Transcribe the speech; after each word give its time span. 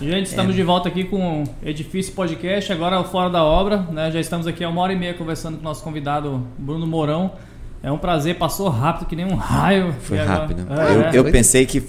Gente, 0.00 0.26
estamos 0.26 0.54
é. 0.54 0.56
de 0.56 0.62
volta 0.62 0.88
aqui 0.88 1.04
com 1.04 1.42
o 1.42 1.44
Edifício 1.62 2.12
Podcast, 2.12 2.72
agora 2.72 3.02
fora 3.04 3.28
da 3.28 3.42
obra, 3.42 3.78
né? 3.90 4.10
Já 4.10 4.20
estamos 4.20 4.46
aqui 4.46 4.62
há 4.62 4.68
uma 4.68 4.80
hora 4.80 4.92
e 4.92 4.96
meia 4.96 5.14
conversando 5.14 5.56
com 5.56 5.60
o 5.60 5.64
nosso 5.64 5.82
convidado 5.82 6.46
Bruno 6.58 6.86
Mourão. 6.86 7.32
É 7.82 7.92
um 7.92 7.98
prazer, 7.98 8.36
passou 8.36 8.68
rápido 8.68 9.06
que 9.06 9.14
nem 9.14 9.24
um 9.24 9.36
raio. 9.36 9.94
Foi 10.00 10.18
rápido. 10.18 10.66
É, 10.72 11.16
eu, 11.16 11.24
eu 11.24 11.32
pensei 11.32 11.64
que 11.64 11.82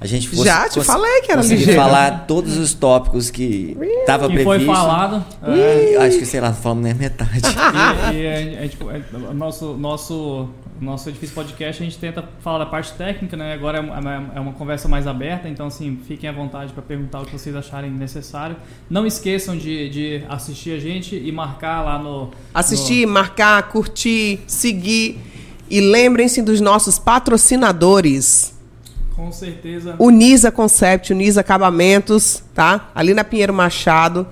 a 0.00 0.06
gente 0.06 0.28
fosse. 0.28 0.44
Já 0.44 0.68
te 0.68 0.80
falei 0.82 1.20
que 1.20 1.30
era 1.30 1.40
ligeiro. 1.40 1.80
falar 1.80 2.26
todos 2.26 2.56
os 2.56 2.74
tópicos 2.74 3.30
que 3.30 3.76
estava 4.00 4.26
previsto. 4.26 4.44
foi 4.44 4.64
falado. 4.64 5.24
É, 5.44 5.96
acho 6.04 6.18
que, 6.18 6.26
sei 6.26 6.40
lá, 6.40 6.52
falamos 6.52 6.82
nem 6.82 6.92
a 6.92 6.96
metade. 6.96 7.42
e, 8.12 8.16
e 8.16 8.26
a, 8.26 8.60
a 8.60 8.62
gente, 8.62 8.76
a, 8.82 9.34
nosso, 9.34 9.74
nosso, 9.74 10.48
nosso 10.80 11.08
edifício 11.08 11.34
podcast, 11.34 11.82
a 11.82 11.84
gente 11.86 11.98
tenta 11.98 12.28
falar 12.40 12.58
da 12.58 12.66
parte 12.66 12.92
técnica, 12.94 13.36
né? 13.36 13.54
Agora 13.54 13.78
é 13.78 13.80
uma, 13.80 14.32
é 14.34 14.40
uma 14.40 14.52
conversa 14.52 14.88
mais 14.88 15.06
aberta, 15.06 15.48
então, 15.48 15.66
assim, 15.66 15.98
fiquem 16.06 16.28
à 16.28 16.32
vontade 16.32 16.72
para 16.72 16.82
perguntar 16.82 17.20
o 17.20 17.26
que 17.26 17.32
vocês 17.32 17.54
acharem 17.54 17.90
necessário. 17.90 18.56
Não 18.88 19.06
esqueçam 19.06 19.56
de, 19.56 19.88
de 19.88 20.24
assistir 20.28 20.72
a 20.72 20.78
gente 20.78 21.16
e 21.16 21.32
marcar 21.32 21.82
lá 21.82 21.98
no. 21.98 22.30
Assistir, 22.52 23.06
no... 23.06 23.12
marcar, 23.12 23.68
curtir, 23.68 24.40
seguir. 24.46 25.18
E 25.68 25.80
lembrem-se 25.80 26.42
dos 26.42 26.60
nossos 26.60 26.98
patrocinadores. 26.98 28.54
Com 29.16 29.32
certeza. 29.32 29.96
Unisa 29.98 30.52
Concept, 30.52 31.12
Unisa 31.12 31.40
Acabamentos, 31.40 32.42
tá? 32.54 32.90
Ali 32.94 33.14
na 33.14 33.24
Pinheiro 33.24 33.54
Machado. 33.54 34.26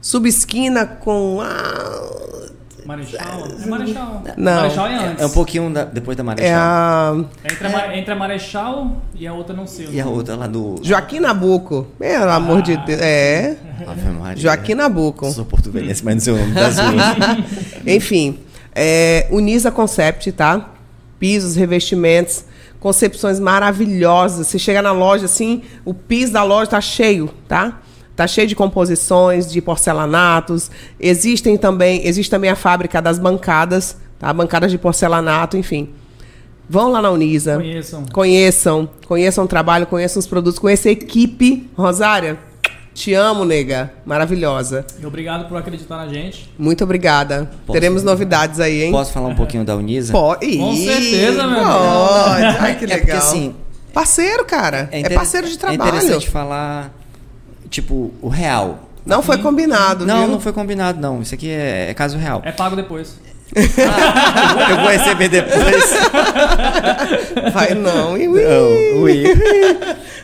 Subesquina 0.00 0.84
com. 0.84 1.40
Ah, 1.40 2.43
Marechal? 2.84 3.48
É 3.62 3.66
Marechal. 3.66 4.22
Não. 4.36 4.54
Marechal 4.54 4.86
é 4.86 4.96
antes. 4.96 5.22
É 5.22 5.26
um 5.26 5.30
pouquinho 5.30 5.72
da, 5.72 5.84
depois 5.84 6.16
da 6.16 6.22
Marechal. 6.22 6.50
É 6.50 6.54
a... 6.54 7.24
Entre, 7.44 7.66
a, 7.66 7.98
entre 7.98 8.12
a 8.12 8.16
Marechal 8.16 9.02
e 9.14 9.26
a 9.26 9.32
outra 9.32 9.54
não 9.54 9.66
sei. 9.66 9.88
E 9.90 10.00
a 10.00 10.06
outra 10.06 10.36
lá 10.36 10.46
do... 10.46 10.80
Joaquim 10.82 11.20
Nabuco. 11.20 11.86
Pelo 11.98 12.24
ah. 12.24 12.34
amor 12.34 12.62
de 12.62 12.76
Deus. 12.76 13.00
É. 13.00 13.56
Joaquim 14.36 14.74
Nabuco. 14.74 15.30
Sou 15.30 15.44
português, 15.44 16.02
mas 16.02 16.14
não 16.14 16.20
sei 16.20 16.32
o 16.32 16.36
nome 16.36 16.52
das 16.52 16.76
ruas. 16.78 17.86
Enfim. 17.86 18.38
É, 18.74 19.28
Unisa 19.30 19.70
Concept, 19.70 20.32
tá? 20.32 20.70
Pisos, 21.18 21.54
revestimentos, 21.54 22.44
concepções 22.80 23.38
maravilhosas. 23.38 24.48
Você 24.48 24.58
chega 24.58 24.82
na 24.82 24.92
loja 24.92 25.26
assim, 25.26 25.62
o 25.84 25.94
piso 25.94 26.32
da 26.32 26.42
loja 26.42 26.70
tá 26.70 26.80
cheio, 26.80 27.30
tá? 27.46 27.80
Tá 28.16 28.26
cheio 28.26 28.46
de 28.46 28.54
composições, 28.54 29.50
de 29.50 29.60
porcelanatos. 29.60 30.70
Existem 31.00 31.56
também, 31.56 32.06
existe 32.06 32.30
também 32.30 32.50
a 32.50 32.56
fábrica 32.56 33.02
das 33.02 33.18
bancadas, 33.18 33.96
tá? 34.18 34.32
Bancadas 34.32 34.70
de 34.70 34.78
porcelanato, 34.78 35.56
enfim. 35.56 35.90
Vão 36.68 36.90
lá 36.90 37.02
na 37.02 37.10
Unisa. 37.10 37.56
Conheçam. 37.56 38.04
Conheçam. 38.12 38.88
Conheçam 39.06 39.44
o 39.44 39.48
trabalho, 39.48 39.86
conheçam 39.86 40.20
os 40.20 40.26
produtos, 40.26 40.58
conheçam 40.58 40.90
a 40.90 40.92
equipe. 40.92 41.68
Rosária, 41.76 42.38
te 42.94 43.12
amo, 43.12 43.44
nega. 43.44 43.92
Maravilhosa. 44.06 44.86
E 45.00 45.04
obrigado 45.04 45.48
por 45.48 45.58
acreditar 45.58 45.96
na 45.96 46.08
gente. 46.08 46.48
Muito 46.56 46.84
obrigada. 46.84 47.50
Posso, 47.66 47.72
Teremos 47.72 48.04
novidades 48.04 48.60
aí, 48.60 48.84
hein? 48.84 48.92
Posso 48.92 49.12
falar 49.12 49.28
um 49.28 49.34
pouquinho 49.34 49.64
da 49.64 49.76
Unisa? 49.76 50.12
Pode. 50.12 50.56
Com 50.56 50.76
certeza, 50.76 51.46
meu 51.48 51.64
Pode. 51.64 52.44
Ai, 52.60 52.78
que 52.78 52.86
legal. 52.86 52.98
É 52.98 53.00
porque, 53.00 53.10
assim, 53.10 53.54
parceiro, 53.92 54.44
cara. 54.44 54.88
É, 54.92 55.00
é 55.00 55.10
parceiro 55.10 55.48
de 55.48 55.58
trabalho. 55.58 55.82
É 55.82 55.86
interessante 55.88 56.30
falar, 56.30 56.94
tipo, 57.74 58.12
o 58.22 58.28
real. 58.28 58.88
Não 59.04 59.22
foi 59.22 59.36
combinado, 59.38 60.06
Não, 60.06 60.20
viu? 60.20 60.28
não 60.28 60.40
foi 60.40 60.52
combinado, 60.52 60.98
não. 61.00 61.20
Isso 61.20 61.34
aqui 61.34 61.50
é, 61.50 61.90
é 61.90 61.94
caso 61.94 62.16
real. 62.16 62.40
É 62.44 62.52
pago 62.52 62.74
depois. 62.74 63.18
Ah, 63.56 64.70
eu 64.70 64.76
vou 64.80 64.88
receber 64.88 65.28
depois. 65.28 65.84
Vai 67.52 67.74
não. 67.74 68.14
Ui, 68.14 68.26
Não, 68.26 69.02
ui. 69.02 69.24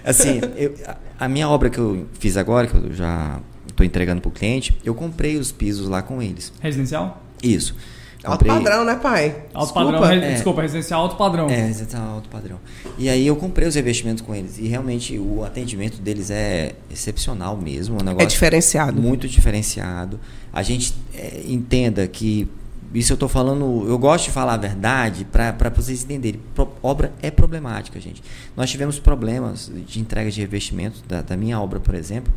Assim, 0.05 0.41
eu, 0.57 0.75
a 1.19 1.29
minha 1.29 1.49
obra 1.49 1.69
que 1.71 1.79
eu 1.79 2.07
fiz 2.19 2.37
agora, 2.37 2.67
que 2.67 2.75
eu 2.75 2.93
já 2.93 3.39
estou 3.69 3.85
entregando 3.85 4.21
para 4.21 4.29
o 4.29 4.33
cliente, 4.33 4.77
eu 4.85 4.95
comprei 4.95 5.37
os 5.37 5.53
pisos 5.53 5.89
lá 5.89 6.03
com 6.03 6.23
eles. 6.23 6.53
Residencial? 6.61 7.23
Isso. 7.43 7.77
Comprei... 8.23 8.51
Alto 8.51 8.65
padrão, 8.65 8.85
né, 8.85 8.97
pai? 8.97 9.29
Alto 9.55 9.73
desculpa. 9.73 9.99
padrão, 9.99 10.13
é, 10.13 10.33
desculpa, 10.33 10.63
residencial 10.63 11.01
alto 11.03 11.17
padrão. 11.17 11.49
É, 11.49 11.67
residencial 11.67 12.03
alto 12.03 12.29
padrão. 12.29 12.59
E 12.99 13.09
aí 13.09 13.27
eu 13.27 13.35
comprei 13.37 13.67
os 13.67 13.75
revestimentos 13.75 14.23
com 14.23 14.35
eles. 14.35 14.59
E 14.59 14.67
realmente 14.67 15.19
o 15.19 15.43
atendimento 15.43 16.01
deles 16.01 16.31
é 16.31 16.75
excepcional 16.91 17.57
mesmo. 17.57 17.95
Um 17.95 18.05
negócio 18.05 18.27
é 18.27 18.27
diferenciado. 18.27 19.01
Muito 19.01 19.27
diferenciado. 19.27 20.21
A 20.53 20.63
gente 20.63 20.95
é, 21.15 21.43
entenda 21.47 22.07
que 22.07 22.47
isso 22.93 23.13
eu 23.13 23.15
estou 23.15 23.29
falando, 23.29 23.87
eu 23.89 23.97
gosto 23.97 24.25
de 24.25 24.31
falar 24.33 24.55
a 24.55 24.57
verdade 24.57 25.25
para 25.25 25.71
vocês 25.71 26.03
entenderem. 26.03 26.41
Pro, 26.55 26.69
obra 26.83 27.13
é 27.23 27.31
problemática, 27.31 28.01
gente. 28.01 28.23
Nós 28.57 28.69
tivemos 28.71 28.99
problemas 28.99 29.71
de 29.87 30.01
entrega 30.01 30.31
de 30.31 30.41
revestimentos 30.41 31.03
da, 31.07 31.23
da, 31.23 31.37
minha 31.37 31.61
obra, 31.61 31.79
por 31.79 31.95
exemplo, 31.95 32.33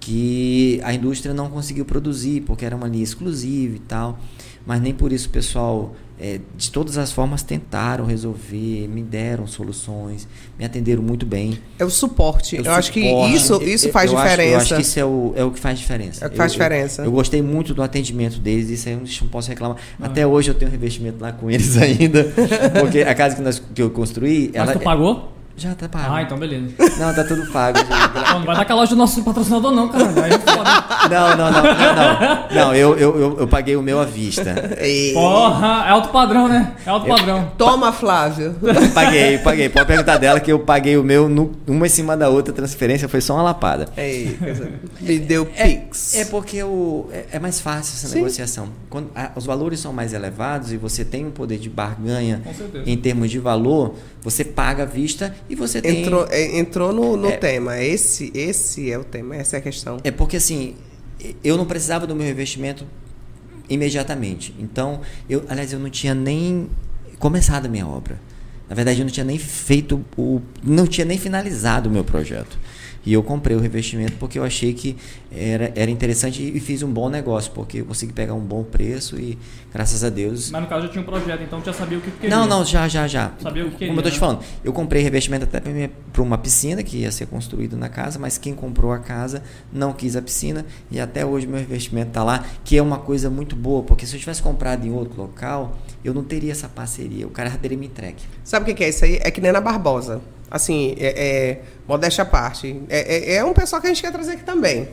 que 0.00 0.80
a 0.82 0.92
indústria 0.92 1.32
não 1.32 1.48
conseguiu 1.48 1.84
produzir 1.84 2.40
porque 2.42 2.64
era 2.64 2.74
uma 2.74 2.88
linha 2.88 3.04
exclusiva 3.04 3.76
e 3.76 3.80
tal. 3.80 4.18
Mas 4.66 4.80
nem 4.80 4.94
por 4.94 5.12
isso 5.12 5.28
o 5.28 5.30
pessoal 5.30 5.94
é, 6.18 6.40
de 6.56 6.70
todas 6.70 6.96
as 6.96 7.10
formas 7.10 7.42
tentaram 7.42 8.04
resolver, 8.04 8.88
me 8.88 9.02
deram 9.02 9.46
soluções, 9.46 10.28
me 10.58 10.64
atenderam 10.64 11.02
muito 11.02 11.26
bem. 11.26 11.58
É 11.78 11.84
o 11.84 11.90
suporte. 11.90 12.56
É 12.56 12.58
o 12.58 12.60
eu 12.60 12.64
suporte. 12.64 12.78
acho 12.78 12.92
que 12.92 13.00
isso, 13.00 13.62
isso 13.62 13.90
faz 13.90 14.10
eu, 14.10 14.16
diferença. 14.16 14.42
Acho, 14.42 14.52
eu 14.52 14.58
acho 14.58 14.74
que 14.76 14.82
isso 14.82 15.00
é 15.00 15.04
o, 15.04 15.32
é 15.36 15.44
o 15.44 15.50
que 15.50 15.58
faz 15.58 15.78
diferença. 15.78 16.24
É 16.24 16.28
o 16.28 16.30
que 16.30 16.36
faz 16.36 16.52
eu, 16.52 16.58
diferença. 16.58 17.02
Eu, 17.02 17.12
gostei 17.12 17.42
muito 17.42 17.74
do 17.74 17.82
atendimento 17.82 18.38
deles, 18.38 18.70
isso 18.70 18.88
aí 18.88 18.94
eu 18.94 19.00
não 19.00 19.28
posso 19.28 19.48
reclamar. 19.48 19.76
Ah. 20.00 20.06
Até 20.06 20.26
hoje 20.26 20.50
eu 20.50 20.54
tenho 20.54 20.70
revestimento 20.70 21.20
lá 21.20 21.32
com 21.32 21.50
eles 21.50 21.76
ainda, 21.82 22.32
porque 22.80 23.00
a 23.00 23.14
casa 23.14 23.34
que, 23.36 23.42
nós, 23.42 23.60
que 23.74 23.82
eu 23.82 23.90
construí... 23.90 24.50
Mas 24.54 24.62
ela, 24.62 24.72
tu 24.72 24.80
pagou? 24.80 25.33
Já 25.56 25.74
tá 25.74 25.88
pago. 25.88 26.12
Ah, 26.12 26.22
então 26.22 26.36
beleza. 26.36 26.74
Não, 26.98 27.14
tá 27.14 27.22
tudo 27.22 27.46
pago. 27.52 27.78
não 28.32 28.44
vai 28.44 28.56
dar 28.56 28.62
aquela 28.62 28.80
loja 28.80 28.90
do 28.90 28.98
nosso 28.98 29.22
patrocinador, 29.22 29.70
não, 29.70 29.88
cara. 29.88 30.04
É 30.04 31.08
não, 31.08 31.36
não, 31.36 31.52
não, 31.52 31.62
não, 31.62 31.94
não. 31.94 32.48
Não, 32.54 32.74
eu, 32.74 32.98
eu, 32.98 33.20
eu, 33.20 33.40
eu 33.40 33.46
paguei 33.46 33.76
o 33.76 33.82
meu 33.82 34.00
à 34.00 34.04
vista. 34.04 34.54
Porra, 35.12 35.84
é 35.86 35.90
alto 35.90 36.08
padrão, 36.08 36.48
né? 36.48 36.74
É 36.84 36.90
alto 36.90 37.06
eu, 37.06 37.14
padrão. 37.14 37.52
Toma, 37.56 37.92
Flávio. 37.92 38.56
Paguei, 38.94 39.38
paguei. 39.38 39.68
Pode 39.68 39.86
perguntar 39.86 40.18
dela 40.18 40.40
que 40.40 40.50
eu 40.50 40.58
paguei 40.58 40.96
o 40.96 41.04
meu 41.04 41.28
no, 41.28 41.52
uma 41.66 41.86
em 41.86 41.88
cima 41.88 42.16
da 42.16 42.28
outra. 42.28 42.52
A 42.52 42.56
transferência 42.56 43.08
foi 43.08 43.20
só 43.20 43.34
uma 43.34 43.42
lapada. 43.42 43.88
Ei, 43.96 44.38
me 45.00 45.18
deu 45.18 45.46
pix. 45.46 46.14
É, 46.14 46.20
é 46.20 46.24
porque 46.26 46.62
o, 46.62 47.08
é, 47.12 47.24
é, 47.32 47.38
mais 47.38 47.60
fácil 47.60 47.94
essa 47.94 48.08
Sim. 48.08 48.16
negociação. 48.16 48.68
Quando 48.88 49.10
a, 49.14 49.30
os 49.36 49.46
valores 49.46 49.80
são 49.80 49.92
mais 49.92 50.12
elevados 50.12 50.72
e 50.72 50.76
você 50.76 51.04
tem 51.04 51.26
um 51.26 51.30
poder 51.30 51.58
de 51.58 51.68
barganha 51.68 52.42
em 52.86 52.96
termos 52.96 53.30
de 53.30 53.38
valor, 53.38 53.94
você 54.22 54.44
paga 54.44 54.84
à 54.84 54.86
vista 54.86 55.34
e 55.48 55.54
você 55.54 55.80
tem. 55.80 56.02
Entrou, 56.02 56.26
é, 56.30 56.58
entrou 56.58 56.92
no, 56.92 57.16
no 57.16 57.28
é, 57.28 57.36
tema. 57.36 57.80
Esse, 57.80 58.30
esse 58.34 58.90
é 58.90 58.98
o 58.98 59.04
tema, 59.04 59.36
essa 59.36 59.56
é 59.56 59.58
a 59.58 59.62
questão. 59.62 59.98
É 60.04 60.10
porque 60.10 60.36
assim, 60.36 60.74
eu 61.42 61.56
não 61.56 61.66
precisava 61.66 62.06
do 62.06 62.14
meu 62.14 62.28
investimento 62.28 62.86
imediatamente. 63.68 64.54
Então, 64.58 65.00
eu, 65.28 65.44
aliás, 65.48 65.72
eu 65.72 65.78
não 65.78 65.90
tinha 65.90 66.14
nem 66.14 66.68
começado 67.18 67.66
a 67.66 67.68
minha 67.68 67.86
obra. 67.86 68.18
Na 68.68 68.74
verdade, 68.74 69.00
eu 69.00 69.04
não 69.04 69.12
tinha 69.12 69.24
nem 69.24 69.38
feito 69.38 70.02
o. 70.16 70.40
não 70.62 70.86
tinha 70.86 71.04
nem 71.04 71.18
finalizado 71.18 71.88
o 71.88 71.92
meu 71.92 72.04
projeto. 72.04 72.58
E 73.06 73.12
eu 73.12 73.22
comprei 73.22 73.56
o 73.56 73.60
revestimento 73.60 74.14
porque 74.18 74.38
eu 74.38 74.44
achei 74.44 74.72
que 74.72 74.96
era, 75.30 75.72
era 75.74 75.90
interessante 75.90 76.42
e 76.42 76.60
fiz 76.60 76.82
um 76.82 76.90
bom 76.90 77.08
negócio, 77.08 77.52
porque 77.52 77.80
eu 77.80 77.84
consegui 77.84 78.12
pegar 78.12 78.34
um 78.34 78.40
bom 78.40 78.62
preço 78.62 79.18
e, 79.20 79.38
graças 79.72 80.02
a 80.02 80.08
Deus. 80.08 80.50
Mas 80.50 80.62
no 80.62 80.68
caso 80.68 80.86
já 80.86 80.92
tinha 80.92 81.02
um 81.02 81.04
projeto, 81.04 81.42
então 81.42 81.62
já 81.62 81.72
sabia 81.72 81.98
o 81.98 82.00
que 82.00 82.10
queria. 82.10 82.30
Não, 82.34 82.46
não, 82.46 82.64
já, 82.64 82.88
já, 82.88 83.06
já. 83.06 83.32
Sabia 83.40 83.66
o 83.66 83.70
que 83.70 83.76
queria. 83.76 83.88
Como 83.88 84.00
eu 84.00 84.02
tô 84.02 84.10
te 84.10 84.14
né? 84.14 84.20
falando, 84.20 84.40
eu 84.62 84.72
comprei 84.72 85.02
revestimento 85.02 85.44
até 85.44 85.60
para 86.12 86.22
uma 86.22 86.38
piscina 86.38 86.82
que 86.82 86.98
ia 86.98 87.12
ser 87.12 87.26
construída 87.26 87.76
na 87.76 87.88
casa, 87.88 88.18
mas 88.18 88.38
quem 88.38 88.54
comprou 88.54 88.92
a 88.92 88.98
casa 88.98 89.42
não 89.72 89.92
quis 89.92 90.16
a 90.16 90.22
piscina 90.22 90.64
e 90.90 90.98
até 90.98 91.26
hoje 91.26 91.46
meu 91.46 91.58
revestimento 91.58 92.08
está 92.08 92.24
lá, 92.24 92.44
que 92.64 92.76
é 92.76 92.82
uma 92.82 92.98
coisa 92.98 93.28
muito 93.28 93.54
boa, 93.54 93.82
porque 93.82 94.06
se 94.06 94.16
eu 94.16 94.20
tivesse 94.20 94.42
comprado 94.42 94.86
em 94.86 94.92
outro 94.92 95.20
local, 95.20 95.76
eu 96.04 96.14
não 96.14 96.24
teria 96.24 96.52
essa 96.52 96.68
parceria. 96.68 97.26
O 97.26 97.30
cara 97.30 97.50
já 97.50 97.56
teria 97.56 97.76
me 97.76 97.86
entregue. 97.86 98.22
Sabe 98.42 98.70
o 98.70 98.74
que 98.74 98.84
é 98.84 98.88
isso 98.88 99.04
aí? 99.04 99.18
É 99.22 99.30
que 99.30 99.40
nem 99.40 99.52
na 99.52 99.60
Barbosa 99.60 100.20
assim, 100.50 100.94
é, 100.98 101.08
é, 101.08 101.60
modéstia 101.86 102.22
à 102.22 102.26
parte, 102.26 102.80
é, 102.88 103.32
é, 103.32 103.34
é, 103.36 103.44
um 103.44 103.52
pessoal 103.52 103.80
que 103.80 103.86
a 103.86 103.90
gente 103.90 104.02
quer 104.02 104.12
trazer 104.12 104.32
aqui 104.32 104.44
também. 104.44 104.88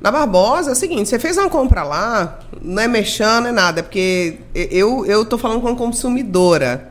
Na 0.00 0.10
Barbosa 0.10 0.70
é 0.70 0.72
o 0.72 0.76
seguinte, 0.76 1.08
você 1.08 1.18
fez 1.18 1.36
uma 1.36 1.50
compra 1.50 1.82
lá, 1.82 2.40
não 2.62 2.82
é 2.82 2.88
mexendo, 2.88 3.48
é 3.48 3.52
nada, 3.52 3.80
é 3.80 3.82
porque 3.82 4.38
eu, 4.54 5.04
eu 5.04 5.24
tô 5.24 5.36
falando 5.36 5.60
como 5.60 5.76
consumidora. 5.76 6.90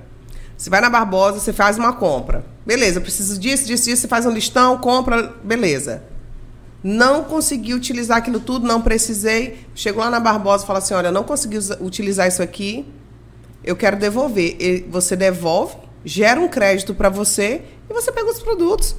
Você 0.56 0.70
vai 0.70 0.82
na 0.82 0.90
Barbosa, 0.90 1.40
você 1.40 1.54
faz 1.54 1.78
uma 1.78 1.94
compra. 1.94 2.44
Beleza, 2.66 3.02
preciso 3.02 3.40
disso, 3.40 3.66
disso, 3.66 3.86
disso, 3.86 4.02
você 4.02 4.08
faz 4.08 4.26
um 4.26 4.30
listão, 4.30 4.78
compra, 4.78 5.34
beleza. 5.44 6.04
Não 6.84 7.24
consegui 7.24 7.74
utilizar 7.74 8.18
aquilo 8.18 8.40
tudo, 8.40 8.68
não 8.68 8.82
precisei. 8.82 9.66
Chegou 9.76 10.04
lá 10.04 10.10
na 10.10 10.20
Barbosa 10.20 10.64
e 10.64 10.68
fala 10.68 10.80
assim: 10.80 10.94
olha, 10.94 11.12
não 11.12 11.24
consegui 11.24 11.58
utilizar 11.82 12.28
isso 12.28 12.42
aqui, 12.42 12.86
eu 13.64 13.76
quero 13.76 13.98
devolver. 13.98 14.56
E 14.60 14.86
você 14.90 15.16
devolve, 15.16 15.76
gera 16.04 16.40
um 16.40 16.48
crédito 16.48 16.94
para 16.94 17.10
você 17.10 17.62
e 17.90 17.94
você 17.94 18.12
pega 18.12 18.30
os 18.30 18.40
produtos. 18.40 18.96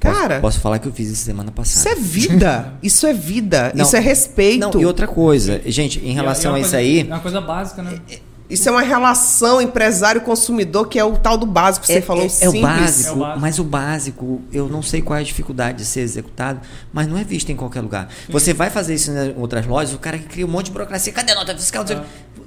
Cara. 0.00 0.40
Posso, 0.40 0.40
posso, 0.40 0.60
falar 0.60 0.78
que 0.80 0.88
eu 0.88 0.92
fiz 0.92 1.08
isso 1.10 1.24
semana 1.24 1.52
passada. 1.52 1.94
Isso 1.94 2.00
é 2.00 2.02
vida. 2.02 2.72
Isso 2.82 3.06
é 3.06 3.12
vida. 3.12 3.72
Não, 3.72 3.84
isso 3.84 3.96
é 3.96 4.00
respeito. 4.00 4.58
Não, 4.58 4.80
e 4.80 4.84
outra 4.84 5.06
coisa, 5.06 5.60
gente, 5.66 6.00
em 6.00 6.12
relação 6.12 6.52
e, 6.52 6.54
e 6.54 6.56
a 6.56 6.60
isso 6.60 6.70
coisa, 6.70 6.76
aí. 6.78 7.00
É 7.00 7.04
uma 7.04 7.20
coisa 7.20 7.40
básica, 7.40 7.82
né? 7.82 8.00
É, 8.10 8.18
Isso 8.50 8.68
é 8.68 8.72
uma 8.72 8.82
relação 8.82 9.62
empresário-consumidor 9.62 10.88
que 10.88 10.98
é 10.98 11.04
o 11.04 11.16
tal 11.16 11.38
do 11.38 11.46
básico 11.46 11.86
que 11.86 11.92
você 11.92 12.02
falou, 12.02 12.24
é, 12.24 12.28
simples. 12.28 12.58
o 12.58 12.60
básico, 12.60 13.08
É 13.08 13.12
o 13.12 13.18
básico. 13.20 13.40
mas 13.40 13.58
o 13.60 13.64
básico, 13.64 14.42
eu 14.52 14.68
não 14.68 14.82
sei 14.82 15.00
qual 15.00 15.16
é 15.16 15.20
a 15.20 15.24
dificuldade 15.24 15.78
de 15.78 15.84
ser 15.84 16.00
executado, 16.00 16.60
mas 16.92 17.06
não 17.06 17.16
é 17.16 17.22
visto 17.22 17.50
em 17.52 17.56
qualquer 17.56 17.80
lugar. 17.80 18.08
Você 18.28 18.52
vai 18.52 18.70
fazer 18.70 18.94
isso 18.94 19.12
em 19.12 19.34
outras 19.38 19.64
lojas, 19.66 19.94
o 19.94 19.98
cara 19.98 20.18
que 20.18 20.26
cria 20.26 20.44
um 20.44 20.50
monte 20.50 20.66
de 20.66 20.72
burocracia, 20.72 21.12
cadê 21.12 21.30
a 21.30 21.36
nota 21.36 21.54
fiscal? 21.54 21.84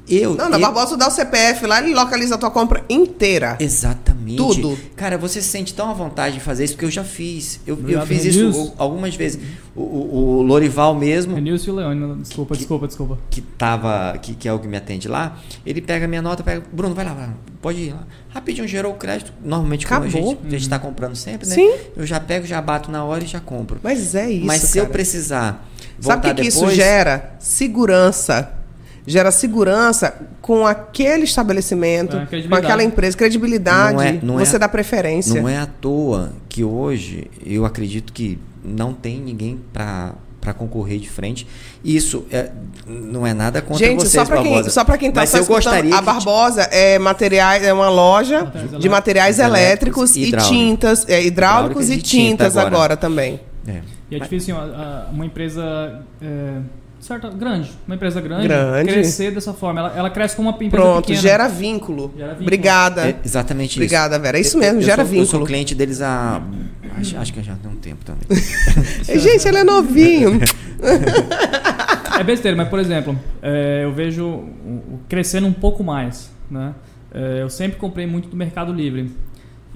Eu, 0.07 0.35
Não, 0.35 0.49
na 0.49 0.57
eu- 0.57 0.61
Barbosa 0.61 0.95
dá 0.95 1.07
o 1.07 1.11
CPF 1.11 1.65
lá, 1.65 1.81
ele 1.81 1.93
localiza 1.93 2.35
a 2.35 2.37
tua 2.37 2.51
compra 2.51 2.83
inteira. 2.87 3.57
Exatamente. 3.59 4.37
Tudo. 4.37 4.77
Cara, 4.95 5.17
você 5.17 5.41
se 5.41 5.47
sente 5.49 5.73
tão 5.73 5.89
à 5.89 5.93
vontade 5.93 6.35
de 6.35 6.41
fazer 6.41 6.63
isso, 6.65 6.73
porque 6.73 6.85
eu 6.85 6.91
já 6.91 7.03
fiz. 7.03 7.59
Eu, 7.65 7.77
eu 7.87 8.05
fiz 8.05 8.23
Renilson. 8.23 8.49
isso 8.63 8.73
algumas 8.77 9.15
vezes. 9.15 9.39
O, 9.75 9.81
o, 9.81 10.37
o 10.37 10.41
Lorival 10.41 10.93
mesmo, 10.95 11.35
Renilson 11.35 11.67
e 11.67 11.73
o 11.73 11.75
Leone, 11.75 12.15
desculpa, 12.21 12.55
desculpa, 12.55 12.87
desculpa. 12.87 13.17
que 13.29 13.41
tava, 13.41 14.17
que, 14.21 14.33
que 14.35 14.47
é 14.47 14.53
o 14.53 14.59
que 14.59 14.67
me 14.67 14.77
atende 14.77 15.07
lá, 15.07 15.37
ele 15.65 15.81
pega 15.81 16.05
a 16.05 16.07
minha 16.07 16.21
nota, 16.21 16.43
pega, 16.43 16.63
Bruno, 16.71 16.95
vai 16.95 17.03
lá, 17.05 17.13
vai 17.13 17.27
lá, 17.27 17.33
pode 17.61 17.79
ir 17.79 17.91
lá. 17.93 18.03
Rapidinho 18.29 18.67
gerou 18.67 18.93
o 18.93 18.95
crédito. 18.95 19.33
Normalmente 19.43 19.85
a 19.85 19.87
Acabou. 19.97 20.09
gente, 20.09 20.37
a 20.47 20.49
gente 20.49 20.69
tá 20.69 20.79
comprando 20.79 21.15
sempre, 21.15 21.47
né? 21.47 21.55
Sim. 21.55 21.73
Eu 21.95 22.05
já 22.05 22.19
pego, 22.19 22.45
já 22.45 22.61
bato 22.61 22.89
na 22.91 23.03
hora 23.03 23.23
e 23.23 23.27
já 23.27 23.39
compro. 23.39 23.79
Mas 23.83 24.13
é 24.15 24.29
isso, 24.29 24.45
Mas 24.45 24.61
se 24.61 24.73
cara. 24.75 24.85
eu 24.87 24.91
precisar 24.91 25.67
Sabe 25.99 26.27
o 26.29 26.35
que, 26.35 26.41
que 26.41 26.47
isso 26.49 26.69
gera? 26.71 27.35
Segurança. 27.39 28.51
Gera 29.07 29.31
segurança 29.31 30.13
com 30.41 30.65
aquele 30.65 31.25
estabelecimento, 31.25 32.17
É, 32.17 32.25
com 32.47 32.55
aquela 32.55 32.83
empresa, 32.83 33.15
credibilidade. 33.15 33.93
Não 33.93 34.01
é- 34.01 34.19
não 34.21 34.39
é- 34.39 34.45
você 34.45 34.57
dá 34.57 34.67
preferência. 34.67 35.39
Não 35.41 35.47
é 35.47 35.57
à 35.57 35.65
toa 35.65 36.33
que 36.49 36.63
hoje 36.63 37.27
eu 37.45 37.65
acredito 37.65 38.11
que 38.11 38.39
não 38.63 38.93
tem 38.93 39.19
ninguém 39.19 39.59
para 39.73 40.13
para 40.41 40.53
concorrer 40.53 40.99
de 40.99 41.09
frente. 41.09 41.47
Isso 41.83 42.23
é, 42.31 42.51
não 42.85 43.25
é 43.25 43.33
nada 43.33 43.63
contra 43.63 43.83
Gente, 43.83 44.01
vocês, 44.01 44.11
só 44.13 44.25
para 44.25 44.43
quem, 44.43 44.69
só 44.69 44.83
pra 44.85 44.95
quem 44.95 45.11
tá 45.11 45.21
Mas 45.21 45.31
só 45.31 45.37
eu 45.39 45.45
gostaria 45.47 45.95
a 45.95 45.97
que- 45.97 46.05
Barbosa 46.05 46.61
é 46.71 46.99
materiais, 46.99 47.63
é 47.63 47.73
uma 47.73 47.89
loja 47.89 48.43
Materiais 48.43 48.79
de 48.79 48.87
materiais 48.89 49.39
elétricos, 49.39 50.11
elétricos, 50.11 50.15
e 50.15 50.27
hidráulicos. 50.27 50.55
tintas, 50.55 51.09
é, 51.09 51.23
hidráulicos 51.23 51.89
e 51.89 51.93
e 51.93 51.97
tinta 51.97 52.03
tintas 52.43 52.57
agora, 52.57 52.75
agora. 52.75 52.97
também. 52.97 53.39
É. 53.67 53.81
E 54.11 54.15
é 54.17 54.19
difícil 54.19 54.55
assim, 54.55 54.63
ó, 54.71 54.75
a- 54.79 55.09
uma 55.11 55.25
empresa 55.25 56.03
é, 56.21 56.57
certa, 57.05 57.29
grande, 57.29 57.71
uma 57.87 57.95
empresa 57.95 58.19
grande, 58.21 58.47
Grande. 58.47 58.91
crescer 58.91 59.31
dessa 59.31 59.53
forma. 59.53 59.79
Ela, 59.79 59.93
ela 59.95 60.09
cresce 60.09 60.35
como 60.35 60.49
uma 60.49 60.55
empresa 60.55 60.75
Pronto, 60.75 61.05
pequena. 61.05 61.21
gera 61.21 61.47
vínculo. 61.47 62.11
Gera 62.15 62.27
vínculo. 62.29 62.43
Obrigada. 62.43 63.07
É 63.09 63.15
exatamente 63.23 63.77
Obrigada, 63.77 64.15
isso. 64.15 64.21
Vera. 64.23 64.37
É 64.37 64.41
isso 64.41 64.57
Eu- 64.57 64.61
mesmo, 64.61 64.79
eu 64.79 64.83
gera 64.85 65.05
sou, 65.05 65.13
Eu 65.15 65.19
sou 65.25 65.25
vínculo. 65.33 65.45
cliente 65.45 65.75
deles 65.75 66.01
há. 66.01 66.41
Acho, 66.97 67.17
acho 67.17 67.33
que 67.33 67.43
já 67.43 67.55
tem 67.55 67.69
um 67.71 67.75
tempo 67.75 68.05
também. 68.05 68.23
Gente, 69.19 69.47
ele 69.47 69.57
é 69.57 69.63
novinho. 69.65 70.39
É 72.19 72.23
besteira, 72.23 72.55
mas 72.55 72.69
por 72.69 72.79
exemplo, 72.79 73.17
é, 73.41 73.81
eu 73.83 73.91
vejo 73.91 74.45
crescendo 75.09 75.47
um 75.47 75.53
pouco 75.53 75.83
mais, 75.83 76.29
né? 76.49 76.73
É, 77.13 77.41
eu 77.41 77.49
sempre 77.49 77.77
comprei 77.77 78.05
muito 78.07 78.29
do 78.29 78.35
Mercado 78.37 78.71
Livre. 78.73 79.11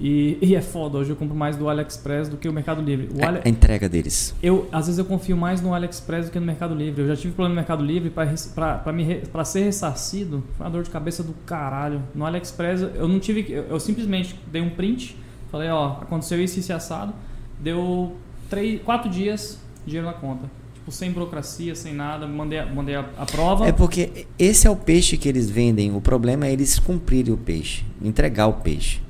E, 0.02 0.38
e 0.40 0.54
é 0.56 0.62
foda, 0.62 0.96
hoje 0.96 1.10
eu 1.10 1.16
compro 1.16 1.36
mais 1.36 1.56
do 1.58 1.68
AliExpress 1.68 2.26
do 2.30 2.38
que 2.38 2.48
o 2.48 2.52
Mercado 2.54 2.80
Livre. 2.80 3.10
O 3.14 3.22
Ali- 3.22 3.40
A 3.44 3.48
entrega 3.50 3.86
deles. 3.86 4.34
eu, 4.42 4.66
às 4.72 4.86
vezes 4.86 4.98
eu 4.98 5.04
confio 5.04 5.36
mais 5.36 5.60
no 5.60 5.74
AliExpress 5.74 6.26
do 6.26 6.32
que 6.32 6.40
no 6.40 6.46
Mercado 6.46 6.74
Livre. 6.74 7.02
Eu 7.02 7.08
já 7.08 7.16
tive 7.16 7.34
problema 7.34 7.50
no 7.50 7.60
Mercado 7.60 7.84
Livre 7.84 8.08
para 8.08 9.44
ser 9.44 9.64
ressarcido. 9.64 10.42
Foi 10.56 10.64
uma 10.66 10.70
dor 10.72 10.82
de 10.84 10.90
cabeça 10.90 11.22
do 11.22 11.34
caralho. 11.44 12.02
No 12.14 12.24
AliExpress 12.24 12.80
eu 12.94 13.06
não 13.08 13.20
tive. 13.20 13.44
Eu, 13.52 13.64
eu 13.64 13.80
simplesmente 13.80 14.34
dei 14.50 14.62
um 14.62 14.70
print, 14.70 15.16
falei, 15.50 15.68
ó, 15.68 15.98
aconteceu 16.00 16.42
isso, 16.42 16.58
isso 16.58 16.72
e 16.72 16.74
assado. 16.74 17.12
Deu 17.58 18.16
três, 18.48 18.80
quatro 18.82 19.10
dias, 19.10 19.58
dinheiro 19.84 20.06
na 20.06 20.14
conta. 20.14 20.50
Tipo, 20.74 20.90
sem 20.90 21.10
burocracia, 21.12 21.74
sem 21.74 21.92
nada. 21.92 22.26
Mandei, 22.26 22.58
a- 22.58 22.66
mandei 22.66 22.94
a, 22.94 23.04
a 23.18 23.26
prova. 23.26 23.66
É 23.68 23.72
porque 23.72 24.26
esse 24.38 24.66
é 24.66 24.70
o 24.70 24.76
peixe 24.76 25.18
que 25.18 25.28
eles 25.28 25.50
vendem. 25.50 25.94
O 25.94 26.00
problema 26.00 26.46
é 26.46 26.52
eles 26.52 26.78
cumprirem 26.78 27.34
o 27.34 27.36
peixe, 27.36 27.84
entregar 28.02 28.46
o 28.46 28.54
peixe. 28.54 29.00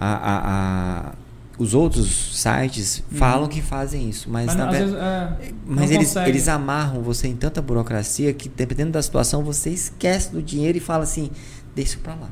A- 0.00 0.14
a- 0.14 1.10
a- 1.10 1.12
os 1.58 1.74
outros 1.74 2.40
sites 2.40 3.02
falam 3.12 3.46
que 3.46 3.60
fazem 3.60 4.08
isso, 4.08 4.30
mas, 4.30 4.50
Uhum. 4.50 4.56
Mas, 4.56 4.56
na 4.56 4.64
às 4.66 4.72
ver- 4.72 4.84
vezes, 4.86 4.96
é, 4.96 5.52
mas 5.66 5.90
eles, 5.90 6.08
consegue. 6.08 6.30
eles 6.30 6.48
amarram 6.48 7.02
você 7.02 7.28
em 7.28 7.36
tanta 7.36 7.60
burocracia 7.60 8.32
que, 8.32 8.48
dependendo 8.48 8.92
da 8.92 9.02
situação, 9.02 9.44
você 9.44 9.68
esquece 9.68 10.30
do 10.32 10.40
dinheiro 10.42 10.78
e 10.78 10.80
fala 10.80 11.02
assim: 11.04 11.30
deixa 11.74 11.90
isso 11.96 11.98
pra 11.98 12.14
lá. 12.14 12.30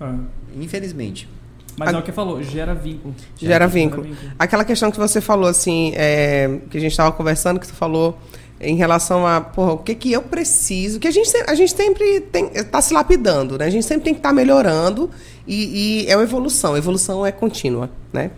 É. 0.00 0.60
Infelizmente. 0.60 1.28
Mas 1.76 1.88
A- 1.88 1.96
é 1.96 2.00
o 2.00 2.02
que 2.02 2.10
falou, 2.12 2.42
gera 2.42 2.74
vínculo. 2.74 3.14
Gera 3.36 3.66
vínculo. 3.68 4.02
vínculo. 4.02 4.32
Aquela 4.38 4.64
questão 4.64 4.90
que 4.90 4.98
você 4.98 5.20
falou, 5.20 5.48
assim, 5.48 5.92
é, 5.94 6.60
que 6.70 6.76
a 6.76 6.80
gente 6.80 6.92
estava 6.92 7.12
conversando, 7.12 7.58
que 7.60 7.66
você 7.66 7.72
falou 7.72 8.18
em 8.60 8.76
relação 8.76 9.26
a, 9.26 9.40
porra, 9.40 9.72
o 9.72 9.78
que 9.78 9.94
que 9.94 10.12
eu 10.12 10.22
preciso, 10.22 10.98
que 11.00 11.08
a 11.08 11.10
gente, 11.10 11.30
a 11.48 11.54
gente 11.54 11.72
sempre 11.74 12.20
tem, 12.20 12.48
tá 12.64 12.80
se 12.80 12.94
lapidando, 12.94 13.58
né? 13.58 13.66
A 13.66 13.70
gente 13.70 13.84
sempre 13.84 14.04
tem 14.04 14.14
que 14.14 14.20
estar 14.20 14.32
melhorando 14.32 15.10
e, 15.46 16.04
e 16.04 16.10
é 16.10 16.16
uma 16.16 16.22
evolução. 16.22 16.74
A 16.74 16.78
evolução 16.78 17.24
é 17.24 17.32
contínua, 17.32 17.90
né? 18.12 18.30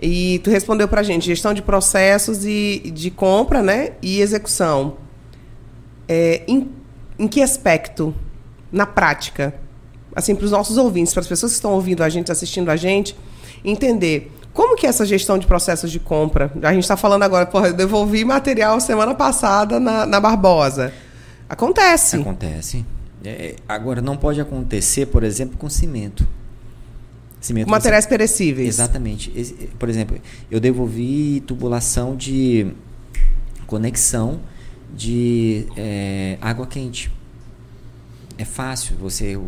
E 0.00 0.40
tu 0.40 0.50
respondeu 0.50 0.86
pra 0.86 1.02
gente, 1.02 1.24
gestão 1.24 1.54
de 1.54 1.62
processos 1.62 2.44
e 2.44 2.90
de 2.94 3.10
compra, 3.10 3.62
né? 3.62 3.92
E 4.02 4.20
execução. 4.20 4.96
É, 6.06 6.42
em, 6.46 6.70
em 7.18 7.26
que 7.26 7.40
aspecto? 7.40 8.14
Na 8.70 8.86
prática? 8.86 9.54
Assim, 10.14 10.34
para 10.34 10.44
os 10.44 10.50
nossos 10.50 10.76
ouvintes, 10.76 11.12
para 11.12 11.22
as 11.22 11.26
pessoas 11.26 11.52
que 11.52 11.56
estão 11.56 11.72
ouvindo 11.72 12.02
a 12.02 12.08
gente, 12.08 12.30
assistindo 12.30 12.70
a 12.70 12.76
gente, 12.76 13.16
entender 13.64 14.30
como 14.52 14.76
que 14.76 14.86
é 14.86 14.88
essa 14.88 15.04
gestão 15.04 15.38
de 15.38 15.46
processos 15.46 15.90
de 15.90 15.98
compra. 15.98 16.52
A 16.62 16.72
gente 16.72 16.84
está 16.84 16.96
falando 16.96 17.24
agora, 17.24 17.46
porra, 17.46 17.68
eu 17.68 17.72
devolvi 17.72 18.24
material 18.24 18.80
semana 18.80 19.14
passada 19.14 19.80
na, 19.80 20.06
na 20.06 20.20
Barbosa. 20.20 20.92
Acontece. 21.48 22.16
Acontece. 22.16 22.84
É, 23.24 23.56
agora, 23.68 24.00
não 24.02 24.16
pode 24.16 24.40
acontecer, 24.40 25.06
por 25.06 25.22
exemplo, 25.24 25.56
com 25.56 25.68
cimento. 25.68 26.26
Cimento 27.40 27.66
Com 27.66 27.70
materiais 27.72 28.06
perecíveis. 28.06 28.68
Exatamente. 28.68 29.30
Por 29.78 29.88
exemplo, 29.88 30.18
eu 30.50 30.58
devolvi 30.60 31.42
tubulação 31.46 32.16
de 32.16 32.66
conexão 33.66 34.40
de 34.94 35.66
é, 35.76 36.38
água 36.40 36.66
quente. 36.66 37.10
É 38.36 38.44
fácil, 38.44 38.96
você 38.96 39.38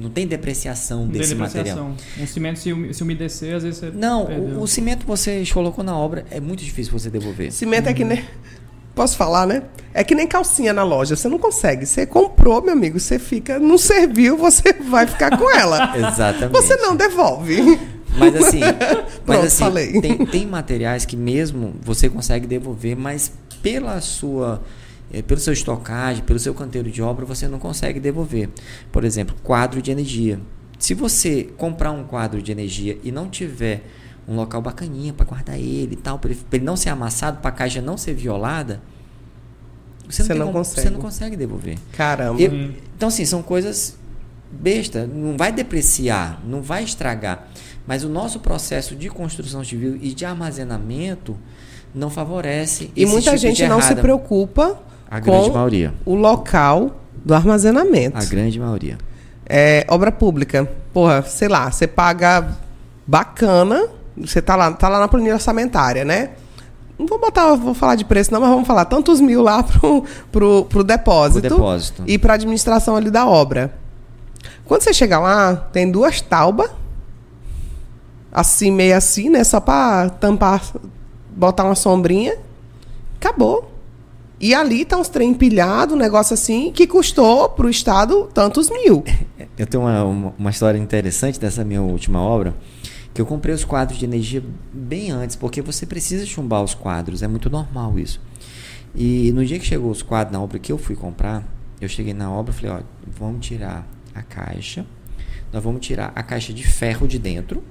não 0.00 0.08
tem 0.08 0.26
depreciação 0.26 1.00
Não 1.04 1.10
tem 1.10 1.20
desse 1.20 1.34
material. 1.34 1.90
depreciação. 1.90 2.22
Um 2.24 2.26
cimento, 2.26 2.58
se, 2.58 2.72
um- 2.72 2.90
se 2.92 3.02
umedecer, 3.02 3.54
às 3.54 3.62
vezes 3.62 3.78
você. 3.80 3.90
Não, 3.90 4.24
o, 4.24 4.62
o 4.62 4.66
cimento 4.66 5.04
você 5.06 5.44
colocou 5.52 5.84
na 5.84 5.94
obra, 5.94 6.24
é 6.30 6.40
muito 6.40 6.64
difícil 6.64 6.90
você 6.92 7.10
devolver. 7.10 7.52
Cimento 7.52 7.88
é 7.88 7.92
que 7.94 8.02
nem. 8.04 8.24
Posso 9.00 9.16
falar, 9.16 9.46
né? 9.46 9.62
É 9.94 10.04
que 10.04 10.14
nem 10.14 10.26
calcinha 10.26 10.74
na 10.74 10.84
loja. 10.84 11.16
Você 11.16 11.26
não 11.26 11.38
consegue. 11.38 11.86
Você 11.86 12.04
comprou, 12.04 12.60
meu 12.60 12.74
amigo, 12.74 13.00
você 13.00 13.18
fica. 13.18 13.58
Não 13.58 13.78
serviu, 13.78 14.36
você 14.36 14.74
vai 14.90 15.06
ficar 15.06 15.38
com 15.38 15.50
ela. 15.50 15.96
Exatamente. 15.96 16.52
Você 16.52 16.76
não 16.76 16.94
devolve. 16.94 17.80
Mas 18.18 18.36
assim, 18.36 18.60
Pronto, 18.60 19.22
mas 19.24 19.44
assim 19.46 19.64
falei. 19.64 19.98
Tem, 20.02 20.26
tem 20.26 20.46
materiais 20.46 21.06
que 21.06 21.16
mesmo 21.16 21.76
você 21.80 22.10
consegue 22.10 22.46
devolver, 22.46 22.94
mas 22.94 23.32
pela 23.62 24.02
sua 24.02 24.62
eh, 25.10 25.22
pelo 25.22 25.40
seu 25.40 25.54
estocagem, 25.54 26.22
pelo 26.22 26.38
seu 26.38 26.52
canteiro 26.52 26.90
de 26.90 27.00
obra, 27.00 27.24
você 27.24 27.48
não 27.48 27.58
consegue 27.58 27.98
devolver. 27.98 28.50
Por 28.92 29.02
exemplo, 29.02 29.34
quadro 29.42 29.80
de 29.80 29.90
energia. 29.90 30.38
Se 30.78 30.92
você 30.92 31.48
comprar 31.56 31.90
um 31.90 32.04
quadro 32.04 32.42
de 32.42 32.52
energia 32.52 32.98
e 33.02 33.10
não 33.10 33.30
tiver 33.30 33.82
um 34.30 34.36
local 34.36 34.62
bacaninha 34.62 35.12
para 35.12 35.26
guardar 35.26 35.58
ele 35.58 35.94
e 35.94 35.96
tal, 35.96 36.18
para 36.18 36.30
ele, 36.30 36.40
pra 36.48 36.56
ele 36.56 36.64
não 36.64 36.76
ser 36.76 36.88
amassado, 36.90 37.38
para 37.38 37.48
a 37.50 37.52
caixa 37.52 37.80
não 37.82 37.96
ser 37.98 38.14
violada, 38.14 38.80
você 40.08 40.22
não, 40.22 40.26
Você 40.28 40.34
não 40.34 40.46
como- 40.46 40.58
consegue. 40.58 40.80
você 40.82 40.90
não 40.90 41.00
consegue 41.00 41.36
devolver. 41.36 41.78
Caramba. 41.92 42.40
Eu- 42.40 42.50
Uhum. 42.50 42.72
então, 42.96 43.08
assim, 43.08 43.24
são 43.24 43.42
coisas 43.42 43.96
besta, 44.52 45.06
não 45.06 45.36
vai 45.36 45.52
depreciar, 45.52 46.40
não 46.44 46.62
vai 46.62 46.82
estragar. 46.84 47.48
Mas 47.86 48.04
o 48.04 48.08
nosso 48.08 48.40
processo 48.40 48.94
de 48.96 49.08
construção 49.08 49.64
civil 49.64 49.96
e 50.00 50.12
de 50.14 50.24
armazenamento 50.24 51.36
não 51.94 52.08
favorece 52.10 52.90
E 52.94 53.02
esse 53.02 53.10
muita 53.12 53.30
tipo 53.30 53.38
gente 53.42 53.56
de 53.56 53.66
não 53.68 53.80
se 53.82 53.94
preocupa 53.96 54.80
A 55.10 55.18
grande 55.18 55.48
com 55.48 55.54
maioria. 55.54 55.94
o 56.04 56.14
local 56.14 57.00
do 57.24 57.34
armazenamento. 57.34 58.16
A 58.16 58.24
grande 58.24 58.58
maioria. 58.60 58.96
É, 59.46 59.84
obra 59.88 60.12
pública. 60.12 60.68
Porra, 60.92 61.22
sei 61.22 61.48
lá, 61.48 61.70
você 61.70 61.86
paga 61.86 62.56
bacana, 63.06 63.88
você 64.20 64.40
tá 64.40 64.56
lá, 64.56 64.72
tá 64.72 64.88
lá 64.88 65.00
na 65.00 65.08
planilha 65.08 65.34
orçamentária, 65.34 66.04
né? 66.04 66.30
Não 66.98 67.06
vou 67.06 67.18
botar, 67.18 67.54
vou 67.54 67.72
falar 67.72 67.94
de 67.94 68.04
preço 68.04 68.32
não, 68.32 68.40
mas 68.40 68.50
vamos 68.50 68.66
falar 68.66 68.84
tantos 68.84 69.20
mil 69.20 69.42
lá 69.42 69.62
pro, 69.64 70.04
pro, 70.30 70.64
pro 70.66 70.84
depósito. 70.84 71.40
Pro 71.40 71.56
depósito. 71.56 72.04
E 72.06 72.18
pra 72.18 72.34
administração 72.34 72.96
ali 72.96 73.10
da 73.10 73.26
obra. 73.26 73.74
Quando 74.66 74.82
você 74.82 74.92
chega 74.92 75.18
lá, 75.18 75.56
tem 75.56 75.90
duas 75.90 76.20
taubas, 76.20 76.70
assim, 78.32 78.70
meio 78.70 78.96
assim, 78.96 79.28
né? 79.28 79.42
Só 79.42 79.60
pra 79.60 80.10
tampar, 80.10 80.62
botar 81.30 81.64
uma 81.64 81.74
sombrinha. 81.74 82.36
Acabou. 83.16 83.70
E 84.40 84.54
ali 84.54 84.84
tá 84.84 84.96
uns 84.96 85.08
trem 85.08 85.30
empilhado, 85.30 85.94
um 85.94 85.98
negócio 85.98 86.32
assim, 86.32 86.72
que 86.72 86.86
custou 86.86 87.50
pro 87.50 87.68
Estado 87.68 88.28
tantos 88.32 88.70
mil. 88.70 89.04
Eu 89.58 89.66
tenho 89.66 89.82
uma, 89.82 90.04
uma, 90.04 90.34
uma 90.38 90.50
história 90.50 90.78
interessante 90.78 91.38
dessa 91.38 91.62
minha 91.62 91.82
última 91.82 92.20
obra, 92.22 92.54
que 93.12 93.20
eu 93.20 93.26
comprei 93.26 93.54
os 93.54 93.64
quadros 93.64 93.98
de 93.98 94.04
energia 94.04 94.42
bem 94.72 95.10
antes, 95.10 95.36
porque 95.36 95.60
você 95.60 95.84
precisa 95.84 96.24
chumbar 96.24 96.62
os 96.62 96.74
quadros, 96.74 97.22
é 97.22 97.28
muito 97.28 97.50
normal 97.50 97.98
isso. 97.98 98.20
E 98.94 99.32
no 99.32 99.44
dia 99.44 99.58
que 99.58 99.66
chegou 99.66 99.90
os 99.90 100.02
quadros 100.02 100.32
na 100.32 100.42
obra 100.42 100.58
que 100.58 100.72
eu 100.72 100.78
fui 100.78 100.96
comprar, 100.96 101.44
eu 101.80 101.88
cheguei 101.88 102.14
na 102.14 102.30
obra 102.30 102.52
e 102.52 102.56
falei, 102.56 102.76
ó, 102.76 102.80
vamos 103.06 103.46
tirar 103.46 103.86
a 104.14 104.22
caixa, 104.22 104.86
nós 105.52 105.62
vamos 105.62 105.84
tirar 105.84 106.12
a 106.14 106.22
caixa 106.22 106.52
de 106.52 106.64
ferro 106.64 107.08
de 107.08 107.18
dentro 107.18 107.62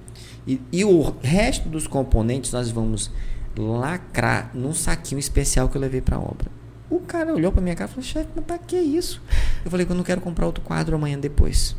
e, 0.47 0.59
e 0.71 0.83
o 0.83 1.13
resto 1.21 1.69
dos 1.69 1.87
componentes 1.87 2.51
nós 2.51 2.71
vamos 2.71 3.11
lacrar 3.57 4.51
num 4.53 4.73
saquinho 4.73 5.19
especial 5.19 5.69
que 5.69 5.77
eu 5.77 5.81
levei 5.81 6.01
para 6.01 6.17
a 6.17 6.19
obra. 6.19 6.49
O 6.89 6.99
cara 6.99 7.33
olhou 7.33 7.51
para 7.51 7.61
minha 7.61 7.75
cara 7.75 7.89
e 7.89 7.93
falou: 7.93 8.03
chefe, 8.03 8.29
mas 8.35 8.45
para 8.45 8.57
que 8.57 8.77
isso? 8.77 9.21
Eu 9.63 9.69
falei 9.69 9.85
que 9.85 9.91
eu 9.91 9.95
não 9.95 10.03
quero 10.03 10.21
comprar 10.21 10.45
outro 10.45 10.63
quadro 10.63 10.95
amanhã 10.95 11.19
depois. 11.19 11.75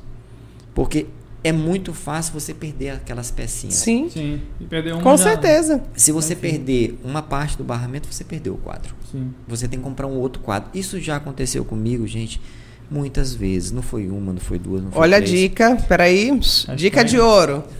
Porque 0.75 1.09
é 1.43 1.53
muito 1.53 1.93
fácil 1.95 2.33
você 2.35 2.53
perder 2.53 2.91
aquelas 2.91 3.31
pecinhas. 3.31 3.75
Sim. 3.77 4.09
Sim. 4.11 4.41
E 4.61 4.65
perder 4.65 4.95
um 4.95 5.01
Com 5.01 5.17
já- 5.17 5.25
certeza. 5.25 5.83
Se 5.97 6.13
você 6.13 6.35
Enfim. 6.35 6.41
perder 6.43 7.01
uma 7.05 7.23
parte 7.23 7.57
do 7.57 7.65
barramento, 7.65 8.07
você 8.13 8.23
perdeu 8.25 8.55
o 8.55 8.59
quadro. 8.59 8.95
Sim. 9.11 9.33
Você 9.49 9.67
tem 9.67 9.79
que 9.79 9.85
comprar 9.85 10.07
um 10.07 10.17
outro 10.19 10.43
quadro. 10.43 10.69
Isso 10.75 11.01
já 11.01 11.17
aconteceu 11.17 11.65
comigo, 11.65 12.07
gente, 12.07 12.41
muitas 12.91 13.35
vezes. 13.35 13.73
Não 13.73 13.83
foi 13.83 14.09
uma, 14.09 14.33
não 14.33 14.41
foi 14.41 14.59
duas, 14.59 14.83
não 14.83 14.91
foi 14.91 15.01
Olha 15.03 15.17
a 15.17 15.21
três. 15.21 15.31
dica, 15.39 15.77
peraí. 15.89 16.31
Dica 16.77 17.03
que 17.05 17.11
de 17.11 17.19
ouro. 17.19 17.65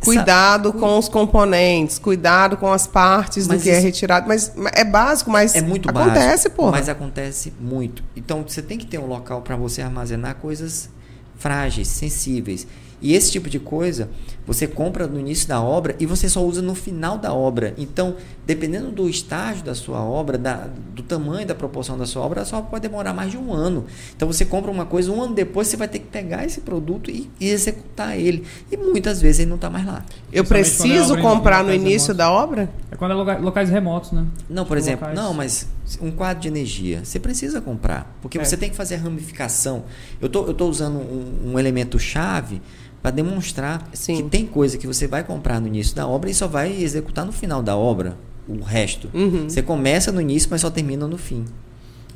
Cuidado 0.00 0.72
com 0.72 0.98
os 0.98 1.08
componentes, 1.08 1.98
cuidado 1.98 2.56
com 2.56 2.70
as 2.72 2.86
partes 2.86 3.48
Mas 3.48 3.58
do 3.58 3.62
que 3.64 3.70
é 3.70 3.78
retirado. 3.80 4.28
Mas 4.28 4.52
é 4.72 4.84
básico, 4.84 5.30
mas 5.30 5.54
É 5.54 5.60
muito 5.62 5.90
acontece, 5.90 6.14
básico, 6.48 6.54
pô. 6.54 6.70
Mas 6.70 6.88
acontece 6.88 7.52
muito. 7.58 8.04
Então 8.14 8.44
você 8.46 8.62
tem 8.62 8.78
que 8.78 8.86
ter 8.86 8.98
um 8.98 9.06
local 9.06 9.42
para 9.42 9.56
você 9.56 9.82
armazenar 9.82 10.36
coisas 10.36 10.88
frágeis, 11.36 11.88
sensíveis. 11.88 12.66
E 13.00 13.14
esse 13.14 13.30
tipo 13.32 13.48
de 13.50 13.58
coisa 13.58 14.08
você 14.46 14.66
compra 14.66 15.06
no 15.08 15.18
início 15.18 15.48
da 15.48 15.60
obra 15.60 15.96
e 15.98 16.06
você 16.06 16.28
só 16.28 16.40
usa 16.44 16.62
no 16.62 16.74
final 16.74 17.18
da 17.18 17.34
obra. 17.34 17.74
Então, 17.76 18.14
dependendo 18.46 18.92
do 18.92 19.08
estágio 19.08 19.64
da 19.64 19.74
sua 19.74 20.00
obra, 20.00 20.38
da- 20.38 20.68
do 20.94 21.02
tamanho 21.02 21.44
da 21.46 21.54
proporção 21.54 21.98
da 21.98 22.06
sua 22.06 22.22
obra, 22.22 22.40
ela 22.40 22.46
só 22.48 22.62
pode 22.62 22.82
demorar 22.82 23.12
mais 23.12 23.30
de 23.32 23.36
um 23.36 23.52
ano. 23.52 23.86
Então 24.16 24.26
você 24.30 24.44
compra 24.44 24.70
uma 24.70 24.86
coisa, 24.86 25.10
um 25.10 25.20
ano 25.20 25.34
depois 25.34 25.66
você 25.66 25.76
vai 25.76 25.88
ter 25.88 25.98
que 25.98 26.06
pegar 26.06 26.44
esse 26.44 26.60
produto 26.60 27.10
e, 27.10 27.28
e 27.40 27.48
executar 27.48 28.16
ele. 28.16 28.44
E 28.70 28.76
muitas 28.76 29.20
vezes 29.20 29.40
ele 29.40 29.48
não 29.48 29.56
está 29.56 29.68
mais 29.68 29.84
lá. 29.84 30.04
Eu 30.32 30.44
é 30.44 30.46
preciso 30.46 31.18
em 31.18 31.22
comprar 31.22 31.58
no 31.58 31.70
locais 31.70 31.82
início 31.82 32.14
remotos. 32.14 32.16
da 32.16 32.30
obra? 32.30 32.70
É 32.90 32.96
quando 32.96 33.10
é 33.10 33.14
loca- 33.14 33.38
locais 33.38 33.68
remotos, 33.68 34.12
né? 34.12 34.24
Não, 34.48 34.64
por 34.64 34.76
Tipo, 34.76 34.86
exemplo, 34.88 35.08
locais- 35.08 35.18
não, 35.26 35.34
mas 35.34 35.66
um 36.00 36.10
quadro 36.12 36.42
de 36.42 36.48
energia, 36.48 37.04
você 37.04 37.18
precisa 37.18 37.60
comprar, 37.60 38.16
porque 38.22 38.38
É. 38.38 38.44
você 38.44 38.56
tem 38.56 38.70
que 38.70 38.76
fazer 38.76 38.94
a 38.94 38.98
ramificação. 38.98 39.84
Eu 40.20 40.28
tô, 40.28 40.46
eu 40.46 40.54
tô 40.54 40.68
usando 40.68 40.96
um, 40.98 41.52
um 41.52 41.58
elemento 41.58 41.98
chave 41.98 42.62
para 43.06 43.12
demonstrar 43.12 43.88
Sim. 43.92 44.16
que 44.16 44.22
tem 44.24 44.44
coisa 44.44 44.76
que 44.76 44.84
você 44.84 45.06
vai 45.06 45.22
comprar 45.22 45.60
no 45.60 45.68
início 45.68 45.94
da 45.94 46.08
obra 46.08 46.28
e 46.28 46.34
só 46.34 46.48
vai 46.48 46.72
executar 46.72 47.24
no 47.24 47.30
final 47.30 47.62
da 47.62 47.76
obra 47.76 48.16
o 48.48 48.60
resto. 48.64 49.08
Uhum. 49.14 49.48
Você 49.48 49.62
começa 49.62 50.10
no 50.10 50.20
início, 50.20 50.48
mas 50.50 50.60
só 50.60 50.70
termina 50.70 51.06
no 51.06 51.16
fim. 51.16 51.44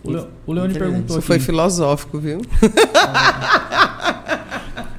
O, 0.03 0.11
Leo, 0.11 0.27
o 0.45 0.53
Leone 0.53 0.75
perguntou 0.75 1.17
Isso 1.19 1.25
foi 1.25 1.37
aqui. 1.37 1.45
filosófico, 1.45 2.19
viu? 2.19 2.41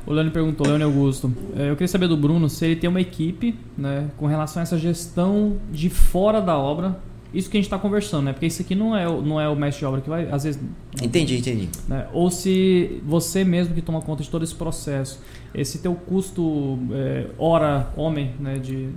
O 0.07 0.13
Leone 0.13 0.29
perguntou, 0.31 0.67
Leone 0.67 0.83
Augusto. 0.83 1.31
é, 1.55 1.69
Eu 1.69 1.75
queria 1.75 1.87
saber 1.87 2.07
do 2.07 2.17
Bruno 2.17 2.49
se 2.49 2.65
ele 2.65 2.75
tem 2.75 2.89
uma 2.89 2.99
equipe, 2.99 3.57
né, 3.77 4.09
com 4.17 4.25
relação 4.25 4.59
a 4.59 4.63
essa 4.63 4.77
gestão 4.77 5.55
de 5.71 5.89
fora 5.89 6.41
da 6.41 6.57
obra. 6.57 6.99
Isso 7.33 7.49
que 7.49 7.55
a 7.55 7.59
gente 7.59 7.67
está 7.67 7.79
conversando, 7.79 8.25
né? 8.25 8.33
Porque 8.33 8.45
isso 8.45 8.61
aqui 8.61 8.75
não 8.75 8.95
é, 8.95 9.07
o- 9.07 9.21
não 9.21 9.39
é 9.39 9.47
o 9.47 9.55
mestre 9.55 9.79
de 9.79 9.85
obra 9.85 10.01
que 10.01 10.09
vai, 10.09 10.29
às 10.29 10.43
vezes. 10.43 10.59
Entendi, 11.01 11.37
entendi. 11.37 11.69
né? 11.87 12.07
Ou 12.11 12.29
se 12.29 13.01
você 13.05 13.43
mesmo 13.45 13.73
que 13.73 13.81
toma 13.81 14.01
conta 14.01 14.21
de 14.21 14.29
todo 14.29 14.43
esse 14.43 14.53
processo, 14.55 15.19
esse 15.55 15.79
teu 15.79 15.95
custo 15.95 16.77
é, 16.91 17.27
hora 17.37 17.89
homem, 17.95 18.33
né, 18.39 18.57
de, 18.59 18.89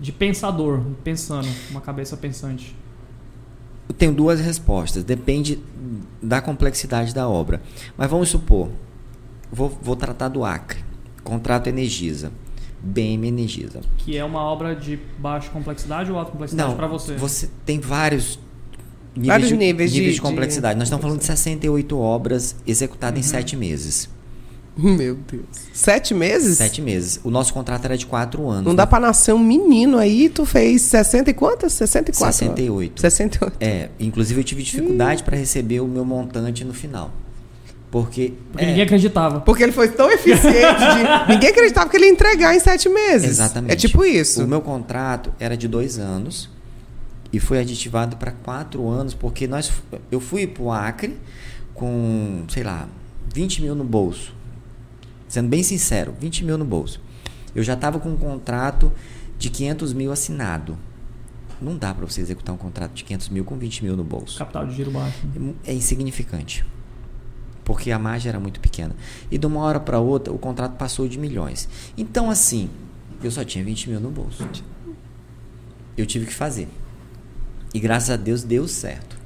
de 0.00 0.12
pensador, 0.12 0.82
pensando, 1.02 1.48
uma 1.70 1.80
cabeça 1.80 2.16
pensante. 2.16 2.76
Eu 3.88 3.94
tenho 3.94 4.12
duas 4.12 4.40
respostas, 4.40 5.02
depende 5.04 5.58
da 6.22 6.40
complexidade 6.40 7.12
da 7.12 7.28
obra. 7.28 7.60
Mas 7.96 8.08
vamos 8.10 8.28
supor, 8.28 8.68
vou, 9.50 9.68
vou 9.82 9.96
tratar 9.96 10.28
do 10.28 10.44
Acre, 10.44 10.78
contrato 11.24 11.66
Energisa, 11.66 12.32
BM 12.82 13.26
Energisa. 13.28 13.80
Que 13.98 14.16
é 14.16 14.24
uma 14.24 14.40
obra 14.40 14.74
de 14.74 14.98
baixa 15.18 15.48
complexidade 15.50 16.10
ou 16.10 16.18
alta 16.18 16.32
complexidade 16.32 16.68
Não, 16.68 16.76
para 16.76 16.86
você? 16.86 17.14
Você 17.14 17.48
tem 17.64 17.78
vários 17.78 18.38
níveis, 19.14 19.26
Vários 19.28 19.48
de, 19.50 19.56
níveis 19.56 19.90
de- 19.92 19.98
níveis 19.98 20.14
de 20.16 20.20
de 20.20 20.26
complexidade. 20.26 20.78
Nós 20.78 20.88
estamos 20.88 21.02
falando 21.02 21.18
de 21.20 21.24
68 21.26 21.98
obras 21.98 22.56
executadas 22.66 23.20
Uhum. 23.20 23.26
em 23.26 23.28
7 23.30 23.56
meses. 23.56 24.08
Meu 24.74 25.16
Deus. 25.30 25.44
Sete 25.74 26.14
meses? 26.14 26.56
7 26.56 26.80
meses. 26.80 27.20
O 27.22 27.30
nosso 27.30 27.52
contrato 27.52 27.84
era 27.84 27.96
de 27.96 28.06
4 28.06 28.48
anos. 28.48 28.64
Não 28.64 28.74
dá 28.74 28.84
né? 28.84 28.88
pra 28.90 28.98
nascer 28.98 29.34
um 29.34 29.38
menino 29.38 29.98
aí, 29.98 30.30
tu 30.30 30.46
fez 30.46 30.80
60 30.82 31.30
e 31.30 31.34
quantas? 31.34 31.74
64? 31.74 32.32
68. 32.38 33.00
68. 33.02 33.56
É, 33.60 33.90
inclusive 34.00 34.40
eu 34.40 34.44
tive 34.44 34.62
dificuldade 34.62 35.22
para 35.24 35.36
receber 35.36 35.80
o 35.80 35.86
meu 35.86 36.06
montante 36.06 36.64
no 36.64 36.72
final. 36.72 37.12
Porque, 37.92 38.32
Porque 38.50 38.64
é, 38.64 38.68
ninguém 38.68 38.84
acreditava. 38.84 39.40
Porque 39.42 39.62
ele 39.62 39.70
foi 39.70 39.86
tão 39.88 40.10
eficiente 40.10 40.48
de... 40.48 41.28
Ninguém 41.28 41.50
acreditava 41.50 41.90
que 41.90 41.96
ele 41.98 42.06
ia 42.06 42.10
entregar 42.10 42.56
em 42.56 42.58
sete 42.58 42.88
meses. 42.88 43.32
Exatamente. 43.32 43.70
É 43.70 43.76
tipo 43.76 44.02
isso. 44.02 44.42
O 44.42 44.48
meu 44.48 44.62
contrato 44.62 45.30
era 45.38 45.58
de 45.58 45.68
dois 45.68 45.98
anos 45.98 46.48
e 47.30 47.38
foi 47.38 47.58
aditivado 47.58 48.16
para 48.16 48.32
quatro 48.32 48.88
anos, 48.88 49.12
porque 49.12 49.46
nós, 49.46 49.70
eu 50.10 50.20
fui 50.20 50.46
para 50.46 50.62
o 50.62 50.72
Acre 50.72 51.18
com, 51.74 52.44
sei 52.48 52.62
lá, 52.62 52.88
20 53.34 53.60
mil 53.60 53.74
no 53.74 53.84
bolso. 53.84 54.34
Sendo 55.28 55.50
bem 55.50 55.62
sincero, 55.62 56.14
20 56.18 56.46
mil 56.46 56.56
no 56.56 56.64
bolso. 56.64 56.98
Eu 57.54 57.62
já 57.62 57.74
estava 57.74 58.00
com 58.00 58.08
um 58.08 58.16
contrato 58.16 58.90
de 59.38 59.50
500 59.50 59.92
mil 59.92 60.10
assinado. 60.10 60.78
Não 61.60 61.76
dá 61.76 61.92
para 61.92 62.06
você 62.06 62.22
executar 62.22 62.54
um 62.54 62.58
contrato 62.58 62.92
de 62.92 63.04
500 63.04 63.28
mil 63.28 63.44
com 63.44 63.58
20 63.58 63.84
mil 63.84 63.96
no 63.98 64.02
bolso. 64.02 64.38
Capital 64.38 64.66
de 64.66 64.74
giro 64.74 64.90
baixo. 64.90 65.18
né? 65.34 65.52
É 65.66 65.74
insignificante. 65.74 66.64
Porque 67.72 67.90
a 67.90 67.98
margem 67.98 68.28
era 68.28 68.38
muito 68.38 68.60
pequena. 68.60 68.94
E 69.30 69.38
de 69.38 69.46
uma 69.46 69.60
hora 69.60 69.80
para 69.80 69.98
outra, 69.98 70.32
o 70.32 70.38
contrato 70.38 70.76
passou 70.76 71.08
de 71.08 71.18
milhões. 71.18 71.68
Então, 71.96 72.30
assim, 72.30 72.68
eu 73.22 73.30
só 73.30 73.42
tinha 73.44 73.64
20 73.64 73.88
mil 73.90 73.98
no 74.00 74.10
bolso. 74.10 74.46
Eu 75.96 76.04
tive 76.06 76.26
que 76.26 76.34
fazer. 76.34 76.68
E 77.72 77.80
graças 77.80 78.10
a 78.10 78.16
Deus 78.16 78.42
deu 78.42 78.68
certo. 78.68 79.16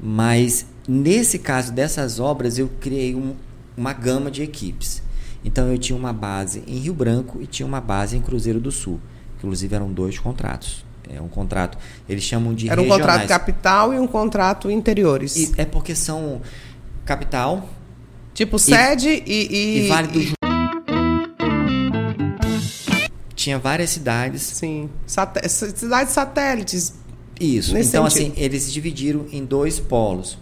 Mas, 0.00 0.66
nesse 0.86 1.38
caso 1.38 1.72
dessas 1.72 2.18
obras, 2.20 2.58
eu 2.58 2.70
criei 2.80 3.14
um- 3.14 3.34
uma 3.76 3.92
gama 3.92 4.30
de 4.30 4.42
equipes. 4.42 5.02
Então, 5.44 5.68
eu 5.70 5.78
tinha 5.78 5.96
uma 5.96 6.12
base 6.12 6.62
em 6.66 6.78
Rio 6.78 6.94
Branco 6.94 7.40
e 7.40 7.46
tinha 7.46 7.66
uma 7.66 7.80
base 7.80 8.16
em 8.16 8.20
Cruzeiro 8.20 8.58
do 8.60 8.72
Sul. 8.72 8.98
Inclusive, 9.38 9.74
eram 9.74 9.92
dois 9.92 10.18
contratos. 10.18 10.84
É 11.08 11.20
um 11.20 11.28
contrato, 11.28 11.78
eles 12.08 12.24
chamam 12.24 12.52
de 12.52 12.68
Era 12.68 12.80
um 12.80 12.84
regionais. 12.84 13.06
contrato 13.20 13.28
capital 13.28 13.94
e 13.94 13.98
um 13.98 14.08
contrato 14.08 14.68
interiores. 14.68 15.36
E 15.36 15.52
é 15.56 15.64
porque 15.64 15.94
são 15.94 16.42
capital 17.06 17.70
tipo 18.34 18.58
sede 18.58 19.08
e... 19.08 19.22
e, 19.26 19.84
e 19.84 19.88
Vale 19.88 20.08
do 20.08 20.20
e- 20.20 20.22
Ju. 20.24 20.34
Tinha 23.34 23.58
várias 23.58 23.90
cidades. 23.90 24.42
Sim. 24.42 24.90
Sate- 25.06 25.48
cidades 25.48 26.12
satélites. 26.12 26.94
Isso. 27.40 27.72
Nesse 27.74 27.90
então, 27.90 28.08
sentido. 28.10 28.32
assim, 28.32 28.42
eles 28.42 28.62
se 28.64 28.72
dividiram 28.72 29.26
em 29.30 29.44
dois 29.44 29.78
polos. 29.78 30.36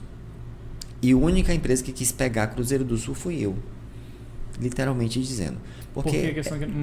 E 1.03 1.13
a 1.13 1.17
única 1.17 1.53
empresa 1.53 1.83
que 1.83 1.93
quis 1.93 2.11
pegar 2.11 2.47
Cruzeiro 2.49 2.85
do 2.85 2.97
Sul 2.97 3.15
fui 3.15 3.41
eu. 3.45 3.55
Literalmente 4.59 5.21
dizendo. 5.21 5.59
Porque 5.93 6.35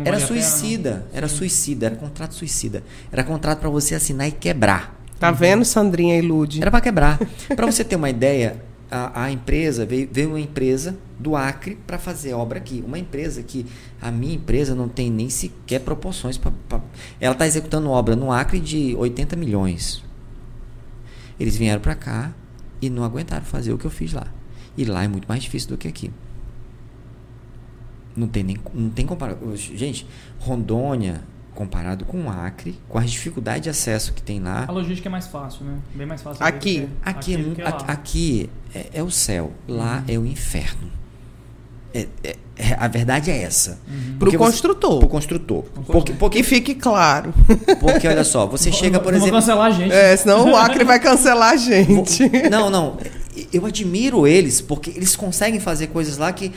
era 0.05 0.19
suicida. 0.19 1.07
Era 1.11 1.27
suicida. 1.27 1.87
Era 1.87 1.95
contrato 1.95 2.35
suicida. 2.35 2.83
Era 3.11 3.23
contrato 3.23 3.59
para 3.59 3.69
você 3.69 3.95
assinar 3.95 4.27
e 4.27 4.31
quebrar. 4.31 5.01
Tá 5.19 5.31
vendo, 5.31 5.63
Sandrinha 5.65 6.17
Ilude? 6.17 6.61
Era 6.61 6.69
para 6.69 6.81
quebrar. 6.81 7.19
para 7.55 7.65
você 7.65 7.83
ter 7.83 7.95
uma 7.95 8.09
ideia, 8.09 8.63
a, 8.91 9.23
a 9.23 9.31
empresa 9.31 9.85
veio, 9.85 10.09
veio 10.11 10.29
uma 10.29 10.39
empresa 10.39 10.97
do 11.17 11.35
Acre 11.35 11.77
para 11.87 11.97
fazer 11.97 12.33
obra 12.33 12.59
aqui. 12.59 12.83
Uma 12.85 12.99
empresa 12.99 13.41
que 13.41 13.65
a 14.01 14.11
minha 14.11 14.35
empresa 14.35 14.75
não 14.75 14.89
tem 14.89 15.09
nem 15.09 15.29
sequer 15.29 15.79
proporções 15.79 16.37
para. 16.37 16.51
Ela 17.19 17.33
está 17.33 17.47
executando 17.47 17.89
obra 17.89 18.15
no 18.15 18.31
Acre 18.31 18.59
de 18.59 18.93
80 18.95 19.37
milhões. 19.37 20.03
Eles 21.39 21.55
vieram 21.55 21.81
para 21.81 21.95
cá 21.95 22.33
e 22.81 22.89
não 22.89 23.03
aguentaram 23.03 23.45
fazer 23.45 23.71
o 23.71 23.77
que 23.77 23.85
eu 23.85 23.91
fiz 23.91 24.11
lá. 24.11 24.27
E 24.77 24.83
lá 24.83 25.03
é 25.03 25.07
muito 25.07 25.27
mais 25.27 25.41
difícil 25.41 25.69
do 25.69 25.77
que 25.77 25.87
aqui. 25.87 26.11
Não 28.15 28.27
tem 28.27 28.43
nem 28.43 28.57
não 28.73 28.89
tem 28.89 29.05
comparação. 29.05 29.55
Gente, 29.55 30.05
Rondônia 30.37 31.23
comparado 31.55 32.05
com 32.05 32.23
o 32.25 32.29
Acre, 32.29 32.79
com 32.87 32.97
as 32.97 33.11
dificuldades 33.11 33.61
de 33.63 33.69
acesso 33.69 34.13
que 34.13 34.21
tem 34.21 34.39
lá, 34.39 34.65
A 34.67 34.71
logística 34.71 35.09
é 35.09 35.11
mais 35.11 35.27
fácil, 35.27 35.65
né? 35.65 35.77
Bem 35.93 36.07
mais 36.07 36.21
fácil. 36.21 36.43
Aqui. 36.45 36.81
do 36.81 36.87
que- 36.87 36.93
Aqui, 37.03 37.33
é, 37.61 37.67
aqui, 37.67 37.85
aqui 37.87 38.49
é, 38.73 38.85
é 38.93 39.03
o 39.03 39.11
céu, 39.11 39.51
lá 39.67 39.97
Uhum. 40.07 40.13
é 40.15 40.17
o 40.19 40.25
inferno. 40.25 40.89
É- 41.93 42.07
é- 42.23 42.35
é- 42.57 42.77
a 42.79 42.87
verdade 42.87 43.29
é 43.29 43.41
essa. 43.43 43.77
Uhum. 43.85 44.15
Pro 44.17 44.31
você- 44.31 44.37
construtor. 44.37 44.99
Pro 44.99 45.09
construtor. 45.09 45.63
Porque, 46.17 46.37
Que 46.37 46.43
fique 46.43 46.73
claro. 46.75 47.33
porque 47.81 48.07
olha 48.07 48.23
só, 48.23 48.47
você 48.47 48.71
chega, 48.71 48.97
por 48.99 49.13
exemplo. 49.13 49.33
cancelar 49.33 49.65
a 49.67 49.71
gente. 49.71 49.91
É, 49.91 50.15
senão 50.15 50.51
o 50.51 50.55
Acre 50.55 50.85
vai 50.85 50.99
cancelar 51.01 51.51
a 51.51 51.57
gente. 51.57 52.29
Não, 52.49 52.69
não. 52.69 52.97
Eu 53.51 53.65
admiro 53.65 54.25
eles, 54.25 54.61
porque 54.61 54.89
eles 54.91 55.17
conseguem 55.17 55.59
fazer 55.59 55.87
coisas 55.87 56.17
lá 56.17 56.31
que 56.31 56.53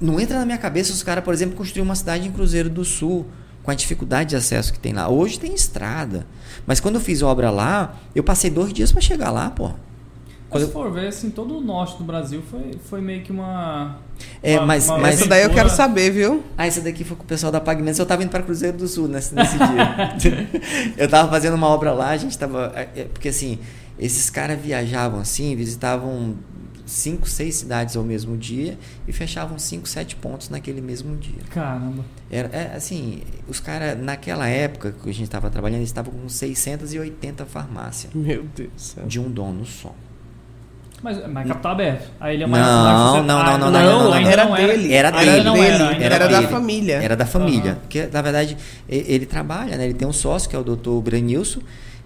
não 0.00 0.20
entra 0.20 0.38
na 0.38 0.44
minha 0.44 0.58
cabeça 0.58 0.92
os 0.92 1.02
caras, 1.02 1.24
por 1.24 1.32
exemplo, 1.32 1.56
construir 1.56 1.80
uma 1.82 1.94
cidade 1.94 2.28
em 2.28 2.30
Cruzeiro 2.32 2.68
do 2.68 2.84
Sul, 2.84 3.26
com 3.62 3.70
a 3.70 3.74
dificuldade 3.74 4.30
de 4.30 4.36
acesso 4.36 4.72
que 4.72 4.78
tem 4.78 4.92
lá. 4.92 5.08
Hoje 5.08 5.38
tem 5.38 5.54
estrada. 5.54 6.26
Mas 6.66 6.80
quando 6.80 6.96
eu 6.96 7.00
fiz 7.00 7.22
obra 7.22 7.50
lá, 7.50 7.96
eu 8.14 8.22
passei 8.22 8.50
dois 8.50 8.72
dias 8.72 8.90
para 8.92 9.00
chegar 9.00 9.30
lá, 9.30 9.50
pô. 9.50 9.70
Mas 10.54 10.64
se 10.64 10.70
for 10.70 10.92
ver, 10.92 11.06
assim, 11.06 11.30
todo 11.30 11.56
o 11.56 11.60
norte 11.62 11.96
do 11.96 12.04
Brasil 12.04 12.42
foi, 12.50 12.72
foi 12.84 13.00
meio 13.00 13.22
que 13.22 13.32
uma. 13.32 13.96
É, 14.42 14.58
uma- 14.58 14.66
mas- 14.66 14.86
uma 14.86 14.98
mas- 14.98 15.14
Essa 15.20 15.26
daí 15.28 15.42
eu 15.44 15.50
quero 15.50 15.70
saber, 15.70 16.10
viu? 16.10 16.42
Ah, 16.58 16.66
essa 16.66 16.82
daqui 16.82 17.04
foi 17.04 17.16
com 17.16 17.22
o 17.22 17.26
pessoal 17.26 17.50
da 17.50 17.58
Pagamentos. 17.58 17.98
Eu 17.98 18.04
tava 18.04 18.22
indo 18.22 18.28
para 18.30 18.42
Cruzeiro 18.42 18.76
do 18.76 18.86
Sul 18.86 19.08
nesse, 19.08 19.34
nesse 19.34 19.56
dia. 19.56 20.44
eu 20.98 21.08
tava 21.08 21.30
fazendo 21.30 21.54
uma 21.54 21.68
obra 21.68 21.92
lá, 21.92 22.10
a 22.10 22.16
gente 22.18 22.36
tava. 22.36 22.70
é, 22.76 22.88
é, 23.00 23.04
Porque 23.04 23.28
assim, 23.30 23.58
esses 23.98 24.28
caras 24.28 24.60
viajavam 24.60 25.20
assim, 25.20 25.56
visitavam 25.56 26.34
cinco, 26.84 27.26
seis 27.26 27.54
cidades 27.54 27.96
ao 27.96 28.04
mesmo 28.04 28.36
dia 28.36 28.78
e 29.08 29.12
fechavam 29.12 29.58
cinco, 29.58 29.88
sete 29.88 30.16
pontos 30.16 30.50
naquele 30.50 30.82
mesmo 30.82 31.16
dia. 31.16 31.40
Caramba. 31.50 32.04
Era, 32.32 32.48
é, 32.48 32.72
assim, 32.74 33.20
os 33.46 33.60
caras, 33.60 33.98
naquela 34.02 34.48
época 34.48 34.90
que 34.92 35.10
a 35.10 35.12
gente 35.12 35.24
estava 35.24 35.50
trabalhando, 35.50 35.80
eles 35.80 35.90
estavam 35.90 36.12
com 36.14 36.28
680 36.30 37.44
farmácias 37.44 38.10
Meu 38.14 38.44
Deus 38.56 38.70
do 38.74 38.80
céu. 38.80 39.04
de 39.06 39.20
um 39.20 39.30
dono 39.30 39.66
só. 39.66 39.94
Mas, 41.02 41.18
mas 41.28 41.46
capital 41.48 41.72
aberto. 41.72 42.10
Aí 42.20 42.34
ele 42.36 42.44
é 42.44 42.46
Não, 42.46 42.52
mais. 42.52 42.64
não, 42.64 43.22
não, 43.24 43.38
ah, 43.38 43.44
não, 43.58 43.58
não, 43.58 43.70
não, 43.70 43.82
não, 43.82 44.04
não. 44.04 44.12
ainda 44.12 44.30
Era 44.30 44.44
não 44.46 44.54
dele. 44.54 44.92
Era 44.94 45.10
dele. 45.10 45.42
não 45.42 45.54
dele. 45.54 45.66
era, 45.66 46.14
Era 46.14 46.28
não 46.30 46.42
da 46.42 46.48
família. 46.48 46.94
Era 47.02 47.16
da 47.16 47.26
família. 47.26 47.72
Aham. 47.72 47.80
Porque, 47.80 48.06
na 48.06 48.22
verdade, 48.22 48.56
ele 48.88 49.26
trabalha, 49.26 49.76
né? 49.76 49.84
Ele 49.84 49.94
tem 49.94 50.06
um 50.08 50.12
sócio, 50.12 50.48
que 50.48 50.54
é 50.56 50.58
o 50.58 50.62
doutor 50.62 51.02
Branilson, 51.02 51.60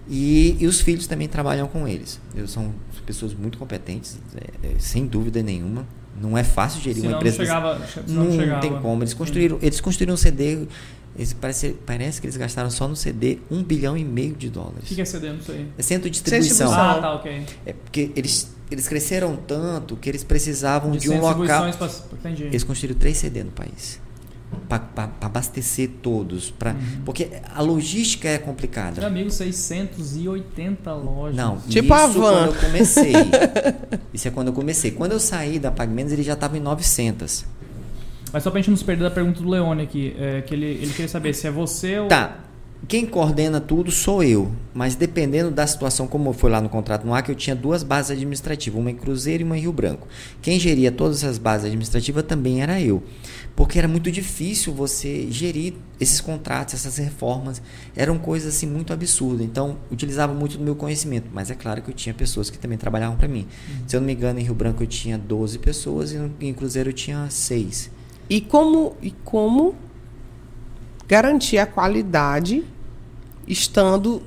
e, 0.09 0.57
e 0.59 0.65
os 0.65 0.81
filhos 0.81 1.05
também 1.05 1.27
trabalham 1.27 1.67
com 1.67 1.87
eles. 1.87 2.19
Eles 2.35 2.49
são 2.49 2.73
pessoas 3.05 3.33
muito 3.35 3.57
competentes, 3.59 4.19
é, 4.35 4.67
é, 4.67 4.79
sem 4.79 5.05
dúvida 5.05 5.41
nenhuma. 5.43 5.85
Não 6.21 6.37
é 6.37 6.43
fácil 6.43 6.81
gerir 6.81 7.01
Senão 7.01 7.09
uma 7.09 7.11
não 7.11 7.17
empresa. 7.19 7.37
chegava. 7.37 7.87
senão 8.05 8.23
não, 8.25 8.31
chegava. 8.31 8.61
tem 8.61 8.79
como. 8.79 9.03
Eles 9.03 9.13
construíram, 9.13 9.59
eles 9.61 9.79
construíram 9.81 10.13
um 10.13 10.17
CD. 10.17 10.67
Eles, 11.15 11.33
parece, 11.33 11.75
parece 11.85 12.21
que 12.21 12.27
eles 12.27 12.37
gastaram 12.37 12.69
só 12.69 12.87
no 12.87 12.95
CD 12.95 13.39
um 13.49 13.63
bilhão 13.63 13.97
e 13.97 14.03
meio 14.03 14.35
de 14.35 14.47
O 14.47 14.51
dólares. 14.51 14.83
que 14.87 14.93
que 14.95 15.01
é 15.01 15.05
CD? 15.05 15.31
Não 15.33 15.41
sei. 15.41 15.67
É 15.77 15.81
centro 15.81 16.03
de 16.09 16.11
distribuição. 16.11 16.67
Distribuição. 16.67 16.89
Ah, 16.97 17.01
tá, 17.01 17.13
ok. 17.15 17.43
É 17.65 17.73
porque 17.73 18.11
eles, 18.15 18.51
eles 18.69 18.87
cresceram 18.87 19.35
tanto 19.35 19.95
que 19.95 20.07
eles 20.09 20.23
precisavam 20.23 20.91
de, 20.91 21.09
um 21.09 21.13
de 21.15 21.19
local. 21.19 21.65
distribuições 21.65 22.01
pra-. 22.21 22.31
Eles 22.31 22.63
construíram 22.63 22.99
três 22.99 23.17
CD 23.17 23.43
no 23.43 23.51
país. 23.51 23.99
Para 24.69 25.09
abastecer 25.21 25.89
todos. 26.01 26.49
Pra, 26.51 26.71
Uhum. 26.71 27.01
Porque 27.05 27.29
a 27.53 27.61
logística 27.61 28.27
é 28.27 28.37
Meu 28.37 28.45
complicada. 28.47 29.05
amigo, 29.05 29.29
680 29.31 30.93
lojas. 30.93 31.35
Não, 31.35 31.57
Tipo 31.67 31.93
a 31.93 32.05
isso 32.07 32.19
van. 32.19 32.31
quando 32.31 32.45
eu 32.47 32.53
comecei. 32.61 33.13
isso 34.13 34.27
é 34.27 34.31
quando 34.31 34.47
eu 34.47 34.53
comecei. 34.53 34.91
Quando 34.91 35.11
eu 35.13 35.19
saí 35.19 35.59
da 35.59 35.71
PagMenos, 35.71 36.11
ele 36.11 36.23
já 36.23 36.33
estava 36.33 36.57
em 36.57 36.61
900. 36.61 37.45
Mas 38.33 38.43
só 38.43 38.51
pra 38.51 38.59
gente 38.59 38.69
não 38.69 38.77
se 38.77 38.83
perder 38.83 39.03
da 39.05 39.11
pergunta 39.11 39.41
do 39.41 39.49
Leone 39.49 39.83
aqui, 39.83 40.13
é, 40.19 40.41
que 40.41 40.53
ele, 40.53 40.65
ele 40.65 40.91
queria 40.91 41.07
saber 41.07 41.33
se 41.33 41.47
é 41.47 41.51
você 41.51 41.99
ou. 41.99 42.07
Tá. 42.07 42.39
Quem 42.85 43.05
coordena 43.05 43.59
tudo 43.59 43.91
sou 43.91 44.23
eu, 44.23 44.51
mas 44.73 44.95
dependendo 44.95 45.49
da 45.51 45.65
situação, 45.65 46.07
como 46.07 46.31
foi 46.31 46.49
lá 46.49 46.61
no 46.61 46.69
contrato 46.69 47.05
no 47.05 47.21
que 47.23 47.31
eu 47.31 47.35
tinha 47.35 47.55
duas 47.55 47.83
bases 47.83 48.11
administrativas, 48.11 48.79
uma 48.79 48.91
em 48.91 48.95
Cruzeiro 48.95 49.41
e 49.41 49.45
uma 49.45 49.57
em 49.57 49.61
Rio 49.61 49.73
Branco. 49.73 50.07
Quem 50.41 50.59
geria 50.59 50.91
todas 50.91 51.23
essas 51.23 51.37
bases 51.37 51.65
administrativas 51.65 52.23
também 52.23 52.61
era 52.61 52.79
eu, 52.79 53.03
porque 53.55 53.79
era 53.79 53.87
muito 53.87 54.11
difícil 54.11 54.73
você 54.73 55.27
gerir 55.29 55.73
esses 55.99 56.21
contratos, 56.21 56.75
essas 56.75 56.97
reformas, 56.97 57.61
eram 57.95 58.17
coisas 58.19 58.55
assim 58.55 58.67
muito 58.67 58.93
absurdas. 58.93 59.45
Então, 59.45 59.77
utilizava 59.91 60.33
muito 60.33 60.57
do 60.57 60.63
meu 60.63 60.75
conhecimento, 60.75 61.29
mas 61.33 61.49
é 61.49 61.55
claro 61.55 61.81
que 61.81 61.89
eu 61.89 61.95
tinha 61.95 62.13
pessoas 62.13 62.49
que 62.49 62.57
também 62.59 62.77
trabalhavam 62.77 63.17
para 63.17 63.27
mim. 63.27 63.47
Se 63.87 63.95
eu 63.95 63.99
não 63.99 64.05
me 64.05 64.13
engano, 64.13 64.39
em 64.39 64.43
Rio 64.43 64.53
Branco 64.53 64.83
eu 64.83 64.87
tinha 64.87 65.17
12 65.17 65.59
pessoas 65.59 66.13
e 66.13 66.19
em 66.39 66.53
Cruzeiro 66.53 66.89
eu 66.89 66.93
tinha 66.93 67.27
6. 67.29 67.89
E 68.29 68.39
como, 68.39 68.95
e 69.01 69.11
como 69.23 69.75
garantir 71.07 71.57
a 71.57 71.65
qualidade 71.65 72.63
estando 73.47 74.21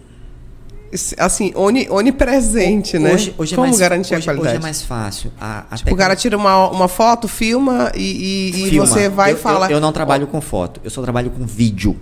assim, 1.18 1.52
oni, 1.54 1.87
onipresente, 1.88 2.99
né? 2.99 3.14
Hoje, 3.14 3.34
hoje 3.38 3.54
como 3.54 3.66
é 3.66 3.68
mais, 3.70 3.78
garantir 3.80 4.14
hoje, 4.14 4.22
a 4.22 4.32
qualidade? 4.32 4.49
Hoje 4.56 4.56
é 4.56 4.62
mais 4.62 4.82
fácil. 4.82 5.32
A, 5.40 5.64
a 5.70 5.76
Tipo, 5.76 5.94
o 5.94 5.96
cara 5.96 6.16
tira 6.16 6.37
uma, 6.37 6.68
uma 6.70 6.88
foto, 6.88 7.28
filma 7.28 7.92
e, 7.94 8.00
e- 8.00 8.66
e 8.66 8.70
Filma. 8.70 8.87
você 8.87 9.08
vai 9.08 9.30
eu, 9.32 9.37
e 9.37 9.38
fala. 9.38 9.66
Eu, 9.66 9.72
eu 9.72 9.80
não 9.80 9.92
trabalho 9.92 10.26
com 10.26 10.40
foto, 10.40 10.80
eu 10.82 10.90
só 10.90 11.00
trabalho 11.02 11.30
com 11.30 11.44
vídeo. 11.46 11.96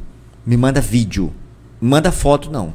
Me 0.47 0.57
manda 0.57 0.81
vídeo. 0.81 1.33
Manda 1.81 2.11
foto, 2.11 2.51
não. 2.51 2.73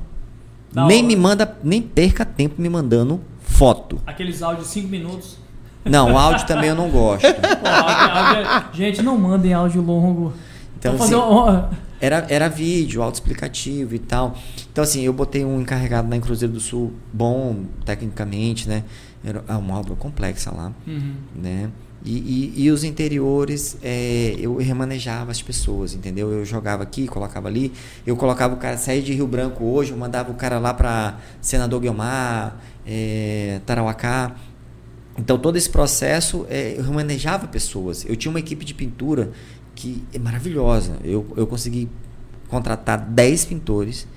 Da 0.71 0.85
nem 0.85 0.99
hora. 0.99 1.07
me 1.07 1.15
manda, 1.15 1.57
nem 1.63 1.81
perca 1.81 2.23
tempo 2.25 2.61
me 2.61 2.69
mandando 2.69 3.19
foto. 3.41 3.99
Aqueles 4.05 4.41
áudios 4.43 4.67
de 4.67 4.73
5 4.73 4.87
minutos. 4.87 5.37
Não, 5.83 6.17
áudio 6.17 6.45
também 6.45 6.69
eu 6.69 6.75
não 6.75 6.89
gosto. 6.89 7.25
Pô, 7.33 7.67
áudio- 7.67 8.11
áudio 8.17 8.41
é- 8.41 8.63
Gente, 8.77 9.01
não 9.01 9.17
mandem 9.17 9.51
áudio 9.53 9.81
longo. 9.81 10.31
Então, 10.77 10.91
Vamos 10.95 11.09
fazer 11.09 11.15
assim, 11.19 11.31
uma- 11.31 11.69
Era, 12.03 12.25
era 12.27 12.49
vídeo, 12.49 13.01
autoexplicativo 13.01 13.95
e 13.95 13.99
tal. 13.99 14.37
Então, 14.69 14.83
assim, 14.83 15.03
eu 15.03 15.13
botei 15.13 15.45
um 15.45 15.61
encarregado 15.61 16.09
lá 16.09 16.17
em 16.17 16.19
Cruzeiro 16.19 16.53
do 16.53 16.59
Sul, 16.59 16.91
bom 17.13 17.63
tecnicamente, 17.85 18.67
né? 18.67 18.83
Era 19.23 19.41
é 19.47 19.53
uma 19.53 19.79
obra 19.79 19.95
complexa 19.95 20.51
lá, 20.51 20.73
Uhum. 20.85 21.13
né? 21.33 21.69
E, 22.03 22.51
e, 22.57 22.63
e 22.65 22.71
os 22.71 22.83
interiores, 22.83 23.77
é, 23.81 24.35
eu 24.37 24.57
remanejava 24.57 25.31
as 25.31 25.41
pessoas, 25.41 25.93
entendeu? 25.93 26.29
Eu 26.29 26.43
jogava 26.43 26.83
aqui, 26.83 27.07
colocava 27.07 27.47
ali. 27.47 27.71
Eu 28.05 28.17
colocava 28.17 28.53
o 28.53 28.57
cara, 28.57 28.75
sair 28.77 29.01
de 29.01 29.13
Rio 29.13 29.25
Branco 29.25 29.63
hoje, 29.63 29.91
eu 29.91 29.97
mandava 29.97 30.29
o 30.29 30.33
cara 30.35 30.59
lá 30.59 30.73
para 30.73 31.17
Senador 31.39 31.79
Guilmar, 31.79 32.57
é, 32.85 33.61
Tarauacá. 33.65 34.35
Então, 35.17 35.37
todo 35.37 35.55
esse 35.55 35.69
processo, 35.69 36.45
é, 36.49 36.75
eu 36.77 36.83
remanejava 36.83 37.47
pessoas. 37.47 38.03
Eu 38.05 38.17
tinha 38.17 38.29
uma 38.29 38.39
equipe 38.39 38.65
de 38.65 38.73
pintura 38.73 39.31
que 39.75 40.03
é 40.13 40.19
maravilhosa. 40.19 40.97
Eu, 41.03 41.31
eu 41.35 41.47
consegui 41.47 41.89
contratar 42.47 42.99
10 42.99 43.45
pintores 43.45 44.07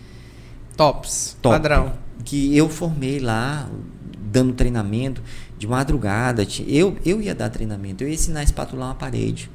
Tops, 0.77 1.37
top, 1.41 1.55
padrão. 1.55 1.93
que 2.25 2.55
eu 2.55 2.69
formei 2.69 3.19
lá, 3.19 3.67
dando 4.21 4.53
treinamento 4.53 5.23
de 5.57 5.67
madrugada. 5.67 6.47
Eu, 6.67 6.97
eu 7.05 7.23
ia 7.23 7.35
dar 7.35 7.49
treinamento, 7.49 8.05
eu 8.05 8.09
ia 8.09 8.15
ensinar 8.15 8.41
a 8.41 8.43
espatular 8.43 8.87
uma 8.89 8.95
parede. 8.95 9.51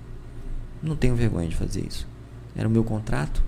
Não 0.81 0.95
tenho 0.95 1.15
vergonha 1.15 1.47
de 1.47 1.55
fazer 1.55 1.85
isso. 1.87 2.07
Era 2.55 2.67
o 2.67 2.71
meu 2.71 2.83
contrato. 2.83 3.43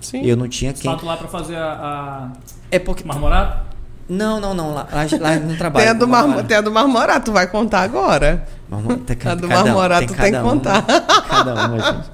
Sim. 0.00 0.22
Eu 0.24 0.36
não 0.36 0.48
tinha 0.48 0.72
quem. 0.72 0.90
Espato 0.90 1.06
lá 1.06 1.16
pra 1.16 1.28
fazer 1.28 1.56
a, 1.56 2.32
É 2.70 2.78
porque. 2.80 3.04
a 3.04 3.06
marmorada? 3.06 3.64
Não, 4.08 4.40
não, 4.40 4.52
não. 4.54 4.74
Lá, 4.74 4.88
lá, 4.92 5.06
lá 5.20 5.36
não 5.38 5.56
trabalho. 5.56 5.84
Tem 5.84 5.90
a, 5.90 5.92
do 5.94 6.00
com 6.04 6.10
marmo, 6.10 6.28
marmorado. 6.28 6.48
tem 6.48 6.56
a 6.56 6.60
do 6.60 6.70
marmorato, 6.72 7.24
tu 7.26 7.32
vai 7.32 7.46
contar 7.46 7.80
agora. 7.82 8.46
Marmo- 8.68 8.96
tem 8.98 9.16
A 9.24 9.34
do 9.34 9.48
cada 9.48 9.62
um, 9.70 9.74
marmorato 9.74 10.06
tem 10.06 10.08
que 10.08 10.14
cada 10.22 10.42
uma, 10.42 10.50
contar. 10.50 10.82
Cada 11.28 11.54
uma, 11.68 11.80
gente. 11.80 12.10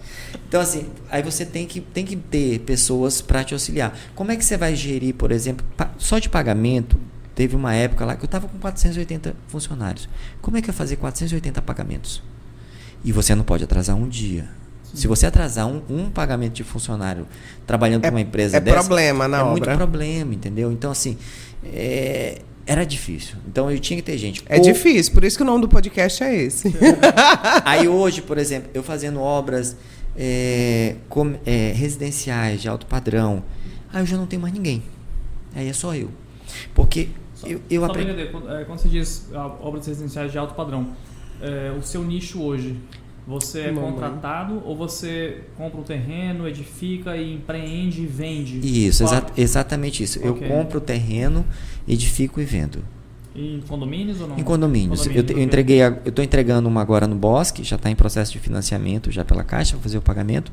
Então, 0.49 0.61
assim, 0.61 0.89
aí 1.11 1.23
você 1.23 1.45
tem 1.45 1.67
que, 1.67 1.81
tem 1.81 2.05
que 2.05 2.17
ter 2.17 2.59
pessoas 2.61 3.21
para 3.21 3.45
te 3.45 3.55
auxiliar. 3.55 3.93
Como 4.15 4.33
é 4.33 4.37
que 4.37 4.45
você 4.45 4.57
vai 4.57 4.75
gerir, 4.75 5.15
por 5.15 5.31
exemplo, 5.31 5.65
só 5.99 6.19
de 6.19 6.29
pagamento? 6.29 6.97
Teve 7.35 7.55
uma 7.57 7.73
época 7.73 8.05
lá 8.05 8.17
que 8.17 8.23
eu 8.23 8.27
estava 8.27 8.49
com 8.49 8.59
480 8.59 9.35
funcionários. 9.49 10.09
Como 10.43 10.57
é 10.57 10.63
que 10.63 10.69
eu 10.69 10.75
fazer 10.75 10.97
480 10.97 11.63
pagamentos? 11.63 12.23
E 13.05 13.13
você 13.13 13.35
não 13.35 13.45
pode 13.45 13.65
atrasar 13.65 13.97
um 13.97 14.09
dia. 14.09 14.49
Se 14.93 15.07
você 15.07 15.25
atrasar 15.25 15.69
um, 15.69 15.81
um 15.89 16.11
pagamento 16.11 16.55
de 16.55 16.65
funcionário 16.65 17.27
trabalhando 17.65 18.01
para 18.03 18.11
uma 18.11 18.21
empresa 18.21 18.57
é 18.57 18.61
dessa, 18.61 18.77
problema 18.81 19.29
na 19.29 19.39
é 19.39 19.43
obra. 19.43 19.51
muito 19.53 19.77
problema, 19.77 20.35
entendeu? 20.35 20.73
Então, 20.73 20.91
assim, 20.91 21.17
é, 21.65 22.43
era 22.67 22.85
difícil. 22.85 23.37
Então, 23.49 23.71
eu 23.71 23.79
tinha 23.79 23.97
que 23.97 24.03
ter 24.03 24.17
gente. 24.19 24.43
É 24.47 24.57
Ou- 24.57 24.63
difícil, 24.63 25.13
por 25.13 25.25
isso 25.25 25.37
que 25.37 25.43
o 25.43 25.47
nome 25.47 25.63
do 25.63 25.69
podcast 25.69 26.23
é 26.23 26.35
esse. 26.43 26.73
Aí 27.65 27.87
hoje, 27.89 28.23
por 28.23 28.39
exemplo, 28.39 28.71
eu 28.75 28.83
fazendo 28.83 29.21
obras 29.21 29.77
é, 30.17 30.97
com- 31.09 31.35
é, 31.47 31.73
residenciais 31.75 32.61
de 32.63 32.69
alto 32.69 32.87
padrão, 32.87 33.43
aí 33.93 34.03
eu 34.03 34.07
já 34.07 34.17
não 34.17 34.27
tenho 34.27 34.43
mais 34.43 34.53
ninguém. 34.55 34.83
Aí 35.55 35.69
é 35.69 35.73
só 35.73 35.95
eu. 35.95 36.11
Porque 36.75 37.09
eu, 37.45 37.61
eu 37.71 37.81
Só 37.83 37.89
pra 37.93 38.03
aprendi. 38.03 38.27
quando, 38.31 38.53
é, 38.53 38.65
quando 38.65 38.79
você 38.79 38.89
diz 38.89 39.29
ah, 39.35 39.47
obras 39.61 39.87
residenciais 39.87 40.31
de 40.31 40.39
alto 40.39 40.55
padrão, 40.55 40.89
é, 41.41 41.73
o 41.77 41.83
seu 41.83 42.03
nicho 42.05 42.41
hoje, 42.43 42.77
você 43.27 43.61
é 43.61 43.71
Mamãe. 43.73 43.91
contratado 43.93 44.63
ou 44.65 44.77
você 44.77 45.43
compra 45.57 45.81
um 45.81 45.83
terreno, 45.85 46.49
edifica 46.49 47.17
e 47.17 47.35
empreende 47.35 48.03
e 48.03 48.07
vende? 48.07 48.59
Isso, 48.87 49.05
exa- 49.05 49.27
exatamente 49.37 50.03
isso. 50.03 50.19
Eu 50.21 50.33
Ok. 50.33 50.49
compro 50.49 50.79
o 50.79 50.81
terreno, 50.81 51.45
edifico 51.87 52.41
e 52.41 52.45
vendo. 52.45 52.83
Em 53.35 53.61
condomínios 53.69 54.21
ou 54.21 54.27
não? 54.29 54.39
Em 54.39 54.43
condomínios. 54.43 55.07
Eu, 55.07 55.23
te- 55.23 55.33
eu 55.35 55.41
entreguei, 55.41 55.81
eu 55.83 55.99
estou 56.07 56.25
entregando 56.25 56.69
uma 56.69 56.81
agora 56.83 57.07
no 57.07 57.15
Bosque, 57.15 57.63
já 57.63 57.77
está 57.77 57.89
em 57.91 57.95
processo 57.95 58.33
de 58.33 58.41
financiamento 58.41 59.11
já 59.13 59.25
pela 59.25 59.45
Caixa, 59.45 59.75
vou 59.75 59.83
fazer 59.83 59.99
o 59.99 60.03
pagamento. 60.03 60.51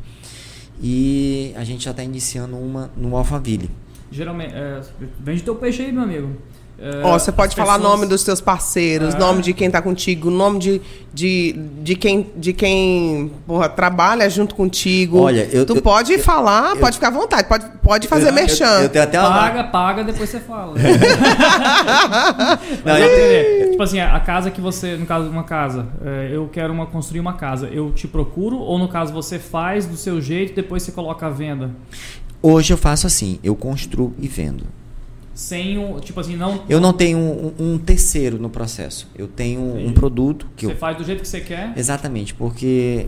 E 0.82 1.54
a 1.56 1.64
gente 1.64 1.84
já 1.86 1.92
está 1.92 2.04
iniciando 2.04 2.56
uma 2.56 2.92
no 2.96 3.16
Alphaville. 3.18 3.70
Geralmente, 4.12 4.54
é, 4.54 4.82
vende 5.20 5.42
teu 5.44 5.56
peixe 5.56 5.82
aí, 5.82 5.92
meu 5.92 6.04
amigo. 6.04 6.34
É, 6.80 7.02
Ó, 7.04 7.18
você 7.18 7.32
pode 7.32 7.50
as 7.50 7.56
falar 7.56 7.80
pessoas- 7.80 7.92
nome 7.98 8.06
dos 8.06 8.24
teus 8.24 8.40
parceiros, 8.40 9.16
Ah. 9.16 9.18
nome 9.18 9.42
de 9.42 9.52
quem 9.52 9.72
tá 9.72 9.82
contigo, 9.82 10.30
nome 10.30 10.60
de, 10.60 10.80
de, 11.12 11.54
de 11.82 11.96
quem, 11.96 12.28
de 12.36 12.54
quem 12.54 13.32
porra, 13.48 13.68
trabalha 13.68 14.30
junto 14.30 14.54
contigo. 14.54 15.22
Olha, 15.22 15.50
eu- 15.52 15.66
tu 15.66 15.76
eu- 15.78 15.82
pode 15.82 16.14
eu- 16.14 16.20
falar, 16.20 16.76
eu- 16.76 16.78
pode 16.78 16.98
ficar 16.98 17.08
à 17.08 17.12
vontade, 17.12 17.48
pode, 17.48 17.66
pode 17.82 18.08
fazer 18.08 18.30
eu, 18.30 18.34
merchan. 18.34 18.66
Eu, 18.66 18.82
eu 18.84 18.90
tenho 18.90 19.04
até 19.06 19.20
uma. 19.20 19.28
Paga, 19.30 19.64
paga, 19.64 20.04
depois 20.04 20.30
você 20.30 20.40
fala. 20.40 20.76
Não, 20.78 22.58
Mas 22.86 23.00
eu 23.02 23.06
entender. 23.08 23.70
Tipo 23.72 23.84
assim, 23.84 24.00
a 24.00 24.20
casa 24.20 24.52
que 24.52 24.62
você, 24.62 24.96
no 24.98 25.06
caso 25.06 25.26
de 25.26 25.32
uma 25.32 25.44
casa, 25.44 25.86
é, 26.06 26.30
eu 26.32 26.48
quero 26.52 26.74
uma, 26.74 26.86
construir 26.86 27.20
uma 27.20 27.34
casa, 27.34 27.68
eu 27.68 27.92
te 27.92 28.08
procuro 28.08 28.58
ou 28.58 28.78
no 28.78 28.88
caso 28.88 29.14
você 29.14 29.40
faz 29.40 29.86
do 29.86 29.96
seu 29.98 30.22
jeito 30.22 30.56
depois 30.56 30.84
você 30.84 30.92
coloca 30.92 31.26
a 31.26 31.30
venda? 31.30 31.72
Hoje 32.42 32.72
eu 32.72 32.78
faço 32.78 33.08
assim, 33.08 33.40
eu 33.44 33.56
construo 33.56 34.14
e 34.20 34.28
vendo. 34.28 34.64
Sem 35.38 35.78
o. 35.78 36.00
Tipo 36.00 36.20
assim, 36.20 36.36
não. 36.36 36.64
Eu 36.68 36.80
não 36.82 36.92
tenho 36.92 37.20
um, 37.20 37.54
um 37.60 37.78
terceiro 37.78 38.40
no 38.40 38.50
processo. 38.50 39.08
Eu 39.16 39.28
tenho 39.28 39.62
um 39.62 39.80
Entendi. 39.80 39.94
produto 39.94 40.48
que 40.56 40.66
Você 40.66 40.72
eu. 40.74 40.78
faz 40.78 40.98
do 40.98 41.04
jeito 41.04 41.22
que 41.22 41.28
você 41.28 41.42
quer. 41.42 41.74
Exatamente, 41.78 42.34
porque 42.34 43.06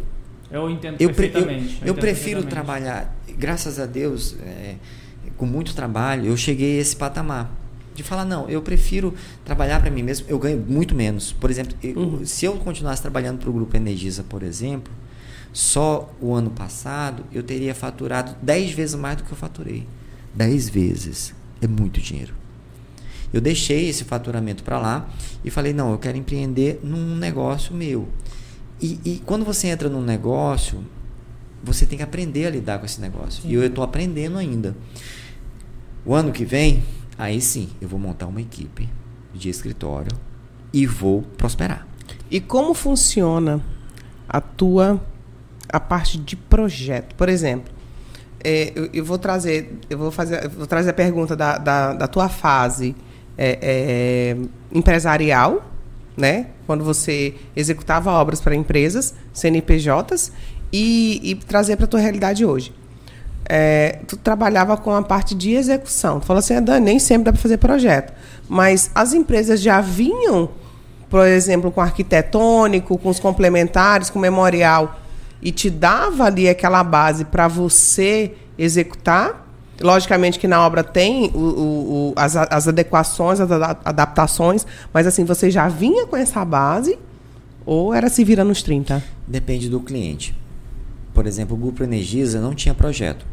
Eu 0.52 0.70
entendo 0.70 0.98
eu, 1.00 1.10
pre- 1.12 1.26
eu, 1.28 1.32
perfeitamente. 1.32 1.64
eu 1.82 1.94
entendo 1.94 1.96
prefiro 1.96 2.42
perfeitamente. 2.44 2.50
trabalhar, 2.50 3.18
graças 3.36 3.80
a 3.80 3.88
Deus, 3.88 4.36
é, 4.46 4.76
com 5.38 5.48
muito 5.48 5.74
trabalho, 5.74 6.28
eu 6.28 6.38
cheguei 6.38 6.78
a 6.78 6.82
esse 6.82 6.96
patamar. 6.96 7.52
De 7.96 8.04
falar, 8.04 8.24
não, 8.26 8.48
eu 8.48 8.62
prefiro 8.62 9.14
trabalhar 9.44 9.82
para 9.82 9.90
mim 9.90 10.04
mesmo, 10.04 10.28
eu 10.30 10.38
ganho 10.38 10.64
muito 10.70 10.94
menos. 10.96 11.34
Por 11.34 11.50
exemplo, 11.50 11.76
eu- 11.84 11.98
Uhum. 11.98 12.26
se 12.26 12.46
eu 12.46 12.54
continuasse 12.58 13.02
trabalhando 13.02 13.40
para 13.40 13.50
o 13.50 13.54
Grupo 13.54 13.76
Energisa, 13.76 14.24
por 14.24 14.44
exemplo, 14.44 14.94
só 15.52 16.14
o 16.22 16.34
ano 16.36 16.52
passado 16.52 17.24
eu 17.34 17.42
teria 17.42 17.74
faturado 17.74 18.36
10 18.42 18.72
vezes 18.72 18.94
mais 18.96 19.18
do 19.18 19.24
que 19.24 19.32
eu 19.32 19.38
faturei. 19.38 19.88
10 20.36 20.70
vezes. 20.70 21.34
É 21.62 21.68
muito 21.68 22.00
dinheiro. 22.00 22.34
Eu 23.32 23.40
deixei 23.40 23.88
esse 23.88 24.04
faturamento 24.04 24.64
para 24.64 24.80
lá 24.80 25.10
e 25.44 25.52
falei, 25.52 25.72
não, 25.74 25.92
eu 25.92 25.98
quero 26.00 26.18
empreender 26.18 26.80
num 26.84 27.16
negócio 27.16 27.74
meu. 27.76 28.08
E, 28.82 29.00
e 29.06 29.22
quando 29.26 29.46
você 29.46 29.68
entra 29.68 29.90
num 29.90 30.02
negócio, 30.02 30.84
você 31.64 31.86
tem 31.86 31.98
que 31.98 32.04
aprender 32.04 32.48
a 32.48 32.50
lidar 32.50 32.80
com 32.80 32.86
esse 32.86 33.00
negócio. 33.00 33.44
E 33.46 33.54
eu 33.54 33.64
estou 33.64 33.84
aprendendo 33.84 34.38
ainda. 34.38 34.76
O 36.06 36.16
ano 36.16 36.32
que 36.32 36.46
vem, 36.46 36.84
aí 37.18 37.40
sim, 37.42 37.70
eu 37.80 37.88
vou 37.88 38.00
montar 38.00 38.26
uma 38.28 38.42
equipe 38.42 38.90
de 39.34 39.50
escritório 39.50 40.12
e 40.74 40.86
vou 40.86 41.22
prosperar. 41.22 41.88
E 42.32 42.40
como 42.40 42.74
funciona 42.74 43.62
a 44.28 44.40
tua 44.40 45.04
a 45.72 45.80
parte 45.80 46.18
de 46.18 46.36
projeto? 46.36 47.14
Por 47.16 47.30
exemplo, 47.30 47.72
é, 48.44 48.72
eu, 48.76 48.90
eu 48.94 49.06
vou 49.06 49.18
trazer 49.18 49.80
eu 49.90 49.98
vou 49.98 50.12
fazer 50.12 50.46
eu 50.46 50.50
vou 50.50 50.68
trazer 50.68 50.92
a 50.92 50.94
pergunta 50.94 51.36
da, 51.36 51.58
da, 51.58 51.94
da 51.94 52.08
tua 52.08 52.30
fase 52.30 52.96
é, 53.38 53.58
é, 53.62 54.38
empresarial, 54.74 55.64
né? 56.18 56.48
Quando 56.68 56.84
você 56.84 57.34
executava 57.56 58.12
obras 58.12 58.42
para 58.42 58.54
empresas, 58.54 59.16
CNPJs, 59.34 60.34
e, 60.72 61.22
e 61.24 61.36
trazer 61.36 61.78
para 61.78 61.86
a 61.86 61.88
tua 61.88 62.00
realidade 62.00 62.46
hoje. 62.46 62.74
É, 63.48 64.00
tu 64.08 64.16
trabalhava 64.18 64.78
com 64.78 64.94
a 64.94 65.02
parte 65.02 65.34
de 65.34 65.54
execução. 65.54 66.20
Tu 66.20 66.26
falou 66.26 66.40
assim, 66.40 66.56
ah, 66.56 66.60
Dani, 66.60 66.86
nem 66.86 67.00
sempre 67.00 67.26
dá 67.26 67.32
para 67.32 67.42
fazer 67.42 67.58
projeto. 67.58 68.14
Mas 68.48 68.92
as 68.94 69.14
empresas 69.14 69.62
já 69.62 69.82
vinham, 69.82 70.50
por 71.10 71.26
exemplo, 71.26 71.72
com 71.72 71.82
arquitetônico, 71.82 72.98
com 72.98 73.10
os 73.10 73.20
complementares, 73.20 74.10
com 74.10 74.20
memorial, 74.20 75.00
e 75.42 75.52
te 75.52 75.70
dava 75.70 76.26
ali 76.26 76.48
aquela 76.50 76.84
base 76.84 77.26
para 77.26 77.48
você 77.48 78.34
executar. 78.58 79.48
Logicamente 79.82 80.38
que 80.38 80.48
na 80.48 80.66
obra 80.66 80.84
tem 80.84 81.32
o- 81.34 81.38
o- 81.38 82.10
o- 82.10 82.14
as, 82.18 82.36
as 82.36 82.68
adequações, 82.68 83.40
as 83.40 83.50
ada- 83.50 83.80
adaptações, 83.86 84.66
mas 84.94 85.08
assim, 85.08 85.24
você 85.24 85.50
já 85.50 85.70
vinha 85.70 86.06
com 86.06 86.18
essa 86.18 86.44
base 86.44 87.00
ou 87.66 87.94
era 87.94 88.10
se 88.10 88.24
vira 88.26 88.44
nos 88.44 88.62
30? 88.62 89.02
Depende 89.26 89.70
do 89.70 89.80
cliente. 89.80 90.36
Por 91.14 91.26
exemplo, 91.26 91.56
o 91.56 91.60
Grupo 91.60 91.82
Energisa 91.84 92.42
não 92.42 92.54
tinha 92.54 92.74
projeto. 92.76 93.26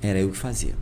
Era 0.00 0.18
eu 0.20 0.30
que 0.30 0.36
fazia. 0.36 0.74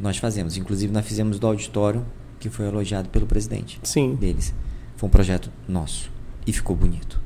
Nós 0.00 0.16
fazemos. 0.18 0.56
Inclusive, 0.56 0.92
nós 0.92 1.04
fizemos 1.06 1.38
do 1.38 1.46
auditório, 1.46 2.04
que 2.38 2.48
foi 2.48 2.66
elogiado 2.66 3.08
pelo 3.08 3.26
presidente 3.26 3.80
Sim. 3.82 4.14
deles. 4.14 4.54
Foi 4.96 5.08
um 5.08 5.10
projeto 5.10 5.50
nosso. 5.66 6.10
E 6.46 6.52
ficou 6.52 6.76
bonito. 6.76 7.20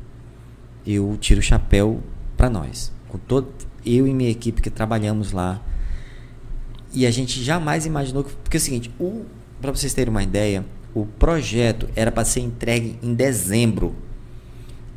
Eu 0.86 1.16
tiro 1.20 1.40
o 1.40 1.42
chapéu 1.42 2.00
para 2.36 2.50
nós. 2.50 2.92
Com 3.08 3.18
todo, 3.18 3.48
eu 3.84 4.06
e 4.06 4.14
minha 4.14 4.30
equipe 4.30 4.60
que 4.60 4.70
trabalhamos 4.70 5.32
lá. 5.32 5.60
E 6.92 7.06
a 7.06 7.10
gente 7.10 7.42
jamais 7.42 7.86
imaginou 7.86 8.24
que. 8.24 8.34
Porque 8.36 8.56
é 8.56 8.58
o 8.58 8.60
seguinte, 8.60 8.90
para 9.60 9.70
vocês 9.70 9.94
terem 9.94 10.10
uma 10.10 10.22
ideia, 10.22 10.64
o 10.94 11.06
projeto 11.06 11.88
era 11.96 12.10
para 12.12 12.24
ser 12.24 12.40
entregue 12.40 12.98
em 13.02 13.14
dezembro. 13.14 13.94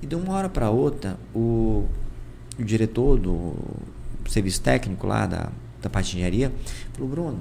E 0.01 0.05
de 0.05 0.15
uma 0.15 0.33
hora 0.33 0.49
para 0.49 0.69
outra, 0.69 1.17
o, 1.33 1.85
o 2.59 2.63
diretor 2.63 3.17
do 3.17 3.53
serviço 4.27 4.61
técnico 4.61 5.07
lá 5.07 5.25
da, 5.25 5.51
da 5.81 5.89
parte 5.89 6.11
de 6.11 6.17
engenharia 6.17 6.51
falou: 6.93 7.09
Bruno, 7.09 7.39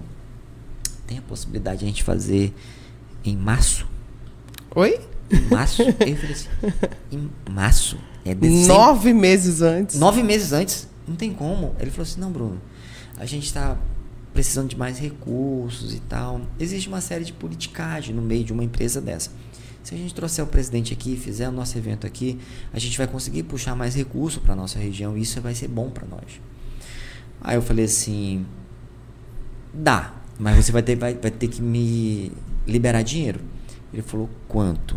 tem 1.06 1.18
a 1.18 1.22
possibilidade 1.22 1.80
de 1.80 1.84
a 1.84 1.88
gente 1.88 2.02
fazer 2.02 2.54
em 3.24 3.36
março? 3.36 3.86
Oi? 4.74 5.00
Em 5.30 5.40
março? 5.50 5.82
Eu 5.82 6.16
falei 6.16 6.32
assim: 6.32 6.48
em 7.10 7.30
março? 7.50 7.98
É 8.24 8.34
dezembro. 8.34 8.68
Nove 8.68 9.12
meses 9.12 9.60
antes. 9.60 9.98
Nove 9.98 10.22
meses 10.22 10.52
antes. 10.52 10.88
Não 11.06 11.14
tem 11.14 11.32
como. 11.32 11.74
Ele 11.78 11.90
falou 11.90 12.04
assim: 12.04 12.20
não, 12.20 12.32
Bruno, 12.32 12.60
a 13.18 13.26
gente 13.26 13.44
está 13.44 13.76
precisando 14.32 14.68
de 14.68 14.76
mais 14.76 14.98
recursos 14.98 15.94
e 15.94 16.00
tal. 16.00 16.40
Existe 16.58 16.88
uma 16.88 17.00
série 17.00 17.24
de 17.24 17.32
politicagem 17.32 18.14
no 18.14 18.22
meio 18.22 18.44
de 18.44 18.52
uma 18.52 18.64
empresa 18.64 19.00
dessa. 19.00 19.30
Se 19.82 19.94
a 19.94 19.98
gente 19.98 20.14
trouxer 20.14 20.42
o 20.42 20.48
presidente 20.48 20.94
aqui, 20.94 21.14
fizer 21.14 21.48
o 21.48 21.52
nosso 21.52 21.76
evento 21.76 22.06
aqui, 22.06 22.38
a 22.72 22.78
gente 22.78 22.96
vai 22.96 23.06
conseguir 23.06 23.42
puxar 23.42 23.76
mais 23.76 23.94
recurso 23.94 24.40
para 24.40 24.56
nossa 24.56 24.78
região 24.78 25.16
e 25.16 25.20
isso 25.20 25.40
vai 25.42 25.54
ser 25.54 25.68
bom 25.68 25.90
para 25.90 26.06
nós. 26.06 26.40
Aí 27.40 27.56
eu 27.56 27.62
falei 27.62 27.84
assim: 27.84 28.46
dá, 29.72 30.14
mas 30.38 30.56
você 30.56 30.72
vai 30.72 30.82
ter, 30.82 30.96
vai, 30.96 31.14
vai 31.14 31.30
ter 31.30 31.48
que 31.48 31.60
me 31.60 32.32
liberar 32.66 33.02
dinheiro. 33.02 33.40
Ele 33.92 34.02
falou: 34.02 34.30
quanto? 34.48 34.96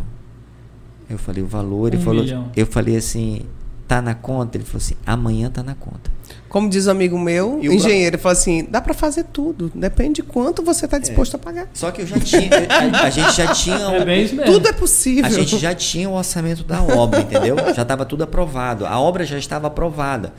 Eu 1.09 1.17
falei 1.17 1.41
o 1.43 1.47
valor, 1.47 1.87
ele 1.93 1.97
Um 2.01 2.05
falou, 2.05 2.23
milhão. 2.23 2.51
eu 2.55 2.65
falei 2.65 2.97
assim, 2.97 3.41
tá 3.87 4.01
na 4.01 4.13
conta? 4.13 4.57
Ele 4.57 4.65
falou 4.65 4.77
assim, 4.83 4.95
amanhã 5.05 5.49
tá 5.49 5.63
na 5.63 5.75
conta. 5.75 6.11
Como 6.49 6.69
diz 6.69 6.87
um 6.87 6.91
amigo 6.91 7.19
meu, 7.19 7.59
E 7.61 7.67
o 7.69 7.73
engenheiro, 7.73 8.15
ele 8.15 8.21
falou 8.21 8.33
assim: 8.33 8.65
dá 8.69 8.79
para 8.81 8.93
fazer 8.93 9.25
tudo, 9.25 9.69
depende 9.75 10.21
de 10.21 10.23
quanto 10.23 10.63
você 10.63 10.85
está 10.85 10.97
disposto 10.97 11.35
a 11.35 11.37
pagar. 11.37 11.67
Só 11.73 11.91
que 11.91 12.01
eu 12.01 12.07
já 12.07 12.19
tinha, 12.19 12.49
a, 12.69 13.03
a 13.03 13.09
gente 13.09 13.33
já 13.35 13.53
tinha 13.53 13.77
É. 13.77 14.43
Tudo 14.45 14.67
é 14.67 14.71
possível. 14.73 15.25
a 15.25 15.29
gente 15.29 15.57
já 15.57 15.75
tinha 15.75 16.09
o 16.09 16.13
orçamento 16.13 16.63
da 16.63 16.81
obra, 16.81 17.21
entendeu? 17.21 17.57
Já 17.75 17.81
estava 17.81 18.05
tudo 18.05 18.23
aprovado. 18.23 18.85
A 18.85 18.97
obra 18.99 19.25
já 19.25 19.37
estava 19.37 19.67
aprovada. 19.67 20.33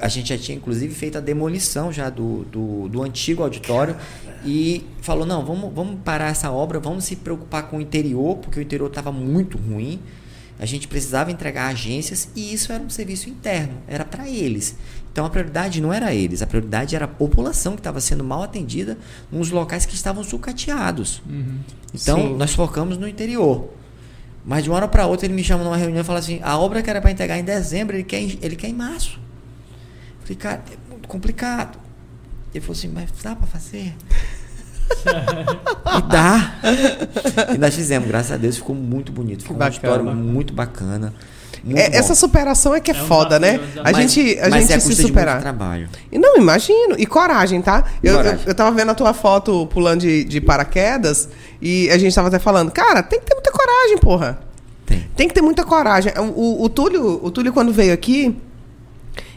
A 0.00 0.08
gente 0.08 0.28
já 0.28 0.38
tinha, 0.38 0.56
inclusive, 0.56 0.94
feito 0.94 1.18
a 1.18 1.20
demolição 1.20 1.92
já 1.92 2.10
do, 2.10 2.44
do, 2.44 2.88
do 2.88 3.02
antigo 3.02 3.42
auditório 3.42 3.96
e 4.44 4.84
falou, 5.00 5.24
não, 5.24 5.44
vamos, 5.44 5.72
vamos 5.72 6.00
parar 6.04 6.30
essa 6.30 6.50
obra, 6.50 6.78
vamos 6.78 7.04
se 7.04 7.16
preocupar 7.16 7.68
com 7.68 7.78
o 7.78 7.80
interior, 7.80 8.36
porque 8.36 8.58
o 8.58 8.62
interior 8.62 8.88
estava 8.88 9.10
muito 9.10 9.56
ruim. 9.58 10.00
A 10.58 10.66
gente 10.66 10.86
precisava 10.86 11.32
entregar 11.32 11.66
agências 11.66 12.28
e 12.34 12.52
isso 12.52 12.72
era 12.72 12.82
um 12.82 12.88
serviço 12.88 13.28
interno, 13.28 13.74
era 13.88 14.04
para 14.04 14.28
eles. 14.28 14.76
Então 15.12 15.24
a 15.24 15.30
prioridade 15.30 15.80
não 15.80 15.92
era 15.92 16.14
eles, 16.14 16.42
a 16.42 16.46
prioridade 16.46 16.94
era 16.94 17.04
a 17.04 17.08
população 17.08 17.74
que 17.74 17.80
estava 17.80 18.00
sendo 18.00 18.24
mal 18.24 18.42
atendida 18.42 18.98
nos 19.30 19.50
locais 19.50 19.86
que 19.86 19.94
estavam 19.94 20.22
sucateados. 20.22 21.22
Uhum. 21.28 21.58
Então, 21.92 22.18
Sim. 22.18 22.36
nós 22.36 22.52
focamos 22.52 22.98
no 22.98 23.06
interior. 23.06 23.68
Mas 24.44 24.64
de 24.64 24.70
uma 24.70 24.76
hora 24.76 24.88
para 24.88 25.06
outra 25.06 25.26
ele 25.26 25.34
me 25.34 25.42
chama 25.42 25.64
numa 25.64 25.76
reunião 25.76 26.02
e 26.02 26.04
fala 26.04 26.18
assim: 26.18 26.40
a 26.42 26.58
obra 26.58 26.82
que 26.82 26.90
era 26.90 27.00
para 27.00 27.10
entregar 27.10 27.38
em 27.38 27.44
dezembro, 27.44 27.96
ele 27.96 28.04
quer, 28.04 28.20
ele 28.20 28.56
quer 28.56 28.68
em 28.68 28.74
março. 28.74 29.18
Falei, 30.24 30.36
cara, 30.36 30.62
é 30.72 30.90
muito 30.90 31.08
complicado. 31.08 31.78
Ele 32.52 32.60
falou 32.60 32.76
assim: 32.76 32.88
mas 32.88 33.08
dá 33.22 33.36
para 33.36 33.46
fazer? 33.46 33.94
e 35.98 36.02
dá. 36.10 36.54
E 37.54 37.58
nós 37.58 37.74
fizemos, 37.74 38.08
graças 38.08 38.32
a 38.32 38.36
Deus, 38.36 38.56
ficou 38.56 38.74
muito 38.74 39.12
bonito. 39.12 39.42
Ficou 39.42 39.56
uma 39.56 39.68
história 39.68 40.04
muito 40.04 40.52
bacana. 40.52 41.14
Muito 41.62 41.78
É, 41.78 41.96
essa 41.96 42.14
superação 42.14 42.74
é 42.74 42.80
que 42.80 42.90
é, 42.90 42.94
É 42.94 43.02
um 43.02 43.06
foda, 43.06 43.38
né? 43.38 43.58
A 43.82 43.90
desafio. 43.90 44.08
gente, 44.08 44.38
a 44.38 44.48
mas 44.50 44.60
gente 44.62 44.72
é 44.72 44.76
a 44.76 44.80
se 44.80 44.86
custa 44.88 45.02
de 45.02 45.08
superar. 45.08 45.34
muito 45.36 45.42
trabalho. 45.44 45.88
E 46.12 46.18
não, 46.18 46.36
imagino. 46.36 46.94
E 46.98 47.06
coragem, 47.06 47.62
tá? 47.62 47.84
Eu, 48.02 48.16
Coragem. 48.16 48.40
eu, 48.44 48.48
eu 48.48 48.54
tava 48.54 48.70
vendo 48.76 48.90
a 48.90 48.94
tua 48.94 49.14
foto 49.14 49.66
pulando 49.68 50.00
de, 50.00 50.24
de 50.24 50.40
paraquedas 50.42 51.28
e 51.62 51.88
a 51.90 51.96
gente 51.96 52.14
tava 52.14 52.28
até 52.28 52.38
falando, 52.38 52.70
cara, 52.70 53.02
tem 53.02 53.18
que 53.18 53.24
ter 53.26 53.34
muita 53.34 53.50
coragem, 53.50 53.98
porra. 53.98 54.38
Tem. 54.84 55.08
Tem 55.16 55.28
que 55.28 55.32
ter 55.34 55.40
muita 55.40 55.64
coragem. 55.64 56.12
O, 56.18 56.22
o, 56.22 56.62
o 56.64 56.68
Túlio, 56.68 57.24
o 57.24 57.30
Túlio, 57.30 57.50
quando 57.52 57.72
veio 57.72 57.94
aqui, 57.94 58.36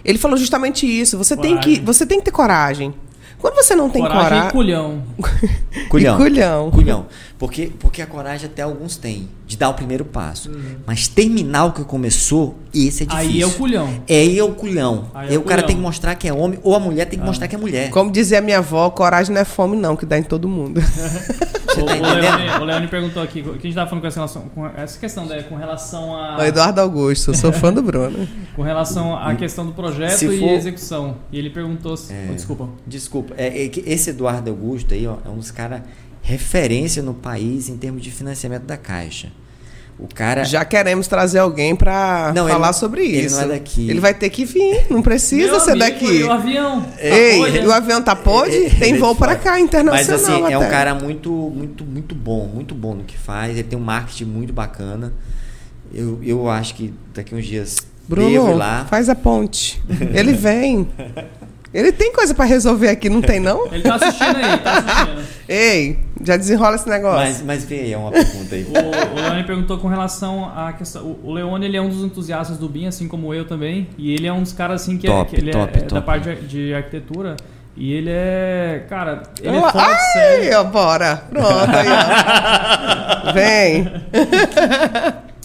ele 0.08 0.18
falou 0.18 0.38
justamente 0.38 0.88
isso. 0.88 1.18
Você 1.18 1.36
tem, 1.36 1.58
que, 1.60 1.82
você 1.82 2.06
tem 2.06 2.18
que 2.20 2.26
ter 2.26 2.32
coragem. 2.32 2.94
Quando 3.40 3.54
você 3.56 3.76
não 3.76 3.90
tem 3.90 4.02
Coragem 4.02 4.26
e 4.26 4.30
coragem. 4.30 4.52
culhão. 4.52 5.04
Culhão. 5.90 6.16
E 6.16 6.18
culhão. 6.18 6.72
Culhão. 6.72 7.06
Porque, 7.38 7.72
porque 7.80 8.02
a 8.02 8.08
coragem 8.08 8.48
até 8.48 8.64
alguns 8.64 8.98
têm, 8.98 9.30
de 9.46 9.56
dar 9.56 9.70
o 9.70 9.74
primeiro 9.76 10.04
passo. 10.04 10.50
Mas 10.88 11.08
terminar 11.08 11.66
o 11.66 11.72
que 11.72 11.84
começou, 11.84 12.56
esse 12.74 13.04
é 13.04 13.06
difícil. 13.06 13.30
Aí 13.30 13.42
é 13.42 13.46
o 13.46 13.52
culhão. 13.52 13.90
É 14.08 14.16
aí 14.22 14.40
é 14.40 14.44
o 14.44 14.52
culhão. 14.54 15.06
Aí 15.14 15.36
é 15.36 15.38
o 15.38 15.42
o 15.42 15.44
cara 15.44 15.62
culhão. 15.62 15.68
tem 15.68 15.76
que 15.76 15.82
mostrar 15.82 16.16
que 16.16 16.28
é 16.28 16.34
homem, 16.34 16.60
ou 16.64 16.76
a 16.76 16.80
mulher 16.80 17.06
tem 17.06 17.20
que 17.20 17.26
mostrar 17.26 17.48
que 17.48 17.56
é 17.56 17.60
mulher. 17.60 17.92
Como 17.92 18.12
dizia 18.12 18.42
minha 18.42 18.58
avó, 18.58 18.90
coragem 18.90 19.34
não 19.36 19.42
é 19.42 19.46
fome, 19.46 19.78
não, 19.78 19.96
que 19.96 20.06
dá 20.06 20.18
em 20.18 20.24
todo 20.24 20.48
mundo. 20.50 20.82
O, 21.78 21.86
tá 21.86 21.94
o? 21.94 21.96
Leone, 22.16 22.50
o 22.60 22.64
Leone 22.66 22.88
perguntou 22.88 23.22
aqui, 23.22 23.42
o 23.42 23.52
que 23.54 23.60
a 23.60 23.62
gente 23.62 23.76
tava 23.76 23.88
falando 23.88 24.02
com 24.02 24.08
essa 24.08 24.16
relação, 24.20 24.42
com 24.56 24.66
essa 24.66 24.98
questão 25.00 25.28
da, 25.28 25.44
com 25.44 25.56
relação 25.56 26.16
a 26.16 26.36
O 26.40 26.42
Eduardo 26.42 26.82
Augusto, 26.82 27.30
eu 27.30 27.36
sou 27.36 27.54
fã 27.54 27.72
do 27.72 27.84
Bruno. 27.84 28.28
com 28.56 28.64
relação 28.64 29.16
à 29.16 29.36
questão 29.36 29.64
do 29.64 29.74
projeto 29.74 30.18
Se 30.18 30.26
e 30.26 30.40
for- 30.40 30.50
execução. 30.54 31.18
E 31.32 31.38
ele 31.38 31.52
perguntou, 31.52 31.96
se, 31.96 32.12
É. 32.12 32.30
oh, 32.32 32.34
desculpa. 32.34 32.68
Desculpa, 32.88 33.27
é, 33.38 33.66
é 33.66 33.70
que 33.70 33.84
esse 33.86 34.12
Eduardo 34.12 34.50
Augusto 34.50 34.94
aí, 34.94 35.06
ó, 35.08 35.18
é 35.26 35.30
um 35.30 35.38
dos 35.38 35.52
caras 35.52 35.82
referência 36.22 37.02
no 37.02 37.14
país 37.14 37.70
em 37.70 37.78
termos 37.78 38.02
de 38.02 38.12
financiamento 38.12 38.64
da 38.64 38.78
Caixa. 38.78 39.30
O 40.00 40.08
cara. 40.14 40.44
Já 40.44 40.64
queremos 40.64 41.08
trazer 41.08 41.40
alguém 41.40 41.76
pra 41.76 42.32
Não, 42.36 42.44
ele 42.44 42.52
falar 42.54 42.68
não- 42.68 42.74
sobre 42.74 43.04
ele 43.04 43.26
isso. 43.26 43.36
não 43.36 43.44
é 43.46 43.48
daqui. 43.48 43.90
Ele 43.90 44.00
vai 44.00 44.14
ter 44.14 44.30
que 44.30 44.46
vir, 44.46 44.86
não 44.92 45.02
precisa 45.02 45.48
Meu 45.54 45.60
ser 45.60 45.72
amigo, 45.72 45.86
daqui. 45.90 46.06
E 46.20 46.24
o 46.24 46.32
avião? 46.32 46.86
Ei, 47.00 47.62
Tá 47.62 47.68
o 47.68 47.72
avião 47.72 48.02
tá 48.04 48.16
pode? 48.16 48.52
Tem 48.78 48.90
Ele 48.90 49.00
voo 49.00 49.16
fala. 49.16 49.32
pra 49.32 49.36
cá, 49.44 49.52
Mas 49.54 49.64
internacional 49.64 50.44
assim, 50.44 50.54
é 50.54 50.58
um 50.58 50.62
até. 50.62 50.70
cara 50.70 50.94
muito, 50.94 51.32
muito, 51.32 51.84
muito 51.84 52.14
bom, 52.14 52.46
muito 52.46 52.76
bom 52.76 52.94
no 52.94 53.04
que 53.06 53.18
faz. 53.18 53.52
Ele 53.54 53.64
tem 53.64 53.80
um 53.80 53.82
marketing 53.82 54.26
muito 54.26 54.54
bacana. 54.54 55.12
Eu, 55.92 56.20
eu 56.22 56.48
acho 56.48 56.76
que 56.76 56.94
daqui 57.14 57.34
uns 57.34 57.46
dias 57.48 57.78
Bruno, 58.08 58.54
lá. 58.56 58.86
faz 58.88 59.10
a 59.10 59.16
ponte. 59.16 59.82
Ele 60.14 60.34
vem. 60.38 60.88
Ele 61.74 61.92
tem 61.92 62.14
coisa 62.14 62.34
pra 62.34 62.46
resolver 62.46 62.90
aqui, 62.90 63.10
não 63.10 63.22
tem 63.22 63.40
não? 63.40 63.68
Ele 63.72 63.84
tá 63.84 63.96
assistindo 63.96 64.38
aí, 64.38 64.58
tá 64.60 64.78
assistindo. 64.78 65.22
Ei, 65.50 66.00
já 66.24 66.38
desenrola 66.38 66.76
esse 66.76 66.88
negócio. 66.90 67.20
Mas, 67.20 67.42
mas 67.42 67.64
vem 67.66 67.80
aí, 67.82 67.94
é 67.94 67.98
uma 67.98 68.12
pergunta 68.12 68.56
aí. 68.56 68.66
O, 68.68 69.20
o 69.20 69.22
Leone 69.22 69.44
perguntou 69.44 69.78
com 69.78 69.88
relação 69.88 70.52
à 70.56 70.74
questão. 70.74 71.04
O, 71.04 71.30
o 71.30 71.34
Leone 71.34 71.66
ele 71.66 71.78
é 71.78 71.82
um 71.82 71.90
dos 71.90 72.04
entusiastas 72.04 72.58
do 72.58 72.68
BIM, 72.70 72.88
assim 72.88 73.08
como 73.08 73.34
eu 73.34 73.46
também. 73.46 73.88
E 73.98 74.14
ele 74.14 74.28
é 74.28 74.34
um 74.34 74.42
dos 74.44 74.54
caras 74.54 74.82
assim 74.82 74.98
que, 74.98 75.08
Top, 75.08 75.34
é, 75.34 75.36
que 75.36 75.42
ele 75.44 75.52
top, 75.52 75.74
é, 75.74 75.80
é 75.80 75.82
da 75.84 75.88
top. 75.88 76.06
parte 76.06 76.36
de, 76.46 76.74
arquitetura. 76.74 77.36
E 77.76 77.94
ele 77.94 78.10
é. 78.12 78.86
Cara, 78.90 79.24
ele 79.42 79.56
é 79.56 79.62
fora 79.62 79.72
de 79.72 79.80
Ai, 79.94 80.00
série. 80.14 80.56
ó, 80.56 80.64
bora. 80.64 81.24
Pronto 81.30 81.72
aí, 81.76 81.88
ó. 83.28 83.32
Vem. 83.34 83.92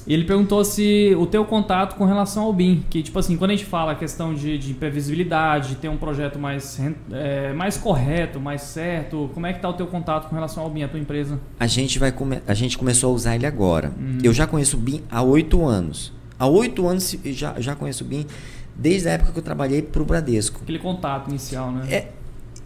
E 0.06 0.12
ele 0.12 0.24
perguntou 0.24 0.64
se 0.64 1.14
o 1.18 1.26
teu 1.26 1.44
contato 1.44 1.94
com 1.96 2.04
relação 2.04 2.42
ao 2.44 2.52
BIM, 2.52 2.84
que 2.90 3.02
tipo 3.02 3.18
assim, 3.18 3.36
quando 3.36 3.52
a 3.52 3.54
gente 3.54 3.66
fala 3.66 3.92
a 3.92 3.94
questão 3.94 4.34
de, 4.34 4.58
de 4.58 4.74
previsibilidade, 4.74 5.70
de 5.70 5.74
ter 5.76 5.88
um 5.88 5.96
projeto 5.96 6.38
mais, 6.38 6.80
é, 7.12 7.52
mais 7.52 7.76
correto, 7.76 8.40
mais 8.40 8.62
certo, 8.62 9.30
como 9.32 9.46
é 9.46 9.52
que 9.52 9.60
tá 9.60 9.68
o 9.68 9.72
teu 9.74 9.86
contato 9.86 10.28
com 10.28 10.34
relação 10.34 10.62
ao 10.64 10.70
BIM, 10.70 10.82
a 10.82 10.88
tua 10.88 10.98
empresa? 10.98 11.38
A 11.60 11.66
gente, 11.66 11.98
vai 11.98 12.10
come... 12.10 12.40
a 12.46 12.54
gente 12.54 12.76
começou 12.76 13.10
a 13.10 13.14
usar 13.14 13.36
ele 13.36 13.46
agora. 13.46 13.92
Hum. 13.98 14.18
Eu 14.22 14.32
já 14.32 14.46
conheço 14.46 14.76
o 14.76 14.80
BIM 14.80 15.02
há 15.10 15.22
oito 15.22 15.64
anos. 15.64 16.12
Há 16.38 16.46
oito 16.48 16.86
anos 16.88 17.16
já, 17.26 17.60
já 17.60 17.76
conheço 17.76 18.02
o 18.02 18.06
BIM 18.06 18.26
desde 18.74 19.08
a 19.08 19.12
época 19.12 19.32
que 19.32 19.38
eu 19.38 19.42
trabalhei 19.44 19.82
para 19.82 20.02
o 20.02 20.04
Bradesco. 20.04 20.60
Aquele 20.62 20.78
contato 20.80 21.28
inicial, 21.30 21.70
né? 21.70 21.86
É, 21.88 22.08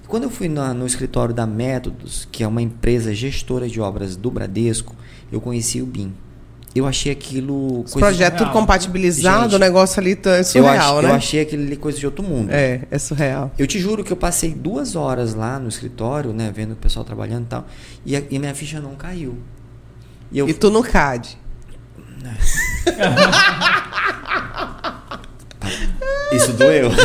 quando 0.09 0.23
eu 0.23 0.31
fui 0.31 0.49
na- 0.49 0.73
no 0.73 0.87
escritório 0.87 1.35
da 1.35 1.47
Métodos, 1.47 2.27
que 2.33 2.43
é 2.43 2.49
uma 2.49 2.63
empresa 2.63 3.13
gestora 3.15 3.69
de 3.69 3.81
obras 3.81 4.17
do 4.17 4.31
Bradesco, 4.31 4.95
eu 5.31 5.41
conheci 5.41 5.83
o 5.83 5.87
BIM. 5.87 6.15
Eu 6.79 6.87
achei 6.87 7.13
aquilo. 7.13 7.81
Os 7.83 7.93
tudo 8.31 8.39
surreal. 8.39 8.53
compatibilizado, 8.53 9.43
Gente, 9.45 9.55
o 9.55 9.59
negócio 9.59 10.01
ali 10.01 10.15
tá- 10.17 10.37
é 10.37 10.41
eu, 10.41 10.45
surreal, 10.45 10.99
ach- 10.99 11.03
né? 11.05 11.11
eu 11.11 11.15
achei 11.15 11.41
aquilo 11.41 11.63
ali 11.65 11.77
coisa 11.77 11.99
de 11.99 12.07
outro 12.07 12.25
mundo. 12.25 12.51
É, 12.51 12.83
é 12.91 12.99
surreal. 12.99 13.51
Eu 13.59 13.67
te 13.67 13.79
juro 13.79 14.03
que 14.05 14.13
eu 14.13 14.17
passei 14.17 14.53
duas 14.53 14.95
horas 14.97 15.35
lá 15.35 15.59
no 15.59 15.69
escritório, 15.69 16.33
né, 16.33 16.53
vendo 16.55 16.73
o 16.73 16.77
pessoal 16.77 17.05
trabalhando 17.05 17.45
e 17.45 17.49
tal, 17.49 17.67
e 18.05 18.17
a, 18.17 18.23
e 18.31 18.39
minha 18.39 18.55
ficha 18.55 18.81
não 18.81 18.95
caiu. 18.95 19.39
E 20.31 20.39
eu 20.39 20.49
E 20.49 20.55
tu 20.55 20.71
no 20.71 20.83
CAD. 20.83 21.39
Isso 26.37 26.53
doeu. 26.53 26.91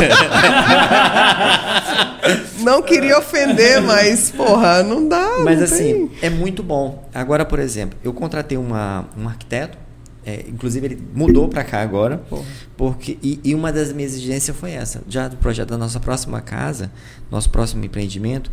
Não 2.60 2.80
queria 2.82 3.18
ofender, 3.18 3.80
mas, 3.82 4.30
porra, 4.30 4.82
não 4.84 5.08
dá. 5.08 5.38
Mas 5.44 5.58
não 5.58 5.64
assim, 5.64 6.06
tem. 6.06 6.10
é 6.22 6.30
muito 6.30 6.62
bom. 6.62 7.08
Agora, 7.12 7.44
por 7.44 7.58
exemplo, 7.58 7.98
eu 8.04 8.12
contratei 8.12 8.56
uma, 8.56 9.06
um 9.18 9.28
arquiteto, 9.28 9.76
é, 10.24 10.44
inclusive 10.48 10.86
ele 10.86 11.02
mudou 11.12 11.48
para 11.48 11.64
cá 11.64 11.80
agora, 11.82 12.18
Porra. 12.18 12.44
porque 12.76 13.18
e, 13.20 13.40
e 13.42 13.54
uma 13.56 13.72
das 13.72 13.92
minhas 13.92 14.12
exigências 14.12 14.56
foi 14.56 14.70
essa, 14.70 15.02
já 15.08 15.26
do 15.26 15.36
projeto 15.36 15.70
da 15.70 15.78
nossa 15.78 15.98
próxima 15.98 16.40
casa, 16.40 16.92
nosso 17.28 17.50
próximo 17.50 17.84
empreendimento, 17.84 18.50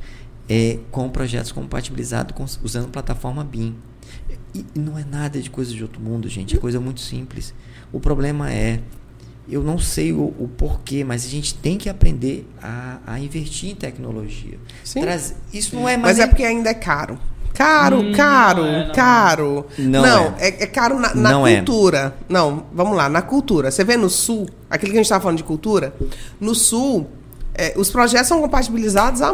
é 0.50 0.80
com 0.90 1.08
projetos 1.10 1.52
compatibilizados 1.52 2.36
com- 2.36 2.46
usando 2.66 2.88
plataforma 2.90 3.44
BIM. 3.44 3.76
E, 4.56 4.66
e 4.76 4.80
não 4.80 4.98
é 4.98 5.06
nada 5.06 5.40
de 5.40 5.52
coisa 5.52 5.72
de 5.72 5.84
outro 5.84 6.02
mundo, 6.02 6.28
gente, 6.28 6.56
é 6.56 6.60
coisa 6.60 6.80
muito 6.80 7.02
simples. 7.02 7.54
O 7.92 8.00
problema 8.00 8.52
é 8.52 8.80
eu 9.50 9.64
não 9.64 9.78
sei 9.80 10.12
o, 10.14 10.34
o 10.38 10.50
porquê, 10.58 11.04
mas 11.04 11.26
a 11.26 11.30
gente 11.30 11.54
tem 11.56 11.78
que 11.78 11.90
aprender 11.90 12.48
a, 12.62 12.98
a 13.08 13.20
investir 13.20 13.72
em 13.72 13.76
tecnologia. 13.76 14.58
Sim. 14.84 15.02
Traz- 15.02 15.36
isso 15.54 15.76
não 15.76 15.88
é 15.88 15.98
mais. 15.98 16.18
Mas 16.18 16.26
é 16.26 16.28
porque 16.28 16.44
ainda 16.44 16.70
é 16.70 16.74
caro. 16.74 17.18
Caro, 17.54 18.00
Hum, 18.00 18.12
caro, 18.14 18.62
não 18.64 18.70
é, 18.70 18.86
não. 18.88 18.94
caro. 18.94 19.66
Não 19.78 20.36
é. 20.38 20.48
é, 20.48 20.66
caro 20.68 20.98
na, 21.00 21.14
na 21.14 21.32
Não 21.32 21.48
é. 21.48 21.58
cultura. 21.58 22.16
Não, 22.30 22.66
vamos 22.72 22.96
lá, 22.96 23.10
na 23.10 23.22
cultura. 23.22 23.70
Você 23.70 23.84
vê 23.84 23.98
no 23.98 24.10
sul, 24.10 24.48
aquilo 24.70 24.92
que 24.92 24.98
a 24.98 25.02
gente 25.02 25.06
estava 25.08 25.22
falando 25.24 25.38
de 25.38 25.44
cultura, 25.44 25.94
no 26.40 26.56
sul, 26.56 27.10
é, 27.54 27.74
os 27.76 27.90
projetos 27.90 28.28
são 28.30 28.40
compatibilizados 28.40 29.22
há 29.22 29.34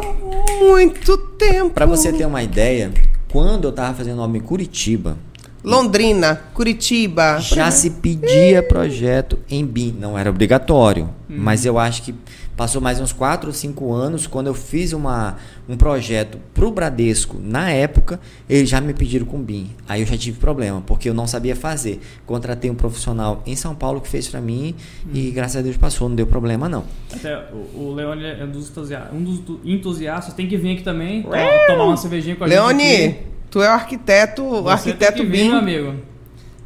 muito 0.60 1.18
tempo. 1.38 1.72
Para 1.72 1.86
você 1.86 2.12
ter 2.12 2.26
uma 2.26 2.42
ideia, 2.42 2.92
quando 3.32 3.66
eu 3.66 3.70
estava 3.70 3.94
fazendo 3.94 4.22
obra 4.22 4.38
em 4.38 4.42
Curitiba, 4.42 5.18
Londrina, 5.66 6.36
Curitiba. 6.54 7.40
já 7.40 7.72
se 7.72 7.90
pedia 7.90 8.62
projeto 8.64 9.40
em 9.50 9.66
BIM. 9.66 9.96
Não 10.00 10.18
era 10.18 10.30
obrigatório, 10.30 11.10
mas 11.28 11.66
eu 11.66 11.78
acho 11.80 12.04
que 12.04 12.14
passou 12.56 12.80
mais 12.82 13.02
uns 13.02 13.12
4 13.12 13.48
ou 13.50 13.54
5 13.54 13.92
anos, 13.92 14.28
quando 14.28 14.48
eu 14.48 14.54
fiz 14.54 14.94
uma, 14.94 15.36
um 15.68 15.76
projeto 15.76 16.38
para 16.54 16.66
o 16.66 16.72
Bradesco, 16.72 17.38
na 17.44 17.70
época, 17.70 18.18
eles 18.50 18.70
já 18.70 18.80
me 18.80 18.94
pediram 18.94 19.26
com 19.26 19.38
BIM. 19.42 19.72
Aí 19.90 20.02
eu 20.02 20.08
já 20.08 20.16
tive 20.18 20.40
problema, 20.40 20.82
porque 20.86 21.10
eu 21.10 21.14
não 21.14 21.28
sabia 21.28 21.54
fazer. 21.56 22.00
Contratei 22.26 22.72
um 22.72 22.76
profissional 22.76 23.44
em 23.46 23.56
São 23.58 23.76
Paulo 23.76 24.00
que 24.00 24.08
fez 24.08 24.28
para 24.30 24.40
mim 24.40 24.74
e 25.14 25.32
graças 25.32 25.58
a 25.58 25.62
Deus 25.62 25.76
passou, 25.76 26.08
não 26.08 26.16
deu 26.16 26.28
problema 26.28 26.70
não. 26.70 26.86
Até 27.14 27.44
o, 27.74 27.92
Leone 27.94 28.24
é 28.24 28.44
um 28.46 28.52
dos, 28.52 28.70
entusiastas, 28.70 29.14
um 29.14 29.22
dos 29.24 29.40
tu- 29.40 29.60
entusiastas, 29.66 30.34
tem 30.34 30.48
que 30.48 30.56
vir 30.56 30.76
aqui 30.76 30.84
também, 30.84 31.24
to- 31.24 31.30
tomar 31.68 31.84
uma 31.86 31.98
cervejinha 31.98 32.36
com 32.38 32.46
a 32.46 32.48
gente. 32.48 32.56
Leone. 32.58 33.18
Tu 33.50 33.62
é 33.62 33.70
o 33.70 33.72
arquiteto, 33.74 34.44
o 34.44 34.64
Você 34.64 34.90
arquiteto 34.90 35.18
tem 35.18 35.26
que 35.26 35.32
vir, 35.32 35.44
BIM. 35.44 35.50
meu 35.50 35.58
amigo. 35.60 35.96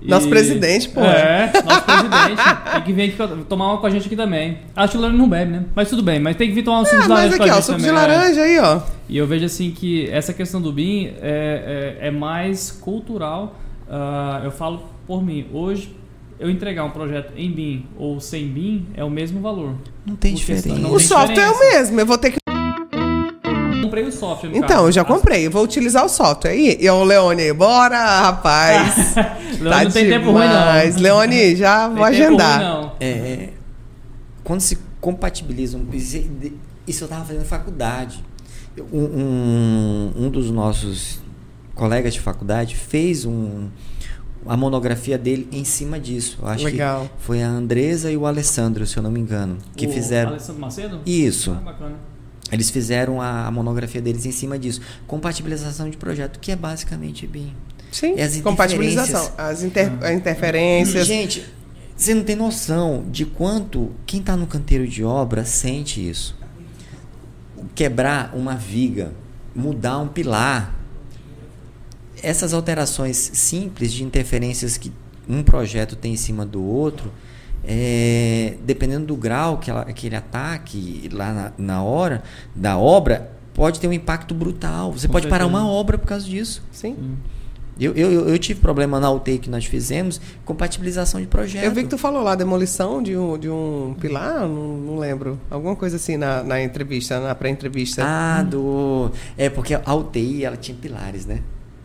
Nosso 0.02 0.30
presidente, 0.30 0.88
pô. 0.89 1.02
É, 1.02 1.52
nosso 1.65 1.82
presidente. 1.82 2.42
tem 2.72 2.82
que 2.84 2.94
vir 2.94 3.02
aqui 3.20 3.44
tomar 3.50 3.68
uma 3.74 3.78
com 3.80 3.86
a 3.88 3.89
gente 3.89 4.06
aqui 4.06 4.15
também. 4.15 4.60
Acho 4.74 4.94
que 4.94 4.98
o 4.98 5.02
Leone 5.02 5.18
não 5.18 5.28
bebe, 5.28 5.52
né? 5.52 5.65
Mas 5.76 5.89
tudo 5.89 6.02
bem, 6.02 6.20
mas 6.22 6.38
tem 6.38 6.48
que 6.48 6.54
vir 6.54 6.63
tomar 6.63 6.80
um 6.82 6.86
suco 6.86 6.96
Ah, 6.98 7.02
de 7.02 7.10
mas 7.10 7.18
laranja 7.18 7.38
com 7.38 7.44
a 7.44 7.46
aqui, 7.46 7.52
ó, 7.52 7.56
gente 7.58 7.65
suco 7.65 7.78
de 7.80 7.86
né? 7.86 7.92
laranja 7.92 8.42
aí, 8.42 8.60
ó. 8.60 8.80
E 9.10 9.18
eu 9.18 9.28
vejo 9.28 9.46
assim 9.46 9.72
que 9.72 10.10
essa 10.10 10.34
questão 10.34 10.62
do 10.62 10.72
BIM 10.72 11.08
é, 11.22 11.98
é, 12.02 12.08
é 12.08 12.12
mais 12.12 12.72
cultural. 12.72 13.56
Ah, 13.89 14.39
eu 14.46 14.52
falo 14.52 14.84
por 15.06 15.22
mim, 15.22 15.48
hoje 15.52 15.94
eu 16.39 16.50
entregar 16.50 16.86
um 16.86 16.92
projeto 16.92 17.34
em 17.36 17.52
BIM 17.52 17.86
ou 17.98 18.22
sem 18.22 18.48
BIM 18.48 18.88
é 18.96 19.04
o 19.04 19.10
mesmo 19.10 19.42
valor. 19.42 19.74
Não 20.06 20.15
tem 20.15 20.34
diferença. 20.34 20.70
não 20.70 20.94
O 20.94 20.98
tem 20.98 21.06
software 21.08 21.44
é 21.44 21.50
o 21.50 21.60
mesmo. 21.60 22.00
Eu 22.00 22.06
vou 22.06 22.18
ter 22.18 22.32
que. 22.32 22.38
Comprei 24.04 24.08
o 24.08 24.12
software. 24.12 24.50
Então, 24.54 24.68
caso. 24.68 24.88
eu 24.88 24.92
já 24.92 25.04
comprei. 25.04 25.48
Eu 25.48 25.52
vou 25.52 25.64
utilizar 25.64 26.06
o 26.06 26.10
software. 26.10 26.56
E, 26.56 26.84
e 26.84 26.90
o 26.90 27.04
Leone 27.04 27.42
aí, 27.44 27.54
bora, 27.54 27.98
rapaz. 28.22 29.16
Leone 29.60 29.70
tá 29.70 29.84
não 29.84 29.92
tem 29.92 30.10
tempo 30.10 30.32
ruim, 30.32 30.48
demais. 30.48 30.96
não. 30.96 31.02
Leone, 31.04 31.56
já 31.56 31.88
Tem 31.88 31.96
vou 31.98 32.06
tempo 32.06 32.24
agendar. 32.24 32.60
ruim, 32.60 32.68
não. 32.70 32.92
É, 33.00 33.50
quando 34.44 34.62
se 34.62 34.78
compatibilizam, 35.00 35.82
isso 35.94 36.18
isso 36.88 37.04
eu 37.04 37.06
estava 37.06 37.24
fazendo 37.26 37.46
faculdade. 37.46 38.24
Um, 38.92 39.00
um, 39.04 40.12
um 40.26 40.30
dos 40.30 40.50
nossos 40.50 41.20
colegas 41.76 42.14
de 42.14 42.20
faculdade 42.20 42.76
fez 42.76 43.26
um, 43.26 43.68
a 44.46 44.56
monografia 44.58 45.18
dele 45.18 45.48
em 45.52 45.64
cima 45.64 46.00
disso. 46.00 46.38
Eu 46.42 46.48
acho 46.48 46.66
Legal. 46.66 47.04
que 47.04 47.24
foi 47.24 47.44
a 47.44 47.48
Andresa 47.48 48.12
e 48.12 48.18
o 48.18 48.26
Alessandro, 48.26 48.86
se 48.88 48.98
eu 48.98 49.04
não 49.04 49.12
me 49.12 49.20
engano, 49.20 49.58
que 49.76 49.86
O 49.86 49.92
fizeram. 49.92 50.32
Alessandro 50.32 50.62
Macedo? 50.62 51.00
Isso. 51.06 51.52
Ah, 51.52 51.62
bacana. 51.62 51.96
Eles 52.52 52.70
fizeram 52.70 53.22
a, 53.22 53.48
a 53.48 53.52
monografia 53.52 54.02
deles 54.02 54.26
em 54.26 54.32
cima 54.32 54.58
disso. 54.58 54.82
Compatibilização 55.08 55.90
de 55.90 55.98
projeto, 55.98 56.40
que 56.40 56.52
é 56.52 56.56
basicamente 56.56 57.28
BIM. 57.28 57.54
Sim, 57.92 58.20
as 58.20 58.40
compatibilização. 58.42 59.32
As 59.38 59.64
inter- 59.64 59.92
as 60.04 60.12
interferências. 60.12 61.08
Gente, 61.08 61.46
você 61.96 62.14
não 62.14 62.24
tem 62.24 62.36
noção 62.36 63.06
de 63.12 63.26
quanto 63.26 63.92
quem 64.06 64.20
está 64.20 64.36
no 64.38 64.48
canteiro 64.48 64.88
de 64.88 65.04
obra 65.04 65.44
sente 65.46 66.08
isso. 66.08 66.38
Quebrar 67.76 68.34
uma 68.36 68.56
viga, 68.56 69.12
mudar 69.56 70.00
um 70.00 70.08
pilar. 70.08 70.76
Essas 72.22 72.54
alterações 72.54 73.16
simples 73.18 73.94
de 73.94 74.04
interferências 74.04 74.78
que 74.78 74.92
um 75.28 75.42
projeto 75.44 75.96
tem 75.96 76.14
em 76.14 76.18
cima 76.18 76.46
do 76.46 76.62
outro, 76.64 77.12
é, 77.63 78.56
dependendo 78.65 79.06
do 79.06 79.15
grau 79.15 79.58
que, 79.58 79.69
ela, 79.69 79.86
que 79.86 80.08
ele 80.08 80.15
ataque 80.15 81.10
lá 81.12 81.34
na, 81.34 81.52
na 81.58 81.84
hora 81.84 82.24
da 82.56 82.78
obra, 82.78 83.32
pode 83.54 83.80
ter 83.80 83.88
um 83.88 83.93
impacto 83.93 84.34
brutal. 84.34 84.91
Você 84.91 85.08
Com 85.08 85.13
pode 85.13 85.28
parar 85.28 85.45
certeza. 85.45 85.63
uma 85.63 85.69
obra 85.72 85.98
por 85.98 86.08
causa 86.08 86.26
disso. 86.26 86.63
Sim. 86.72 86.95
Eu, 87.80 87.93
eu, 87.93 88.12
eu- 88.12 88.28
eu 88.30 88.38
tive 88.38 88.60
problema 88.60 89.00
na 89.00 89.10
UTI 89.10 89.38
que 89.38 89.50
nós 89.50 89.63
fizemos, 89.63 90.19
compatibilização 90.43 91.22
de 91.22 91.28
projeto. 91.28 91.63
Eu 91.63 91.72
vi 91.72 91.84
que 91.84 91.89
tu 91.89 91.98
falou 91.98 92.22
lá, 92.22 92.36
demolição 92.36 93.02
de 93.02 93.15
um, 93.15 93.38
de 93.38 93.50
um 93.50 93.95
pilar, 94.02 94.41
não, 94.41 94.78
não 94.78 94.98
lembro. 95.00 95.39
Alguma 95.50 95.78
coisa 95.78 95.95
assim 95.95 96.17
na, 96.17 96.43
na 96.43 96.62
entrevista, 96.62 97.22
na 97.22 97.34
pré-entrevista. 97.34 98.04
Ah, 98.06 98.43
do. 98.43 99.12
É, 99.38 99.50
porque 99.50 99.74
a 99.82 99.95
UTI 99.95 100.43
ela 100.43 100.58
tinha 100.58 100.76
pilares, 100.78 101.26
né? 101.26 101.39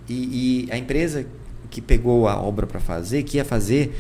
E, 0.08 0.66
e 0.66 0.72
a 0.72 0.76
empresa 0.76 1.24
que 1.70 1.80
pegou 1.80 2.26
a 2.26 2.40
obra 2.42 2.66
para 2.66 2.80
fazer, 2.80 3.22
que 3.22 3.36
ia 3.36 3.44
fazer, 3.44 3.96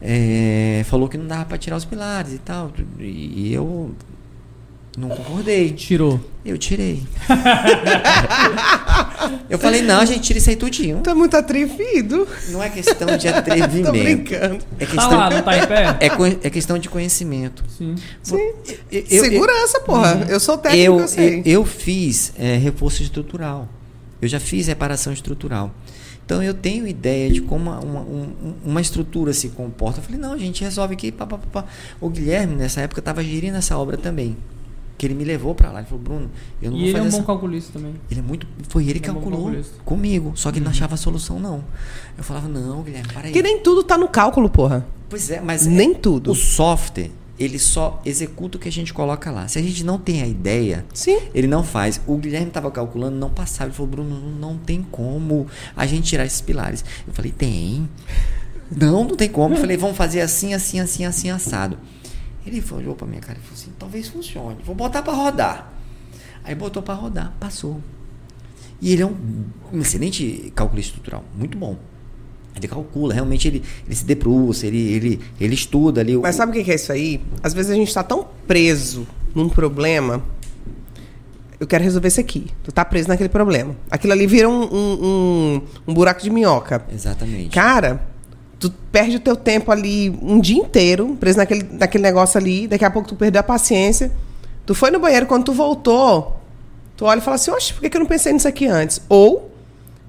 é, 0.00 0.82
falou 0.86 1.08
que 1.08 1.18
não 1.18 1.26
dava 1.26 1.44
para 1.44 1.58
tirar 1.58 1.76
os 1.76 1.84
pilares 1.84 2.32
e 2.32 2.38
tal. 2.38 2.72
E, 2.98 3.52
eu. 3.52 3.90
Não 4.98 5.10
concordei. 5.10 5.72
Tirou. 5.72 6.18
Eu 6.44 6.56
tirei. 6.56 7.02
eu 9.50 9.58
falei, 9.58 9.82
não, 9.82 10.04
gente, 10.06 10.20
tira 10.20 10.38
isso 10.38 10.48
aí 10.50 10.56
tudinho. 10.56 11.00
Tá 11.02 11.14
muito 11.14 11.36
atrevido. 11.36 12.26
Não 12.48 12.62
é 12.62 12.68
questão 12.70 13.16
de 13.16 13.28
Tô 13.30 13.38
atrevimento. 13.38 13.92
brincando. 13.92 14.58
É 14.78 14.86
Tá 14.86 14.92
questão, 14.92 15.18
lá, 15.18 15.30
não 15.30 15.42
tá 15.42 15.58
em 15.58 15.66
pé? 15.66 15.96
é, 16.00 16.06
é 16.46 16.50
questão 16.50 16.78
de 16.78 16.88
conhecimento. 16.88 17.64
Sim. 17.76 17.94
Sim. 18.22 18.36
Eu- 18.90 19.04
eu- 19.10 19.24
Segurança, 19.24 19.80
porra. 19.80 20.26
Eu 20.28 20.40
sou 20.40 20.56
técnico, 20.58 20.84
eu, 20.94 21.00
eu, 21.00 21.08
sei. 21.08 21.38
eu, 21.40 21.42
eu 21.44 21.64
fiz 21.64 22.32
é, 22.38 22.56
reforço 22.56 23.02
estrutural. 23.02 23.68
Eu 24.20 24.28
já 24.28 24.40
fiz 24.40 24.66
reparação 24.66 25.12
estrutural. 25.12 25.72
Então 26.26 26.42
eu 26.42 26.52
tenho 26.52 26.86
ideia 26.88 27.30
de 27.30 27.40
como 27.40 27.70
uma, 27.70 27.78
uma, 27.78 28.00
um- 28.00 28.54
uma 28.64 28.80
estrutura 28.80 29.32
se 29.32 29.48
comporta. 29.50 30.00
Eu 30.00 30.02
falei, 30.02 30.20
não, 30.20 30.32
a 30.32 30.36
gente 30.36 30.62
resolve 30.64 30.94
aqui. 30.94 31.12
Pá, 31.12 31.24
pá, 31.24 31.38
pá, 31.38 31.62
pá. 31.62 31.68
O 32.00 32.10
Guilherme, 32.10 32.56
nessa 32.56 32.80
época, 32.80 33.00
estava 33.00 33.22
gerindo 33.22 33.56
essa 33.56 33.78
obra 33.78 33.96
também. 33.96 34.36
Que 34.98 35.06
ele 35.06 35.14
me 35.14 35.22
levou 35.24 35.54
para 35.54 35.70
lá. 35.70 35.78
Ele 35.80 35.88
falou, 35.88 36.02
Bruno, 36.02 36.30
eu 36.60 36.70
não 36.72 36.78
E 36.78 36.80
vou 36.80 36.88
ele 36.88 36.90
é 36.90 36.92
fazer 37.02 37.08
um 37.08 37.10
bom 37.12 37.16
essa... 37.18 37.26
calculista 37.26 37.72
também. 37.78 37.94
Ele 38.10 38.18
é 38.20 38.22
muito. 38.24 38.46
Foi 38.68 38.88
ele 38.88 38.98
que 38.98 39.08
é 39.08 39.12
bom 39.12 39.20
calculou 39.20 39.54
comigo. 39.84 40.32
Só 40.34 40.50
que 40.50 40.58
ele 40.58 40.64
não 40.64 40.72
Uhum. 40.72 40.76
achava 40.76 40.94
a 40.94 40.96
solução, 40.96 41.38
não. 41.38 41.62
Eu 42.18 42.24
falava, 42.24 42.48
não, 42.48 42.82
Guilherme, 42.82 43.12
para 43.12 43.28
aí. 43.28 43.32
Que 43.32 43.40
nem 43.42 43.60
tudo 43.60 43.84
tá 43.84 43.96
no 43.96 44.08
cálculo, 44.08 44.50
porra. 44.50 44.84
Pois 45.08 45.30
é, 45.30 45.40
mas 45.40 45.64
Nem 45.66 45.92
é- 45.92 45.94
tudo. 45.94 46.32
O 46.32 46.34
software, 46.34 47.10
ele 47.38 47.58
só 47.58 48.00
executa 48.04 48.56
o 48.56 48.60
que 48.60 48.68
a 48.68 48.72
gente 48.72 48.94
coloca 48.94 49.30
lá. 49.30 49.46
Se 49.46 49.58
a 49.58 49.62
gente 49.62 49.84
não 49.84 49.98
tem 49.98 50.22
a 50.22 50.26
ideia, 50.26 50.84
Sim. 50.94 51.18
ele 51.34 51.46
não 51.46 51.62
faz. 51.62 52.00
O 52.06 52.16
Guilherme 52.16 52.48
estava 52.48 52.70
calculando, 52.70 53.16
não 53.16 53.30
passava. 53.30 53.68
Ele 53.68 53.76
falou, 53.76 53.90
Bruno, 53.90 54.20
não, 54.38 54.56
tem 54.56 54.82
como 54.82 55.46
a 55.76 55.86
gente 55.86 56.08
tirar 56.08 56.24
esses 56.24 56.40
pilares. 56.40 56.84
Eu 57.06 57.12
falei, 57.12 57.32
tem. 57.32 57.88
Não, 58.74 59.04
não 59.04 59.16
tem 59.16 59.28
como. 59.28 59.54
Eu 59.54 59.60
falei, 59.60 59.76
vamos 59.76 59.96
fazer 59.96 60.22
assim, 60.22 60.54
assim, 60.54 60.80
assim, 60.80 61.04
assim, 61.04 61.30
assado. 61.30 61.78
Ele 62.46 62.62
olhou 62.72 62.94
pra 62.94 63.06
minha 63.06 63.20
cara 63.20 63.38
e 63.38 63.42
falou 63.42 63.54
assim, 63.54 63.72
talvez 63.78 64.08
funcione. 64.08 64.58
Vou 64.64 64.74
botar 64.74 65.02
para 65.02 65.12
rodar. 65.12 65.72
Aí 66.42 66.54
botou 66.54 66.82
para 66.82 66.94
rodar, 66.94 67.34
passou. 67.38 67.80
E 68.80 68.92
ele 68.92 69.02
é 69.02 69.06
um, 69.06 69.44
um 69.72 69.80
excelente 69.80 70.52
calculista 70.54 70.90
estrutural, 70.90 71.24
muito 71.36 71.58
bom. 71.58 71.76
Ele 72.56 72.66
calcula, 72.68 73.12
realmente 73.12 73.46
ele, 73.48 73.62
ele 73.86 73.94
se 73.94 74.04
debruça, 74.04 74.66
ele, 74.66 74.78
ele, 74.92 75.20
ele 75.40 75.54
estuda 75.54 76.00
ali. 76.00 76.16
Mas 76.16 76.36
sabe 76.36 76.58
o 76.58 76.64
que 76.64 76.70
é 76.70 76.74
isso 76.74 76.90
aí? 76.90 77.20
Às 77.42 77.52
vezes 77.52 77.70
a 77.70 77.74
gente 77.74 77.92
tá 77.92 78.02
tão 78.02 78.26
preso 78.46 79.06
num 79.34 79.48
problema. 79.48 80.22
Eu 81.58 81.66
quero 81.66 81.84
resolver 81.84 82.08
isso 82.08 82.20
aqui. 82.20 82.46
Tu 82.62 82.72
tá 82.72 82.84
preso 82.84 83.08
naquele 83.08 83.28
problema. 83.28 83.74
Aquilo 83.90 84.12
ali 84.12 84.26
vira 84.26 84.48
um, 84.48 84.62
um, 84.62 84.98
um- 85.02 85.62
um 85.88 85.94
buraco 85.94 86.22
de 86.22 86.30
minhoca. 86.30 86.84
Exatamente. 86.92 87.48
Cara, 87.50 88.02
tu 88.58 88.70
perde 88.92 89.16
o 89.16 89.20
teu 89.20 89.34
tempo 89.36 89.70
ali 89.72 90.10
um 90.22 90.38
dia 90.40 90.56
inteiro, 90.58 91.16
preso 91.20 91.38
naquele, 91.38 91.62
naquele 91.72 92.02
negócio 92.02 92.38
ali. 92.38 92.66
Daqui 92.66 92.84
a 92.84 92.90
pouco 92.90 93.08
tu 93.08 93.16
perdeu 93.16 93.40
a 93.40 93.42
paciência. 93.42 94.12
Tu 94.66 94.74
foi 94.74 94.90
no 94.90 94.98
banheiro, 94.98 95.26
quando 95.26 95.44
tu 95.44 95.52
voltou, 95.52 96.40
tu 96.96 97.04
olha 97.04 97.18
e 97.18 97.22
fala 97.22 97.36
assim, 97.36 97.50
oxe, 97.50 97.72
por 97.72 97.80
que, 97.80 97.88
que 97.90 97.96
eu 97.96 98.00
não 98.00 98.06
pensei 98.06 98.32
nisso 98.32 98.48
aqui 98.48 98.66
antes? 98.66 99.00
Ou 99.08 99.50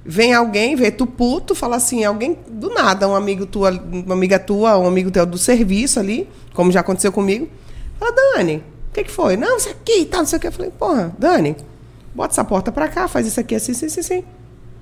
vem 0.08 0.34
alguém, 0.34 0.76
vê 0.76 0.90
tu 0.90 1.06
puto, 1.06 1.54
fala 1.54 1.76
assim, 1.76 2.06
alguém 2.06 2.38
do 2.48 2.70
nada, 2.70 3.08
um 3.10 3.16
amigo 3.16 3.46
tua, 3.46 3.72
uma 3.72 4.14
amiga 4.14 4.40
tua, 4.40 4.78
um 4.78 4.88
amigo 4.88 5.12
teu 5.12 5.26
do 5.26 5.38
serviço 5.38 6.00
ali, 6.00 6.30
como 6.54 6.72
já 6.72 6.80
aconteceu 6.80 7.12
comigo. 7.12 7.50
Fala, 8.00 8.14
Dani, 8.14 8.64
o 8.90 8.94
que, 8.94 9.04
que 9.04 9.12
foi? 9.12 9.36
Não, 9.36 9.58
isso 9.58 9.70
aqui 9.70 10.02
e 10.02 10.06
tal, 10.06 10.22
não 10.22 10.28
sei 10.28 10.38
o 10.38 10.40
que. 10.40 10.48
Eu 10.48 10.52
falei, 10.52 10.72
porra, 10.72 11.14
Dani, 11.20 11.58
bota 12.16 12.34
essa 12.34 12.44
porta 12.46 12.72
pra 12.72 12.88
cá, 12.88 13.08
faz 13.10 13.28
isso 13.28 13.40
aqui 13.40 13.54
assim, 13.54 13.74
assim, 13.74 13.88
assim, 13.88 14.00
assim. 14.00 14.24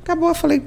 Acabou, 0.04 0.30
eu 0.30 0.36
falei, 0.36 0.62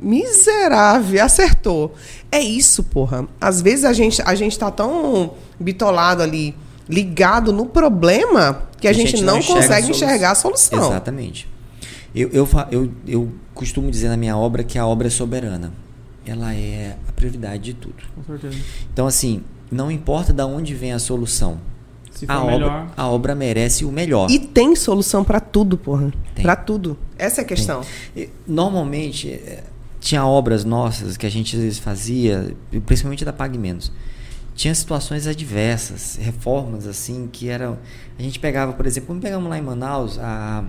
Miserável, 0.00 1.22
acertou. 1.22 1.94
É 2.30 2.40
isso, 2.40 2.84
porra. 2.84 3.26
Às 3.40 3.60
vezes 3.60 3.84
a 3.84 3.92
gente, 3.92 4.22
a 4.24 4.34
gente 4.34 4.58
tá 4.58 4.70
tão 4.70 5.34
bitolado 5.58 6.22
ali, 6.22 6.54
ligado 6.88 7.52
no 7.52 7.66
problema, 7.66 8.62
que 8.80 8.86
a, 8.86 8.92
gente, 8.92 9.22
não, 9.22 9.38
enxerga 9.38 9.60
consegue 9.60 9.86
a 9.86 9.90
enxergar 9.90 10.30
a 10.30 10.34
solução. 10.34 10.90
Exatamente. 10.90 11.48
Eu, 12.14 12.28
eu, 12.30 12.48
eu, 12.70 12.90
eu 13.06 13.32
costumo 13.54 13.90
dizer 13.90 14.08
na 14.08 14.16
minha 14.16 14.36
obra 14.36 14.64
que 14.64 14.78
a 14.78 14.86
obra 14.86 15.06
é 15.08 15.10
soberana. 15.10 15.72
Ela 16.26 16.54
é 16.54 16.96
a 17.08 17.12
prioridade 17.12 17.62
de 17.62 17.74
tudo. 17.74 18.02
Com 18.14 18.22
certeza. 18.24 18.56
Então, 18.92 19.06
assim, 19.06 19.42
não 19.70 19.90
importa 19.90 20.32
de 20.32 20.42
onde 20.42 20.74
vem 20.74 20.92
a 20.92 20.98
solução. 20.98 21.58
Se 22.10 22.26
for 22.26 22.32
A 22.32 22.42
obra, 22.42 22.52
melhor. 22.54 22.90
a 22.96 23.08
obra 23.08 23.34
merece 23.34 23.84
o 23.84 23.92
melhor. 23.92 24.30
E 24.30 24.38
tem 24.38 24.74
solução 24.74 25.22
pra 25.22 25.38
tudo, 25.40 25.78
porra. 25.78 26.12
Pra 26.42 26.56
tudo. 26.56 26.98
Essa 27.16 27.40
é 27.40 27.44
a 27.44 27.46
questão. 27.46 27.82
E, 28.16 28.28
Normalmente, 28.46 29.30
eh, 29.30 29.62
tinha 30.00 30.24
obras 30.26 30.64
nossas 30.64 31.16
que 31.16 31.24
a 31.26 31.30
gente 31.30 31.54
às 31.56 31.62
vezes 31.62 31.78
fazia, 31.78 32.54
principalmente 32.86 33.24
da 33.24 33.32
Pague 33.32 33.56
Menos. 33.58 33.92
Tinha 34.54 34.74
situações 34.74 35.26
adversas, 35.28 36.18
reformas 36.20 36.86
assim, 36.86 37.28
que 37.30 37.48
eram. 37.48 37.78
A 38.18 38.22
gente 38.22 38.40
pegava, 38.40 38.72
por 38.72 38.84
exemplo, 38.86 39.06
quando 39.06 39.22
pegamos 39.22 39.48
lá 39.48 39.56
em 39.56 39.62
Manaus, 39.62 40.18
a, 40.18 40.64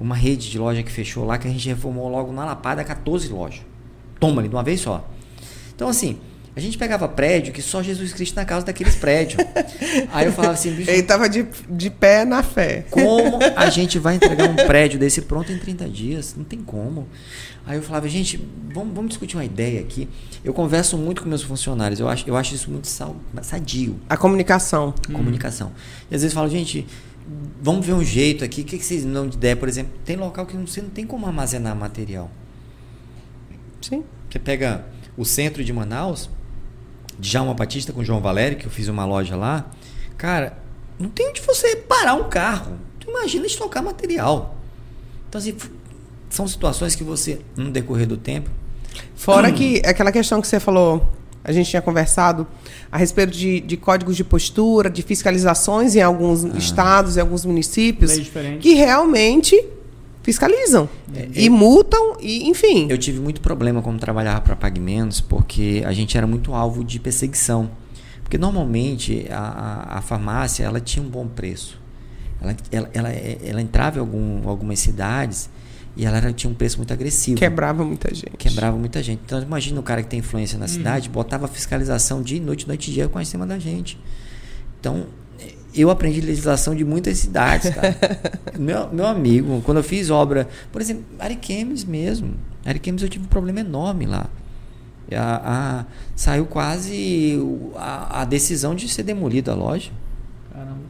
uma 0.00 0.14
rede 0.14 0.50
de 0.50 0.58
loja 0.58 0.82
que 0.82 0.90
fechou 0.90 1.24
lá, 1.24 1.36
que 1.38 1.46
a 1.46 1.50
gente 1.50 1.68
reformou 1.68 2.08
logo 2.08 2.32
na 2.32 2.44
Lapada 2.44 2.82
14 2.82 3.28
lojas. 3.28 3.60
Toma 4.18 4.40
ali, 4.40 4.48
de 4.48 4.54
uma 4.54 4.62
vez 4.62 4.80
só. 4.80 5.08
Então, 5.74 5.88
assim, 5.88 6.18
a 6.56 6.60
gente 6.60 6.76
pegava 6.76 7.06
prédio 7.08 7.52
que 7.52 7.62
só 7.62 7.82
Jesus 7.82 8.12
Cristo 8.12 8.34
na 8.36 8.44
causa 8.44 8.66
daqueles 8.66 8.96
prédios. 8.96 9.42
Aí 10.12 10.26
eu 10.26 10.32
falava 10.32 10.54
assim, 10.54 10.72
bicho, 10.74 10.90
Ele 10.90 11.02
tava 11.02 11.28
de, 11.28 11.46
de 11.68 11.90
pé 11.90 12.24
na 12.24 12.42
fé. 12.42 12.84
como 12.90 13.38
a 13.56 13.68
gente 13.70 13.98
vai 13.98 14.16
entregar 14.16 14.48
um 14.48 14.56
prédio 14.56 14.98
desse 14.98 15.22
pronto 15.22 15.52
em 15.52 15.58
30 15.58 15.88
dias? 15.88 16.34
Não 16.36 16.44
tem 16.44 16.58
como. 16.58 17.06
Aí 17.66 17.76
eu 17.76 17.82
falava, 17.82 18.08
gente, 18.08 18.42
vamos, 18.74 18.94
vamos 18.94 19.10
discutir 19.10 19.36
uma 19.36 19.44
ideia 19.44 19.80
aqui. 19.80 20.08
Eu 20.42 20.52
converso 20.52 20.96
muito 20.98 21.22
com 21.22 21.28
meus 21.28 21.42
funcionários, 21.42 22.00
eu 22.00 22.08
acho, 22.08 22.26
eu 22.28 22.36
acho 22.36 22.54
isso 22.54 22.70
muito 22.70 22.88
sal- 22.88 23.16
sadio, 23.42 23.96
A 24.08 24.16
comunicação. 24.16 24.94
comunicação. 25.12 25.70
E 26.10 26.14
às 26.14 26.22
vezes 26.22 26.32
eu 26.34 26.40
falo, 26.40 26.50
gente, 26.50 26.86
vamos 27.60 27.84
ver 27.84 27.92
um 27.92 28.04
jeito 28.04 28.44
aqui, 28.44 28.62
o 28.62 28.64
que, 28.64 28.78
que 28.78 28.84
vocês 28.84 29.04
não 29.04 29.28
de 29.28 29.36
ideia? 29.36 29.56
Por 29.56 29.68
exemplo, 29.68 29.92
tem 30.04 30.16
local 30.16 30.46
que 30.46 30.56
você 30.56 30.80
não 30.82 30.90
tem 30.90 31.06
como 31.06 31.26
armazenar 31.26 31.76
material. 31.76 32.30
Sim. 33.80 34.04
Você 34.30 34.38
pega 34.38 34.84
o 35.16 35.24
centro 35.24 35.64
de 35.64 35.72
Manaus, 35.72 36.30
Djalma 37.18 37.54
Batista 37.54 37.92
com 37.92 38.04
João 38.04 38.20
Valério, 38.20 38.58
que 38.58 38.66
eu 38.66 38.70
fiz 38.70 38.88
uma 38.88 39.04
loja 39.04 39.36
lá. 39.36 39.70
Cara, 40.16 40.58
não 40.98 41.08
tem 41.08 41.28
onde 41.28 41.40
você 41.40 41.76
parar 41.76 42.14
um 42.14 42.28
carro. 42.28 42.78
Tu 42.98 43.10
imagina 43.10 43.46
estocar 43.46 43.82
material. 43.82 44.56
Então, 45.28 45.38
assim, 45.38 45.56
são 46.28 46.46
situações 46.46 46.94
que 46.94 47.04
você, 47.04 47.40
no 47.56 47.70
decorrer 47.70 48.06
do 48.06 48.16
tempo, 48.16 48.50
Fora 49.14 49.52
que 49.52 49.82
aquela 49.84 50.10
questão 50.10 50.40
que 50.40 50.48
você 50.48 50.58
falou, 50.58 51.06
a 51.42 51.52
gente 51.52 51.70
tinha 51.70 51.80
conversado 51.80 52.46
a 52.92 52.98
respeito 52.98 53.32
de, 53.32 53.60
de 53.60 53.76
códigos 53.76 54.16
de 54.16 54.24
postura, 54.24 54.90
de 54.90 55.02
fiscalizações 55.02 55.96
em 55.96 56.02
alguns 56.02 56.44
estados, 56.54 57.16
em 57.16 57.20
alguns 57.20 57.44
municípios, 57.44 58.12
que 58.60 58.74
realmente 58.74 59.62
fiscalizam. 60.22 60.88
e 61.34 61.48
multam, 61.48 62.16
e 62.20 62.48
enfim. 62.48 62.86
eu 62.90 62.98
tive 62.98 63.18
muito 63.20 63.40
problema 63.40 63.80
quando 63.80 63.98
trabalhava 63.98 64.40
para 64.42 64.54
Pagamentos, 64.54 65.20
porque 65.20 65.82
a 65.86 65.92
gente 65.92 66.16
era 66.16 66.26
muito 66.26 66.54
alvo 66.54 66.84
de 66.84 67.00
perseguição. 67.00 67.70
Porque 68.22 68.38
normalmente 68.38 69.26
a, 69.28 69.38
a, 69.38 69.98
a 69.98 70.02
farmácia 70.02 70.62
ela 70.62 70.78
tinha 70.78 71.04
um 71.04 71.08
bom 71.08 71.26
preço. 71.26 71.80
Ela, 72.40 72.56
ela, 72.70 72.90
ela, 72.94 73.08
ela 73.10 73.60
entrava 73.60 73.96
em 73.96 74.00
algum, 74.00 74.48
algumas 74.48 74.78
cidades 74.78 75.50
e 76.00 76.04
ela 76.06 76.16
era- 76.16 76.32
tinha 76.32 76.50
um 76.50 76.54
preço 76.54 76.76
muito 76.78 76.92
agressivo. 76.92 77.36
Quebrava 77.38 77.84
muita 77.84 78.14
gente. 78.14 78.36
Quebrava 78.38 78.76
muita 78.76 79.02
gente. 79.02 79.20
Então 79.24 79.40
imagina 79.42 79.78
o 79.78 79.82
cara 79.82 80.02
que 80.02 80.08
tem 80.08 80.18
influência 80.20 80.58
na 80.58 80.66
cidade, 80.68 81.08
botava 81.08 81.46
fiscalização 81.48 82.22
dia 82.22 82.38
e 82.38 82.40
noite, 82.40 82.66
noite 82.66 82.90
e 82.90 82.94
dia 82.94 83.08
com 83.08 83.20
em 83.20 83.24
cima 83.24 83.46
da 83.46 83.58
gente. 83.58 83.98
Então, 84.80 85.06
eu 85.74 85.90
aprendi 85.90 86.20
legislação 86.20 86.74
de 86.74 86.84
muitas 86.84 87.18
cidades, 87.18 87.70
cara. 87.70 87.96
meu, 88.58 88.92
meu 88.92 89.06
amigo, 89.06 89.60
quando 89.64 89.76
eu 89.78 89.84
fiz 89.84 90.08
obra, 90.10 90.48
por 90.72 90.80
exemplo, 90.80 91.04
Ariquemes 91.18 91.84
mesmo. 91.84 92.34
Ariquemes 92.64 93.02
eu 93.02 93.08
tive 93.08 93.24
um 93.24 93.28
problema 93.28 93.60
enorme 93.60 94.06
lá. 94.06 94.26
A, 95.12 95.80
a- 95.80 95.86
saiu 96.16 96.46
quase 96.46 97.38
a, 97.76 98.22
a 98.22 98.24
decisão 98.24 98.74
de 98.74 98.88
ser 98.88 99.02
demolida 99.02 99.52
a 99.52 99.54
loja. 99.54 99.90
Caramba. 100.52 100.80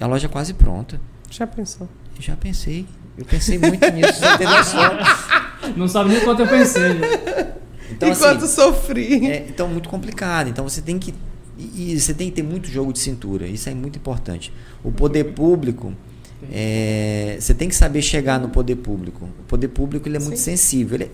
E 0.00 0.04
a 0.04 0.06
loja 0.06 0.28
quase 0.28 0.54
pronta. 0.54 1.00
Já 1.30 1.46
pensou? 1.46 1.88
Já 2.18 2.36
pensei. 2.36 2.86
Eu 3.18 3.24
pensei 3.24 3.58
muito 3.58 3.86
nisso, 3.92 4.20
você 4.20 4.38
tem 4.38 4.46
noção. 4.46 4.92
Não 5.76 5.88
sabe 5.88 6.10
nem 6.10 6.20
quanto 6.20 6.42
eu 6.42 6.48
pensei. 6.48 6.94
né? 6.94 7.54
Então, 7.90 8.10
Enquanto 8.10 8.44
assim, 8.44 8.54
sofri. 8.54 9.26
É, 9.26 9.46
então, 9.48 9.68
muito 9.68 9.88
complicado. 9.88 10.48
Então, 10.48 10.68
você 10.68 10.80
tem 10.82 10.98
que. 10.98 11.14
E 11.58 11.92
e 11.94 12.00
você 12.00 12.12
tem 12.12 12.28
que 12.28 12.36
ter 12.36 12.42
muito 12.42 12.68
jogo 12.68 12.92
de 12.92 12.98
cintura. 12.98 13.46
Isso 13.46 13.68
é 13.68 13.74
muito 13.74 13.96
importante. 13.98 14.52
O 14.84 14.92
poder 14.92 15.24
público. 15.32 15.94
é, 16.52 17.36
você 17.40 17.54
tem 17.54 17.68
que 17.68 17.74
saber 17.74 18.02
chegar 18.02 18.38
no 18.38 18.48
poder 18.50 18.76
público. 18.76 19.24
O 19.40 19.44
poder 19.44 19.68
público 19.68 20.06
ele 20.08 20.16
é 20.16 20.20
muito 20.20 20.38
sensível. 20.38 20.96
Ele 20.96 21.04
é- 21.04 21.10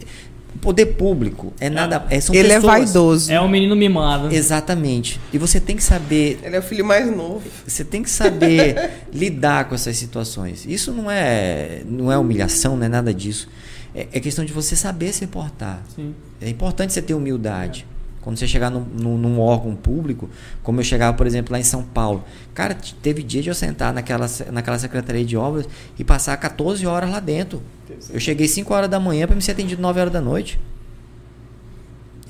poder 0.60 0.86
público 0.86 1.52
é 1.58 1.68
nada. 1.70 2.04
É, 2.10 2.20
são 2.20 2.34
Ele 2.34 2.48
é 2.52 2.54
pessoas. 2.56 2.72
vaidoso. 2.72 3.32
É 3.32 3.40
um 3.40 3.48
menino 3.48 3.74
mimado. 3.74 4.32
Exatamente. 4.32 5.20
E 5.32 5.38
você 5.38 5.60
tem 5.60 5.76
que 5.76 5.82
saber. 5.82 6.38
Ele 6.42 6.56
é 6.56 6.58
o 6.58 6.62
filho 6.62 6.84
mais 6.84 7.06
novo. 7.14 7.42
Você 7.66 7.84
tem 7.84 8.02
que 8.02 8.10
saber 8.10 8.90
lidar 9.12 9.68
com 9.68 9.74
essas 9.74 9.96
situações. 9.96 10.64
Isso 10.66 10.92
não 10.92 11.11
é, 11.11 11.82
não 11.86 12.11
é 12.11 12.18
humilhação, 12.18 12.76
não 12.76 12.86
é 12.86 12.88
nada 12.88 13.12
disso. 13.12 13.48
É, 13.94 14.07
é 14.12 14.20
questão 14.20 14.44
de 14.44 14.53
você 14.53 14.74
saber 14.76 15.12
se 15.12 15.26
portar. 15.26 15.82
Sim. 15.94 16.14
É 16.40 16.48
importante 16.48 16.92
você 16.92 17.03
ter 17.03 17.14
humildade. 17.14 17.86
Quando 18.23 18.39
você 18.39 18.47
chegar 18.47 18.70
num, 18.70 18.81
num, 18.81 19.18
num 19.18 19.41
órgão 19.41 19.75
público, 19.75 20.31
como 20.62 20.79
eu 20.81 20.85
chegava, 20.85 21.16
por 21.16 21.27
exemplo, 21.27 21.53
lá 21.53 21.59
em 21.59 21.64
São 21.64 21.83
Paulo. 21.83 22.23
Cara, 22.55 22.77
teve 23.03 23.23
dia 23.23 23.43
de 23.43 23.49
eu 23.49 23.55
sentar 23.55 23.93
naquela, 23.93 24.27
naquela 24.53 24.79
Secretaria 24.79 25.25
de 25.25 25.37
Obras 25.37 25.66
e 25.99 26.05
passar 26.05 26.37
14 26.37 26.87
horas 26.87 27.11
lá 27.11 27.18
dentro. 27.18 27.61
Eu 28.12 28.20
cheguei 28.20 28.47
5 28.47 28.73
horas 28.73 28.89
da 28.89 29.01
manhã 29.01 29.27
para 29.27 29.35
me 29.37 29.43
ser 29.43 29.51
atendido 29.53 29.83
9 29.83 30.01
horas 30.01 30.12
da 30.12 30.20
noite. 30.20 30.59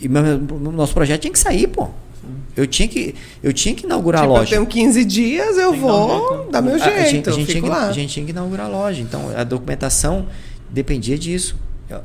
E 0.00 0.08
meu, 0.08 0.22
meu- 0.22 0.72
nosso 0.72 0.94
projeto 0.94 1.20
tinha 1.22 1.32
que 1.32 1.38
sair, 1.38 1.66
pô. 1.68 1.88
Eu 2.56 2.66
tinha 2.66 2.86
que, 2.88 3.14
eu 3.42 3.52
tinha 3.52 3.74
que 3.74 3.84
inaugurar 3.84 4.22
Tipo, 4.22 4.32
a 4.32 4.36
eu 4.36 4.40
loja. 4.40 4.50
tenho 4.50 4.66
15 4.66 5.04
dias, 5.04 5.56
eu 5.56 5.70
Tem 5.72 5.80
vou 5.80 6.44
né? 6.46 6.50
dar 6.52 6.62
meu 6.62 6.74
A- 6.74 6.78
jeito. 6.78 6.98
a, 6.98 7.04
gente, 7.04 7.28
a, 7.28 7.32
gente 7.32 7.46
fico 7.46 7.58
tinha 7.60 7.62
que, 7.62 7.68
lá. 7.68 7.88
a 7.88 7.92
gente 7.92 8.12
tinha 8.12 8.24
que 8.26 8.32
inaugurar 8.32 8.66
a 8.66 8.68
loja. 8.68 9.00
Então, 9.00 9.30
a 9.36 9.44
documentação 9.44 10.26
dependia 10.70 11.18
disso. 11.18 11.56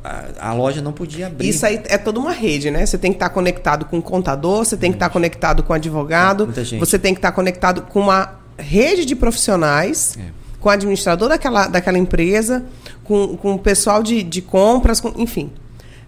A, 0.03 0.49
a 0.49 0.53
loja 0.53 0.81
não 0.81 0.91
podia 0.91 1.27
abrir. 1.27 1.47
Isso 1.49 1.65
aí 1.65 1.81
é 1.85 1.97
toda 1.97 2.19
uma 2.19 2.31
rede, 2.33 2.69
né? 2.69 2.85
Você 2.85 2.97
tem 2.97 3.11
que 3.11 3.15
estar 3.17 3.29
conectado 3.29 3.85
com 3.85 3.99
o 3.99 4.01
contador, 4.01 4.65
você 4.65 4.75
tem 4.75 4.91
que 4.91 4.95
estar 4.97 5.09
conectado 5.09 5.63
com 5.63 5.71
o 5.71 5.75
advogado, 5.75 6.45
Muita 6.45 6.63
gente. 6.63 6.79
você 6.79 6.99
tem 6.99 7.13
que 7.13 7.19
estar 7.19 7.31
conectado 7.31 7.83
com 7.83 8.01
uma 8.01 8.35
rede 8.57 9.05
de 9.05 9.15
profissionais, 9.15 10.17
É. 10.19 10.23
com 10.59 10.67
o 10.67 10.71
administrador 10.71 11.29
daquela, 11.29 11.67
daquela 11.67 11.97
empresa, 11.97 12.65
com, 13.03 13.37
com 13.37 13.53
o 13.53 13.59
pessoal 13.59 14.03
de, 14.03 14.23
de 14.23 14.41
compras, 14.41 14.99
com- 14.99 15.13
enfim. 15.15 15.51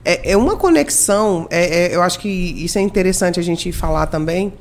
É, 0.04 0.32
é 0.32 0.38
uma 0.38 0.56
conexão, 0.58 1.48
é- 1.50 1.86
é- 1.92 1.96
eu 1.96 2.02
acho 2.02 2.20
que 2.20 2.28
isso 2.28 2.78
é 2.78 2.82
interessante 2.82 3.40
a 3.40 3.44
gente 3.44 3.72
falar 3.72 4.08
também, 4.08 4.52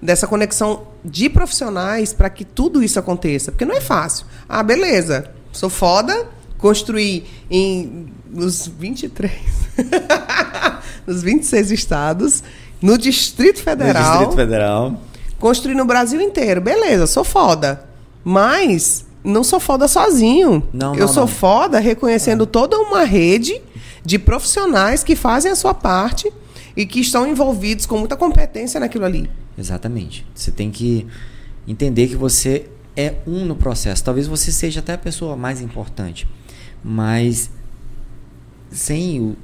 dessa 0.00 0.26
conexão 0.26 0.82
de 1.04 1.28
profissionais 1.28 2.12
para 2.12 2.30
que 2.30 2.44
tudo 2.44 2.82
isso 2.82 2.98
aconteça. 2.98 3.50
Porque 3.52 3.64
não 3.64 3.74
é 3.76 3.80
fácil. 3.80 4.26
Ah, 4.48 4.62
beleza, 4.62 5.30
sou 5.52 5.68
foda, 5.70 6.26
construí 6.62 7.24
em 7.50 8.06
nos 8.30 8.68
23, 8.68 9.32
nos 11.06 11.22
26 11.22 11.72
estados, 11.72 12.42
no 12.80 12.96
Distrito 12.96 13.58
No 13.58 13.62
Federal, 13.64 14.10
Distrito 14.18 14.36
Federal. 14.36 15.00
construí 15.38 15.74
no 15.74 15.84
Brasil 15.84 16.20
inteiro. 16.20 16.60
Beleza, 16.60 17.06
sou 17.06 17.24
foda. 17.24 17.84
Mas 18.24 19.04
não 19.24 19.42
sou 19.42 19.58
foda 19.58 19.88
sozinho. 19.88 20.66
Não, 20.72 20.94
Eu 20.94 21.06
não, 21.06 21.08
sou 21.12 21.22
não. 21.22 21.28
foda 21.28 21.80
reconhecendo 21.80 22.46
toda 22.46 22.78
uma 22.78 23.02
rede 23.02 23.60
de 24.04 24.18
profissionais 24.18 25.02
que 25.02 25.16
fazem 25.16 25.50
a 25.50 25.56
sua 25.56 25.74
parte 25.74 26.32
e 26.76 26.86
que 26.86 27.00
estão 27.00 27.26
envolvidos 27.26 27.86
com 27.86 27.98
muita 27.98 28.16
competência 28.16 28.78
naquilo 28.78 29.04
ali. 29.04 29.28
Exatamente. 29.58 30.24
Você 30.34 30.50
tem 30.52 30.70
que 30.70 31.06
entender 31.66 32.06
que 32.06 32.16
você 32.16 32.66
é 32.96 33.14
um 33.26 33.44
no 33.44 33.56
processo. 33.56 34.02
Talvez 34.04 34.26
você 34.26 34.52
seja 34.52 34.80
até 34.80 34.94
a 34.94 34.98
pessoa 34.98 35.36
mais 35.36 35.60
importante, 35.60 36.26
mas 36.82 37.50
sem 38.70 39.20
o- 39.20 39.36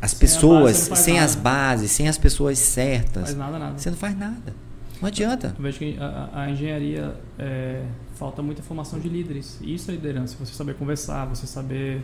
as 0.00 0.12
Sem 0.12 0.20
pessoas, 0.20 0.88
base, 0.88 1.02
sem 1.02 1.14
nada. 1.14 1.26
as 1.26 1.34
bases, 1.34 1.90
sem 1.90 2.08
as 2.08 2.16
pessoas 2.18 2.58
certas, 2.58 3.24
Faz 3.24 3.36
nada, 3.36 3.58
nada. 3.58 3.78
você 3.78 3.90
não 3.90 3.96
faz 3.96 4.18
nada. 4.18 4.54
Não 5.00 5.08
adianta. 5.08 5.54
Eu 5.56 5.62
vejo 5.62 5.78
que 5.78 5.96
a, 5.98 6.28
a- 6.32 6.50
engenharia 6.50 7.14
é, 7.38 7.82
falta 8.14 8.42
muita 8.42 8.62
formação 8.62 8.98
de 8.98 9.08
líderes. 9.08 9.58
Isso 9.62 9.90
é 9.90 9.94
liderança. 9.94 10.36
Você 10.38 10.52
saber 10.54 10.74
conversar, 10.74 11.24
você 11.26 11.46
saber 11.46 12.02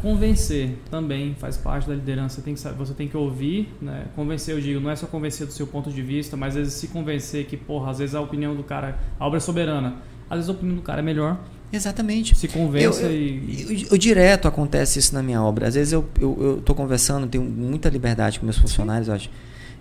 convencer 0.00 0.78
também 0.90 1.34
faz 1.34 1.56
parte 1.56 1.88
da 1.88 1.94
liderança. 1.94 2.36
Você 2.36 2.42
tem 2.42 2.54
que, 2.54 2.60
você 2.60 2.94
tem 2.94 3.08
que 3.08 3.16
ouvir, 3.16 3.74
né? 3.80 4.06
Convencer, 4.14 4.54
eu 4.54 4.60
digo, 4.60 4.80
não 4.80 4.90
é 4.90 4.96
só 4.96 5.06
convencer 5.06 5.46
do 5.46 5.52
seu 5.52 5.66
ponto 5.66 5.90
de 5.90 6.02
vista, 6.02 6.36
mas 6.36 6.48
às 6.54 6.60
vezes 6.60 6.74
se 6.74 6.88
convencer 6.88 7.46
que, 7.46 7.56
porra, 7.56 7.90
às 7.90 7.98
vezes 7.98 8.14
a 8.14 8.20
opinião 8.20 8.54
do 8.54 8.62
cara, 8.62 8.98
a 9.18 9.26
obra 9.26 9.36
é 9.38 9.40
soberana. 9.40 9.96
Às 10.28 10.38
vezes 10.38 10.48
a 10.48 10.52
opinião 10.52 10.76
do 10.76 10.82
cara 10.82 11.00
é 11.00 11.04
melhor. 11.04 11.38
Exatamente. 11.72 12.34
Se 12.36 12.48
convença 12.48 13.02
Eu- 13.02 13.10
eu- 13.10 13.16
e. 13.16 13.66
eu- 13.82 13.88
eu 13.92 13.98
direto 13.98 14.46
acontece 14.48 14.98
isso 14.98 15.14
na 15.14 15.22
minha 15.22 15.42
obra. 15.42 15.68
Às 15.68 15.74
vezes 15.74 15.92
eu, 15.92 16.04
tô 16.64 16.74
conversando, 16.74 17.26
tenho 17.26 17.44
muita 17.44 17.88
liberdade 17.88 18.38
com 18.38 18.46
meus 18.46 18.58
funcionários, 18.58 19.08
eu 19.08 19.14
acho. 19.14 19.30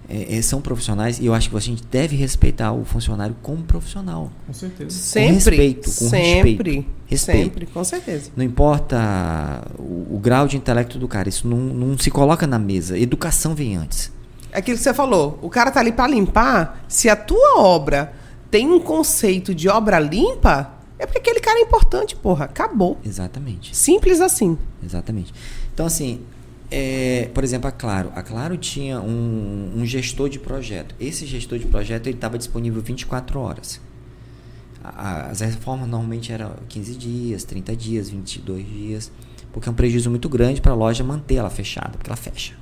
É, 0.07 0.38
é, 0.38 0.41
são 0.43 0.61
profissionais 0.61 1.17
e 1.19 1.25
eu 1.25 1.33
acho 1.33 1.49
que 1.49 1.57
a 1.57 1.59
gente 1.59 1.81
deve 1.89 2.15
respeitar 2.15 2.71
o 2.71 2.86
funcionário 2.86 3.36
como 3.41 3.63
profissional. 3.63 4.31
Com 4.45 4.53
certeza. 4.53 4.91
Sempre. 4.91 5.33
respeito, 5.33 5.86
com 5.86 5.91
sempre. 6.09 6.51
respeito. 6.53 6.86
Respeito. 7.07 7.43
Sempre, 7.43 7.65
com 7.65 7.83
certeza. 7.83 8.29
Não 8.36 8.43
importa 8.43 9.63
o, 9.79 10.15
o 10.15 10.19
grau 10.21 10.47
de 10.47 10.57
intelecto 10.57 10.99
do 10.99 11.07
cara, 11.07 11.27
isso 11.27 11.47
não, 11.47 11.57
não 11.57 11.97
se 11.97 12.11
coloca 12.11 12.45
na 12.45 12.59
mesa. 12.59 12.97
Educação 12.99 13.55
vem 13.55 13.77
antes. 13.77 14.11
É 14.51 14.59
Aquilo 14.59 14.77
que 14.77 14.83
você 14.83 14.93
falou, 14.93 15.39
o 15.41 15.49
cara 15.49 15.71
tá 15.71 15.79
ali 15.79 15.91
para 15.91 16.07
limpar. 16.07 16.86
Se 16.88 17.09
a 17.09 17.15
tua 17.15 17.59
obra 17.59 18.13
tem 18.51 18.71
um 18.71 18.79
conceito 18.79 19.55
de 19.55 19.67
obra 19.69 19.97
limpa, 19.99 20.71
é 20.99 21.05
porque 21.05 21.19
aquele 21.19 21.39
cara 21.39 21.59
é 21.59 21.61
importante, 21.63 22.15
porra. 22.15 22.45
Acabou. 22.45 22.99
Exatamente. 23.05 23.75
Simples 23.75 24.21
assim. 24.21 24.57
Exatamente. 24.83 25.33
Então, 25.73 25.85
assim, 25.85 26.21
é, 26.71 27.29
por 27.33 27.43
exemplo, 27.43 27.67
a 27.67 27.71
Claro. 27.71 28.11
A 28.15 28.21
Claro 28.23 28.57
tinha 28.57 28.99
um, 29.01 29.73
um 29.75 29.85
gestor 29.85 30.29
de 30.29 30.39
projeto. 30.39 30.95
Esse 30.99 31.25
gestor 31.25 31.59
de 31.59 31.65
projeto 31.65 32.07
ele 32.07 32.15
estava 32.17 32.37
disponível 32.37 32.81
24 32.81 33.39
horas. 33.39 33.79
A- 34.83 35.27
As 35.31 35.39
reformas 35.41 35.87
normalmente 35.89 36.31
eram 36.31 36.55
15 36.69 36.95
dias, 36.95 37.43
30 37.43 37.75
dias, 37.75 38.09
22 38.09 38.65
dias, 38.65 39.11
porque 39.51 39.67
é 39.67 39.71
um 39.71 39.75
prejuízo 39.75 40.09
muito 40.09 40.29
grande 40.29 40.61
para 40.61 40.71
a 40.71 40.75
loja 40.75 41.03
manter 41.03 41.35
ela 41.35 41.49
fechada, 41.49 41.91
porque 41.97 42.09
ela 42.09 42.17
fecha. 42.17 42.53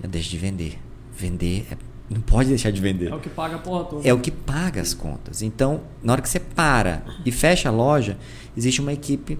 Ela 0.00 0.08
deixa 0.10 0.30
de 0.30 0.38
vender. 0.38 0.78
Vender 1.16 1.66
é- 1.70 1.76
não 2.08 2.20
pode 2.20 2.48
deixar 2.48 2.70
de 2.70 2.80
vender 2.80 3.10
É 3.10 3.14
o 3.14 3.18
que 3.20 3.28
paga 3.28 3.56
a 3.56 3.58
porra 3.58 3.84
toda. 3.84 4.08
é 4.08 4.12
o 4.12 4.18
que 4.20 4.30
paga 4.30 4.80
as 4.80 4.94
contas. 4.94 5.42
Então, 5.42 5.80
na 6.02 6.12
hora 6.12 6.22
que 6.22 6.28
você 6.28 6.38
para 6.40 7.02
e 7.24 7.32
fecha 7.32 7.68
a 7.68 7.72
loja, 7.72 8.16
existe 8.56 8.80
uma 8.80 8.92
equipe 8.92 9.38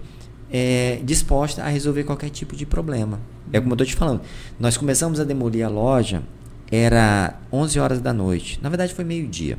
é, 0.51 0.99
disposta 1.03 1.63
a 1.63 1.67
resolver 1.67 2.03
qualquer 2.03 2.29
tipo 2.29 2.55
de 2.55 2.65
problema. 2.65 3.19
É 3.53 3.59
como 3.59 3.71
eu 3.71 3.75
estou 3.75 3.87
te 3.87 3.95
falando. 3.95 4.21
Nós 4.59 4.75
começamos 4.75 5.19
a 5.19 5.23
demolir 5.23 5.65
a 5.65 5.69
loja, 5.69 6.23
era 6.69 7.39
11 7.51 7.79
horas 7.79 8.01
da 8.01 8.11
noite. 8.13 8.59
Na 8.61 8.67
verdade, 8.69 8.93
foi 8.93 9.05
meio-dia. 9.05 9.57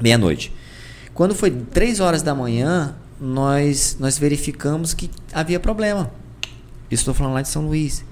Meia-noite. 0.00 0.52
Quando 1.14 1.34
foi 1.34 1.50
3 1.50 2.00
horas 2.00 2.22
da 2.22 2.34
manhã, 2.34 2.94
nós, 3.20 3.96
nós 3.98 4.18
verificamos 4.18 4.92
que 4.94 5.10
havia 5.32 5.58
problema. 5.58 6.10
Isso 6.90 7.00
estou 7.02 7.14
falando 7.14 7.34
lá 7.34 7.42
de 7.42 7.48
São 7.48 7.66
Luís. 7.66 8.04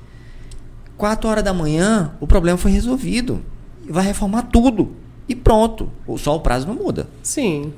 4 0.97 1.29
horas 1.29 1.45
da 1.45 1.53
manhã, 1.55 2.13
o 2.21 2.27
problema 2.27 2.57
foi 2.59 2.71
resolvido. 2.71 3.43
Vai 3.89 4.05
reformar 4.05 4.43
tudo. 4.43 4.95
E 5.29 5.35
pronto. 5.35 5.91
Só 6.17 6.37
o 6.37 6.41
prazo 6.41 6.67
não 6.67 6.75
muda. 6.75 7.07
Sim. 7.23 7.73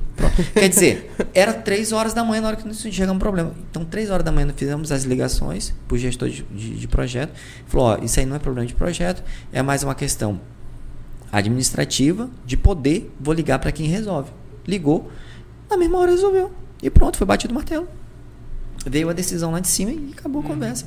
Quer 0.55 0.69
dizer, 0.71 1.11
era 1.35 1.53
3 1.53 1.91
horas 1.93 2.15
da 2.15 2.23
manhã 2.23 2.43
na 2.43 2.49
hora 2.49 2.57
que 2.57 2.67
nós 2.67 2.81
chegamos 2.81 3.17
um 3.17 3.19
problema. 3.19 3.53
Então, 3.71 3.85
3 3.85 4.11
horas 4.11 4.25
da 4.25 4.31
manhã 4.31 4.47
nós 4.47 4.57
fizemos 4.57 4.93
as 4.93 5.03
ligações 5.03 5.75
para 5.89 5.95
o 5.97 5.99
gestor 5.99 6.29
de, 6.29 6.43
de, 6.45 6.77
de 6.77 6.89
projeto. 6.89 7.33
Falou, 7.67 7.89
ó, 7.89 8.05
isso 8.05 8.21
aí 8.21 8.27
não 8.27 8.37
é 8.37 8.39
problema 8.39 8.67
de 8.67 8.75
projeto, 8.75 9.25
é 9.53 9.63
mais 9.63 9.83
uma 9.83 9.97
questão 9.97 10.41
administrativa, 11.33 12.29
de 12.45 12.57
poder, 12.57 13.13
vou 13.19 13.35
ligar 13.35 13.59
para 13.59 13.73
quem 13.73 13.87
resolve. 13.87 14.31
Ligou, 14.67 15.11
na 15.69 15.77
mesma 15.77 15.99
hora 15.99 16.13
resolveu. 16.13 16.53
E 16.83 16.89
pronto, 16.89 17.17
foi 17.17 17.27
batido 17.27 17.53
o 17.53 17.55
martelo. 17.55 17.89
Veio 18.87 19.11
a 19.11 19.13
decisão 19.13 19.51
lá 19.51 19.61
de 19.61 19.69
cima 19.69 19.91
e 19.91 20.15
acabou 20.17 20.41
a 20.41 20.45
conversa. 20.45 20.87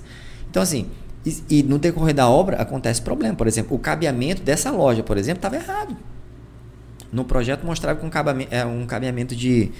Então, 0.49 0.61
assim, 0.61 0.87
e, 1.25 1.43
e 1.49 1.63
no 1.63 1.77
decorrer 1.79 2.13
da 2.13 2.27
obra 2.27 2.57
acontece 2.57 3.01
problema. 3.01 3.35
Por 3.35 3.47
exemplo, 3.47 3.75
o 3.75 3.79
cabeamento 3.79 4.41
dessa 4.41 4.71
loja, 4.71 5.03
por 5.03 5.17
exemplo, 5.17 5.37
estava 5.39 5.55
errado. 5.55 5.95
No 7.11 7.23
projeto 7.23 7.65
mostrava 7.65 7.99
que 7.99 8.05
um 8.05 8.09
cabeamento, 8.09 8.53
é, 8.53 8.65
um 8.65 8.85
cabeamento 8.85 9.35
de 9.35 9.71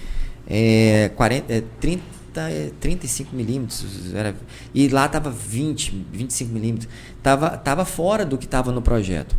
é, 0.47 1.09
40, 1.15 1.51
é, 1.53 1.63
30, 1.79 2.03
é, 2.37 2.71
35 2.79 3.35
milímetros. 3.35 4.13
Era, 4.13 4.35
e 4.73 4.87
lá 4.87 5.05
estava 5.05 5.29
20, 5.31 6.05
25 6.11 6.53
milímetros. 6.53 6.89
Estava 7.17 7.57
tava 7.57 7.85
fora 7.85 8.25
do 8.25 8.37
que 8.37 8.45
estava 8.45 8.71
no 8.71 8.81
projeto. 8.81 9.35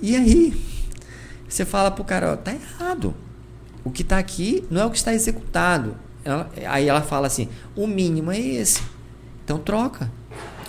E 0.00 0.14
aí, 0.14 0.54
você 1.48 1.64
fala 1.64 1.90
pro 1.90 2.04
cara, 2.04 2.32
ó, 2.32 2.36
tá 2.36 2.52
errado. 2.52 3.14
O 3.82 3.90
que 3.90 4.02
está 4.02 4.18
aqui 4.18 4.64
não 4.70 4.82
é 4.82 4.84
o 4.86 4.90
que 4.90 4.98
está 4.98 5.14
executado. 5.14 5.96
Ela- 6.24 6.50
aí 6.66 6.88
ela 6.88 7.00
fala 7.00 7.26
assim, 7.26 7.48
o 7.74 7.86
mínimo 7.86 8.30
é 8.30 8.38
esse. 8.38 8.82
Então 9.44 9.58
troca. 9.58 10.10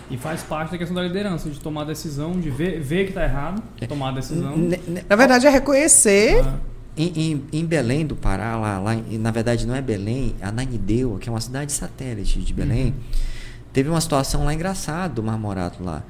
E 0.10 0.18
faz 0.18 0.41
parte 0.41 0.72
da 0.72 0.78
questão 0.78 0.95
da 0.95 1.03
liderança, 1.03 1.49
de 1.49 1.60
tomar 1.60 1.82
a 1.82 1.86
decisão, 1.86 2.32
de 2.39 2.49
ver, 2.49 2.80
ver 2.82 3.05
que 3.07 3.14
tá 3.14 3.24
errado, 3.24 3.62
tomar 3.88 4.10
a 4.10 4.12
decisão. 4.14 4.55
Na 5.07 5.16
verdade, 5.16 5.45
é 5.45 5.49
reconhecer. 5.49 6.41
Ah, 6.45 6.55
Em, 6.97 7.14
em- 7.32 7.43
em 7.60 7.66
Belém 7.66 8.05
do 8.05 8.16
Pará, 8.16 8.57
lá, 8.57 8.78
lá 8.80 8.97
na 9.12 9.32
verdade 9.32 9.66
não 9.66 9.74
é 9.76 9.82
Belém, 9.82 10.36
é 10.41 10.45
Ananindeua, 10.47 11.18
que 11.20 11.30
é 11.30 11.32
uma 11.32 11.39
cidade 11.39 11.72
satélite 11.72 12.39
de 12.39 12.51
Belém, 12.53 12.88
Uhum. 12.88 12.93
teve 13.72 13.88
uma 13.89 14.01
situação 14.01 14.43
lá 14.43 14.53
engraçada 14.53 15.14
do 15.14 15.24
Marmorato 15.24 15.82
lá. 15.82 16.03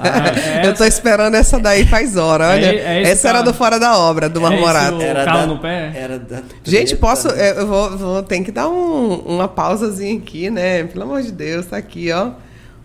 ah, 0.00 0.62
é 0.62 0.66
Eu 0.66 0.74
tô 0.74 0.84
esperando 0.84 1.34
essa 1.36 1.58
daí 1.58 1.86
faz 1.86 2.16
hora, 2.16 2.48
olha. 2.50 2.66
É- 2.66 2.98
é 2.98 3.02
essa 3.10 3.28
era 3.28 3.42
do 3.42 3.54
Fora 3.54 3.78
da 3.78 3.96
Obra, 3.98 4.28
do 4.28 4.40
É 4.40 4.42
Marmorato. 4.42 5.00
esse 5.00 5.10
o- 5.12 5.24
calo 5.24 5.46
no 5.54 5.58
pé? 5.60 5.92
Era 5.94 6.18
da 6.18 6.42
Gente, 6.64 6.96
posso. 6.96 7.28
né? 7.28 7.58
Eu 7.58 7.66
vou, 7.66 7.96
vou 7.96 8.22
ter 8.22 8.42
que 8.42 8.50
dar 8.52 8.68
um- 8.68 9.20
uma 9.20 9.48
pausazinha 9.48 10.18
aqui, 10.18 10.50
né? 10.50 10.84
Pelo 10.84 11.04
amor 11.04 11.22
de 11.22 11.32
Deus, 11.32 11.64
tá 11.66 11.76
aqui, 11.76 12.10
ó. 12.12 12.32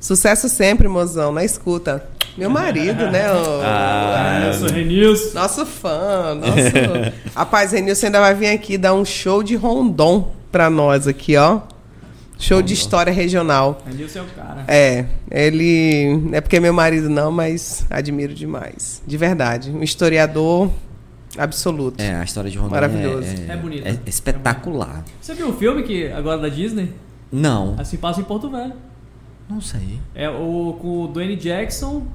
Sucesso 0.01 0.49
sempre, 0.49 0.87
mozão, 0.87 1.31
na 1.31 1.45
escuta. 1.45 2.03
Meu 2.37 2.49
marido, 2.49 3.05
né? 3.11 3.31
o- 3.31 3.61
Ah, 3.63 4.41
eu 4.47 4.53
sou 4.55 4.67
Renilson. 4.69 5.33
Nosso 5.35 5.65
fã, 5.65 6.33
nosso. 6.35 7.13
Rapaz, 7.35 7.71
Renilson 7.71 8.07
ainda 8.07 8.19
vai 8.19 8.33
vir 8.33 8.47
aqui 8.47 8.77
dar 8.77 8.93
um 8.95 9.05
show 9.05 9.43
de 9.43 9.55
rondon 9.55 10.31
pra 10.51 10.69
nós 10.69 11.07
aqui, 11.07 11.37
ó. 11.37 11.59
Show 12.39 12.59
de 12.63 12.73
história 12.73 13.13
regional. 13.13 13.79
Ali 13.85 14.03
o 14.03 14.09
seu 14.09 14.25
cara. 14.35 14.63
É, 14.67 15.05
ele. 15.29 16.29
É 16.31 16.41
porque 16.41 16.55
é 16.55 16.59
meu 16.59 16.73
marido 16.73 17.07
não, 17.07 17.31
mas 17.31 17.85
admiro 17.87 18.33
demais. 18.33 19.03
De 19.05 19.15
verdade. 19.15 19.69
Um 19.69 19.83
historiador 19.83 20.71
absoluto. 21.37 22.01
É, 22.01 22.15
a 22.15 22.23
história 22.23 22.49
de 22.49 22.57
Rondônia 22.57 22.87
Maravilhoso. 22.87 23.27
É, 23.47 23.53
É 23.53 23.55
bonito. 23.57 23.87
é 23.87 23.95
espetacular. 24.07 25.03
Você 25.21 25.35
viu 25.35 25.49
o 25.49 25.53
filme 25.53 25.83
que 25.83 26.07
agora 26.11 26.39
da 26.39 26.49
Disney? 26.49 26.91
Não, 27.31 27.75
Assim 27.77 27.97
passa 27.97 28.19
em 28.21 28.23
Porto 28.23 28.49
Velho. 28.49 28.73
Não 29.51 29.61
sei. 29.61 29.99
É 30.15 30.29
o 30.29 30.77
com 30.81 31.03
o 31.03 31.07
Dwayne 31.07 31.35
Jackson 31.35 32.05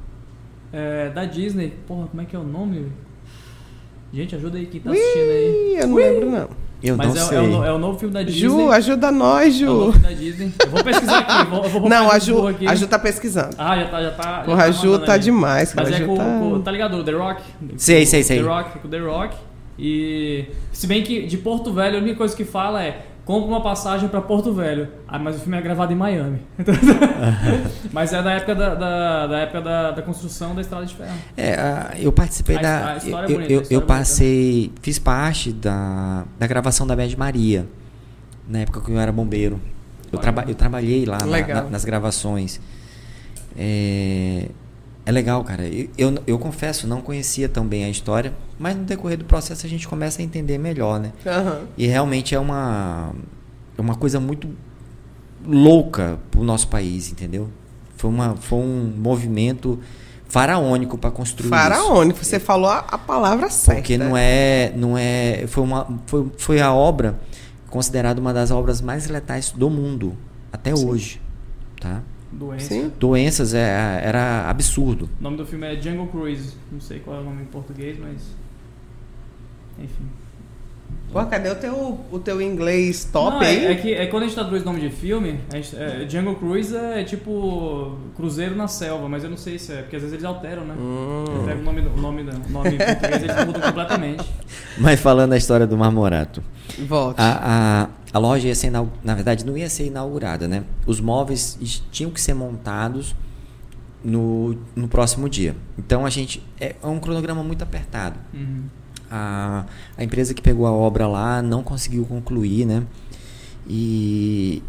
é, 0.72 1.10
da 1.10 1.24
Disney. 1.24 1.72
Porra, 1.86 2.06
como 2.08 2.22
é 2.22 2.24
que 2.24 2.34
é 2.34 2.38
o 2.38 2.44
nome? 2.44 2.86
Gente, 4.12 4.34
ajuda 4.36 4.56
aí 4.58 4.66
quem 4.66 4.80
tá 4.80 4.90
assistindo 4.90 5.30
aí. 5.30 5.74
Ih, 5.76 5.80
eu 5.82 5.86
não 5.88 5.96
lembro, 5.96 6.30
não. 6.30 6.48
Eu 6.82 6.96
Mas 6.96 7.08
não 7.08 7.16
é, 7.16 7.24
sei. 7.24 7.38
é 7.38 7.40
o, 7.40 7.64
é 7.64 7.72
o 7.72 7.78
novo 7.78 7.98
filme 7.98 8.12
da 8.14 8.22
Disney. 8.22 8.40
Ju, 8.40 8.70
ajuda 8.70 9.10
nós, 9.10 9.60
É 9.60 9.64
o 9.64 9.66
novo 9.66 9.84
Ju. 9.86 9.92
filme 9.92 10.06
da 10.08 10.12
Disney. 10.14 10.52
Eu 10.60 10.70
vou 10.70 10.84
pesquisar 10.84 11.18
aqui. 11.18 11.50
Vou, 11.50 11.64
eu 11.64 11.70
vou 11.70 11.88
Não, 11.88 12.10
a 12.10 12.18
Ju, 12.18 12.46
aqui. 12.48 12.68
a 12.68 12.74
Ju 12.74 12.86
tá 12.86 12.98
pesquisando. 12.98 13.56
Ah, 13.58 13.76
já 13.78 13.88
tá, 13.88 14.02
já 14.02 14.10
tá. 14.12 14.22
já 14.38 14.42
Porra, 14.44 14.62
a 14.62 14.66
tá 14.66 14.70
Ju 14.72 14.86
mandando 14.86 15.06
tá 15.06 15.12
ali. 15.14 15.22
demais, 15.22 15.72
cara. 15.72 15.88
Mas 15.88 15.98
a 15.98 16.02
é 16.02 16.06
Ju 16.06 16.06
com, 16.06 16.16
tá... 16.16 16.24
com- 16.38 16.60
tá 16.62 16.70
ligado? 16.70 16.96
O 16.98 17.04
The 17.04 17.12
Rock? 17.12 17.42
Sei, 17.78 18.06
sei, 18.06 18.22
sei. 18.22 18.40
The 18.42 18.46
Rock, 18.48 18.78
com 18.78 18.88
The 18.88 18.98
Rock. 18.98 19.36
E 19.78 20.44
se 20.72 20.86
bem 20.86 21.02
que 21.02 21.26
de 21.26 21.38
Porto 21.38 21.72
Velho 21.72 21.96
a 21.98 22.00
única 22.00 22.16
coisa 22.16 22.36
que 22.36 22.44
fala 22.44 22.82
é 22.82 23.04
compra 23.26 23.48
uma 23.50 23.60
passagem 23.60 24.08
pra 24.08 24.22
Porto 24.22 24.54
Velho. 24.54 24.88
Ah, 25.06 25.18
mas 25.18 25.36
o 25.36 25.40
filme 25.40 25.58
é 25.58 25.60
gravado 25.60 25.92
em 25.92 25.96
Miami. 25.96 26.40
mas 27.92 28.12
é 28.14 28.22
da 28.22 28.32
época 28.32 28.54
da, 28.54 28.74
da, 28.74 29.26
da 29.26 29.38
época 29.40 29.60
da, 29.60 29.90
da 29.90 30.00
construção 30.02 30.54
da 30.54 30.60
Estrada 30.62 30.86
de 30.86 30.94
Ferro. 30.94 31.12
É, 31.36 31.56
eu 31.98 32.10
participei 32.12 32.56
A 32.56 32.60
da. 32.62 32.78
histó- 32.78 32.88
a 32.88 32.96
história 32.96 33.26
é 33.26 33.30
eu, 33.30 33.34
bonita, 33.34 33.52
eu, 33.52 33.58
a 33.58 33.62
história 33.62 33.74
eu 33.74 33.78
é 33.78 33.80
bonita. 33.80 33.86
passei. 33.98 34.72
Fiz 34.80 34.98
parte 34.98 35.52
da, 35.52 36.24
da 36.38 36.46
gravação 36.46 36.86
da 36.86 36.96
Média 36.96 37.18
Maria. 37.18 37.66
Na 38.48 38.60
época 38.60 38.80
que 38.80 38.90
eu 38.90 38.98
era 38.98 39.10
bombeiro. 39.12 39.60
Eu, 40.12 40.18
traba, 40.20 40.44
eu 40.46 40.54
trabalhei 40.54 41.04
lá 41.04 41.18
na- 41.18 41.46
na- 41.62 41.62
nas 41.70 41.84
gravações. 41.84 42.60
É, 43.58 44.48
é 45.06 45.12
legal, 45.12 45.42
cara. 45.44 45.64
Eu, 45.64 45.88
eu, 45.96 46.14
eu 46.26 46.38
confesso, 46.38 46.88
não 46.88 47.00
conhecia 47.00 47.48
tão 47.48 47.64
bem 47.64 47.84
a 47.84 47.88
história, 47.88 48.34
mas 48.58 48.76
no 48.76 48.82
decorrer 48.82 49.16
do 49.16 49.24
processo 49.24 49.64
a 49.64 49.68
gente 49.68 49.86
começa 49.86 50.20
a 50.20 50.24
entender 50.24 50.58
melhor, 50.58 50.98
né? 50.98 51.12
Aham. 51.24 51.62
E 51.78 51.86
realmente 51.86 52.34
é 52.34 52.40
uma, 52.40 53.12
é 53.78 53.80
uma 53.80 53.94
coisa 53.94 54.18
muito 54.18 54.48
louca 55.46 56.18
pro 56.28 56.42
nosso 56.42 56.66
país, 56.66 57.12
entendeu? 57.12 57.48
Foi, 57.96 58.10
uma, 58.10 58.34
foi 58.34 58.58
um 58.58 58.92
movimento 58.96 59.78
faraônico 60.26 60.98
para 60.98 61.12
construir 61.12 61.46
isso. 61.46 61.56
Faraônico, 61.56 62.24
você 62.24 62.40
falou 62.40 62.68
a, 62.68 62.78
a 62.78 62.98
palavra 62.98 63.48
certa. 63.48 63.80
Porque 63.80 63.96
não 63.96 64.16
é, 64.16 64.72
não 64.74 64.98
é, 64.98 65.44
foi 65.46 65.62
uma, 65.62 65.86
foi, 66.06 66.26
foi 66.36 66.60
a 66.60 66.72
obra 66.72 67.20
considerada 67.70 68.20
uma 68.20 68.34
das 68.34 68.50
obras 68.50 68.80
mais 68.80 69.06
letais 69.06 69.52
do 69.52 69.70
mundo 69.70 70.16
até 70.52 70.74
hoje, 70.74 71.20
tá? 71.80 72.02
Doença. 72.36 72.68
Sim. 72.68 72.92
Doenças 72.98 73.54
é, 73.54 74.00
era 74.02 74.48
absurdo. 74.48 75.08
O 75.18 75.22
nome 75.22 75.36
do 75.36 75.46
filme 75.46 75.66
é 75.66 75.80
Jungle 75.80 76.06
Cruise. 76.08 76.54
Não 76.70 76.80
sei 76.80 77.00
qual 77.00 77.16
é 77.16 77.20
o 77.20 77.24
nome 77.24 77.42
em 77.42 77.46
português, 77.46 77.98
mas. 77.98 78.36
Enfim. 79.78 80.06
Pô, 81.12 81.24
cadê 81.24 81.48
o 81.48 81.54
teu, 81.54 82.00
o 82.12 82.18
teu 82.18 82.42
inglês 82.42 83.08
top 83.10 83.36
Não, 83.36 83.42
é- 83.42 83.46
aí? 83.46 83.66
É, 83.66 83.74
que 83.76 83.94
é 83.94 84.06
quando 84.06 84.24
a 84.24 84.26
gente 84.26 84.34
traduz 84.34 84.62
nome 84.64 84.80
de 84.80 84.90
filme, 84.90 85.40
a 85.50 85.56
gente, 85.56 85.74
é, 85.74 86.06
Jungle 86.06 86.34
Cruise 86.34 86.76
é 86.76 87.04
tipo 87.04 87.96
Cruzeiro 88.16 88.54
na 88.54 88.68
Selva, 88.68 89.08
mas 89.08 89.24
eu 89.24 89.30
não 89.30 89.36
sei 89.38 89.58
se 89.58 89.72
é, 89.72 89.76
porque 89.82 89.96
às 89.96 90.02
vezes 90.02 90.12
eles 90.14 90.24
alteram, 90.26 90.64
né? 90.66 90.74
Hum. 90.78 91.24
Eles 91.28 91.44
pegam 91.46 91.62
o 91.62 91.64
nome, 91.64 91.80
o 91.80 91.96
nome, 92.00 92.22
o 92.22 92.50
nome 92.50 92.70
em 92.74 92.76
português 92.78 93.22
eles 93.22 93.46
mudam 93.46 93.62
completamente. 93.62 94.24
Mas 94.76 95.00
falando 95.00 95.32
a 95.32 95.36
história 95.38 95.66
do 95.66 95.76
Marmorato, 95.76 96.42
Volte. 96.86 97.18
a, 97.18 97.88
a, 98.12 98.16
a 98.16 98.18
loja 98.18 98.48
ia 98.48 98.54
ser, 98.54 98.70
na 98.70 99.14
verdade, 99.14 99.46
não 99.46 99.56
ia 99.56 99.70
ser 99.70 99.86
inaugurada, 99.86 100.46
né? 100.46 100.64
Os 100.86 101.00
móveis 101.00 101.56
is- 101.62 101.82
tinham 101.90 102.10
que 102.10 102.20
ser 102.20 102.34
montados 102.34 103.14
no, 104.04 104.56
no 104.74 104.86
próximo 104.88 105.28
dia. 105.30 105.56
Então 105.78 106.04
a 106.04 106.10
gente 106.10 106.42
é 106.60 106.74
um 106.84 106.98
cronograma 106.98 107.42
muito 107.42 107.62
apertado. 107.62 108.18
Uhum. 108.34 108.64
A, 109.10 109.64
a 109.96 110.02
empresa 110.04 110.34
que 110.34 110.42
pegou 110.42 110.66
a 110.66 110.72
obra 110.72 111.06
lá 111.06 111.40
não 111.42 111.62
conseguiu 111.62 112.04
concluir, 112.04 112.64
né? 112.66 112.82
E 113.68 114.62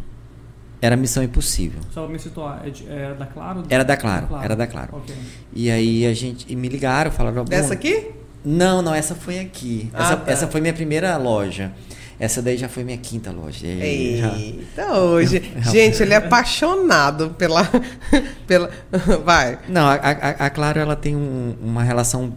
era 0.82 0.96
missão 0.96 1.24
impossível. 1.24 1.80
Só 1.92 2.04
pra 2.04 2.12
me 2.14 2.20
situar, 2.20 2.62
é, 2.66 2.70
de- 2.70 2.88
é 2.88 3.14
da 3.14 3.26
Claro? 3.26 3.64
Era 3.70 3.84
da 3.84 3.98
Claro, 3.98 4.28
era 4.44 4.56
da 4.56 4.68
Claro. 4.68 4.90
Ok. 4.98 5.16
E 5.54 5.72
aí 5.72 6.06
a 6.06 6.14
gente 6.14 6.46
e 6.52 6.56
me 6.56 6.68
ligaram, 6.70 7.12
falaram 7.12 7.44
Dessa 7.44 7.70
"Bruno, 7.70 7.74
aqui? 7.74 8.12
Não, 8.46 8.82
não, 8.82 8.94
essa 8.94 9.16
foi 9.16 9.40
aqui. 9.40 9.90
Ah, 9.94 10.04
essa, 10.04 10.18
tá. 10.18 10.32
essa 10.32 10.48
foi 10.48 10.62
minha 10.62 10.74
primeira 10.74 11.16
loja. 11.18 11.72
Essa 12.20 12.42
daí 12.42 12.58
já 12.58 12.68
foi 12.68 12.84
minha 12.84 12.98
quinta 12.98 13.32
loja. 13.32 13.60
Já- 13.66 13.68
Eita, 13.86 14.94
hoje. 15.02 15.42
Gente, 15.72 16.02
ele 16.02 16.14
é 16.14 16.18
apaixonado 16.18 17.32
pela. 17.38 17.68
pela 18.48 18.70
vai. 19.24 19.60
Não, 19.68 19.86
a, 19.88 19.94
a, 19.96 20.46
a 20.46 20.50
Claro 20.50 20.80
ela 20.80 20.96
tem 20.96 21.16
um- 21.16 21.56
uma 21.62 21.84
relação 21.84 22.34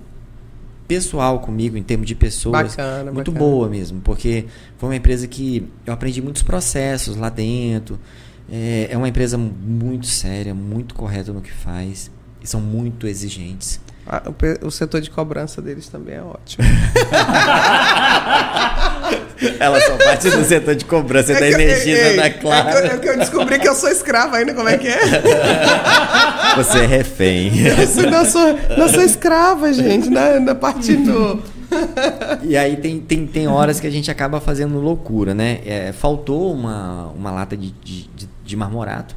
pessoal 0.91 1.39
comigo 1.39 1.77
em 1.77 1.85
termos 1.85 2.09
de 2.09 2.17
pessoas 2.17 2.75
Bacana, 2.75 3.13
muito 3.13 3.31
bacana. 3.31 3.51
boa 3.51 3.69
mesmo, 3.69 4.01
porque 4.01 4.47
foi 4.77 4.89
uma 4.89 4.97
empresa 4.97 5.29
que 5.29 5.69
eu 5.87 5.93
aprendi 5.93 6.21
muitos 6.21 6.43
processos 6.43 7.15
lá 7.15 7.29
dentro. 7.29 7.97
É, 8.51 8.89
é 8.91 8.97
uma 8.97 9.09
empresa 9.09 9.39
muito 9.39 10.09
séria, 10.09 10.53
muito 10.53 10.97
correta 10.97 11.33
no 11.33 11.41
que 11.41 11.53
faz 11.53 12.11
e 12.43 12.47
são 12.49 12.61
muito 12.61 13.07
exigentes. 13.07 13.81
Ah, 14.05 14.21
o, 14.63 14.71
setor 14.73 15.01
de 15.01 15.11
cobrança 15.11 15.63
deles 15.63 15.89
também 15.89 16.17
é 16.17 16.23
ótimo. 16.23 16.65
Ela 19.59 19.81
só 19.81 19.97
parte 19.97 20.31
do 20.31 20.45
setor 20.45 20.75
de 20.75 20.85
cobrança 20.85 21.33
É 21.33 21.37
ei, 21.93 21.93
ei, 21.93 22.17
É 22.71 22.77
eu, 22.77 22.87
é 22.87 22.99
que 22.99 23.09
eu 23.09 23.19
descobri 23.19 23.59
que 23.59 23.69
eu 23.69 23.75
sou 23.75 23.89
escrava 23.89 24.37
ainda, 24.37 24.55
como 24.55 24.69
é 24.69 24.77
que 24.77 24.89
é? 24.89 25.01
Você 26.57 26.81
é 26.81 26.87
refém. 26.87 27.53
Eu 27.67 27.87
sou, 27.87 28.03
não, 28.11 28.25
sou, 28.25 28.59
não 28.77 28.89
sou 28.89 29.03
escrava, 29.03 29.73
gente, 29.73 30.11
na, 30.11 30.41
na 30.41 30.55
parte 30.55 30.97
do. 30.97 31.43
E 32.43 32.57
aí 32.57 32.77
tem, 32.77 32.99
tem, 32.99 33.27
tem 33.27 33.47
horas 33.47 33.79
que 33.79 33.87
a 33.87 33.91
gente 33.91 34.11
acaba 34.11 34.41
fazendo 34.41 34.81
loucura, 34.81 35.35
né? 35.35 35.61
É, 35.65 35.93
faltou 35.93 36.53
uma, 36.53 37.07
uma 37.17 37.31
lata 37.31 37.57
de, 37.57 37.71
de, 37.71 38.09
de- 38.45 38.57
marmorato. 38.57 39.15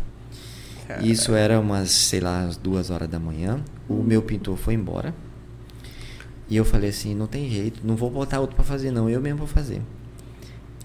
Isso 1.01 1.33
era 1.33 1.59
umas, 1.59 1.89
sei 1.89 2.19
lá, 2.19 2.41
as 2.41 2.55
duas 2.55 2.91
horas 2.91 3.07
da 3.09 3.17
manhã. 3.17 3.59
O 3.89 4.03
meu 4.03 4.21
pintor 4.21 4.55
foi 4.55 4.75
embora. 4.75 5.15
E 6.47 6.55
eu 6.55 6.63
falei 6.63 6.91
assim, 6.91 7.15
não 7.15 7.25
tem 7.25 7.49
jeito, 7.49 7.79
não 7.83 7.95
vou 7.95 8.11
botar 8.11 8.39
outro 8.39 8.55
pra 8.55 8.63
fazer 8.63 8.91
não, 8.91 9.09
eu 9.09 9.19
mesmo 9.19 9.39
vou 9.39 9.47
fazer. 9.47 9.81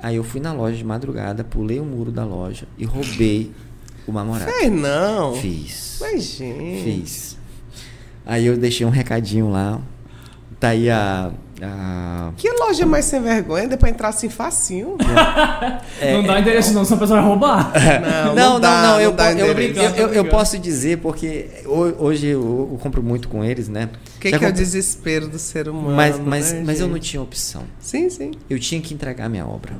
Aí 0.02 0.16
eu 0.16 0.24
fui 0.24 0.40
na 0.40 0.52
loja 0.52 0.76
de 0.76 0.84
madrugada, 0.84 1.42
pulei 1.42 1.80
o 1.80 1.84
muro 1.84 2.12
da 2.12 2.24
loja 2.24 2.66
e 2.76 2.84
roubei 2.84 3.50
o 4.06 4.12
marmorato. 4.12 4.50
Fez 4.50 4.72
não. 4.72 5.34
Fiz. 5.34 5.98
Mas, 6.00 6.24
gente. 6.24 6.82
Fiz. 6.84 7.36
Aí 8.24 8.46
eu 8.46 8.56
deixei 8.56 8.86
um 8.86 8.90
recadinho 8.90 9.50
lá. 9.50 9.80
Tá 10.60 10.68
aí 10.70 10.90
a. 10.90 11.30
a- 11.62 12.32
Que 12.36 12.50
loja 12.50 12.84
mais 12.84 13.04
sem 13.04 13.20
vergonha? 13.22 13.68
Deu 13.68 13.78
pra 13.78 13.88
entrar 13.90 14.08
assim 14.08 14.28
facinho. 14.28 14.96
É, 16.00 16.12
não 16.12 16.22
dá 16.22 16.38
endereço 16.40 16.72
não, 16.72 16.84
senão 16.84 16.96
a 16.96 17.00
pessoa 17.00 17.20
vai 17.20 17.28
roubar. 17.28 17.72
Não, 17.74 18.34
não, 18.34 18.52
não, 18.54 18.60
dá, 18.60 18.82
não, 18.82 19.00
eu, 19.00 19.10
eu, 19.96 20.08
eu, 20.14 20.24
posso 20.26 20.56
dizer 20.58 20.98
porque 20.98 21.48
ho- 21.66 21.94
hoje 22.04 22.26
eu, 22.28 22.68
eu 22.72 22.78
compro 22.80 23.02
muito 23.02 23.28
com 23.28 23.42
eles, 23.44 23.68
né? 23.68 23.88
O 24.16 24.20
que, 24.20 24.30
que 24.30 24.44
é 24.44 24.48
o 24.48 24.52
desespero 24.52 25.26
do 25.28 25.38
ser 25.38 25.68
humano? 25.68 25.96
Mas, 25.96 26.18
mas, 26.20 26.52
né, 26.52 26.62
mas 26.64 26.80
eu 26.80 26.86
não 26.86 26.98
tinha 27.00 27.20
opção. 27.20 27.64
Sim, 27.80 28.08
sim. 28.10 28.30
Eu 28.48 28.58
tinha 28.60 28.80
que 28.80 28.94
entregar 28.94 29.28
minha 29.28 29.44
obra. 29.46 29.72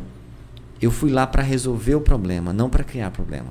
Eu 0.83 0.91
fui 0.91 1.11
lá 1.11 1.25
para 1.27 1.43
resolver 1.43 1.95
o 1.95 2.01
problema, 2.01 2.53
não 2.53 2.69
para 2.69 2.83
criar 2.83 3.11
problema. 3.13 3.51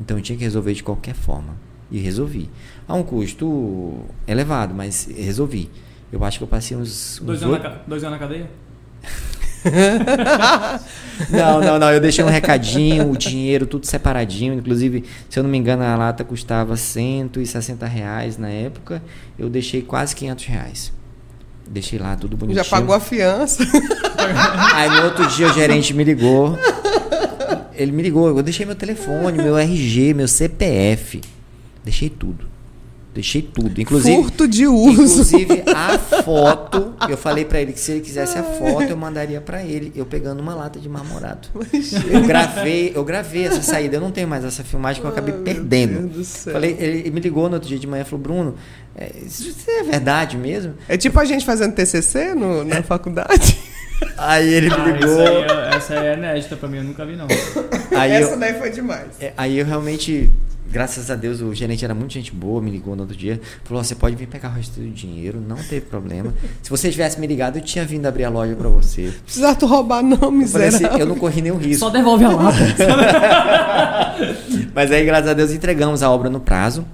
Então 0.00 0.16
eu 0.16 0.22
tinha 0.22 0.36
que 0.36 0.42
resolver 0.44 0.72
de 0.74 0.82
qualquer 0.82 1.14
forma. 1.14 1.54
E 1.90 1.98
resolvi. 2.00 2.50
A 2.88 2.94
um 2.94 3.02
custo 3.04 3.98
elevado, 4.26 4.74
mas 4.74 5.08
resolvi. 5.16 5.70
Eu 6.12 6.24
acho 6.24 6.38
que 6.38 6.44
eu 6.44 6.48
passei 6.48 6.76
uns. 6.76 7.18
uns 7.20 7.26
Dois 7.26 7.42
anos, 7.42 7.54
oito- 7.54 7.68
na, 7.68 7.76
dois 7.86 8.02
anos 8.04 8.18
na 8.20 8.26
cadeia? 8.26 8.50
Não, 11.30 11.60
não, 11.60 11.78
não. 11.80 11.90
Eu 11.92 12.00
deixei 12.00 12.24
um 12.24 12.28
recadinho, 12.28 13.10
o 13.10 13.16
dinheiro 13.16 13.66
tudo 13.66 13.84
separadinho. 13.86 14.54
Inclusive, 14.54 15.04
se 15.28 15.36
eu 15.38 15.42
não 15.42 15.50
me 15.50 15.58
engano, 15.58 15.82
a 15.82 15.96
lata 15.96 16.22
custava 16.22 16.76
160 16.76 17.84
reais 17.86 18.38
na 18.38 18.48
época. 18.48 19.02
Eu 19.36 19.48
deixei 19.50 19.82
quase 19.82 20.14
500 20.14 20.44
reais. 20.44 20.92
Deixei 21.68 21.98
lá 21.98 22.14
tudo 22.16 22.36
bonitinho. 22.36 22.62
Já 22.64 22.70
pagou 22.70 22.94
a 22.94 23.00
fiança. 23.00 23.62
Aí 24.74 24.88
no 24.90 25.04
outro 25.06 25.26
dia 25.26 25.48
o 25.48 25.52
gerente 25.52 25.92
me 25.92 26.04
ligou. 26.04 26.56
Ele 27.74 27.90
me 27.92 28.02
ligou. 28.02 28.28
Eu 28.28 28.42
deixei 28.42 28.64
meu 28.64 28.76
telefone, 28.76 29.38
meu 29.42 29.58
RG, 29.58 30.14
meu 30.14 30.28
CPF. 30.28 31.20
Deixei 31.84 32.08
tudo. 32.08 32.46
Deixei 33.14 33.42
tudo. 33.42 33.80
Inclusive. 33.80 34.14
Furto 34.16 34.46
de 34.46 34.66
uso. 34.66 34.92
Inclusive 34.92 35.64
a 35.74 35.98
foto, 36.22 36.94
eu 37.08 37.16
falei 37.16 37.44
pra 37.44 37.60
ele 37.60 37.72
que 37.72 37.80
se 37.80 37.92
ele 37.92 38.00
quisesse 38.00 38.38
a 38.38 38.42
foto, 38.42 38.84
eu 38.84 38.96
mandaria 38.96 39.40
pra 39.40 39.62
ele, 39.62 39.92
eu 39.96 40.06
pegando 40.06 40.40
uma 40.40 40.54
lata 40.54 40.78
de 40.78 40.88
marmorato. 40.88 41.50
Eu 42.10 42.24
gravei, 42.26 42.92
eu 42.94 43.04
gravei 43.04 43.46
essa 43.46 43.62
saída, 43.62 43.96
eu 43.96 44.00
não 44.00 44.10
tenho 44.10 44.28
mais 44.28 44.44
essa 44.44 44.62
filmagem 44.62 45.00
que 45.00 45.06
eu 45.06 45.10
acabei 45.10 45.34
Ai, 45.34 45.40
perdendo. 45.40 46.00
Deus 46.00 46.12
do 46.12 46.24
céu. 46.24 46.52
Falei, 46.52 46.76
ele, 46.78 47.10
me 47.10 47.20
ligou 47.20 47.48
no 47.48 47.54
outro 47.54 47.68
dia 47.68 47.78
de 47.78 47.86
manhã 47.86 48.02
e 48.02 48.04
falou: 48.04 48.22
"Bruno, 48.22 48.54
é, 48.94 49.10
isso 49.24 49.52
é 49.68 49.82
verdade 49.82 50.36
mesmo?" 50.36 50.74
É 50.88 50.96
tipo 50.96 51.18
a 51.18 51.24
gente 51.24 51.44
fazendo 51.44 51.74
TCC 51.74 52.34
no, 52.34 52.64
na 52.64 52.82
faculdade. 52.82 53.58
Aí 54.16 54.52
ele 54.52 54.68
me 54.68 54.74
Ah, 54.76 54.86
ligou. 54.86 55.20
aí 55.20 55.26
é- 55.72 55.76
essa 55.76 55.94
é 55.94 56.14
inédita 56.14 56.56
pra 56.56 56.68
mim, 56.68 56.78
eu 56.78 56.84
nunca 56.84 57.04
vi 57.06 57.16
não. 57.16 57.26
Aí 57.96 58.12
Essa 58.12 58.32
eu, 58.32 58.38
daí 58.38 58.54
foi 58.58 58.70
demais. 58.70 59.08
é, 59.20 59.32
aí 59.36 59.58
eu 59.58 59.66
realmente, 59.66 60.30
graças 60.70 61.10
a 61.10 61.16
Deus, 61.16 61.40
o 61.40 61.52
gerente 61.54 61.84
era 61.84 61.94
muito 61.94 62.12
gente 62.12 62.32
boa, 62.32 62.60
me 62.62 62.70
ligou 62.70 62.94
no 62.94 63.02
outro 63.02 63.16
dia. 63.16 63.40
Falou: 63.64 63.82
você 63.82 63.94
pode 63.94 64.14
vir 64.16 64.26
pegar 64.28 64.50
o 64.50 64.52
resto 64.52 64.80
do 64.80 64.88
dinheiro, 64.90 65.40
não 65.40 65.56
teve 65.56 65.82
problema. 65.82 66.32
Se 66.62 66.70
você 66.70 66.90
tivesse 66.90 67.18
me 67.20 67.26
ligado, 67.26 67.56
eu 67.58 67.62
tinha 67.62 67.84
vindo 67.84 68.06
abrir 68.06 68.24
a 68.24 68.30
loja 68.30 68.54
pra 68.56 68.68
você. 68.68 69.12
Precisa 69.24 69.54
tu 69.54 69.66
roubar, 69.66 70.02
não, 70.02 70.40
Eu 70.42 70.48
falei 70.48 70.68
assim, 70.68 70.84
eu 70.98 71.06
não 71.06 71.16
corri 71.16 71.42
nenhum 71.42 71.56
risco. 71.56 71.80
Só 71.84 71.90
devolve 71.90 72.24
a 72.24 72.30
lata. 72.30 72.58
Mas 74.74 74.90
aí, 74.92 75.04
graças 75.04 75.30
a 75.30 75.34
Deus, 75.34 75.50
entregamos 75.52 76.02
a 76.02 76.10
obra 76.10 76.30
no 76.30 76.40
prazo. 76.40 76.84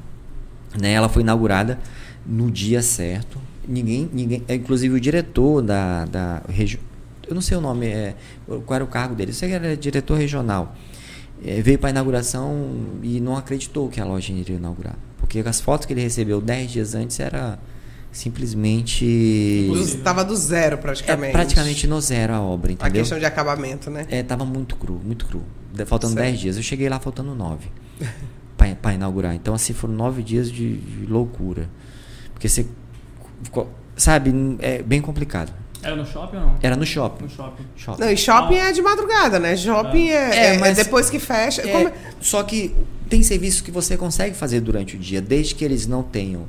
Né? 0.80 0.92
Ela 0.92 1.08
foi 1.08 1.22
inaugurada 1.22 1.78
no 2.26 2.50
dia 2.50 2.82
certo. 2.82 3.38
Ninguém, 3.66 4.08
ninguém, 4.12 4.42
é, 4.48 4.54
inclusive 4.54 4.94
o 4.94 5.00
diretor 5.00 5.62
da, 5.62 6.04
da 6.04 6.42
região, 6.48 6.80
eu 7.28 7.34
não 7.34 7.42
sei 7.42 7.56
o 7.56 7.60
nome, 7.60 7.86
é, 7.86 8.14
qual 8.46 8.74
era 8.76 8.84
o 8.84 8.86
cargo 8.88 9.14
dele, 9.14 9.30
eu 9.30 9.34
sei 9.34 9.48
que 9.50 9.54
era 9.54 9.76
diretor 9.76 10.16
regional. 10.18 10.74
É, 11.44 11.60
veio 11.60 11.78
para 11.78 11.88
a 11.88 11.90
inauguração 11.90 12.96
e 13.02 13.20
não 13.20 13.36
acreditou 13.36 13.88
que 13.88 14.00
a 14.00 14.04
loja 14.04 14.32
iria 14.32 14.56
inaugurar. 14.56 14.96
Porque 15.18 15.40
as 15.40 15.60
fotos 15.60 15.86
que 15.86 15.92
ele 15.92 16.00
recebeu 16.02 16.40
10 16.40 16.70
dias 16.70 16.94
antes 16.94 17.18
era 17.20 17.58
simplesmente. 18.12 19.68
Do- 19.72 19.98
Tava 20.02 20.24
do 20.24 20.36
zero, 20.36 20.74
É, 20.76 20.78
praticamente. 20.78 21.32
praticamente 21.32 21.86
no 21.86 22.00
zero 22.00 22.32
a 22.34 22.40
obra, 22.40 22.70
A 22.70 22.74
entendeu? 22.74 23.02
questão 23.02 23.18
de 23.18 23.24
acabamento, 23.24 23.90
né? 23.90 24.06
É, 24.10 24.22
tava 24.22 24.44
muito 24.44 24.76
cru, 24.76 25.00
muito 25.04 25.26
cru. 25.26 25.42
Faltando 25.86 26.14
Certo. 26.14 26.24
10 26.26 26.40
dias. 26.40 26.56
Eu 26.56 26.62
cheguei 26.62 26.88
lá 26.88 27.00
faltando 27.00 27.34
9 27.34 27.68
para 28.80 28.94
inaugurar. 28.94 29.34
Então, 29.34 29.54
assim, 29.54 29.72
foram 29.72 29.94
9 29.94 30.22
dias 30.22 30.50
de, 30.50 30.76
de 30.76 31.06
loucura. 31.06 31.68
Porque 32.32 32.48
você. 32.48 32.66
Sabe, 33.96 34.32
é 34.60 34.82
bem 34.82 35.00
complicado. 35.00 35.52
Era 35.84 35.96
no 35.96 36.06
shopping 36.06 36.36
ou 36.36 36.42
não? 36.42 36.56
Era 36.62 36.76
no 36.76 36.86
shopping. 36.86 37.24
No 37.24 37.30
shopping. 37.30 37.64
shopping. 37.76 38.00
Não, 38.02 38.10
e 38.10 38.16
shopping 38.16 38.56
é 38.56 38.72
de 38.72 38.82
madrugada, 38.82 39.38
né? 39.38 39.56
Shopping 39.56 40.08
é, 40.08 40.14
É, 40.14 40.54
é- 40.54 40.58
mas- 40.58 40.76
depois 40.76 41.10
que 41.10 41.18
fecha. 41.18 41.62
É, 41.62 41.68
como- 41.72 41.92
Só 42.20 42.42
que 42.42 42.74
tem 43.08 43.22
serviços 43.22 43.60
que 43.60 43.70
você 43.70 43.96
consegue 43.96 44.34
fazer 44.34 44.60
durante 44.60 44.96
o 44.96 44.98
dia, 44.98 45.20
desde 45.20 45.54
que 45.54 45.64
eles 45.64 45.86
não 45.86 46.02
tenham 46.02 46.48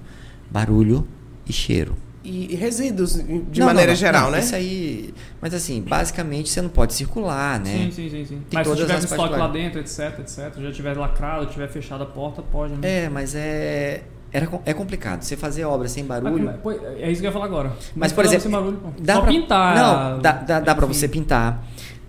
barulho 0.49 1.07
e 1.47 1.53
cheiro. 1.53 1.95
E 2.27 2.55
resíduos, 2.55 3.13
de 3.13 3.59
Não, 3.59 3.67
maneira 3.67 3.91
não, 3.91 3.93
não, 3.93 3.95
geral, 3.95 4.23
não, 4.23 4.31
né? 4.31 4.39
Isso 4.39 4.55
aí. 4.55 5.13
Mas 5.39 5.53
assim, 5.53 5.79
basicamente 5.81 6.49
você 6.49 6.59
não 6.59 6.69
pode 6.69 6.95
circular, 6.95 7.59
né? 7.59 7.71
Sim, 7.71 7.91
sim, 7.91 8.09
sim, 8.09 8.25
sim. 8.25 8.41
Tem 8.49 8.57
Mas 8.57 8.67
se 8.67 8.75
tiver 8.75 8.95
as 8.95 9.05
com 9.05 9.15
estoque 9.15 9.35
lá 9.37 9.47
dentro, 9.47 9.79
etc, 9.79 10.19
etc, 10.19 10.53
já 10.59 10.71
tiver 10.71 10.97
lacrado, 10.97 11.45
tiver 11.45 11.67
fechado 11.69 12.01
a 12.01 12.07
porta, 12.07 12.41
pode, 12.41 12.73
né? 12.73 13.03
É, 13.05 13.09
mas 13.09 13.35
é. 13.35 14.01
Era, 14.35 14.49
é 14.65 14.73
complicado. 14.73 15.21
Você 15.23 15.37
fazer 15.37 15.63
obra 15.63 15.87
sem 15.87 16.03
barulho. 16.03 16.45
Mas, 16.45 16.55
pô, 16.57 16.71
é 16.71 17.09
isso 17.09 17.21
que 17.21 17.27
eu 17.27 17.29
ia 17.29 17.31
falar 17.31 17.45
agora. 17.45 17.71
Mas, 17.95 18.11
por 18.11 18.23
dá 18.23 18.29
pra 18.29 18.37
exemplo, 18.37 18.41
ser 18.43 18.49
barulho, 18.49 18.77
pô. 18.77 18.89
dá 19.01 19.13
Só 19.15 19.21
pra, 19.21 19.29
pintar. 19.31 19.75
Não, 19.75 20.19
dá, 20.21 20.31
dá, 20.33 20.59
dá 20.59 20.75
pra 20.75 20.85
enfim. 20.85 20.93
você 20.93 21.07
pintar. 21.07 21.63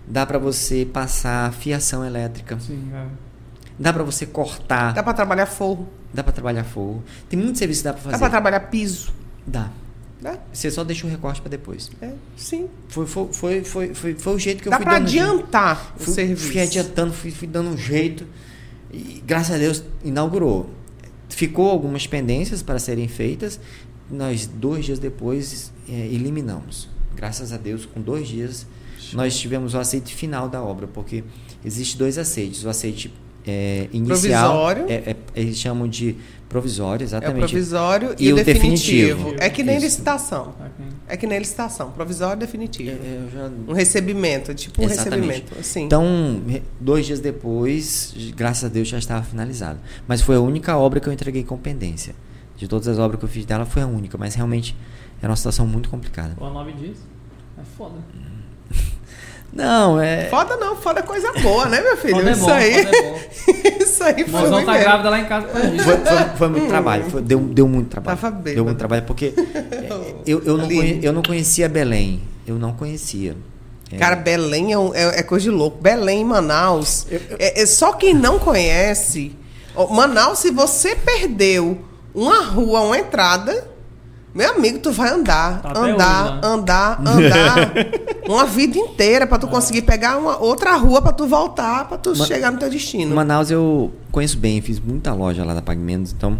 Dá 0.05 0.25
pra 0.25 0.37
você 0.37 0.85
passar 0.91 1.53
fiação 1.53 2.03
elétrica. 2.05 2.59
Sim, 2.59 2.89
é. 2.93 3.05
Dá 3.79 3.93
pra 3.93 4.03
você 4.03 4.25
cortar. 4.25 4.93
Dá 4.93 5.01
pra 5.03 5.13
trabalhar 5.13 5.45
forro. 5.45 5.87
Dá 6.13 6.23
pra 6.23 6.33
trabalhar 6.33 6.63
fogo. 6.63 7.03
Tem 7.29 7.39
muito 7.39 7.57
serviço 7.59 7.81
que 7.81 7.83
dá 7.85 7.93
pra 7.93 8.01
fazer. 8.01 8.13
Dá 8.13 8.19
pra 8.19 8.29
trabalhar 8.29 8.59
piso. 8.61 9.13
Dá. 9.45 9.69
Dá? 10.21 10.35
Você 10.51 10.71
só 10.71 10.83
deixa 10.83 11.05
o 11.05 11.09
recorte 11.09 11.39
pra 11.41 11.49
depois. 11.49 11.91
É, 12.01 12.09
sim. 12.35 12.67
Foi, 12.89 13.05
foi, 13.05 13.27
foi, 13.31 13.63
foi, 13.63 13.93
foi, 13.93 14.15
foi 14.15 14.33
o 14.33 14.39
jeito 14.39 14.61
que 14.63 14.67
eu 14.67 14.71
Dá 14.71 14.77
fui 14.77 14.85
pra 14.85 14.97
dando 14.99 15.07
jeito. 15.07 15.25
adiantar 15.29 15.93
o 15.95 16.03
Fui, 16.03 16.13
serviço. 16.13 16.51
fui 16.51 16.59
adiantando, 16.61 17.13
fui, 17.13 17.31
fui 17.31 17.47
dando 17.47 17.69
um 17.69 17.77
jeito. 17.77 18.25
E 18.91 19.21
graças 19.25 19.55
a 19.55 19.57
Deus 19.59 19.83
inaugurou. 20.03 20.69
Ficou 21.37 21.69
algumas 21.69 22.07
pendências 22.07 22.63
para 22.63 22.79
serem 22.79 23.07
feitas. 23.07 23.59
Nós, 24.09 24.47
dois 24.47 24.85
dias 24.85 24.97
depois, 24.97 25.71
eh, 25.87 26.07
eliminamos. 26.11 26.89
Graças 27.15 27.53
a 27.53 27.57
Deus, 27.57 27.85
com 27.85 28.01
dois 28.01 28.27
dias, 28.27 28.65
nós 29.13 29.37
tivemos 29.37 29.75
o 29.75 29.77
aceite 29.77 30.15
final 30.15 30.49
da 30.49 30.63
obra, 30.63 30.87
porque 30.87 31.23
existe 31.63 31.95
dois 31.95 32.17
aceites. 32.17 32.63
O 32.63 32.69
aceite 32.69 33.13
eh, 33.47 33.87
inicial, 33.93 34.63
Provisório. 34.75 34.85
é- 34.91 35.11
é- 35.11 35.15
eles 35.35 35.57
chamam 35.57 35.87
de 35.87 36.15
provisório, 36.49 37.03
É 37.03 37.05
o 37.05 37.07
exatamente. 37.09 37.39
provisório 37.49 38.15
e, 38.17 38.27
E 38.27 38.31
o 38.31 38.35
o 38.35 38.37
definitivo. 38.37 39.17
definitivo. 39.17 39.35
É 39.43 39.49
que 39.49 39.63
nem 39.63 39.75
Isso. 39.77 39.85
licitação. 39.85 40.55
É 41.07 41.17
que 41.17 41.27
nem 41.27 41.39
licitação. 41.39 41.91
Provisório 41.91 42.37
e 42.37 42.39
definitivo. 42.39 42.91
É, 42.91 42.93
é, 42.93 43.27
já- 43.33 43.51
Um 43.67 43.73
recebimento, 43.73 44.53
tipo 44.53 44.81
um 44.81 44.85
Exatamente. 44.85 45.25
recebimento. 45.27 45.59
Assim. 45.59 45.83
Então, 45.85 46.41
dois 46.79 47.05
dias 47.05 47.19
depois, 47.19 48.13
graças 48.35 48.63
a 48.63 48.67
Deus, 48.69 48.87
já 48.87 48.97
estava 48.97 49.23
finalizado. 49.25 49.79
Mas 50.07 50.21
foi 50.21 50.35
a 50.35 50.39
única 50.39 50.77
obra 50.77 50.99
que 50.99 51.07
eu 51.07 51.13
entreguei 51.13 51.43
com 51.43 51.57
pendência. 51.57 52.15
De 52.55 52.67
todas 52.67 52.87
as 52.87 52.97
obras 52.97 53.19
que 53.19 53.25
eu 53.25 53.29
fiz 53.29 53.45
dela, 53.45 53.65
foi 53.65 53.81
a 53.83 53.87
única. 53.87 54.17
Mas 54.17 54.33
realmente 54.35 54.75
era 55.21 55.29
uma 55.29 55.35
situação 55.35 55.67
muito 55.67 55.89
complicada. 55.89 56.33
Pô, 56.37 56.49
nove 56.49 56.71
dias. 56.73 56.97
É 57.59 57.61
foda. 57.77 57.95
Não, 59.53 59.99
é. 59.99 60.25
Foda 60.29 60.55
não, 60.57 60.75
foda 60.75 60.99
é 60.99 61.03
coisa 61.03 61.31
boa, 61.41 61.65
né, 61.67 61.81
meu 61.81 61.97
filho? 61.97 62.15
Foda 62.17 62.29
é 62.29 62.33
isso 62.33 62.41
bom, 62.45 62.51
aí. 62.51 62.85
foda 62.85 62.97
é 62.97 63.01
bom. 63.01 63.19
isso 63.83 64.03
aí 64.03 64.13
foi 64.23 64.41
Mozão 64.41 64.51
ruim 64.55 64.65
tá 64.65 64.71
mesmo. 64.73 64.85
grávida 64.85 65.09
lá 65.09 65.19
em 65.19 65.25
casa 65.25 65.47
por 65.47 65.65
isso. 65.65 65.83
Foi, 65.83 65.97
foi- 65.97 66.37
foi 66.37 66.47
muito 66.49 66.67
trabalho. 66.67 67.03
foi- 67.09 67.21
deu, 67.21 67.39
deu 67.39 67.67
muito 67.67 67.89
trabalho. 67.89 68.17
Tava 68.19 68.31
bêbado. 68.35 68.55
Deu 68.55 68.65
muito 68.65 68.77
trabalho, 68.77 69.03
porque 69.03 69.33
é, 69.37 70.13
eu, 70.25 70.43
eu, 70.45 70.57
não 70.57 70.67
conhe- 70.67 70.99
eu 71.01 71.13
não 71.13 71.21
conhecia 71.23 71.67
Belém. 71.67 72.21
Eu 72.45 72.55
não 72.55 72.73
conhecia. 72.73 73.35
É, 73.91 73.97
Cara, 73.97 74.15
Belém 74.17 74.73
é, 74.73 74.77
um- 74.77 74.93
é- 74.93 75.19
é 75.19 75.23
coisa 75.23 75.43
de 75.45 75.49
louco. 75.49 75.81
Belém, 75.81 76.23
Manaus. 76.23 77.07
É, 77.39 77.61
é 77.61 77.65
só 77.65 77.93
quem 77.93 78.13
não 78.13 78.37
conhece. 78.37 79.33
Manaus, 79.89 80.39
se 80.39 80.51
você 80.51 80.95
perdeu 80.95 81.79
uma 82.13 82.43
rua, 82.43 82.81
uma 82.81 82.97
entrada, 82.97 83.67
meu 84.33 84.51
amigo, 84.55 84.79
tu 84.79 84.91
vai 84.91 85.09
andar, 85.09 85.61
Tá 85.61 85.69
andar, 85.69 85.81
hoje, 85.81 85.91
né? 85.97 86.39
andar, 86.43 86.99
andar. 87.01 87.73
uma 88.29 88.45
vida 88.45 88.77
inteira 88.77 89.25
pra 89.25 89.37
tu 89.39 89.47
conseguir 89.47 89.81
pegar 89.81 90.17
uma 90.17 90.37
outra 90.37 90.75
rua 90.75 91.01
pra 91.01 91.11
tu 91.11 91.25
voltar, 91.25 91.87
pra 91.87 91.97
tu 91.97 92.15
Ma- 92.15 92.25
chegar 92.25 92.51
no 92.51 92.59
teu 92.59 92.69
destino. 92.69 93.15
Manaus 93.15 93.49
eu 93.49 93.91
conheço 94.11 94.37
bem, 94.37 94.61
fiz 94.61 94.79
muita 94.79 95.13
loja 95.13 95.43
lá 95.43 95.53
da 95.53 95.61
Pagamentos, 95.61 96.11
então 96.11 96.39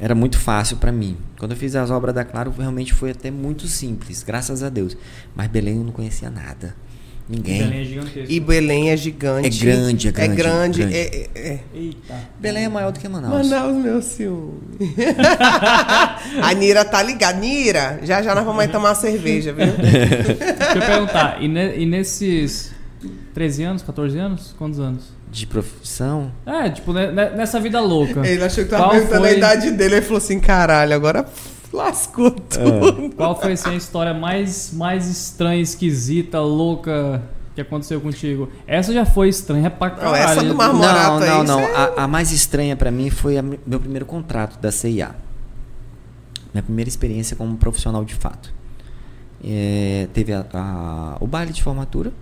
era 0.00 0.14
muito 0.14 0.38
fácil 0.38 0.76
para 0.78 0.90
mim. 0.92 1.16
Quando 1.38 1.50
eu 1.52 1.56
fiz 1.56 1.74
as 1.76 1.90
obras 1.90 2.14
da 2.14 2.24
Claro, 2.24 2.52
realmente 2.56 2.94
foi 2.94 3.10
até 3.10 3.30
muito 3.30 3.66
simples, 3.66 4.22
graças 4.22 4.62
a 4.62 4.68
Deus. 4.70 4.96
Mas 5.34 5.48
Belém 5.48 5.76
eu 5.76 5.84
não 5.84 5.92
conhecia 5.92 6.30
nada. 6.30 6.74
Ninguém. 7.28 7.58
Belém 7.58 7.80
é 7.80 7.84
gigantesco. 7.84 8.32
E 8.32 8.40
Belém 8.40 8.90
é 8.90 8.96
gigante. 8.96 9.46
É 9.46 9.50
grande, 9.72 10.08
é 10.08 10.10
grande, 10.12 10.30
É 10.30 10.34
grande. 10.36 10.78
grande. 10.78 10.94
é- 10.96 11.00
é- 11.00 11.28
é. 11.34 11.58
Eita. 11.74 12.14
Belém 12.38 12.64
é 12.64 12.68
maior 12.68 12.92
do 12.92 13.00
que 13.00 13.08
Manaus. 13.08 13.48
Manaus, 13.48 13.76
meu 13.82 14.00
ciúme. 14.00 14.60
a 16.42 16.52
Nira 16.54 16.84
tá 16.84 17.02
ligada. 17.02 17.38
Nira, 17.38 17.98
já 18.02 18.22
já 18.22 18.34
nós 18.34 18.44
vamos 18.44 18.60
aí 18.62 18.68
tomar 18.68 18.90
uma 18.90 18.94
cerveja, 18.94 19.52
viu? 19.52 19.66
Deixa 19.66 20.78
eu 20.78 20.82
perguntar, 20.82 21.42
e, 21.42 21.48
ne- 21.48 21.76
e 21.78 21.84
nesses 21.86 22.72
13 23.34 23.62
anos, 23.64 23.82
14 23.82 24.16
anos? 24.18 24.54
Quantos 24.56 24.78
anos? 24.78 25.04
De 25.30 25.46
profissão. 25.46 26.30
É, 26.46 26.70
tipo, 26.70 26.92
ne- 26.92 27.10
ne- 27.10 27.30
nessa 27.30 27.58
vida 27.60 27.80
louca. 27.80 28.26
Ele 28.26 28.42
achou 28.44 28.64
que 28.64 28.70
tava 28.70 28.90
perguntando 28.90 29.24
a 29.24 29.28
foi- 29.28 29.36
idade 29.36 29.70
dele. 29.72 29.96
Ele 29.96 30.02
falou 30.02 30.18
assim: 30.18 30.38
caralho, 30.38 30.94
agora 30.94 31.26
lascou 31.76 32.30
tudo. 32.30 33.14
Qual 33.14 33.38
foi 33.40 33.52
assim, 33.52 33.70
a 33.70 33.74
história 33.74 34.12
mais, 34.14 34.72
mais 34.72 35.06
estranha, 35.08 35.60
esquisita, 35.60 36.40
louca 36.40 37.22
que 37.54 37.60
aconteceu 37.60 38.00
contigo? 38.00 38.50
Essa 38.66 38.92
já 38.92 39.04
foi 39.06 39.28
estranha 39.28 39.70
pra 39.70 39.88
Não, 39.90 39.96
caralho. 39.96 40.16
essa 40.40 40.42
do? 40.44 40.54
Marmol- 40.54 40.82
Não, 40.82 40.88
Morato 40.88 41.22
aí, 41.24 41.28
não, 41.30 41.44
não. 41.44 41.60
é- 41.60 41.74
A, 41.98 42.04
a 42.04 42.08
mais 42.08 42.32
estranha 42.32 42.76
para 42.76 42.90
mim 42.90 43.10
foi 43.10 43.38
a 43.38 43.42
meu 43.42 43.80
primeiro 43.80 44.04
contrato 44.06 44.58
da 44.60 44.70
CIA. 44.72 45.14
Minha 46.52 46.62
primeira 46.62 46.88
experiência 46.88 47.36
como 47.36 47.56
profissional 47.56 48.04
de 48.04 48.14
fato. 48.14 48.52
É, 49.44 50.08
teve 50.14 50.32
a- 50.32 50.46
a- 50.52 51.16
o 51.20 51.26
baile 51.26 51.52
de 51.52 51.62
formatura, 51.62 52.12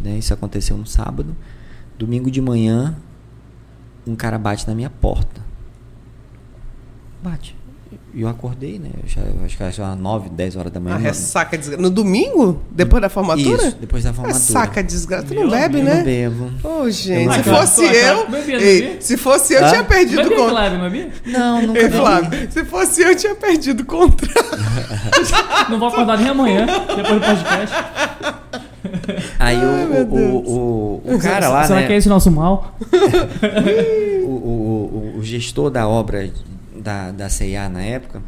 né? 0.00 0.16
Isso 0.18 0.34
aconteceu 0.34 0.76
no 0.76 0.84
sábado. 0.86 1.36
Domingo 1.98 2.30
de 2.30 2.40
manhã, 2.40 2.96
um 4.06 4.16
cara 4.16 4.36
bate 4.38 4.66
na 4.66 4.74
minha 4.74 4.90
porta. 4.90 5.40
Bate. 7.22 7.56
E 8.14 8.20
eu 8.20 8.28
acordei, 8.28 8.78
né? 8.78 8.90
Eu 9.02 9.08
já, 9.08 9.22
eu 9.22 9.42
acho 9.42 9.56
que 9.56 9.62
era 9.62 9.72
já 9.72 9.96
9, 9.96 10.28
10 10.28 10.56
horas 10.56 10.70
da 10.70 10.78
manhã. 10.78 10.96
A 10.96 10.98
não- 10.98 11.04
ressaca 11.06 11.56
desgraça. 11.56 11.80
No 11.82 11.88
domingo? 11.88 12.60
Depois 12.70 13.00
da 13.00 13.08
formatura? 13.08 13.68
Isso, 13.68 13.76
depois 13.80 14.04
da 14.04 14.12
formatura. 14.12 14.38
Ressaca 14.38 14.82
desgraça. 14.82 15.24
Tu 15.28 15.34
não 15.34 15.48
bebe, 15.48 15.78
Eu 15.78 15.84
né? 15.84 15.94
não 15.96 16.04
bebo. 16.04 16.50
Ô, 16.62 16.90
gente, 16.90 17.26
Eu 17.26 17.32
se 17.32 17.42
fosse 17.50 17.84
eu. 17.86 18.28
bebia, 18.28 18.60
Ei, 18.60 18.96
se 19.00 19.16
fosse 19.16 19.54
eu, 19.54 19.66
tinha 19.66 19.82
perdido 19.82 20.28
o 20.28 20.36
contrato. 20.36 20.72
Não 20.74 20.80
bebia? 20.90 21.10
Não, 21.24 21.62
nunca 21.62 21.78
Ei, 21.78 21.84
bebi. 21.88 21.96
Flávio, 21.96 22.52
se 22.52 22.64
fosse 22.66 23.02
eu, 23.02 23.16
tinha 23.16 23.34
perdido 23.34 23.80
o 23.80 23.86
contrato. 23.86 24.58
Não 25.70 25.78
vou 25.78 25.88
acordar 25.88 26.18
nem 26.18 26.28
amanhã, 26.28 26.66
depois 26.66 27.14
do 27.14 27.20
podcast. 27.20 27.76
Aí 29.38 29.56
Ai, 29.56 29.64
o, 29.64 30.14
o, 30.14 31.02
o, 31.06 31.14
o 31.14 31.18
cara 31.18 31.48
lá, 31.48 31.64
Será 31.64 31.80
né? 31.80 31.86
que 31.86 31.92
é 31.94 31.96
esse 31.96 32.08
nosso 32.10 32.30
mal? 32.30 32.76
o, 34.22 34.26
o, 34.28 35.12
o, 35.14 35.18
o 35.18 35.22
gestor 35.24 35.70
da 35.70 35.88
obra 35.88 36.28
da, 36.82 37.10
da 37.12 37.28
CIA 37.28 37.68
na 37.68 37.82
época 37.82 38.22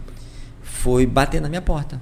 foi 0.62 1.07
bater 1.07 1.40
na 1.40 1.48
minha 1.48 1.62
porta. 1.62 2.00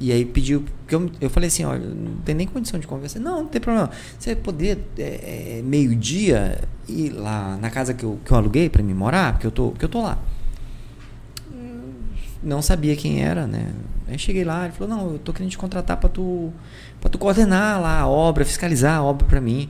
E 0.00 0.10
aí 0.10 0.24
pediu. 0.24 0.64
Que 0.88 0.94
eu, 0.94 1.10
eu 1.20 1.28
falei 1.28 1.48
assim: 1.48 1.64
olha, 1.64 1.86
não 1.86 2.16
tem 2.24 2.34
nem 2.34 2.46
condição 2.46 2.80
de 2.80 2.86
conversar. 2.86 3.20
Não, 3.20 3.42
não 3.42 3.46
tem 3.46 3.60
problema. 3.60 3.90
Você 4.18 4.34
poderia, 4.34 4.82
é, 4.98 5.58
é, 5.58 5.62
meio-dia, 5.62 6.62
ir 6.88 7.10
lá 7.10 7.58
na 7.60 7.68
casa 7.68 7.92
que 7.92 8.02
eu, 8.02 8.18
que 8.24 8.32
eu 8.32 8.36
aluguei 8.36 8.70
para 8.70 8.82
me 8.82 8.94
morar? 8.94 9.34
Porque 9.34 9.46
eu 9.46 9.50
tô, 9.50 9.70
porque 9.70 9.84
eu 9.84 9.88
tô 9.90 10.00
lá. 10.00 10.18
Não 12.42 12.62
sabia 12.62 12.96
quem 12.96 13.22
era, 13.22 13.46
né? 13.46 13.66
Aí 14.08 14.18
cheguei 14.18 14.42
lá, 14.42 14.64
ele 14.64 14.72
falou: 14.72 14.96
"Não, 14.96 15.12
eu 15.12 15.18
tô 15.18 15.30
querendo 15.34 15.50
te 15.50 15.58
contratar 15.58 15.98
para 15.98 16.08
tu 16.08 16.50
para 16.98 17.10
tu 17.10 17.18
coordenar 17.18 17.80
lá 17.80 18.00
a 18.00 18.08
obra, 18.08 18.44
fiscalizar 18.44 18.96
a 18.96 19.02
obra 19.02 19.26
para 19.26 19.40
mim". 19.40 19.68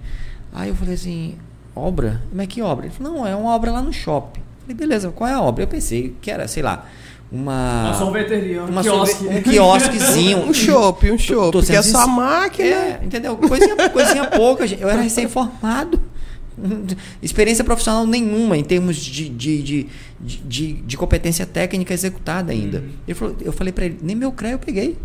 Aí 0.52 0.68
eu 0.68 0.76
falei 0.76 0.94
assim: 0.94 1.36
"Obra? 1.74 2.22
Como 2.30 2.40
é 2.40 2.46
que 2.46 2.62
obra?" 2.62 2.86
Ele 2.86 2.94
falou: 2.94 3.14
"Não, 3.14 3.26
é 3.26 3.34
uma 3.34 3.52
obra 3.52 3.72
lá 3.72 3.82
no 3.82 3.92
shopping". 3.92 4.42
Falei: 4.72 4.88
"Beleza, 4.88 5.10
qual 5.10 5.28
é 5.28 5.34
a 5.34 5.40
obra?" 5.40 5.64
Eu 5.64 5.68
pensei 5.68 6.14
que 6.20 6.30
era, 6.30 6.46
sei 6.48 6.62
lá, 6.62 6.86
uma 7.30 7.86
Uma 7.86 7.94
sorveteria, 7.94 8.62
um 8.62 8.66
uma 8.68 8.82
quiosque. 8.82 9.16
sorve- 9.24 9.38
um 9.38 9.42
quiosquezinho, 9.42 10.38
Um 10.48 10.54
chopp, 10.54 11.10
um 11.10 11.18
chopp. 11.18 11.52
tô 11.52 11.58
Porque 11.60 11.76
é 11.76 11.82
só 11.82 12.06
máquina. 12.06 12.68
É, 12.68 13.00
entendeu? 13.04 13.36
Coisinha, 13.36 13.88
coisinha 13.90 14.26
pouca, 14.26 14.66
gente. 14.66 14.82
Eu 14.82 14.88
era 14.88 15.00
recém-formado. 15.00 16.00
Experiência 17.22 17.64
profissional 17.64 18.06
nenhuma 18.06 18.56
em 18.56 18.64
termos 18.64 18.96
de, 18.96 19.28
de, 19.28 19.62
de, 19.62 19.86
de, 20.20 20.36
de- 20.38 20.72
de 20.82 20.96
competência 20.96 21.46
técnica 21.46 21.94
executada 21.94 22.52
ainda. 22.52 22.78
Uhum. 22.78 22.88
Ele 23.08 23.14
falou, 23.14 23.36
eu 23.40 23.52
falei 23.52 23.72
pra 23.72 23.84
ele, 23.86 23.98
nem 24.02 24.14
meu 24.14 24.30
CREA 24.32 24.52
eu 24.52 24.58
peguei. 24.58 24.98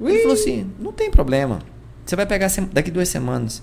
Ui. 0.00 0.10
Ele 0.12 0.20
falou 0.22 0.34
assim, 0.34 0.66
não 0.78 0.92
tem 0.92 1.10
problema. 1.10 1.58
Você 2.06 2.16
vai 2.16 2.24
pegar 2.24 2.48
daqui 2.72 2.90
duas 2.90 3.08
semanas. 3.08 3.62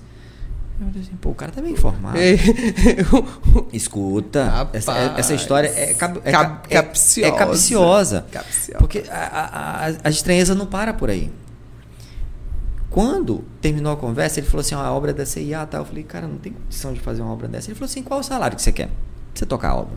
Eu 0.80 0.88
falei 0.88 1.02
assim, 1.02 1.16
pô, 1.16 1.30
o 1.30 1.36
cara 1.36 1.52
tá 1.54 1.62
bem 1.62 1.72
informado. 1.72 2.18
Escuta, 3.72 4.44
Rapaz. 4.46 4.76
essa, 4.88 4.98
essa 5.18 5.34
história 5.34 5.68
é, 5.70 5.94
cab- 5.94 6.18
é, 6.24 6.32
Cap- 6.32 6.68
ca- 6.68 6.76
é- 6.76 6.82
capciosa. 6.82 7.28
é 7.28 7.32
capciosa. 7.38 8.26
Capciosa. 8.32 8.80
Porque 8.80 9.04
a, 9.10 9.86
a, 9.88 9.94
a, 10.04 10.10
estranheza 10.10 10.54
não 10.54 10.66
para 10.66 10.94
por 10.94 11.10
aí. 11.10 11.32
Quando 12.90 13.44
terminou 13.62 13.94
a 13.94 13.98
conversa, 13.98 14.40
ele 14.40 14.48
falou 14.48 14.62
assim: 14.62 14.76
a 14.76 14.92
obra 14.92 15.12
é 15.12 15.14
da 15.14 15.26
CIA 15.26 15.66
tal. 15.66 15.82
Eu 15.82 15.86
falei, 15.86 16.04
cara, 16.04 16.28
não 16.28 16.38
tem 16.38 16.54
condição 16.54 16.94
de 16.94 17.00
fazer 17.00 17.22
uma 17.22 17.32
obra 17.34 17.48
dessa. 17.48 17.68
Ele 17.70 17.76
falou 17.76 17.90
assim: 17.90 18.04
qual 18.04 18.20
o 18.20 18.24
salário 18.24 18.56
que 18.56 18.62
você 18.62 18.72
quer? 18.72 18.88
Pra 18.88 18.94
você 19.34 19.46
tocar 19.46 19.70
a 19.72 19.76
obra. 19.76 19.96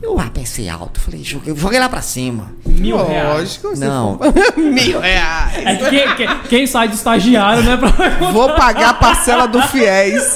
Eu 0.00 0.18
ah, 0.18 0.30
pensei 0.32 0.68
alto. 0.68 1.00
Falei, 1.00 1.22
joguei, 1.22 1.54
joguei 1.56 1.78
lá 1.78 1.88
pra 1.88 2.00
cima. 2.00 2.52
Mil 2.64 2.96
reais. 3.04 3.60
Lógico. 3.62 3.78
Não. 3.78 4.18
Mil 4.56 5.00
reais. 5.00 5.66
É 5.66 5.76
que 5.76 5.90
quem, 5.90 6.14
quem- 6.16 6.38
quem 6.48 6.66
sai 6.66 6.88
de 6.88 6.94
estagiário, 6.94 7.62
né? 7.62 7.76
Pra... 7.76 8.30
Vou 8.32 8.52
pagar 8.54 8.90
a 8.90 8.94
parcela 8.94 9.46
do 9.46 9.60
fiéis. 9.62 10.34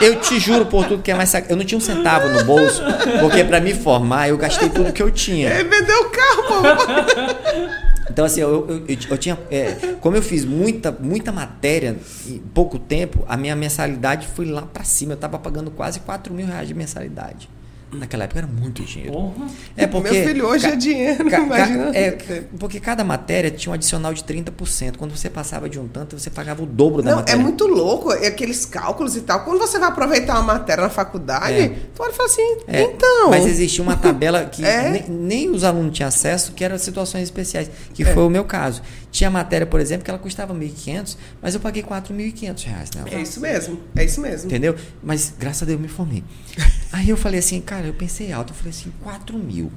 Eu 0.00 0.20
te 0.20 0.38
juro 0.40 0.66
por 0.66 0.84
tudo 0.86 1.02
que 1.02 1.10
é 1.10 1.14
mais 1.14 1.28
sac... 1.28 1.48
Eu 1.48 1.56
não 1.56 1.64
tinha 1.64 1.78
um 1.78 1.80
centavo 1.80 2.28
no 2.28 2.44
bolso, 2.44 2.82
porque 3.20 3.44
pra 3.44 3.60
me 3.60 3.72
formar 3.72 4.28
eu 4.28 4.36
gastei 4.36 4.68
tudo 4.68 4.92
que 4.92 5.02
eu 5.02 5.10
tinha. 5.10 5.48
Ele 5.50 5.68
vendeu 5.68 6.00
o 6.00 6.10
carro, 6.10 6.42
pô. 6.48 7.82
Então, 8.10 8.24
assim, 8.24 8.40
eu, 8.40 8.68
eu, 8.68 8.84
eu, 8.88 8.98
eu 9.10 9.18
tinha. 9.18 9.38
é, 9.50 9.94
como 10.00 10.16
eu 10.16 10.22
fiz 10.22 10.44
muita, 10.44 10.90
muita 10.90 11.30
matéria 11.32 11.96
em 12.26 12.38
pouco 12.38 12.78
tempo, 12.78 13.24
a 13.28 13.36
minha 13.36 13.54
mensalidade 13.54 14.26
foi 14.34 14.44
lá 14.46 14.62
pra 14.62 14.84
cima. 14.84 15.12
Eu 15.12 15.16
tava 15.16 15.38
pagando 15.38 15.70
quase 15.70 16.00
4 16.00 16.34
mil 16.34 16.46
reais 16.46 16.68
de 16.68 16.74
mensalidade. 16.74 17.48
Naquela 17.92 18.24
época 18.24 18.40
era 18.40 18.46
muito 18.46 18.82
dinheiro. 18.84 19.12
Porra. 19.12 19.46
É 19.76 19.86
porque. 19.86 20.10
Meu 20.10 20.26
filho, 20.26 20.46
hoje 20.46 20.66
ca- 20.66 20.72
é 20.72 20.76
dinheiro, 20.76 21.24
ca- 21.24 21.30
ca- 21.30 21.42
imagina. 21.42 21.90
é, 21.96 22.10
porque 22.58 22.80
cada 22.80 23.04
matéria 23.04 23.50
tinha 23.50 23.70
um 23.70 23.74
adicional 23.74 24.14
de 24.14 24.24
30%. 24.24 24.96
Quando 24.96 25.14
você 25.16 25.28
passava 25.28 25.68
de 25.68 25.78
um 25.78 25.86
tanto, 25.86 26.18
você 26.18 26.30
pagava 26.30 26.62
o 26.62 26.66
dobro 26.66 27.02
da 27.02 27.10
Não, 27.10 27.16
é 27.18 27.20
matéria. 27.20 27.42
muito 27.42 27.66
louco 27.66 28.10
é 28.12 28.26
aqueles 28.28 28.64
cálculos 28.64 29.14
e 29.16 29.20
tal. 29.20 29.44
Quando 29.44 29.58
você 29.58 29.78
vai 29.78 29.88
aproveitar 29.88 30.34
uma 30.40 30.54
matéria 30.54 30.82
na 30.84 30.90
faculdade, 30.90 31.52
É. 31.54 31.68
tu 31.94 32.02
olha 32.02 32.10
e 32.10 32.14
fala 32.14 32.28
assim, 32.28 32.56
É, 32.66 32.82
então. 32.82 33.30
Mas 33.30 33.44
existia 33.46 33.82
uma 33.82 33.96
tabela 33.96 34.44
que 34.46 34.64
É? 34.64 34.88
nem, 34.90 35.04
nem 35.08 35.50
os 35.50 35.62
alunos 35.62 35.94
tinham 35.94 36.08
acesso, 36.08 36.52
que 36.52 36.64
eram 36.64 36.78
situações 36.78 37.24
especiais, 37.24 37.70
que 37.92 38.02
É. 38.02 38.14
foi 38.14 38.22
o 38.24 38.30
meu 38.30 38.44
caso. 38.44 38.80
Tinha 39.10 39.30
matéria, 39.30 39.66
por 39.66 39.78
exemplo, 39.80 40.02
que 40.04 40.10
ela 40.10 40.18
custava 40.18 40.54
1.500, 40.54 41.18
mas 41.42 41.52
eu 41.54 41.60
paguei 41.60 41.82
4.500 41.82 42.64
reais 42.64 42.90
nela. 42.94 43.08
É 43.10 43.20
isso 43.20 43.38
mesmo, 43.40 43.78
é 43.94 44.04
isso 44.04 44.20
mesmo. 44.22 44.46
Entendeu? 44.46 44.74
Mas 45.02 45.34
graças 45.38 45.62
a 45.62 45.66
Deus 45.66 45.76
eu 45.76 45.82
me 45.82 45.88
formei. 45.88 46.24
Aí 46.92 47.08
eu 47.10 47.16
falei 47.16 47.38
assim, 47.40 47.60
cara, 47.60 47.81
eu 47.86 47.94
pensei 47.94 48.32
alto, 48.32 48.52
eu 48.52 48.56
falei 48.56 48.70
assim, 48.70 48.92
4 49.02 49.36
mil. 49.38 49.70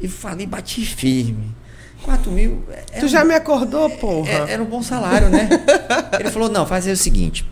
E 0.00 0.08
falei, 0.08 0.46
bati 0.46 0.84
firme. 0.84 1.54
4 2.02 2.30
mil. 2.30 2.62
é- 2.70 3.00
Tu 3.00 3.06
é 3.06 3.08
já 3.08 3.22
um- 3.22 3.26
me 3.26 3.34
acordou, 3.34 3.88
porra? 3.90 4.28
é- 4.30 4.52
era 4.52 4.62
um 4.62 4.66
bom 4.66 4.82
salário, 4.82 5.28
né? 5.30 5.48
Ele 6.20 6.30
falou, 6.30 6.48
não, 6.48 6.66
faz 6.66 6.86
aí 6.86 6.92
o 6.92 6.96
seguinte. 6.96 7.48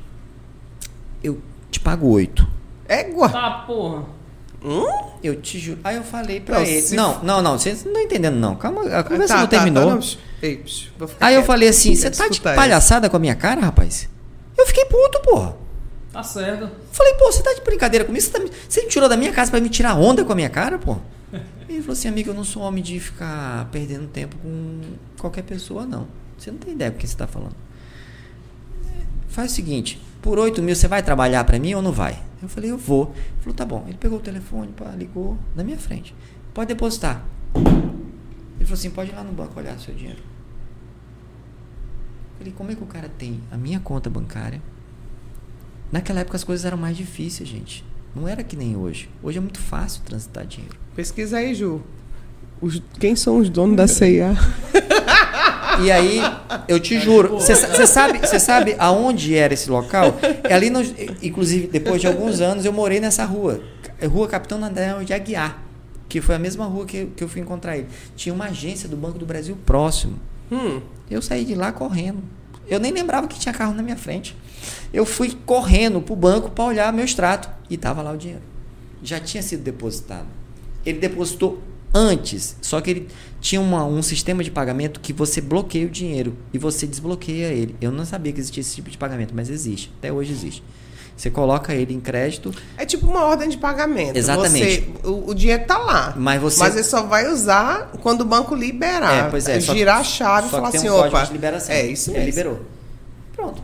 Eu 1.22 1.40
te 1.70 1.80
pago 1.80 2.06
8. 2.08 2.46
Égua. 2.86 3.28
Tá, 3.30 3.50
porra. 3.66 4.04
Hum? 4.62 4.86
Eu 5.22 5.40
te 5.40 5.58
juro. 5.58 5.78
Aí 5.84 5.96
eu 5.96 6.02
falei 6.02 6.40
pra 6.40 6.58
Não, 6.58 6.64
ele. 6.66 6.96
Não, 6.96 7.22
não, 7.22 7.42
não, 7.42 7.58
vocês 7.58 7.82
não 7.84 7.92
estão 7.92 8.02
entendendo, 8.04 8.36
não. 8.36 8.56
Calma, 8.56 8.82
a 8.82 9.02
conversa 9.02 9.34
Tá, 9.34 9.40
não 9.40 9.46
tá, 9.46 9.50
terminou. 9.58 9.84
tá, 9.88 9.94
não, 9.94 10.02
ei, 10.42 10.56
psh, 10.56 10.88
vou 10.98 11.08
ficar 11.08 11.26
Aí 11.26 11.34
eu 11.34 11.40
quieto. 11.40 11.46
falei 11.46 11.68
assim: 11.68 11.94
você 11.94 12.10
tá 12.10 12.28
de 12.28 12.40
palhaçada 12.40 13.10
com 13.10 13.16
a 13.16 13.20
minha 13.20 13.34
cara, 13.34 13.60
rapaz? 13.60 14.08
Eu 14.56 14.66
fiquei 14.66 14.84
puto, 14.86 15.20
porra. 15.22 15.54
Tá 16.14 16.22
certo. 16.22 16.70
Falei, 16.92 17.14
pô, 17.14 17.30
você 17.30 17.42
tá 17.42 17.52
de 17.52 17.60
brincadeira 17.60 18.04
comigo? 18.06 18.24
Você, 18.24 18.30
tá 18.30 18.38
me- 18.38 18.50
você 18.68 18.82
me 18.82 18.88
tirou 18.88 19.08
da 19.08 19.16
minha 19.16 19.32
casa 19.32 19.50
pra 19.50 19.60
me 19.60 19.68
tirar 19.68 19.94
onda 19.96 20.24
com 20.24 20.32
a 20.32 20.36
minha 20.36 20.48
cara, 20.48 20.78
pô? 20.78 20.96
Ele 21.68 21.80
falou 21.80 21.92
assim, 21.92 22.08
amigo, 22.08 22.30
eu 22.30 22.34
não 22.34 22.44
sou 22.44 22.62
homem 22.62 22.82
de 22.82 22.98
ficar 23.00 23.68
perdendo 23.72 24.06
tempo 24.06 24.36
com 24.38 24.80
qualquer 25.18 25.42
pessoa, 25.42 25.84
não. 25.84 26.06
Você 26.38 26.50
não 26.50 26.58
tem 26.58 26.72
ideia 26.74 26.90
com 26.92 26.98
quem 26.98 27.08
você 27.08 27.16
tá 27.16 27.26
falando. 27.26 27.54
Faz 29.28 29.50
o 29.50 29.54
seguinte, 29.56 30.00
por 30.22 30.38
8 30.38 30.62
mil 30.62 30.76
você 30.76 30.86
vai 30.86 31.02
trabalhar 31.02 31.42
pra 31.44 31.58
mim 31.58 31.74
ou 31.74 31.82
não 31.82 31.90
vai? 31.90 32.22
Eu 32.40 32.48
falei, 32.48 32.70
eu 32.70 32.78
vou. 32.78 33.12
Ele 33.16 33.40
falou, 33.40 33.54
tá 33.56 33.64
bom. 33.64 33.84
Ele 33.88 33.98
pegou 33.98 34.18
o 34.18 34.22
telefone, 34.22 34.68
pá, 34.72 34.92
ligou 34.96 35.36
na 35.56 35.64
minha 35.64 35.78
frente. 35.78 36.14
Pode 36.52 36.68
depositar. 36.68 37.24
Ele 37.56 38.64
falou 38.64 38.74
assim, 38.74 38.90
pode 38.90 39.10
ir 39.10 39.14
lá 39.14 39.24
no 39.24 39.32
banco 39.32 39.58
olhar 39.58 39.76
seu 39.80 39.92
dinheiro. 39.92 40.20
Eu 42.34 42.38
falei, 42.38 42.52
como 42.56 42.70
é 42.70 42.74
que 42.76 42.82
o 42.82 42.86
cara 42.86 43.08
tem 43.18 43.40
a 43.50 43.56
minha 43.56 43.80
conta 43.80 44.08
bancária? 44.08 44.62
Naquela 45.94 46.18
época 46.22 46.36
as 46.36 46.42
coisas 46.42 46.66
eram 46.66 46.76
mais 46.76 46.96
difíceis, 46.96 47.48
gente. 47.48 47.84
Não 48.16 48.26
era 48.26 48.42
que 48.42 48.56
nem 48.56 48.74
hoje. 48.76 49.08
Hoje 49.22 49.38
é 49.38 49.40
muito 49.40 49.60
fácil 49.60 50.02
transitar 50.04 50.44
dinheiro. 50.44 50.74
Pesquisa 50.96 51.36
aí, 51.36 51.54
Ju. 51.54 51.80
Os- 52.60 52.82
quem 52.98 53.14
são 53.14 53.38
os 53.38 53.48
donos 53.48 53.76
da 53.76 53.86
CIA? 53.86 54.36
E 55.84 55.92
aí, 55.92 56.20
eu 56.66 56.80
te 56.80 56.98
juro, 56.98 57.34
você 57.34 57.54
sabe, 57.86 58.18
você 58.18 58.40
sabe 58.40 58.74
aonde 58.76 59.36
era 59.36 59.54
esse 59.54 59.70
local? 59.70 60.16
É 60.42 60.52
ali, 60.52 60.68
no, 60.68 60.80
inclusive, 61.22 61.68
depois 61.68 62.00
de 62.00 62.08
alguns 62.08 62.40
anos, 62.40 62.64
eu 62.64 62.72
morei 62.72 62.98
nessa 62.98 63.24
rua, 63.24 63.60
Rua 64.10 64.26
Capitão 64.26 64.58
Daniel 64.60 65.04
de 65.04 65.12
Aguiar, 65.12 65.62
que 66.08 66.20
foi 66.20 66.34
a 66.34 66.38
mesma 66.40 66.64
rua 66.66 66.86
que, 66.86 67.06
que 67.06 67.22
eu 67.22 67.28
fui 67.28 67.40
encontrar 67.40 67.76
ele. 67.76 67.86
Tinha 68.16 68.34
uma 68.34 68.46
agência 68.46 68.88
do 68.88 68.96
Banco 68.96 69.16
do 69.16 69.26
Brasil 69.26 69.56
próximo. 69.64 70.14
Hum. 70.50 70.80
Eu 71.08 71.22
saí 71.22 71.44
de 71.44 71.54
lá 71.54 71.70
correndo. 71.70 72.18
Eu 72.68 72.80
nem 72.80 72.92
lembrava 72.92 73.26
que 73.28 73.38
tinha 73.38 73.52
carro 73.52 73.74
na 73.74 73.82
minha 73.82 73.96
frente. 73.96 74.36
Eu 74.92 75.04
fui 75.04 75.36
correndo 75.44 76.00
pro 76.00 76.16
banco 76.16 76.50
para 76.50 76.64
olhar 76.64 76.92
meu 76.92 77.04
extrato 77.04 77.48
e 77.68 77.76
tava 77.76 78.00
lá 78.02 78.12
o 78.12 78.16
dinheiro. 78.16 78.42
Já 79.02 79.20
tinha 79.20 79.42
sido 79.42 79.62
depositado. 79.62 80.26
Ele 80.84 80.98
depositou 80.98 81.62
antes, 81.92 82.56
só 82.60 82.80
que 82.80 82.90
ele 82.90 83.08
tinha 83.40 83.60
uma- 83.60 83.84
um 83.84 84.02
sistema 84.02 84.42
de 84.42 84.50
pagamento 84.50 84.98
que 85.00 85.12
você 85.12 85.40
bloqueia 85.40 85.86
o 85.86 85.90
dinheiro 85.90 86.36
e 86.52 86.58
você 86.58 86.86
desbloqueia 86.86 87.48
ele. 87.52 87.76
Eu 87.80 87.92
não 87.92 88.04
sabia 88.04 88.32
que 88.32 88.40
existia 88.40 88.60
esse 88.62 88.74
tipo 88.74 88.90
de 88.90 88.98
pagamento, 88.98 89.34
mas 89.34 89.48
existe. 89.50 89.92
Até 89.98 90.12
hoje 90.12 90.32
existe. 90.32 90.62
Você 91.16 91.30
coloca 91.30 91.72
ele 91.72 91.94
em 91.94 92.00
crédito, 92.00 92.52
É 92.76 92.84
tipo 92.84 93.06
uma 93.06 93.22
ordem 93.24 93.48
de 93.48 93.56
pagamento. 93.56 94.16
Exatamente. 94.16 94.80
Você- 95.02 95.08
o, 95.08 95.30
o 95.30 95.34
dinheiro 95.34 95.64
tá 95.64 95.78
lá. 95.78 96.12
Mas 96.16 96.40
você- 96.42 96.58
Mas 96.60 96.74
ele 96.74 96.82
só 96.84 97.02
vai 97.04 97.28
usar 97.30 97.92
quando 98.02 98.22
o 98.22 98.24
banco 98.24 98.54
liberar. 98.54 99.26
É, 99.26 99.30
pois 99.30 99.46
é, 99.48 99.60
Girar 99.60 99.98
a 99.98 100.04
chave 100.04 100.48
e 100.48 100.50
falar 100.50 100.68
assim, 100.68 100.88
um 100.88 100.98
opa. 100.98 101.22
de 101.24 101.32
liberação. 101.32 101.74
É 101.74 101.86
isso 101.86 102.10
Ele 102.10 102.18
mesmo. 102.18 102.30
liberou. 102.30 102.60
Pronto. 103.34 103.62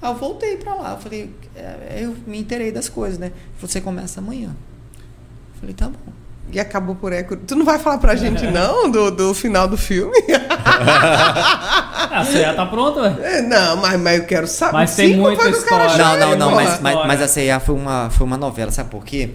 Aí 0.00 0.10
eu 0.10 0.14
voltei 0.16 0.56
pra 0.56 0.74
lá. 0.74 0.90
Eu 0.92 0.98
falei, 0.98 1.30
é, 1.54 1.98
eu 2.02 2.16
me 2.26 2.38
inteirei 2.40 2.72
das 2.72 2.88
coisas, 2.88 3.16
né? 3.18 3.30
Você 3.60 3.80
começa 3.80 4.20
amanhã. 4.20 4.48
Eu 5.54 5.60
falei, 5.60 5.74
tá 5.74 5.86
bom. 5.86 6.12
E 6.52 6.60
acabou 6.60 6.94
por 6.94 7.12
eco. 7.12 7.36
Tu 7.36 7.54
não 7.54 7.64
vai 7.64 7.78
falar 7.78 7.98
pra 7.98 8.14
gente, 8.14 8.46
não, 8.46 8.90
do, 8.90 9.10
do 9.10 9.34
final 9.34 9.66
do 9.66 9.76
filme? 9.76 10.16
Ah, 10.64 12.20
a 12.20 12.24
ceia 12.24 12.52
tá 12.54 12.66
pronta, 12.66 13.02
velho. 13.02 13.22
É, 13.22 13.42
não, 13.42 13.76
mas, 13.76 14.00
mas 14.00 14.18
eu 14.18 14.26
quero 14.26 14.46
saber. 14.46 14.72
Mas 14.72 14.96
tem 14.96 15.16
muita 15.16 15.48
história. 15.48 15.86
Não, 15.86 16.12
chega, 16.12 16.26
não, 16.26 16.36
não, 16.36 16.50
porra? 16.50 16.64
mas, 16.64 16.80
mas, 16.80 17.06
mas 17.06 17.22
a 17.22 17.28
CIA 17.28 17.58
foi 17.58 17.74
uma, 17.74 18.10
foi 18.10 18.26
uma 18.26 18.36
novela, 18.36 18.70
sabe 18.70 18.90
por 18.90 19.04
quê? 19.04 19.30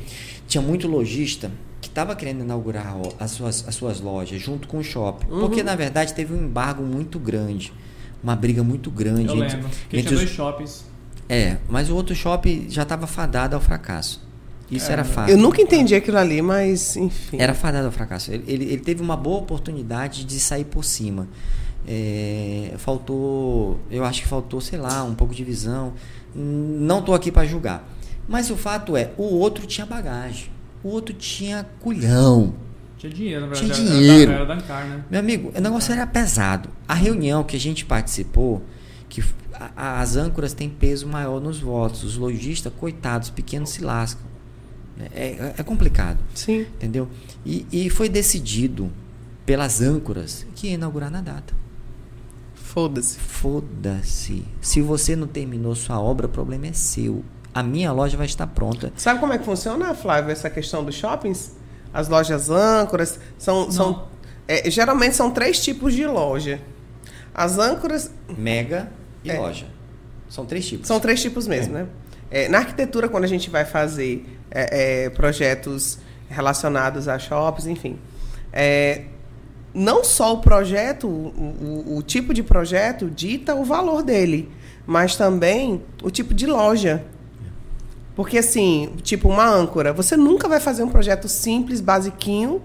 Tinha 0.48 0.62
muito 0.62 0.88
lojista 0.88 1.52
que 1.82 1.88
estava 1.88 2.16
querendo 2.16 2.42
inaugurar 2.42 2.96
ó, 2.96 3.12
as 3.20 3.32
suas, 3.32 3.68
as 3.68 3.76
suas 3.76 4.00
lojas 4.00 4.40
junto 4.40 4.68
com 4.68 4.78
o 4.78 4.84
shopping. 4.84 5.28
Uhum. 5.30 5.40
Porque, 5.40 5.64
na 5.64 5.76
verdade, 5.76 6.14
teve 6.14 6.34
um 6.34 6.44
embargo 6.44 6.84
muito 6.84 7.18
grande. 7.20 7.74
Uma 8.24 8.36
briga 8.36 8.64
muito 8.64 8.92
grande 8.92 9.28
Eu 9.28 9.44
entre, 9.44 9.58
lembro. 9.58 9.70
Que 9.90 9.98
entre 9.98 10.10
tinha 10.10 10.20
os, 10.20 10.26
dois 10.26 10.30
shoppings. 10.30 10.86
É, 11.30 11.58
mas 11.68 11.90
o 11.90 11.96
outro 11.96 12.16
shopping 12.16 12.68
já 12.70 12.84
estava 12.84 13.08
fadado 13.08 13.56
ao 13.56 13.62
fracasso. 13.62 14.27
Isso 14.70 14.90
É, 14.90 14.94
era 14.94 15.04
fato. 15.06 15.30
Eu 15.30 15.38
nunca 15.38 15.62
entendi 15.62 15.96
aquilo 15.96 16.18
ali, 16.18 16.42
mas 16.42 16.96
enfim. 16.98 17.38
Era 17.40 17.54
fadado 17.54 17.86
ao 17.86 17.92
fracasso. 17.92 18.32
Ele, 18.32 18.44
ele, 18.48 18.66
ele 18.66 18.82
teve 18.82 19.02
uma 19.02 19.16
boa 19.16 19.38
oportunidade 19.40 20.26
de 20.26 20.40
sair 20.40 20.66
por 20.66 20.84
cima. 20.84 21.28
É, 21.88 22.74
faltou, 22.78 23.80
eu 23.90 24.04
acho 24.04 24.22
que 24.22 24.28
faltou, 24.28 24.60
sei 24.60 24.78
lá, 24.78 25.04
um 25.04 25.16
pouco 25.16 25.34
de 25.34 25.44
visão. 25.44 25.94
Não 26.36 27.00
estou 27.00 27.16
aqui 27.16 27.32
para 27.32 27.48
julgar. 27.48 27.88
Mas 28.28 28.50
o 28.50 28.58
fato 28.58 28.98
é, 28.98 29.12
o 29.18 29.24
outro 29.24 29.66
tinha 29.66 29.86
bagagem. 29.86 30.50
O 30.84 30.90
outro 30.90 31.16
tinha 31.16 31.66
culhão. 31.80 32.54
Tinha 32.98 33.12
dinheiro, 33.14 33.48
na 33.48 33.54
Tinha 33.54 33.70
dinheiro. 33.74 34.32
Era, 34.34 34.44
era 34.44 34.56
Dancar, 34.56 34.86
né? 34.86 35.04
Meu 35.10 35.20
amigo, 35.22 35.52
o 35.56 35.62
negócio 35.62 35.94
era 35.94 36.06
pesado. 36.06 36.68
A 36.88 36.94
reunião 36.94 37.44
que 37.44 37.56
a 37.56 37.60
gente 37.60 37.86
participou, 37.86 38.62
que 39.08 39.24
a- 39.54 40.02
as 40.02 40.16
âncoras 40.18 40.54
têm 40.54 40.68
peso 40.70 41.08
maior 41.08 41.40
nos 41.40 41.60
votos. 41.60 42.04
Os 42.04 42.18
lojistas, 42.18 42.74
coitados, 42.78 43.30
pequenos 43.30 43.70
se 43.70 43.82
lascam. 43.84 44.27
É, 45.14 45.54
é 45.58 45.64
complicado. 45.64 46.18
Sim. 46.34 46.62
Entendeu? 46.62 47.08
E, 47.46 47.66
e 47.72 47.90
foi 47.90 48.10
decidido 48.10 48.92
pelas 49.46 49.82
âncoras 49.82 50.46
que 50.56 50.68
ia 50.68 50.74
inaugurar 50.74 51.10
na 51.12 51.22
data. 51.22 51.54
Foda-se. 52.56 53.18
Foda-se. 53.18 54.46
Se 54.62 54.82
você 54.82 55.16
não 55.16 55.28
terminou 55.28 55.74
sua 55.76 56.00
obra, 56.00 56.26
o 56.28 56.30
problema 56.30 56.68
é 56.68 56.74
seu. 56.74 57.24
A 57.54 57.64
minha 57.64 57.92
loja 57.92 58.18
vai 58.18 58.26
estar 58.26 58.46
pronta. 58.48 58.92
Sabe 58.96 59.20
como 59.20 59.34
é 59.34 59.38
que 59.38 59.46
funciona, 59.46 59.94
Flávio, 59.96 60.32
essa 60.32 60.50
questão 60.50 60.84
dos 60.84 60.96
shoppings? 60.96 61.56
As 61.94 62.08
lojas 62.08 62.50
âncoras 62.50 63.20
são. 63.38 63.72
são 63.72 64.08
é, 64.48 64.70
geralmente 64.70 65.16
são 65.16 65.32
três 65.32 65.64
tipos 65.64 65.94
de 65.94 66.06
loja. 66.06 66.62
As 67.34 67.58
âncoras. 67.58 68.12
Mega 68.38 68.92
e 69.24 69.32
É. 69.32 69.40
loja. 69.40 69.66
São 70.30 70.46
três 70.46 70.68
tipos. 70.68 70.88
São 70.88 71.00
três 71.00 71.22
tipos 71.22 71.48
mesmo, 71.48 71.74
né? 71.74 71.88
É, 72.30 72.50
na 72.50 72.60
arquitetura, 72.60 73.08
quando 73.08 73.24
a 73.24 73.28
gente 73.28 73.50
vai 73.50 73.64
fazer 73.64 74.26
é, 74.60 75.06
é, 75.06 75.10
projetos 75.10 76.00
relacionados 76.30 77.08
a 77.08 77.18
shoppings, 77.20 77.68
enfim. 77.68 77.98
é, 78.52 79.04
não 79.74 80.04
só 80.04 80.34
o 80.34 80.38
projeto, 80.40 81.08
o, 81.08 81.84
o- 81.94 81.98
o 81.98 82.02
tipo 82.02 82.34
de 82.34 82.42
projeto 82.42 83.10
dita 83.12 83.54
o 83.54 83.64
valor 83.64 84.02
dele, 84.02 84.50
mas 84.88 85.16
também 85.16 85.84
o 86.02 86.10
tipo 86.10 86.34
de 86.34 86.48
loja. 86.48 87.04
Porque, 88.16 88.40
assim, 88.40 88.94
tipo 89.04 89.30
uma 89.30 89.46
âncora, 89.46 89.94
você 89.94 90.18
nunca 90.18 90.48
vai 90.50 90.60
fazer 90.60 90.82
um 90.82 90.90
projeto 90.90 91.28
simples, 91.28 91.80
basiquinho, 91.80 92.62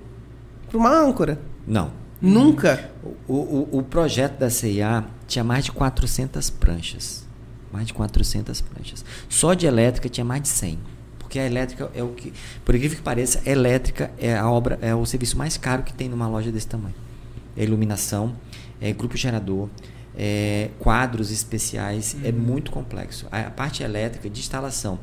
para 0.69 0.79
uma 0.79 0.91
âncora. 0.91 1.39
Não. 1.67 1.91
Nunca. 2.23 2.91
O, 3.29 3.35
o, 3.35 3.69
o 3.79 3.83
projeto 3.83 4.39
da 4.39 4.49
CIA 4.49 5.05
tinha 5.27 5.45
mais 5.45 5.65
de 5.67 5.73
400 5.73 6.49
pranchas. 6.49 7.27
Mais 7.71 7.87
de 7.87 7.93
400 7.93 8.61
pranchas. 8.63 9.05
Só 9.29 9.53
de 9.53 9.67
elétrica 9.67 10.09
tinha 10.09 10.25
mais 10.25 10.41
de 10.41 10.49
100. 10.49 10.79
Porque 11.33 11.39
a 11.39 11.47
elétrica 11.47 11.91
é 11.95 12.03
o 12.03 12.09
que, 12.09 12.31
por 12.63 12.75
incrível 12.75 12.99
que 12.99 13.03
pareça, 13.03 13.41
a 13.47 13.49
elétrica 13.49 14.11
é 14.19 14.37
a 14.37 14.51
obra, 14.51 14.79
é 14.83 14.95
o 14.95 15.07
serviço 15.07 15.39
mais 15.39 15.57
caro 15.57 15.83
que 15.83 15.91
tem 15.91 16.07
numa 16.07 16.29
loja 16.29 16.53
desse 16.53 16.67
tamanho. 16.67 16.95
É 17.57 17.63
iluminação, 17.63 18.37
é 18.79 18.93
grupo 18.93 19.17
gerador, 19.17 19.71
é 20.15 20.69
quadros 20.79 21.31
especiais, 21.31 22.15
é 22.23 22.31
muito 22.31 22.71
complexo. 22.71 23.27
A, 23.33 23.47
a 23.47 23.51
parte 23.51 23.83
elétrica 23.83 24.29
de 24.29 24.41
instalação. 24.41 24.99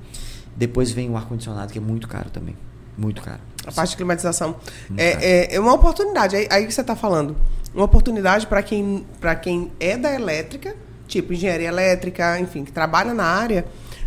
Depois 0.56 0.92
vem 0.92 1.10
o 1.10 1.18
ar 1.18 1.26
condicionado 1.26 1.74
que 1.74 1.80
é 1.80 1.82
muito 1.82 2.08
caro 2.08 2.30
também, 2.30 2.56
muito 2.96 3.24
caro. 3.24 3.40
A 3.66 3.72
parte 3.72 3.90
de 3.90 3.98
climatização. 3.98 4.56
É, 4.96 5.48
é, 5.48 5.56
é 5.56 5.60
uma 5.60 5.74
oportunidade, 5.74 6.36
aí, 6.36 6.48
aí 6.52 6.68
que 6.68 6.72
você 6.72 6.82
está 6.82 6.96
falando. 6.96 7.36
Uma 7.74 7.86
oportunidade 7.86 8.46
para 8.46 8.62
quem, 8.62 9.04
pra 9.20 9.34
quem 9.34 9.72
é 9.80 9.98
da 9.98 10.14
elétrica, 10.14 10.76
tipo 11.08 11.34
engenharia 11.34 11.70
elétrica, 11.70 12.40
enfim, 12.40 12.64
que 12.64 12.72
trabalha 12.72 13.16
na 13.16 13.26
área, 13.26 13.66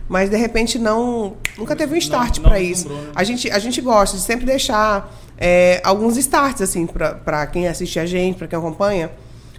mas 0.08 0.28
de 0.30 0.36
repente 0.36 0.78
não 0.78 1.36
nunca 1.56 1.74
teve 1.76 1.94
um 1.94 1.98
start 1.98 2.40
para 2.40 2.60
isso. 2.60 2.88
né? 2.88 3.10
A 3.14 3.24
gente, 3.24 3.50
a 3.50 3.58
gente 3.58 3.80
gosta 3.80 4.16
de 4.16 4.22
sempre 4.22 4.44
deixar 4.46 5.12
é, 5.38 5.80
alguns 5.84 6.16
starts, 6.16 6.62
assim, 6.62 6.86
para 6.86 7.46
quem 7.46 7.66
assiste 7.66 7.98
a 7.98 8.06
gente, 8.06 8.36
para 8.38 8.46
quem 8.46 8.58
acompanha. 8.58 9.10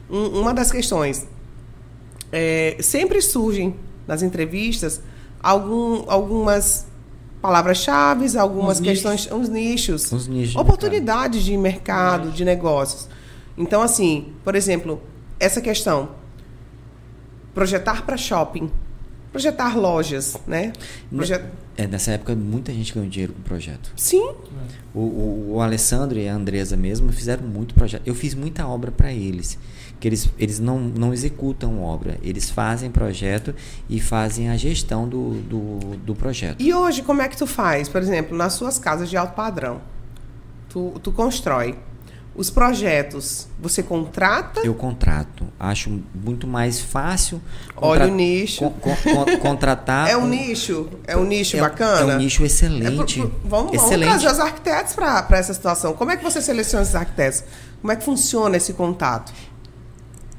Um- 0.10 0.42
uma 0.42 0.54
das 0.54 0.72
questões. 0.72 1.28
é, 2.32 2.78
sempre 2.80 3.22
surgem 3.22 3.76
nas 4.08 4.22
entrevistas 4.24 5.02
algum, 5.42 6.04
algumas 6.08 6.86
palavras-chave, 7.42 8.38
algumas 8.38 8.80
Uns 8.80 8.84
questões, 8.86 9.32
uns 9.32 9.50
nichos, 9.50 10.12
Uns 10.12 10.28
nichos 10.28 10.52
de 10.54 10.58
oportunidades 10.58 11.44
de 11.44 11.56
mercado, 11.58 12.32
de 12.32 12.44
negócios. 12.46 13.08
Então, 13.58 13.82
assim, 13.84 14.34
por 14.44 14.56
exemplo, 14.56 15.00
essa 15.40 15.62
questão 15.62 16.10
projetar 17.54 18.04
para 18.06 18.18
shopping, 18.18 18.72
projetar 19.34 19.76
lojas, 19.78 20.38
né? 20.48 20.72
Proje- 21.14 21.42
É, 21.76 21.86
nessa 21.88 22.12
época 22.12 22.34
muita 22.36 22.72
gente 22.72 22.94
ganhou 22.94 23.10
dinheiro 23.10 23.34
com 23.34 23.42
projeto. 23.42 23.92
Sim, 23.98 24.32
O, 24.94 25.00
o, 25.00 25.54
o 25.56 25.62
Alessandro 25.62 26.18
e 26.20 26.30
a 26.30 26.36
Andresa 26.36 26.78
mesmo 26.78 27.12
fizeram 27.12 27.44
muito 27.46 27.74
projeto. 27.74 28.04
Eu 28.06 28.14
fiz 28.16 28.34
muita 28.36 28.66
obra 28.68 28.92
para 28.92 29.12
eles. 29.12 29.58
Que 30.00 30.08
eles, 30.08 30.30
eles 30.38 30.60
não, 30.60 30.80
não 30.80 31.14
executam 31.14 31.82
obra, 31.82 32.20
eles 32.22 32.50
fazem 32.50 32.92
projeto 32.92 33.56
e 33.90 34.00
fazem 34.00 34.50
a 34.50 34.58
gestão 34.58 35.08
do, 35.08 35.32
do, 35.42 35.80
do 35.98 36.14
projeto. 36.16 36.62
E 36.62 36.74
hoje, 36.74 37.02
como 37.02 37.22
é 37.22 37.28
que 37.30 37.38
tu 37.38 37.48
faz? 37.48 37.88
Por 37.90 38.02
exemplo, 38.02 38.38
nas 38.38 38.54
suas 38.54 38.78
casas 38.78 39.10
de 39.10 39.16
alto 39.18 39.34
padrão, 39.34 39.82
tu, 40.70 40.94
tu 41.02 41.12
constrói. 41.12 41.76
Os 42.36 42.50
projetos, 42.50 43.48
você 43.60 43.84
contrata, 43.84 44.62
Eu 44.62 44.74
contrato. 44.74 45.46
Acho 45.60 46.02
muito 46.16 46.48
mais 46.48 46.80
fácil 46.82 47.40
olha 47.78 48.08
o 48.08 48.16
nicho. 48.16 48.60
con- 48.72 48.96
con- 48.96 49.26
con- 49.26 49.38
contratar. 49.38 50.10
É 50.10 50.18
um 50.18 50.24
um- 50.24 50.28
nicho? 50.30 50.90
É 51.06 51.16
um 51.16 51.26
nicho 51.26 51.58
é- 51.58 51.60
bacana? 51.62 52.14
É 52.14 52.16
um 52.16 52.18
nicho 52.18 52.42
É 52.42 52.46
excelente. 52.48 53.20
por- 53.20 53.28
vamos, 53.46 53.72
vamos 53.72 53.74
excelente. 53.76 54.10
trazer 54.10 54.32
os 54.32 54.40
arquitetos 54.40 54.94
para 54.94 55.28
essa 55.38 55.54
situação. 55.54 55.94
Como 55.94 56.10
é 56.10 56.18
que 56.18 56.24
você 56.24 56.42
seleciona 56.42 56.82
esses 56.82 56.96
arquitetos? 56.96 57.44
Como 57.80 57.92
é 57.94 57.96
que 57.96 58.04
funciona 58.04 58.58
esse 58.58 58.74
contato? 58.74 59.32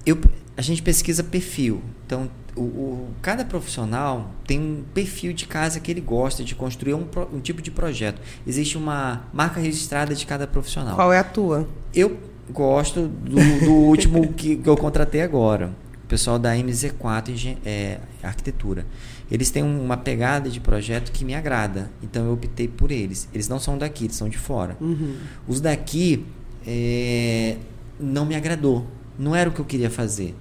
Eu, 0.04 0.18
a 0.56 0.62
gente 0.62 0.82
pesquisa 0.82 1.22
perfil. 1.22 1.80
Então, 2.06 2.28
o, 2.56 2.60
o- 2.62 3.08
cada 3.22 3.44
profissional 3.44 4.30
tem 4.46 4.60
um 4.60 4.84
perfil 4.94 5.32
de 5.32 5.46
casa 5.46 5.80
que 5.80 5.90
ele 5.90 6.00
gosta 6.00 6.44
de 6.44 6.54
construir 6.54 6.94
um, 6.94 7.04
um 7.32 7.40
tipo 7.40 7.60
de 7.62 7.70
projeto. 7.70 8.20
Existe 8.46 8.76
uma 8.78 9.24
marca 9.32 9.60
registrada 9.60 10.14
de 10.14 10.24
cada 10.26 10.46
profissional. 10.46 10.94
Qual 10.94 11.12
é 11.12 11.18
a 11.18 11.24
tua? 11.24 11.68
Eu 11.94 12.16
gosto 12.50 13.08
do, 13.08 13.36
do 13.64 13.72
último 13.88 14.32
que, 14.34 14.56
que 14.56 14.68
eu 14.68 14.76
contratei 14.76 15.22
agora. 15.22 15.72
O 16.04 16.06
pessoal 16.06 16.38
da 16.38 16.54
MZ4 16.54 17.30
Engen- 17.30 17.58
é, 17.64 17.98
Arquitetura. 18.22 18.86
Eles 19.30 19.50
têm 19.50 19.62
uma 19.62 19.96
pegada 19.96 20.50
de 20.50 20.60
projeto 20.60 21.10
que 21.10 21.24
me 21.24 21.34
agrada. 21.34 21.90
Então 22.02 22.26
eu 22.26 22.34
optei 22.34 22.68
por 22.68 22.90
eles. 22.92 23.26
Eles 23.32 23.48
não 23.48 23.58
são 23.58 23.76
daqui, 23.78 24.04
eles 24.04 24.16
são 24.16 24.28
de 24.28 24.36
fora. 24.38 24.76
Uhum. 24.80 25.16
Os 25.48 25.60
daqui 25.62 26.24
é, 26.66 27.56
não 27.98 28.26
me 28.26 28.34
agradou. 28.36 28.86
Não 29.18 29.34
era 29.34 29.48
o 29.48 29.52
que 29.52 29.60
eu 29.60 29.64
queria 29.64 29.90
fazer. 29.90 30.34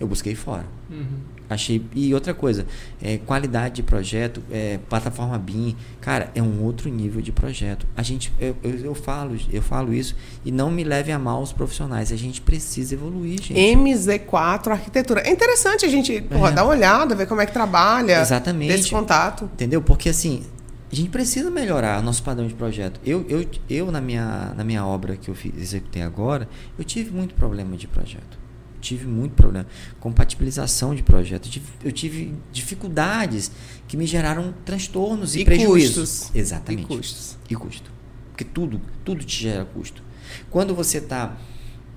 Eu 0.00 0.06
busquei 0.06 0.34
fora. 0.34 0.64
Uhum. 0.90 1.04
Achei. 1.50 1.84
E 1.94 2.14
outra 2.14 2.32
coisa, 2.32 2.64
é, 3.02 3.18
qualidade 3.18 3.74
de 3.74 3.82
projeto, 3.82 4.40
é, 4.52 4.78
plataforma 4.88 5.36
BIM, 5.36 5.76
cara, 6.00 6.30
é 6.32 6.40
um 6.40 6.62
outro 6.62 6.88
nível 6.88 7.20
de 7.20 7.32
projeto. 7.32 7.86
A 7.96 8.02
gente, 8.02 8.32
eu, 8.40 8.56
eu, 8.62 8.78
eu 8.78 8.94
falo, 8.94 9.36
eu 9.52 9.60
falo 9.60 9.92
isso 9.92 10.14
e 10.44 10.52
não 10.52 10.70
me 10.70 10.84
leve 10.84 11.10
a 11.10 11.18
mal 11.18 11.42
os 11.42 11.52
profissionais. 11.52 12.12
A 12.12 12.16
gente 12.16 12.40
precisa 12.40 12.94
evoluir, 12.94 13.42
gente. 13.42 13.54
MZ4 13.54 14.68
Arquitetura. 14.68 15.22
É 15.22 15.30
interessante 15.30 15.84
a 15.84 15.88
gente 15.88 16.20
porra, 16.22 16.50
É. 16.50 16.52
dar 16.52 16.62
uma 16.62 16.70
olhada, 16.70 17.14
ver 17.16 17.26
como 17.26 17.40
é 17.40 17.46
que 17.46 17.52
trabalha. 17.52 18.20
Exatamente. 18.20 18.72
Desse 18.72 18.90
contato. 18.90 19.44
Entendeu? 19.52 19.82
Porque 19.82 20.08
assim, 20.08 20.44
a 20.90 20.94
gente 20.94 21.10
precisa 21.10 21.50
melhorar 21.50 22.00
o 22.00 22.02
nosso 22.02 22.22
padrão 22.22 22.46
de 22.46 22.54
projeto. 22.54 23.00
Eu, 23.04 23.24
eu, 23.28 23.46
eu 23.68 23.90
na, 23.90 24.00
minha, 24.00 24.52
na 24.56 24.62
minha 24.64 24.84
obra 24.86 25.16
que 25.16 25.28
eu 25.28 25.34
fiz, 25.34 25.52
executei 25.56 26.02
agora, 26.02 26.48
eu 26.78 26.84
tive 26.84 27.10
muito 27.10 27.34
problema 27.34 27.76
de 27.76 27.86
projeto. 27.88 28.38
Tive 28.80 29.06
muito 29.06 29.32
problema. 29.34 29.66
Compatibilização 29.98 30.94
de 30.94 31.02
projeto. 31.02 31.48
Eu 31.84 31.92
tive- 31.92 32.34
dificuldades 32.50 33.50
que 33.86 33.96
me 33.96 34.06
geraram 34.06 34.54
transtornos 34.64 35.34
e, 35.36 35.40
E 35.40 35.44
prejuízos. 35.44 35.96
custos. 36.20 36.30
Exatamente. 36.34 36.84
E 36.84 36.86
custos. 36.86 37.38
E 37.50 37.54
custo. 37.54 37.90
Porque 38.30 38.44
tudo, 38.44 38.80
tudo 39.04 39.22
te 39.22 39.42
gera 39.42 39.64
custo. 39.66 40.02
Quando 40.48 40.74
você 40.74 40.98
está 40.98 41.36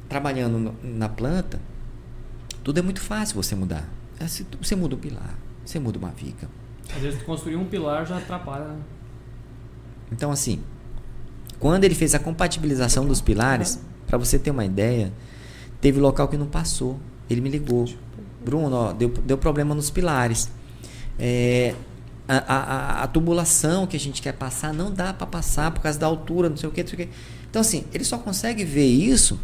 trabalhando 0.10 0.58
no- 0.60 0.76
na 0.84 1.08
planta, 1.08 1.60
tudo 2.64 2.80
é 2.80 2.82
muito 2.82 3.00
fácil 3.02 3.36
você 3.36 3.56
mudar. 3.56 3.88
É, 4.20 4.26
Você 4.28 4.76
muda 4.76 4.96
o 4.96 4.98
pilar, 4.98 5.38
você 5.66 5.80
muda 5.80 5.98
uma 5.98 6.10
viga. 6.10 6.50
Às 6.96 7.02
vezes 7.02 7.22
construir 7.24 7.56
um 7.56 7.66
pilar 7.66 8.06
já 8.06 8.18
atrapalha. 8.18 8.66
né? 8.66 8.80
Então, 10.12 10.32
assim, 10.32 10.62
quando 11.60 11.84
ele 11.86 11.96
fez 11.96 12.14
a 12.14 12.20
compatibilização 12.20 13.06
dos 13.06 13.22
pilares, 13.22 13.80
para 14.06 14.18
você 14.18 14.38
ter 14.38 14.52
uma 14.52 14.66
ideia, 14.66 15.12
teve 15.84 16.00
local 16.00 16.28
que 16.28 16.38
não 16.38 16.48
passou. 16.48 16.98
Ele 17.30 17.42
me 17.42 17.50
ligou. 17.50 17.88
Bruno, 18.44 18.76
ó, 18.76 18.94
deu, 18.94 19.10
deu 19.10 19.38
problema 19.38 19.76
nos 19.76 19.90
pilares. 19.90 20.50
É, 21.20 21.76
a, 22.28 22.38
a- 22.38 23.04
a- 23.04 23.08
tubulação 23.08 23.86
que 23.86 23.96
a 23.96 24.00
gente 24.00 24.22
quer 24.22 24.34
passar 24.34 24.74
não 24.74 24.90
dá 24.92 25.14
para 25.14 25.28
passar 25.28 25.70
por 25.72 25.82
causa 25.82 26.00
da 26.00 26.06
altura, 26.08 26.50
não 26.50 26.58
sei 26.58 26.68
o 26.70 26.72
que, 26.72 26.82
não 26.82 26.90
sei 26.90 27.04
o 27.06 27.08
que. 27.08 27.14
Então, 27.50 27.60
assim, 27.62 27.84
ele 27.94 28.04
só 28.04 28.18
consegue 28.18 28.64
ver 28.64 28.86
isso 28.88 29.38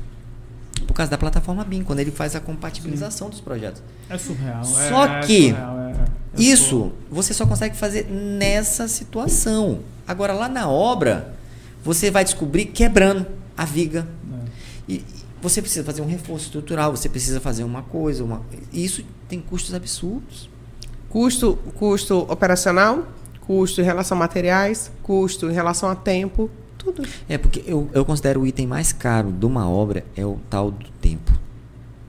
por 0.88 0.94
causa 0.94 1.12
da 1.12 1.18
plataforma 1.18 1.64
BIM, 1.64 1.84
quando 1.84 2.00
ele 2.00 2.10
faz 2.12 2.36
a 2.36 2.40
compatibilização 2.40 3.30
dos 3.30 3.40
projetos. 3.42 3.84
É 4.10 4.18
surreal. 4.18 4.62
é- 4.62 4.64
Só 4.64 5.06
é 5.06 5.20
que 5.22 5.50
surreal, 5.50 5.80
é- 5.80 5.92
eu 6.36 6.42
Isso 6.42 6.92
você 7.12 7.34
só 7.34 7.46
consegue 7.46 7.76
fazer 7.76 8.06
nessa 8.10 8.88
situação. 8.88 9.80
Agora, 10.08 10.34
lá 10.34 10.48
na 10.50 10.68
obra, 10.70 11.36
você 11.84 12.10
vai 12.10 12.24
descobrir 12.24 12.66
quebrando 12.66 13.26
a 13.58 13.66
viga. 13.66 14.08
é. 14.34 14.94
E 14.94 15.04
você 15.42 15.62
precisa 15.62 15.84
fazer 15.84 16.02
um 16.02 16.08
reforço 16.08 16.46
estrutural, 16.46 16.96
você 16.96 17.10
precisa 17.10 17.40
fazer 17.40 17.64
uma 17.64 17.82
coisa. 17.82 18.24
Uma... 18.24 18.42
Isso 18.74 19.04
tem 19.28 19.40
custos 19.40 19.74
absurdos. 19.74 20.50
Custo, 21.10 21.58
custo 21.76 22.20
operacional, 22.30 23.08
custo 23.42 23.82
em 23.82 23.84
relação 23.84 24.16
a 24.18 24.20
materiais, 24.20 24.92
custo 25.02 25.50
em 25.50 25.54
relação 25.54 25.90
a 25.90 25.96
tempo, 25.96 26.50
tudo. 26.78 27.04
É 27.28 27.38
porque 27.38 27.64
eu, 27.66 27.90
eu 27.94 28.06
considero 28.06 28.42
o 28.42 28.48
item 28.48 28.68
mais 28.68 28.94
caro 28.94 29.32
de 29.32 29.46
uma 29.46 29.70
obra 29.70 30.06
é 30.16 30.26
o 30.26 30.40
tal 30.50 30.72
do 30.72 30.86
tempo, 31.02 31.32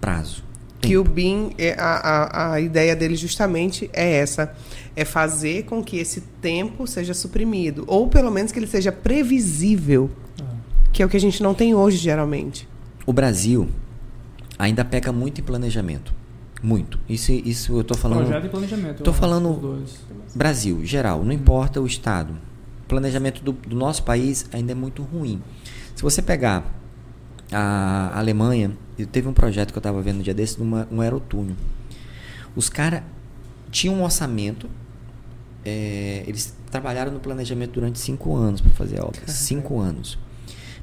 prazo. 0.01 0.45
Que 0.81 0.97
o 0.97 1.05
BIM, 1.05 1.53
é, 1.59 1.75
a, 1.79 1.97
a, 1.97 2.53
a 2.55 2.61
ideia 2.61 2.97
dele 2.97 3.17
justamente 3.17 3.91
é 3.93 4.17
essa: 4.17 4.55
é 4.97 5.05
fazer 5.05 5.65
com 5.65 5.83
que 5.83 5.99
esse 5.99 6.23
tempo 6.41 6.87
seja 6.87 7.13
suprimido, 7.13 7.85
ou 7.87 8.09
pelo 8.09 8.31
menos 8.31 8.53
que 8.53 8.59
ele 8.59 8.67
seja 8.67 8.91
previsível, 8.91 10.11
que 10.93 11.03
é 11.03 11.07
o 11.07 11.09
que 11.09 11.17
a 11.17 11.21
gente 11.21 11.43
não 11.43 11.55
tem 11.55 11.75
hoje, 11.75 11.97
geralmente. 11.97 12.69
O 13.07 13.13
Brasil 13.13 13.69
ainda 14.59 14.85
peca 14.85 15.13
muito 15.13 15.41
em 15.41 15.45
planejamento. 15.45 16.13
Muito. 16.63 16.99
Isso, 17.09 17.33
isso 17.33 17.79
eu 17.79 17.85
tô 17.85 17.97
falando. 17.97 18.27
Projeto 18.27 18.47
e 18.47 18.49
planejamento. 18.49 19.03
Acho, 19.03 19.19
falando-. 19.19 19.85
Brasil, 20.35 20.85
geral, 20.85 21.25
não 21.25 21.33
importa 21.33 21.81
o 21.81 21.87
estado. 21.87 22.35
O 22.85 22.89
planejamento 22.89 23.43
do, 23.43 23.53
do 23.53 23.75
nosso 23.75 24.03
país 24.03 24.47
ainda 24.53 24.73
é 24.73 24.75
muito 24.75 25.03
ruim. 25.03 25.43
Se 25.95 26.03
você 26.03 26.21
pegar 26.21 26.65
a 27.53 28.19
Alemanha, 28.19 28.73
eu 28.99 29.07
teve 29.07 29.29
um 29.29 29.33
projeto 29.33 29.73
que 29.73 29.79
eu 29.79 29.81
estava 29.81 30.01
vendo 30.03 30.19
no 30.19 30.23
dia 30.23 30.35
desse, 30.35 30.59
numa, 30.59 30.87
um 30.91 31.01
aerotúnel. 31.01 31.57
Os 32.55 32.69
caras 32.69 33.03
tinham 33.71 33.95
um 33.95 34.03
orçamento, 34.03 34.69
é, 35.65 36.25
eles 36.27 36.55
trabalharam 36.71 37.13
no 37.13 37.21
planejamento 37.21 37.73
durante 37.73 37.99
cinco 37.99 38.37
anos 38.37 38.61
para 38.61 38.73
fazer 38.73 39.01
a 39.01 39.05
obra. 39.05 39.21
Cinco 39.27 39.79
anos. 39.79 40.19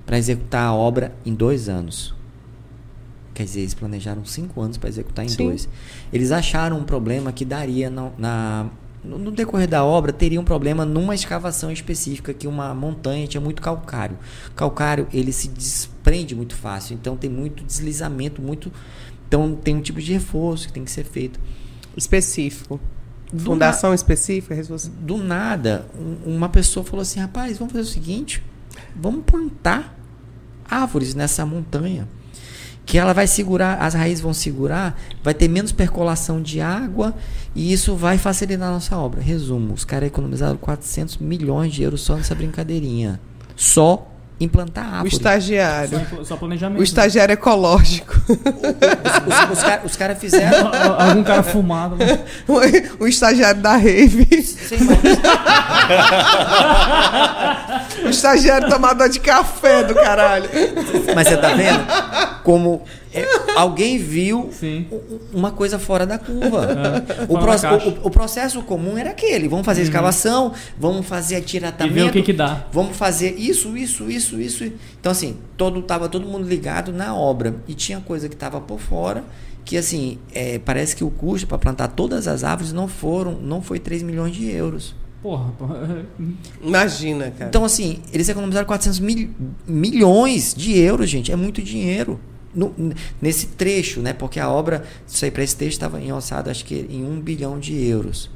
Para 0.07 0.17
executar 0.17 0.65
a 0.67 0.73
obra 0.73 1.13
em 1.23 1.33
dois 1.35 1.69
anos. 1.69 2.15
Quer 3.35 3.43
dizer, 3.43 3.59
eles 3.59 3.75
planejaram 3.75 4.25
cinco 4.25 4.59
anos 4.61 4.77
para 4.77 4.89
executar 4.89 5.23
em 5.23 5.29
Sim. 5.29 5.45
dois. 5.49 5.69
Eles 6.11 6.31
acharam 6.31 6.79
um 6.79 6.83
problema 6.83 7.31
que 7.31 7.45
daria 7.45 7.87
na, 7.89 8.09
na- 8.17 8.65
no, 9.03 9.29
decorrer 9.29 9.67
da 9.69 9.83
obra, 9.85 10.11
teria 10.11 10.41
um 10.41 10.43
problema 10.43 10.83
numa 10.85 11.13
escavação 11.13 11.71
específica, 11.71 12.33
que 12.33 12.47
uma 12.47 12.73
montanha 12.73 13.27
tinha 13.27 13.39
muito 13.39 13.61
calcário. 13.61 14.17
Calcário, 14.55 15.07
ele 15.13 15.31
se 15.31 15.47
desprende 15.49 16.33
muito 16.35 16.55
fácil, 16.55 16.95
então 16.95 17.15
tem 17.15 17.29
muito 17.29 17.63
deslizamento, 17.63 18.41
muito... 18.41 18.71
Então 19.27 19.55
tem 19.55 19.75
um 19.75 19.81
tipo 19.81 20.01
de 20.01 20.13
reforço 20.13 20.67
que 20.67 20.73
tem 20.73 20.83
que 20.83 20.89
ser 20.91 21.03
feito. 21.03 21.39
Específico. 21.95 22.79
Do 23.31 23.43
Fundação 23.43 23.93
específica, 23.93 24.55
responsa- 24.55 24.89
do 25.01 25.17
nada, 25.17 25.85
um- 26.25 26.35
uma 26.37 26.47
pessoa 26.47 26.83
falou 26.83 27.01
assim: 27.01 27.19
rapaz, 27.19 27.57
vamos 27.57 27.73
fazer 27.73 27.83
o 27.83 27.91
seguinte, 27.91 28.41
vamos 28.95 29.23
plantar 29.25 29.96
árvores 30.69 31.13
nessa 31.13 31.45
montanha. 31.45 32.07
Que 32.85 32.97
ela 32.97 33.13
vai 33.13 33.27
segurar, 33.27 33.81
as 33.81 33.93
raízes 33.93 34.21
vão 34.21 34.33
segurar, 34.33 34.97
vai 35.21 35.33
ter 35.33 35.49
menos 35.49 35.73
percolação 35.73 36.41
de 36.41 36.61
água 36.61 37.13
e 37.53 37.73
isso 37.73 37.95
vai 37.95 38.17
facilitar 38.17 38.69
a 38.69 38.71
nossa 38.71 38.95
obra. 38.97 39.21
Resumo: 39.21 39.73
os 39.73 39.83
caras 39.83 40.07
economizaram 40.07 40.55
400 40.57 41.17
milhões 41.17 41.73
de 41.73 41.83
euros 41.83 42.01
só 42.01 42.15
nessa 42.15 42.33
brincadeirinha. 42.33 43.19
Só 43.57 44.07
implantar 44.39 44.85
O 44.85 44.93
árvore. 44.97 45.13
estagiário. 45.15 46.01
Só, 46.17 46.23
só 46.23 46.35
planejamento. 46.37 46.79
O 46.79 46.83
estagiário 46.83 47.33
ecológico. 47.33 48.13
Os, 48.29 49.57
os, 49.57 49.63
caras- 49.63 49.85
os 49.85 49.95
caras 49.95 50.19
fizeram. 50.19 50.69
Algum 50.99 51.23
cara 51.23 51.41
fumado. 51.43 51.95
né? 51.95 52.19
o 52.99 53.07
estagiário 53.07 53.61
da 53.61 53.75
rave. 53.75 54.25
Sem. 54.43 54.77
O 58.05 58.09
estagiário 58.09 58.69
tomador 58.69 59.09
de 59.09 59.19
café 59.19 59.83
do 59.83 59.93
caralho. 59.95 60.49
Mas 61.15 61.27
você 61.27 61.37
tá 61.37 61.49
vendo? 61.53 61.85
Como 62.43 62.83
é, 63.21 63.27
alguém 63.55 63.97
viu 63.97 64.49
Sim. 64.51 64.85
uma 65.33 65.51
coisa 65.51 65.77
fora 65.79 66.05
da 66.05 66.17
curva. 66.17 66.67
É, 67.17 67.23
O, 67.23 67.27
fora 67.39 67.45
caixa. 67.59 67.73
o- 67.75 68.07
o 68.07 68.09
processo 68.11 68.61
comum 68.61 68.97
era 68.97 69.11
aquele: 69.11 69.47
vamos 69.47 69.65
fazer 69.65 69.81
escavação, 69.81 70.53
vamos 70.77 71.05
fazer 71.05 71.35
E 71.35 71.37
atiratamento, 71.39 71.93
ver 71.95 72.03
o 72.09 72.11
que 72.11 72.21
que 72.23 72.33
dá. 72.33 72.65
vamos 72.71 72.95
fazer 72.97 73.35
isso, 73.37 73.77
isso, 73.77 74.09
isso, 74.09 74.39
isso. 74.39 74.63
Então, 74.99 75.11
assim, 75.11 75.37
todo, 75.55 75.81
tava 75.81 76.07
todo 76.09 76.27
mundo 76.27 76.47
ligado 76.47 76.91
na 76.93 77.15
obra. 77.15 77.55
E 77.67 77.73
tinha 77.73 77.99
coisa 77.99 78.27
que 78.29 78.35
tava 78.35 78.59
por 78.61 78.79
fora. 78.79 79.23
Que 79.65 79.75
assim, 79.77 80.17
é, 80.33 80.59
parece 80.59 80.95
que 80.95 81.03
o 81.03 81.09
custo 81.09 81.45
para 81.45 81.57
plantar 81.57 81.89
todas 81.89 82.25
as 82.27 82.43
árvores 82.45 82.71
não 82.71 82.87
foram, 82.87 83.33
não 83.33 83.61
foi 83.61 83.79
3 83.79 84.01
milhões 84.01 84.33
de 84.33 84.49
euros. 84.49 84.95
Porra, 85.21 85.51
porra. 85.59 86.05
Imagina, 86.63 87.31
cara. 87.31 87.49
Então, 87.49 87.65
assim, 87.65 87.99
eles 88.13 88.29
economizaram 88.29 88.65
400 88.65 88.99
mil- 88.99 89.29
milhões 89.67 90.53
de 90.55 90.77
euros, 90.77 91.09
gente. 91.09 91.31
É 91.31 91.35
muito 91.35 91.61
dinheiro. 91.61 92.19
No- 92.57 92.73
nesse 93.21 93.47
trecho, 93.47 94.01
né? 94.01 94.11
Porque 94.13 94.39
a 94.39 94.49
obra, 94.49 94.83
isso 95.07 95.23
aí 95.23 95.29
para 95.31 95.43
esse 95.43 95.55
trecho 95.55 95.73
estava 95.73 96.01
em 96.01 96.11
orçado, 96.11 96.49
acho 96.49 96.65
que 96.65 96.87
em 96.89 97.05
um 97.05 97.21
bilhão 97.21 97.59
de 97.59 97.73
euros. 97.85 98.29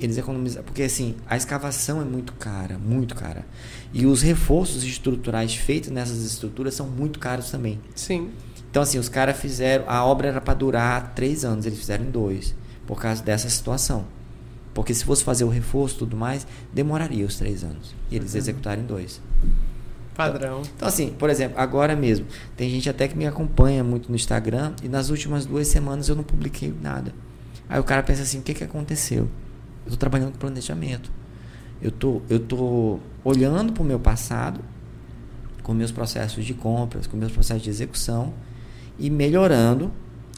Eles 0.00 0.16
economizaram. 0.18 0.64
Porque, 0.64 0.82
assim, 0.82 1.14
a 1.26 1.36
escavação 1.36 2.00
é 2.00 2.04
muito 2.04 2.32
cara, 2.32 2.78
muito 2.78 3.14
cara. 3.14 3.44
E 3.92 4.06
os 4.06 4.22
reforços 4.22 4.82
estruturais 4.82 5.54
feitos 5.54 5.90
nessas 5.90 6.24
estruturas 6.24 6.74
são 6.74 6.86
muito 6.88 7.18
caros 7.18 7.50
também. 7.50 7.78
Sim. 7.94 8.30
Então, 8.70 8.82
assim, 8.82 8.98
os 8.98 9.08
caras 9.08 9.38
fizeram. 9.38 9.84
A 9.86 10.04
obra 10.04 10.28
era 10.28 10.40
para 10.40 10.54
durar 10.54 11.12
três 11.14 11.44
anos, 11.44 11.66
eles 11.66 11.78
fizeram 11.78 12.04
em 12.06 12.10
dois. 12.10 12.54
Por 12.86 13.00
causa 13.00 13.22
dessa 13.22 13.48
situação. 13.48 14.06
Porque 14.72 14.94
se 14.94 15.04
fosse 15.04 15.22
fazer 15.22 15.44
o 15.44 15.48
reforço 15.48 15.96
e 15.96 15.98
tudo 15.98 16.16
mais, 16.16 16.46
demoraria 16.72 17.26
os 17.26 17.36
três 17.36 17.62
anos. 17.62 17.94
E 18.10 18.16
eles 18.16 18.34
executaram 18.34 18.82
em 18.82 18.86
dois. 18.86 19.20
Padrão. 20.14 20.62
Então, 20.76 20.86
assim, 20.86 21.10
por 21.18 21.30
exemplo, 21.30 21.58
agora 21.58 21.96
mesmo, 21.96 22.26
tem 22.56 22.68
gente 22.68 22.88
até 22.90 23.08
que 23.08 23.16
me 23.16 23.26
acompanha 23.26 23.82
muito 23.82 24.08
no 24.08 24.16
Instagram 24.16 24.72
e 24.82 24.88
nas 24.88 25.08
últimas 25.10 25.46
duas 25.46 25.68
semanas 25.68 26.08
eu 26.08 26.14
não 26.16 26.22
publiquei 26.22 26.74
nada. 26.82 27.14
Aí 27.68 27.78
o 27.80 27.84
cara 27.84 28.02
pensa 28.02 28.22
assim: 28.22 28.38
o 28.38 28.42
que, 28.42 28.52
que 28.52 28.64
aconteceu? 28.64 29.28
Eu 29.86 29.92
tô 29.92 29.96
trabalhando 29.96 30.32
com 30.32 30.38
planejamento. 30.38 31.10
Eu 31.80 31.90
tô, 31.90 32.20
eu 32.28 32.38
tô 32.38 32.98
olhando 33.24 33.72
para 33.72 33.82
o 33.82 33.86
meu 33.86 33.98
passado, 33.98 34.60
com 35.62 35.72
meus 35.72 35.90
processos 35.90 36.44
de 36.44 36.52
compras, 36.52 37.06
com 37.06 37.16
meus 37.16 37.32
processos 37.32 37.62
de 37.62 37.70
execução 37.70 38.34
e 38.98 39.08
melhorando 39.08 39.90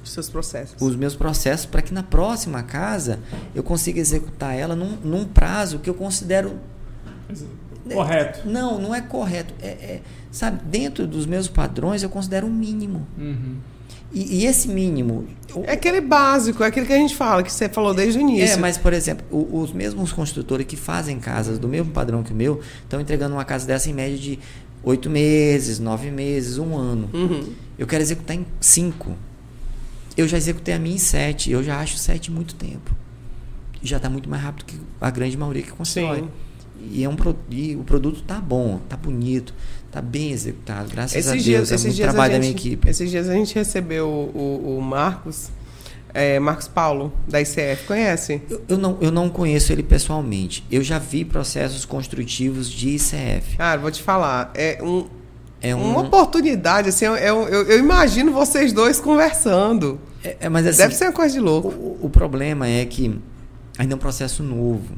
Os 0.04 0.10
seus 0.10 0.28
processos. 0.28 0.80
os 0.80 0.94
meus 0.94 1.16
processos 1.16 1.66
para 1.66 1.82
que 1.82 1.92
na 1.92 2.02
próxima 2.04 2.62
casa 2.62 3.18
eu 3.54 3.62
consiga 3.64 3.98
executar 3.98 4.54
ela 4.56 4.76
num, 4.76 4.96
num 5.02 5.24
prazo 5.24 5.80
que 5.80 5.90
eu 5.90 5.94
considero 5.94 6.60
Correto. 7.90 8.48
não, 8.48 8.78
não 8.80 8.94
é 8.94 9.00
correto. 9.00 9.52
É, 9.62 9.66
é, 9.68 10.00
sabe, 10.30 10.60
dentro 10.64 11.06
dos 11.06 11.26
meus 11.26 11.48
padrões 11.48 12.02
eu 12.02 12.08
considero 12.08 12.46
o 12.46 12.50
mínimo. 12.50 13.06
Uhum. 13.18 13.56
E, 14.12 14.40
e 14.42 14.46
esse 14.46 14.68
mínimo. 14.68 15.26
o- 15.54 15.64
É 15.64 15.72
aquele 15.72 16.00
básico, 16.00 16.62
é 16.62 16.66
aquele 16.66 16.84
que 16.86 16.92
a 16.92 16.98
gente 16.98 17.16
fala, 17.16 17.42
que 17.42 17.50
você 17.52 17.68
falou 17.68 17.94
desde 17.94 18.18
o 18.18 18.22
início. 18.22 18.54
É, 18.54 18.56
mas, 18.58 18.76
por 18.76 18.92
exemplo, 18.92 19.24
o- 19.30 19.58
os 19.60 19.72
mesmos 19.72 20.12
construtores 20.12 20.66
que 20.66 20.76
fazem 20.76 21.18
casas 21.18 21.58
do 21.58 21.66
mesmo 21.66 21.90
padrão 21.92 22.22
que 22.22 22.32
o 22.32 22.36
meu 22.36 22.60
estão 22.82 23.00
entregando 23.00 23.34
uma 23.34 23.44
casa 23.44 23.66
dessa 23.66 23.88
em 23.88 23.94
média 23.94 24.18
de 24.18 24.38
oito 24.84 25.08
meses, 25.08 25.78
nove 25.78 26.10
meses, 26.10 26.58
um 26.58 26.76
ano. 26.76 27.08
Uhum. 27.12 27.52
Eu 27.78 27.86
quero 27.86 28.02
executar 28.02 28.36
em 28.36 28.44
cinco. 28.60 29.16
Eu 30.16 30.28
já 30.28 30.36
executei 30.36 30.74
a 30.74 30.78
minha 30.78 30.94
em 30.96 30.98
sete. 30.98 31.50
Eu 31.50 31.62
já 31.62 31.80
acho 31.80 31.96
sete 31.96 32.30
muito 32.30 32.54
tempo. 32.54 32.94
Já 33.82 33.96
está 33.96 34.10
muito 34.10 34.28
mais 34.28 34.42
rápido 34.42 34.66
que 34.66 34.78
a 35.00 35.10
grande 35.10 35.36
maioria 35.38 35.62
que 35.62 35.72
constrói. 35.72 36.20
Sim. 36.20 36.28
E, 36.90 37.04
é 37.04 37.08
um, 37.08 37.16
e 37.50 37.76
o 37.76 37.84
produto 37.84 38.22
tá 38.22 38.40
bom, 38.40 38.80
tá 38.88 38.96
bonito, 38.96 39.54
tá 39.90 40.00
bem 40.02 40.30
executado. 40.32 40.90
Graças 40.90 41.14
a 41.16 41.18
Esses 41.18 41.32
Deus. 41.32 41.68
dias, 41.68 41.72
é 41.72 41.86
muito 41.88 42.00
a 42.02 42.04
trabalho 42.08 42.32
da 42.34 42.38
minha 42.38 42.50
gente, 42.52 42.66
equipe. 42.68 42.88
esses 42.90 43.10
dias 43.10 43.28
a 43.28 43.34
gente 43.34 43.54
recebeu 43.54 44.06
o, 44.08 44.38
o- 44.38 44.78
o 44.78 44.82
Marcos, 44.82 45.48
é, 46.14 46.38
Marcos 46.38 46.68
Paulo, 46.68 47.12
da 47.26 47.40
ICF, 47.40 47.84
conhece? 47.86 48.42
Eu, 48.50 48.62
eu 48.68 48.78
não, 48.78 48.98
eu 49.00 49.10
não 49.10 49.28
conheço 49.30 49.72
ele 49.72 49.82
pessoalmente. 49.82 50.64
Eu 50.70 50.82
já 50.82 50.98
vi 50.98 51.24
processos 51.24 51.84
construtivos 51.84 52.68
de 52.70 52.90
ICF. 52.96 53.56
Cara, 53.56 53.80
vou 53.80 53.90
te 53.90 54.02
falar, 54.02 54.50
é 54.54 54.78
um, 54.82 55.06
É 55.60 55.74
um. 55.74 55.82
uma 55.92 56.00
oportunidade, 56.02 56.88
assim, 56.90 57.04
eu, 57.06 57.14
eu, 57.16 57.62
eu 57.62 57.78
imagino 57.78 58.32
vocês 58.32 58.72
dois 58.72 59.00
conversando. 59.00 59.98
é- 60.24 60.36
é, 60.40 60.48
mas 60.48 60.66
assim, 60.66 60.78
Deve 60.78 60.94
ser 60.94 61.04
uma 61.06 61.12
coisa 61.12 61.32
de 61.32 61.40
louco. 61.40 61.68
o- 61.68 61.98
o 62.02 62.10
problema 62.10 62.68
é 62.68 62.84
que 62.84 63.18
ainda 63.78 63.94
é 63.94 63.96
um 63.96 63.98
processo 63.98 64.42
novo. 64.42 64.94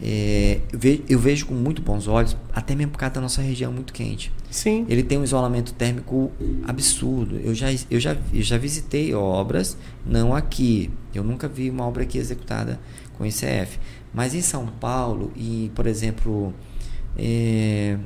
É, 0.00 0.60
eu, 0.72 0.78
ve- 0.78 1.04
eu 1.08 1.18
vejo 1.18 1.46
com 1.46 1.54
muito 1.54 1.82
bons 1.82 2.06
olhos, 2.06 2.36
até 2.52 2.74
mesmo 2.74 2.92
por 2.92 2.98
causa 2.98 3.16
da 3.16 3.20
nossa 3.20 3.42
região 3.42 3.72
muito 3.72 3.92
quente. 3.92 4.32
Sim. 4.50 4.86
Ele 4.88 5.02
tem 5.02 5.18
um 5.18 5.24
isolamento 5.24 5.72
térmico 5.74 6.30
absurdo. 6.66 7.36
Eu 7.42 7.52
já, 7.54 7.66
eu 7.90 7.98
já, 7.98 8.16
eu 8.32 8.42
já 8.42 8.56
visitei 8.58 9.12
obras, 9.14 9.76
não 10.06 10.34
aqui. 10.34 10.88
Eu 11.14 11.24
nunca 11.24 11.48
vi 11.48 11.68
uma 11.68 11.84
obra 11.86 12.04
aqui 12.04 12.16
executada 12.18 12.78
com 13.16 13.26
ICF. 13.26 13.78
Mas 14.14 14.34
em 14.34 14.40
São 14.40 14.66
Paulo 14.66 15.32
e, 15.36 15.70
por 15.74 15.86
exemplo, 15.86 16.54
é, 17.16 17.98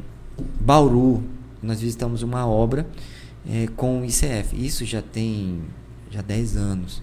Bauru, 0.61 1.23
nós 1.63 1.81
visitamos 1.81 2.23
uma 2.23 2.47
obra 2.47 2.87
é, 3.49 3.67
com 3.77 4.03
ICF. 4.05 4.55
Isso 4.55 4.85
já 4.85 5.03
tem 5.03 5.61
já 6.11 6.23
10 6.23 6.57
anos 6.57 7.03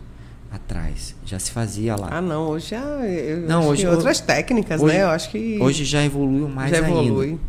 atrás. 0.52 1.16
Já 1.26 1.38
se 1.39 1.52
fazia 1.52 1.95
lá. 1.95 2.10
Ah, 2.12 2.22
não, 2.22 2.50
hoje 2.50 2.70
já. 2.72 2.82
Eu 2.82 3.41
Não, 3.47 3.68
hoje- 3.68 3.88
outras 3.88 4.20
técnicas, 4.20 4.82
hoje- 4.82 4.95
né? 4.95 5.04
Eu 5.04 5.10
acho 5.10 5.30
que. 5.30 5.58
Hoje 5.62 5.86
já 5.86 6.04
evoluiu 6.04 6.47
mais 6.50 6.72
já 6.72 6.78
ainda 6.86 6.89
evolui. 6.89 7.39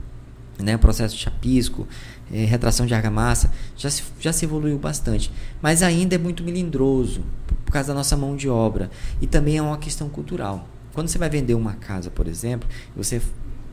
né, 0.59 0.76
o 0.76 0.78
processo 0.78 1.16
de 1.16 1.22
chapisco, 1.22 1.88
eh, 2.30 2.44
retração 2.44 2.84
de 2.84 2.92
argamassa, 2.92 3.51
já 3.76 3.88
se, 3.90 4.03
já 4.20 4.30
se 4.32 4.44
evoluiu 4.44 4.78
bastante. 4.78 5.32
Mas 5.62 5.82
ainda 5.82 6.14
é 6.14 6.18
muito 6.18 6.44
melindroso, 6.44 7.22
por- 7.46 7.57
por 7.64 7.72
causa 7.72 7.88
da 7.88 7.94
nossa 7.94 8.14
mão 8.16 8.36
de 8.36 8.48
obra. 8.48 8.90
E 9.22 9.26
também 9.26 9.57
é 9.57 9.62
uma 9.62 9.78
questão 9.78 10.09
cultural. 10.11 10.68
Quando 10.92 11.09
você 11.09 11.16
vai 11.16 11.30
vender 11.30 11.55
uma 11.55 11.72
casa, 11.74 12.11
por 12.11 12.26
exemplo, 12.26 12.68
você, 12.94 13.22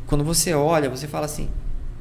quando 0.06 0.24
você 0.24 0.54
olha, 0.54 0.90
você 0.90 1.08
fala 1.08 1.26
assim, 1.26 1.50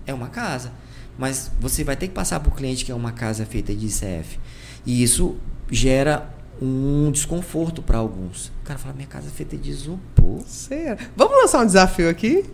é 0.06 0.14
uma 0.14 0.28
casa. 0.28 0.70
mas 1.18 1.50
você 1.58 1.82
vai 1.82 1.96
ter 1.96 2.08
que 2.08 2.12
passar 2.12 2.38
para 2.40 2.50
o 2.52 2.54
cliente 2.54 2.84
que 2.84 2.92
é 2.92 2.94
uma 2.94 3.10
casa 3.10 3.46
feita 3.46 3.74
de 3.74 3.86
ICF. 3.86 4.38
E 4.84 5.02
isso 5.02 5.36
gera 5.70 6.28
um 6.60 7.10
desconforto 7.10 7.82
para 7.82 7.98
alguns. 7.98 8.46
O 8.62 8.66
cara 8.66 8.78
fala, 8.78 8.94
minha 8.94 9.06
casa 9.08 9.28
é 9.28 9.30
feita 9.30 9.56
de 9.56 9.70
isopor. 9.70 10.40
Sério? 10.46 11.06
Vamos 11.16 11.36
lançar 11.36 11.62
um 11.62 11.66
desafio 11.66 12.08
aqui? 12.08 12.44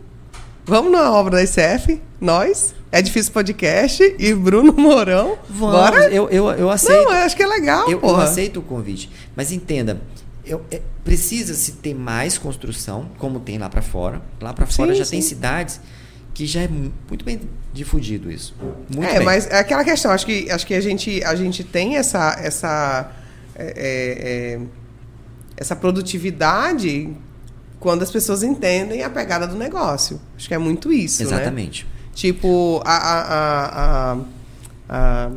Vamos 0.64 0.92
na 0.92 1.10
obra 1.12 1.36
da 1.36 1.42
ICF? 1.42 2.00
Nós? 2.20 2.74
É 2.90 3.00
Difícil 3.02 3.32
Podcast 3.32 4.14
e 4.18 4.34
Bruno 4.34 4.72
Mourão. 4.72 5.38
Vamos, 5.48 5.74
Bora? 5.76 6.08
eu, 6.10 6.28
eu, 6.30 6.50
eu 6.50 6.70
aceito. 6.70 7.04
Não, 7.04 7.12
eu 7.12 7.22
acho 7.24 7.34
que 7.36 7.42
é 7.42 7.46
legal, 7.46 7.90
eu, 7.90 7.98
eu 8.00 8.16
aceito 8.16 8.60
o 8.60 8.62
convite. 8.62 9.10
Mas 9.34 9.50
entenda, 9.50 10.00
eu- 10.44 10.62
é- 10.70 10.80
precisa-se 11.02 11.72
ter 11.72 11.94
mais 11.94 12.38
construção, 12.38 13.08
como 13.18 13.40
tem 13.40 13.58
lá 13.58 13.68
para 13.68 13.82
fora. 13.82 14.20
Lá 14.40 14.52
para 14.52 14.66
fora 14.66 14.92
Sim, 14.92 14.98
já 14.98 15.04
sim. 15.04 15.10
tem 15.12 15.20
cidades 15.22 15.80
que 16.34 16.46
já 16.46 16.60
é 16.62 16.68
mu- 16.68 16.92
muito 17.08 17.24
bem 17.24 17.40
difundido 17.72 18.30
isso. 18.30 18.54
Muito 18.94 19.08
é, 19.08 19.16
bem. 19.16 19.24
mas 19.24 19.46
é 19.48 19.58
aquela 19.58 19.82
questão, 19.84 20.10
acho 20.12 20.24
que, 20.26 20.50
acho 20.50 20.66
que 20.66 20.74
a, 20.74 20.80
gente, 20.80 21.24
a 21.24 21.34
gente 21.34 21.64
tem 21.64 21.96
essa, 21.96 22.36
essa, 22.40 23.10
é, 23.54 23.64
é, 23.76 24.54
é, 24.54 24.60
essa 25.56 25.74
produtividade 25.76 27.14
quando 27.78 28.02
as 28.02 28.10
pessoas 28.10 28.42
entendem 28.42 29.02
a 29.02 29.10
pegada 29.10 29.46
do 29.46 29.56
negócio. 29.56 30.20
Acho 30.36 30.48
que 30.48 30.54
é 30.54 30.58
muito 30.58 30.92
isso, 30.92 31.22
né? 31.24 31.28
Exatamente. 31.30 31.86
Tipo, 32.14 32.80
a, 32.84 32.96
a, 32.96 33.20
a, 33.22 34.12
a- 34.12 34.18
a- 34.88 35.30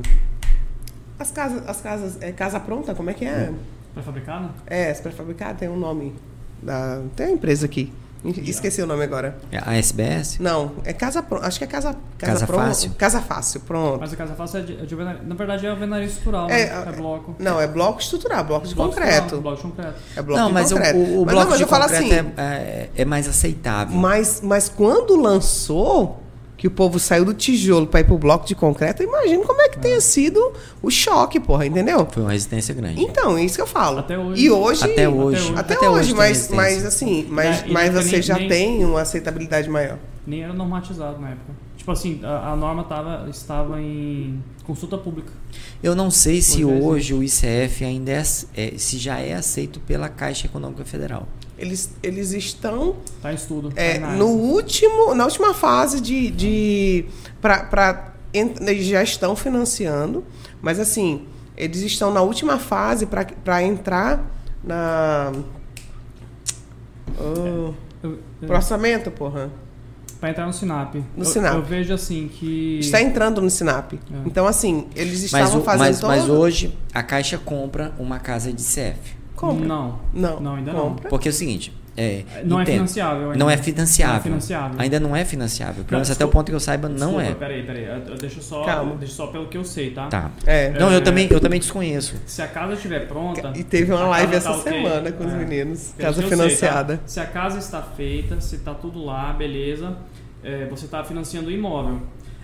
as 1.18 1.32
casas, 1.32 1.64
as 1.68 1.82
casas, 1.82 2.18
é 2.22 2.32
casa 2.32 2.60
pronta, 2.60 2.94
como 2.94 3.10
é 3.10 3.14
que 3.14 3.26
é? 3.26 3.52
Pré-fabricado? 3.94 4.50
É, 4.68 4.92
esse 4.92 5.02
pré-fabricado 5.02 5.58
tem 5.58 5.70
um 5.70 5.78
nome, 5.78 6.14
da, 6.62 7.02
tem 7.16 7.28
uma 7.28 7.34
empresa 7.36 7.66
aqui, 7.66 7.92
esqueci 8.30 8.82
o 8.82 8.88
nome 8.88 9.04
agora. 9.04 9.38
É 9.52 9.58
A 9.64 9.76
SBS? 9.76 10.40
Não, 10.40 10.72
é 10.84 10.94
casa 10.94 11.22
pronta, 11.22 11.48
acho 11.48 11.58
que 11.58 11.64
é 11.64 11.68
casa, 11.68 11.96
casa, 12.18 12.46
Casa. 12.46 12.48
Fácil? 12.48 12.92
Casa 12.98 13.22
fácil, 13.22 13.60
pronto. 13.62 14.00
Mas 14.00 14.14
a 14.14 14.16
casa 14.16 14.34
fácil 14.36 14.60
é 14.60 14.64
de, 14.64 14.74
é 14.74 14.86
de 14.86 14.94
alvenaria. 14.94 15.22
Na 15.24 15.36
verdade 15.36 15.66
é 15.66 15.70
alvenaria 15.70 16.06
estrutural, 16.06 16.50
É, 16.50 16.66
né? 16.66 16.86
É 16.88 16.92
bloco. 16.92 17.36
Não, 17.40 17.60
é 17.62 17.68
bloco 17.68 18.00
estrutural, 18.02 18.44
bloco 18.44 18.68
de 18.68 18.76
Bloco 18.76 18.90
concreto. 18.92 19.42
Bloco 19.42 19.58
de 19.58 19.64
concreto. 19.64 19.96
É 20.16 20.22
bloco 20.22 20.40
não, 20.40 20.48
de 20.48 20.54
mas 20.54 20.72
o, 20.72 20.76
concreto. 20.76 20.98
o, 20.98 21.02
o 21.02 21.26
mas 21.26 21.34
bloco 21.34 21.34
não, 21.36 21.46
mas 21.50 21.58
de 21.58 21.64
eu 21.64 21.68
falo 21.68 21.84
concreto 21.84 22.06
assim, 22.06 22.34
é, 22.38 22.42
é, 22.42 22.90
é 22.96 23.06
mais 23.06 23.28
aceitável. 23.28 23.96
mas, 23.98 24.42
mas 24.44 24.70
quando 24.70 25.16
lançou, 25.16 26.20
que 26.58 26.68
o 26.68 26.72
povo 26.72 26.98
saiu 27.00 27.26
do 27.26 27.34
tijolo 27.34 27.86
para 27.88 28.00
ir 28.00 28.06
pro 28.06 28.18
bloco 28.18 28.46
de 28.46 28.56
concreto, 28.56 29.04
eu 29.04 29.10
imagino 29.10 29.44
como 29.44 29.62
é 29.62 29.70
que 29.70 29.78
tenha 29.78 30.00
sido 30.00 30.54
o 30.82 30.90
choque, 30.90 31.40
porra, 31.40 31.66
entendeu? 31.66 32.08
Foi 32.10 32.24
uma 32.24 32.32
resistência 32.32 32.74
grande. 32.74 33.02
Então, 33.02 33.38
é 33.38 33.44
isso 33.44 33.56
que 33.56 33.62
eu 33.62 33.68
falo. 33.68 34.00
Até 34.00 34.18
hoje. 34.18 34.42
E 34.46 34.50
hoje. 34.50 34.84
Até 34.84 35.10
hoje. 35.10 35.54
Até, 35.56 35.74
Até 35.76 35.90
hoje, 35.90 36.00
hoje 36.00 36.14
mas, 36.14 36.50
mas 36.50 36.86
assim, 36.86 37.28
mas, 37.30 37.64
É, 37.64 37.68
mas 37.68 37.94
você 37.94 38.10
tem 38.12 38.22
já 38.22 38.36
nem- 38.38 38.48
tem 38.48 38.86
uma 38.86 39.02
aceitabilidade 39.02 39.70
maior. 39.70 39.98
Nem 40.26 40.44
era 40.44 40.54
normatizado 40.54 41.20
na 41.20 41.30
época. 41.32 41.54
Tipo 41.78 41.92
assim, 41.92 42.20
a, 42.24 42.54
a 42.54 42.56
norma 42.56 42.84
tava, 42.86 43.28
estava 43.30 43.80
em 43.80 44.42
consulta 44.66 44.98
pública. 44.98 45.32
Eu 45.84 45.94
não 45.94 46.10
sei 46.10 46.42
se 46.42 46.66
Hoje 46.66 46.74
é 46.80 46.84
hoje 46.84 47.14
o 47.14 47.22
ICF 47.24 47.84
ainda 47.86 48.12
é, 48.12 48.24
é- 48.56 48.74
se 48.78 48.98
já 48.98 49.20
é 49.20 49.34
aceito 49.34 49.80
pela 49.82 50.10
Caixa 50.10 50.48
Econômica 50.48 50.84
Federal. 50.84 51.28
Eles, 51.58 51.90
eles 52.04 52.32
estão 52.34 52.98
Tá 53.22 53.32
em 53.32 53.36
estudo. 53.36 53.72
tá 53.72 53.82
é, 53.82 53.96
análise. 53.98 54.20
no 54.20 54.28
último, 54.28 55.16
na 55.16 55.24
última 55.26 55.54
fase 55.54 56.02
de. 56.02 56.30
de 56.32 57.06
ent- 58.34 58.60
eles 58.62 58.86
já 58.86 59.02
estão 59.02 59.36
financiando, 59.36 60.24
mas 60.62 60.80
assim, 60.80 61.26
eles 61.56 61.82
estão 61.82 62.12
na 62.12 62.22
última 62.22 62.60
fase 62.60 63.06
para 63.06 63.64
entrar 63.64 64.24
na. 64.64 65.32
Oh, 67.20 67.24
Eu- 67.24 67.76
eu- 68.04 68.20
pro 68.48 68.56
orçamento, 68.56 69.10
porra. 69.12 69.50
Pra 70.20 70.30
entrar 70.30 70.46
no 70.48 70.54
Sinap. 70.54 70.96
No 71.16 71.24
eu, 71.24 71.26
Sinap. 71.26 71.56
Eu 71.56 71.64
vejo 71.64 71.94
assim 71.94 72.28
que. 72.28 72.80
Está 72.80 73.02
entrando 73.02 73.42
no 73.42 73.50
Sinap. 73.50 73.94
É. 73.94 73.98
Então, 74.26 74.48
assim, 74.48 74.88
eles 74.96 75.22
Mas, 75.22 75.44
estavam 75.46 75.62
o- 75.62 75.64
fazendo 75.64 75.80
mas, 75.88 76.02
mas 76.02 76.26
todo- 76.26 76.38
hoje 76.40 76.78
a 76.94 77.04
Caixa 77.04 77.38
compra 77.38 77.94
uma 78.00 78.20
casa 78.20 78.52
de 78.52 78.62
ICF. 78.62 79.16
Compra. 79.36 79.66
Não. 79.68 80.00
Não, 80.14 80.40
Não, 80.40 80.56
ainda 80.56 80.72
compra. 80.72 81.10
Porque 81.10 81.28
é 81.28 81.32
o 81.32 81.34
seguinte. 81.34 81.74
É, 81.98 82.26
Não 82.44 82.60
é 82.60 82.66
financiável 82.66 83.28
ainda. 83.32 83.38
Não 83.40 83.50
é 83.50 83.56
financiável. 83.56 84.12
Não 84.12 84.18
é 84.18 84.22
financiável. 84.22 84.76
Ainda 84.82 85.00
não 85.00 85.16
é 85.16 85.24
financiável. 85.24 85.76
Pelo 85.86 85.92
Não, 85.92 85.98
menos 86.00 86.12
até 86.12 86.26
o 86.26 86.28
ponto 86.28 86.50
que 86.50 86.54
eu 86.56 86.60
saiba, 86.60 86.90
não 86.90 86.98
Desculpa, 87.18 87.22
é. 87.24 87.34
Peraí, 87.36 87.64
peraí. 87.64 87.84
Eu- 87.86 87.96
eu- 88.14 88.18
Deixa 88.18 88.42
só, 88.42 88.66
Calma. 88.66 88.96
deixa 88.98 89.14
só 89.14 89.28
pelo 89.28 89.48
que 89.48 89.58
eu 89.58 89.64
sei, 89.64 89.92
tá? 89.92 90.08
Tá. 90.08 90.30
É. 90.46 90.72
Não, 90.78 90.92
eu 90.92 90.98
É. 90.98 91.02
também, 91.02 91.28
eu 91.32 91.40
também 91.40 91.58
desconheço. 91.58 92.16
Se 92.26 92.42
a 92.42 92.48
casa 92.48 92.74
estiver 92.74 93.08
pronta. 93.08 93.54
E 93.56 93.64
teve 93.64 93.94
uma 93.94 94.08
live 94.10 94.36
essa 94.36 94.52
tá 94.52 94.58
semana 94.60 95.10
com 95.14 95.26
os 95.26 95.32
é. 95.32 95.38
meninos. 95.38 95.94
Pelo 95.96 96.08
Casa 96.10 96.22
eu 96.22 96.28
sei, 96.28 96.38
financiada. 96.38 96.98
tá? 96.98 97.04
Se 97.06 97.20
a 97.22 97.26
casa 97.26 97.60
está 97.60 97.82
feita, 97.82 98.42
se 98.42 98.56
está 98.58 98.74
tudo 98.74 99.02
lá, 99.06 99.32
beleza, 99.32 99.96
é, 100.44 100.66
você 100.66 100.84
está 100.86 101.02
financiando 101.02 101.48
o 101.48 101.52
imóvel. 101.52 102.02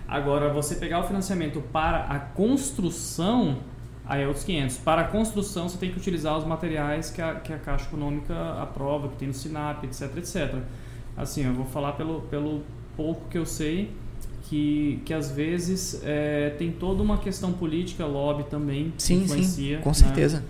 Agora, 0.08 0.48
você 0.54 0.76
pegar 0.76 1.02
o 1.02 1.04
financiamento 1.08 1.62
para 1.74 2.06
a 2.06 2.20
construção, 2.20 3.58
aí 4.12 4.24
é 4.24 4.28
outros 4.28 4.43
500. 4.43 4.78
Para 4.80 5.03
a 5.03 5.03
construção, 5.05 5.70
você 5.70 5.78
tem 5.78 5.89
que 5.89 5.97
utilizar 5.97 6.38
os 6.38 6.43
materiais 6.43 7.09
que 7.09 7.22
a, 7.22 7.36
que 7.36 7.53
a 7.53 7.57
Caixa 7.57 7.86
Econômica 7.86 8.36
aprova, 8.62 9.07
que 9.07 9.16
tem 9.16 9.30
no 9.30 9.34
SINAP, 9.34 9.86
etc, 9.86 10.18
etc. 10.18 10.55
Assim, 11.16 11.45
eu 11.45 11.53
vou 11.53 11.66
falar 11.66 11.93
pelo, 11.93 12.20
pelo 12.24 12.62
pouco 12.97 13.30
que 13.30 13.38
eu 13.38 13.45
sei, 13.45 13.89
que, 14.43 15.01
que 15.05 15.14
às 15.14 15.32
vezes 15.32 16.01
é, 16.03 16.49
tem 16.57 16.74
toda 16.74 17.01
uma 17.01 17.20
questão 17.20 17.53
política, 17.53 18.05
lobby 18.05 18.43
também, 18.49 18.91
que 18.97 19.01
Sim, 19.01 19.24
influencia. 19.24 19.78
sim. 19.78 19.82
Com 19.82 19.89
né? 19.89 19.95
certeza. 19.95 20.43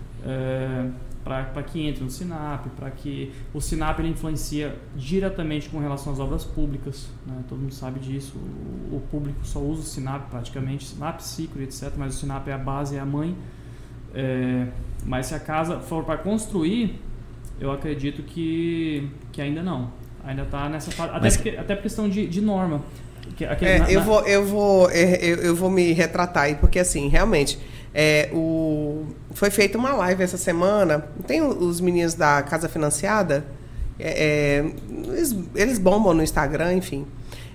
Para 1.24 1.62
que 1.62 1.86
entre 1.86 2.02
no 2.02 2.10
SINAP, 2.10 2.66
para 2.76 2.90
que 2.90 3.32
o 3.54 3.60
SINAP 3.60 4.00
ele 4.00 4.08
influencia 4.08 4.74
diretamente 4.96 5.68
com 5.68 5.78
relação 5.78 6.12
às 6.12 6.18
obras 6.18 6.42
públicas, 6.44 7.06
né? 7.26 7.34
todo 7.48 7.60
mundo 7.60 7.72
sabe 7.74 8.00
disso, 8.00 8.32
o, 8.90 8.96
o 8.96 9.00
público 9.10 9.38
só 9.44 9.60
usa 9.60 9.82
o 9.82 9.84
SINAP 9.84 10.28
praticamente, 10.30 10.84
SINAP, 10.86 11.20
Ciclo, 11.20 11.62
etc, 11.62 11.92
mas 11.96 12.16
o 12.16 12.18
SINAP 12.18 12.48
é 12.48 12.52
a 12.54 12.58
base, 12.58 12.96
é 12.96 13.00
a 13.00 13.06
mãe, 13.06 13.36
É, 14.14 14.66
mas 15.06 15.26
se 15.26 15.34
a 15.34 15.40
casa 15.40 15.78
for 15.80 16.04
para 16.04 16.18
construir, 16.18 17.00
eu 17.60 17.70
acredito 17.72 18.22
que, 18.22 19.08
que 19.32 19.40
ainda 19.40 19.62
não, 19.62 19.90
ainda 20.24 20.42
está 20.42 20.68
nessa 20.68 20.90
fase, 20.90 21.10
até, 21.10 21.20
Mas- 21.20 21.36
porque, 21.36 21.50
até 21.50 21.74
por 21.74 21.82
questão 21.82 22.08
de, 22.08 22.26
de 22.26 22.40
norma. 22.40 22.82
Aquele- 23.48 23.70
É, 23.70 23.78
na- 23.78 23.90
eu 23.90 24.00
na- 24.00 24.06
vou, 24.06 24.20
eu 24.26 24.44
vou, 24.44 24.90
é, 24.90 25.16
eu, 25.24 25.36
eu 25.36 25.56
vou 25.56 25.70
me 25.70 25.92
retratar 25.92 26.44
aí, 26.44 26.56
porque 26.56 26.78
assim, 26.78 27.08
realmente, 27.08 27.58
é, 27.94 28.28
o, 28.34 29.06
foi 29.34 29.50
feita 29.50 29.78
uma 29.78 29.92
live 29.92 30.22
essa 30.22 30.36
semana. 30.36 31.04
Tem 31.26 31.42
os 31.42 31.80
meninos 31.80 32.14
da 32.14 32.42
Casa 32.42 32.68
Financiada, 32.68 33.44
é, 33.98 34.62
é, 34.62 34.72
eles, 35.08 35.36
eles 35.54 35.78
bombam 35.78 36.14
no 36.14 36.22
Instagram, 36.22 36.74
enfim. 36.74 37.06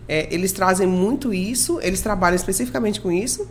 É, 0.08 0.34
eles 0.34 0.52
trazem 0.52 0.88
muito 0.88 1.34
isso, 1.34 1.80
eles 1.82 2.02
trabalham 2.02 2.36
especificamente 2.36 3.02
com 3.02 3.12
isso, 3.12 3.48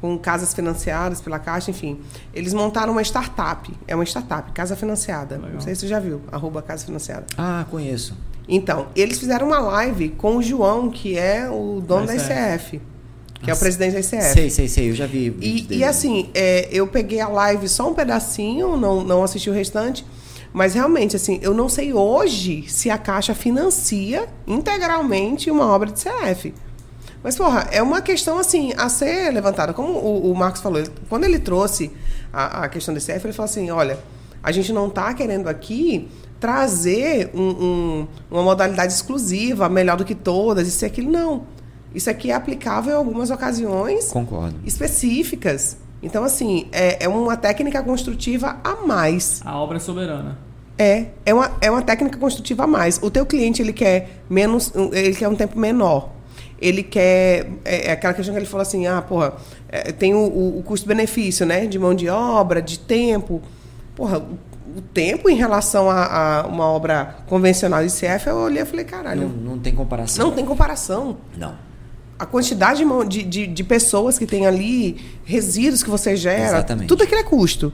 com 0.00 0.18
casas 0.18 0.54
financiadas 0.54 1.20
pela 1.20 1.38
Caixa, 1.38 1.70
enfim. 1.70 2.00
Eles 2.32 2.54
montaram 2.54 2.92
uma 2.92 3.02
startup, 3.02 3.70
é 3.86 3.94
uma 3.94 4.04
startup, 4.04 4.50
Casa 4.52 4.74
Financiada. 4.74 5.36
Legal. 5.36 5.52
Não 5.52 5.60
sei 5.60 5.74
se 5.74 5.82
você 5.82 5.88
já 5.88 6.00
viu, 6.00 6.22
arroba 6.32 6.62
Casa 6.62 6.86
Financiada. 6.86 7.26
Ah, 7.36 7.66
conheço. 7.70 8.16
Então, 8.48 8.86
eles 8.96 9.18
fizeram 9.18 9.48
uma 9.48 9.58
live 9.58 10.08
com 10.10 10.36
o 10.38 10.42
João, 10.42 10.90
que 10.90 11.18
é 11.18 11.50
o 11.50 11.82
dono 11.86 12.06
Da 12.06 12.14
da 12.14 12.16
ICF, 12.16 12.80
que 13.42 13.44
é 13.44 13.52
o 13.52 13.54
Nossa. 13.54 13.60
presidente 13.60 13.92
da 13.92 14.00
ICF. 14.00 14.32
Sei, 14.32 14.50
sei, 14.50 14.68
sei. 14.68 14.90
Eu 14.90 14.94
já 14.94 15.06
vi. 15.06 15.34
E, 15.40 15.66
e 15.78 15.84
assim, 15.84 16.28
é, 16.34 16.68
eu 16.72 16.86
peguei 16.86 17.20
a 17.20 17.28
live 17.28 17.68
só 17.68 17.88
um 17.88 17.94
pedacinho, 17.94 18.76
não, 18.76 19.02
não 19.04 19.22
assisti 19.22 19.48
o 19.48 19.52
restante, 19.52 20.04
mas 20.52 20.74
realmente, 20.74 21.14
assim, 21.14 21.38
eu 21.42 21.54
não 21.54 21.68
sei 21.68 21.92
hoje 21.92 22.64
se 22.68 22.90
a 22.90 22.98
Caixa 22.98 23.34
financia 23.34 24.26
integralmente 24.46 25.50
uma 25.50 25.66
obra 25.66 25.90
de 25.90 26.00
CF. 26.02 26.52
Mas, 27.22 27.36
porra, 27.36 27.68
é 27.72 27.82
uma 27.82 28.00
questão, 28.00 28.38
assim, 28.38 28.72
a 28.76 28.88
ser 28.88 29.30
levantada. 29.32 29.72
Como 29.72 29.92
o, 29.92 30.30
o 30.30 30.36
Marcos 30.36 30.60
falou, 30.60 30.78
ele- 30.78 30.90
quando 31.08 31.24
ele 31.24 31.38
trouxe 31.38 31.90
a, 32.32 32.64
a 32.64 32.68
questão 32.68 32.94
do 32.94 33.00
CF, 33.00 33.24
ele 33.24 33.32
falou 33.32 33.44
assim, 33.50 33.70
olha, 33.70 33.98
a 34.42 34.52
gente 34.52 34.72
não 34.72 34.86
está 34.86 35.12
querendo 35.14 35.48
aqui 35.48 36.08
trazer 36.38 37.30
um- 37.34 37.40
um- 37.42 38.08
uma 38.30 38.42
modalidade 38.42 38.92
exclusiva, 38.92 39.68
melhor 39.68 39.96
do 39.96 40.04
que 40.04 40.14
todas, 40.14 40.66
isso 40.68 40.84
e 40.84 40.86
aquilo. 40.86 41.10
Não. 41.10 41.42
Isso 41.98 42.08
aqui 42.08 42.30
é 42.30 42.34
aplicável 42.34 42.92
em 42.92 42.96
algumas 42.96 43.28
ocasiões 43.30 44.12
Concordo. 44.12 44.54
específicas. 44.64 45.76
Então, 46.00 46.22
assim, 46.22 46.68
é, 46.70 47.04
é 47.04 47.08
uma 47.08 47.36
técnica 47.36 47.82
construtiva 47.82 48.56
a 48.62 48.76
mais. 48.86 49.40
A 49.44 49.58
obra 49.58 49.78
é 49.78 49.80
soberana. 49.80 50.38
É, 50.78 51.06
é 51.26 51.34
uma, 51.34 51.50
é 51.60 51.68
uma 51.68 51.82
técnica 51.82 52.16
construtiva 52.18 52.62
a 52.62 52.66
mais. 52.68 53.00
O 53.02 53.10
teu 53.10 53.26
cliente, 53.26 53.60
ele 53.60 53.72
quer 53.72 54.22
menos, 54.30 54.72
um- 54.76 54.94
ele 54.94 55.12
quer 55.12 55.26
um 55.28 55.34
tempo 55.34 55.58
menor. 55.58 56.10
Ele 56.60 56.84
quer, 56.84 57.50
é, 57.64 57.88
é 57.88 57.90
aquela 57.92 58.14
questão 58.14 58.32
que 58.32 58.38
ele 58.38 58.46
falou 58.46 58.62
assim, 58.62 58.86
ah, 58.86 59.02
porra, 59.02 59.32
é, 59.68 59.90
tem 59.90 60.14
o, 60.14 60.18
o- 60.18 60.58
o 60.60 60.62
custo-benefício, 60.62 61.44
né, 61.44 61.66
de 61.66 61.80
mão 61.80 61.94
de 61.94 62.08
obra, 62.08 62.62
de 62.62 62.78
tempo. 62.78 63.42
Porra, 63.96 64.18
o, 64.20 64.78
o 64.78 64.80
tempo 64.94 65.28
em 65.28 65.34
relação 65.34 65.90
a, 65.90 66.42
a 66.42 66.46
uma 66.46 66.66
obra 66.66 67.16
convencional 67.26 67.84
de 67.84 67.90
CF, 67.92 68.28
eu 68.28 68.36
olhei 68.36 68.62
e 68.62 68.66
falei, 68.66 68.84
Não, 68.84 68.90
caralho, 68.92 69.28
não 69.28 69.58
tem 69.58 69.74
comparação. 69.74 70.26
não 70.28 70.32
tem 70.32 70.44
comparação 70.44 71.16
Não. 71.36 71.66
A 72.18 72.26
quantidade 72.26 72.84
de, 73.08 73.22
de, 73.22 73.46
de 73.46 73.64
pessoas 73.64 74.18
que 74.18 74.26
tem 74.26 74.46
ali, 74.46 75.00
resíduos 75.24 75.82
que 75.82 75.90
você 75.90 76.16
gera, 76.16 76.58
Exatamente. 76.58 76.88
tudo 76.88 77.04
aquilo 77.04 77.20
é 77.20 77.24
custo. 77.24 77.72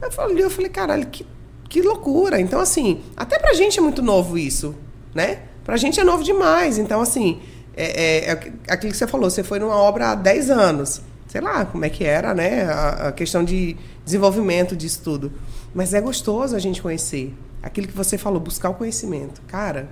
Eu 0.00 0.10
falei, 0.10 0.44
eu 0.44 0.50
falei, 0.50 0.70
caralho, 0.70 1.06
que, 1.06 1.26
que 1.68 1.82
loucura. 1.82 2.40
Então, 2.40 2.60
assim, 2.60 3.00
até 3.16 3.38
pra 3.38 3.52
gente 3.54 3.78
é 3.78 3.82
muito 3.82 4.00
novo 4.00 4.38
isso, 4.38 4.74
né? 5.14 5.40
Pra 5.64 5.76
gente 5.76 5.98
é 5.98 6.04
novo 6.04 6.22
demais. 6.22 6.78
Então, 6.78 7.00
assim, 7.00 7.40
é, 7.76 8.30
é, 8.30 8.32
é 8.32 8.52
aquilo 8.68 8.92
que 8.92 8.98
você 8.98 9.06
falou, 9.06 9.28
você 9.28 9.42
foi 9.42 9.58
numa 9.58 9.76
obra 9.76 10.10
há 10.10 10.14
10 10.14 10.50
anos. 10.50 11.02
Sei 11.26 11.40
lá 11.40 11.64
como 11.64 11.84
é 11.84 11.88
que 11.88 12.04
era, 12.04 12.34
né? 12.34 12.64
A, 12.64 13.08
a 13.08 13.12
questão 13.12 13.42
de 13.42 13.76
desenvolvimento 14.04 14.76
disso 14.76 15.00
tudo. 15.02 15.32
Mas 15.74 15.94
é 15.94 16.00
gostoso 16.00 16.54
a 16.54 16.58
gente 16.58 16.82
conhecer. 16.82 17.34
Aquilo 17.62 17.86
que 17.86 17.96
você 17.96 18.18
falou, 18.18 18.38
buscar 18.40 18.70
o 18.70 18.74
conhecimento. 18.74 19.40
Cara, 19.46 19.88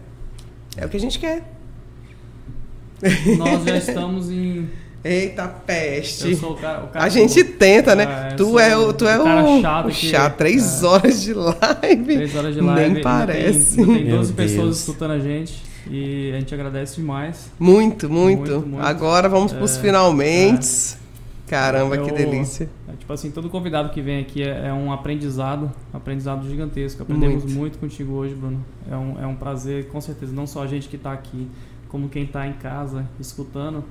é 0.77 0.85
o 0.85 0.89
que 0.89 0.97
a 0.97 1.01
gente 1.01 1.19
quer. 1.19 1.60
Nós 3.39 3.65
já 3.65 3.77
estamos 3.77 4.31
em. 4.31 4.69
Eita 5.03 5.49
peste. 5.49 6.33
Eu 6.33 6.37
sou 6.37 6.53
o 6.53 6.57
cara, 6.57 6.85
o 6.85 6.89
cara 6.89 7.07
a 7.07 7.09
gente 7.09 7.43
tenta, 7.43 7.95
né? 7.95 8.05
Ah, 8.07 8.29
eu 8.33 8.37
tu 8.37 8.59
é 8.59 8.77
o, 8.77 8.93
tu 8.93 9.09
é 9.09 9.17
o 9.19 9.23
o, 9.23 9.25
cara 9.25 9.43
chato 9.63 9.85
o 9.87 9.89
que- 9.89 9.95
chato. 9.95 10.37
Três 10.37 10.83
é. 10.83 10.87
horas 10.87 11.23
de 11.23 11.33
live. 11.33 12.15
Três 12.17 12.37
horas 12.37 12.55
de 12.55 12.61
live. 12.61 12.93
Nem 12.95 13.03
parece. 13.03 13.77
Tem, 13.77 13.87
tem 13.87 14.05
Meu 14.05 14.19
12 14.19 14.33
pessoas 14.35 14.65
Deus. 14.65 14.81
escutando 14.81 15.13
a 15.13 15.19
gente. 15.19 15.63
E 15.91 16.31
a 16.35 16.39
gente 16.39 16.53
agradece 16.55 16.97
demais. 16.97 17.51
Muito, 17.59 18.11
muito. 18.11 18.53
Muito, 18.53 18.67
muito. 18.69 18.85
Agora 18.87 19.27
vamos 19.27 19.53
pros 19.55 19.79
É, 19.79 19.81
finalmente. 19.81 21.01
Caramba, 21.49 21.97
que 21.99 22.13
delícia. 22.13 22.69
É, 22.87 22.93
tipo 22.97 23.13
assim, 23.13 23.31
todo 23.31 23.49
convidado 23.49 23.89
que 23.89 24.01
vem 24.03 24.21
aqui 24.21 24.43
é, 24.43 24.67
é 24.69 24.73
um 24.73 24.93
aprendizado, 24.93 25.73
aprendizado 25.93 26.47
gigantesco. 26.49 27.03
Aprendemos 27.03 27.43
Muito. 27.45 27.59
muito, 27.59 27.79
contigo 27.79 28.13
hoje, 28.13 28.35
Bruno. 28.35 28.65
É 28.89 28.95
um, 28.95 29.23
é 29.23 29.27
um 29.27 29.35
prazer, 29.35 29.89
com 29.89 30.01
certeza, 30.01 30.33
não 30.33 30.47
só 30.47 30.63
a 30.63 30.67
gente 30.69 30.89
que 30.89 30.95
está 30.97 31.13
aqui, 31.13 31.49
como 31.91 32.09
quem 32.09 32.25
está 32.25 32.47
em 32.47 32.53
casa 32.55 33.05
escutando 33.19 33.85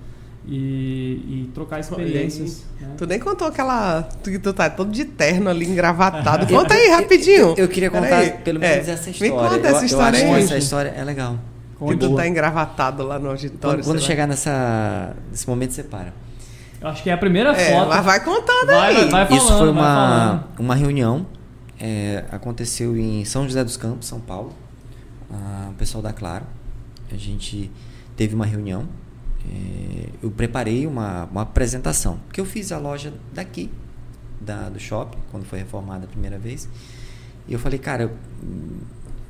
e, 0.48 1.46
e 1.48 1.52
trocar 1.54 1.80
experiências. 1.80 2.64
né? 2.80 2.94
Tu 2.98 3.06
nem 3.06 3.20
contou 3.20 3.48
aquela. 3.48 4.04
Tu, 4.24 4.40
tu 4.40 4.54
tá 4.54 4.70
todo 4.70 4.90
de 4.92 5.06
terno 5.06 5.50
ali, 5.50 5.66
engravatado. 5.68 6.48
Conta 6.52 6.74
aí, 6.74 6.90
rapidinho. 6.90 7.50
Eu, 7.50 7.56
eu 7.58 7.68
queria 7.68 7.90
contar 7.92 8.38
pelo 8.44 8.64
É, 8.64 8.72
menos 8.76 8.88
essa 8.88 9.06
me 9.06 9.12
história. 9.12 9.34
conta 9.50 9.56
eu, 9.68 9.72
essa 9.72 9.82
eu 9.82 9.86
história 9.86 10.18
acho 10.18 10.28
que 10.28 10.34
aí. 10.34 10.44
essa 10.44 10.58
história 10.58 10.90
é 10.96 11.04
legal. 11.04 11.38
Que 11.88 11.96
tu 11.96 12.14
tá 12.16 12.28
engravatado 12.28 13.04
lá 13.04 13.18
no 13.20 13.30
auditório. 13.30 13.80
Quando, 13.80 13.86
quando 13.86 14.02
chegar 14.02 14.28
nessa, 14.28 15.16
nesse 15.32 15.48
momento, 15.48 15.72
você 15.74 15.84
para. 15.84 16.14
Eu 16.82 16.88
acho 16.90 17.04
que 17.04 17.10
é 17.10 17.14
a 17.14 17.18
primeira 17.18 17.52
É, 17.52 17.74
foto. 17.74 17.90
mas 17.90 18.06
vai 18.06 18.24
contando 18.24 18.68
Vai, 18.68 18.96
aí. 18.96 19.10
vai, 19.10 19.26
vai. 19.28 19.38
Isso 19.38 19.48
falando, 19.48 19.60
foi 19.66 19.74
vai 19.74 19.82
uma, 19.84 20.48
uma 20.58 20.76
reunião, 20.76 21.26
é, 21.80 22.24
aconteceu 22.32 22.98
em 22.98 23.24
São 23.26 23.44
José 23.46 23.64
dos 23.64 23.78
Campos, 23.78 24.08
São 24.08 24.20
Paulo. 24.20 24.54
Ah, 25.32 25.68
o 25.72 25.74
pessoal 25.76 26.02
da 26.02 26.12
Claro. 26.12 26.46
A 27.12 27.16
gente 27.16 27.70
teve 28.20 28.36
uma 28.36 28.46
reunião. 28.46 28.86
é, 29.50 30.10
eu 30.22 30.30
preparei 30.30 30.86
uma, 30.86 31.24
uma 31.32 31.44
apresentação. 31.44 32.20
Porque 32.28 32.42
eu 32.42 32.46
fiz 32.46 32.70
a 32.74 32.78
loja 32.78 33.14
daqui, 33.34 33.72
da, 34.42 34.68
do 34.68 34.78
shopping, 34.78 35.18
quando 35.32 35.46
foi 35.46 35.60
reformada 35.60 36.04
a 36.04 36.08
primeira 36.10 36.38
vez. 36.38 36.68
E 37.48 37.54
eu 37.54 37.60
falei, 37.60 37.80
cara, 37.80 38.04
eu, 38.04 38.12
hum, 38.44 38.82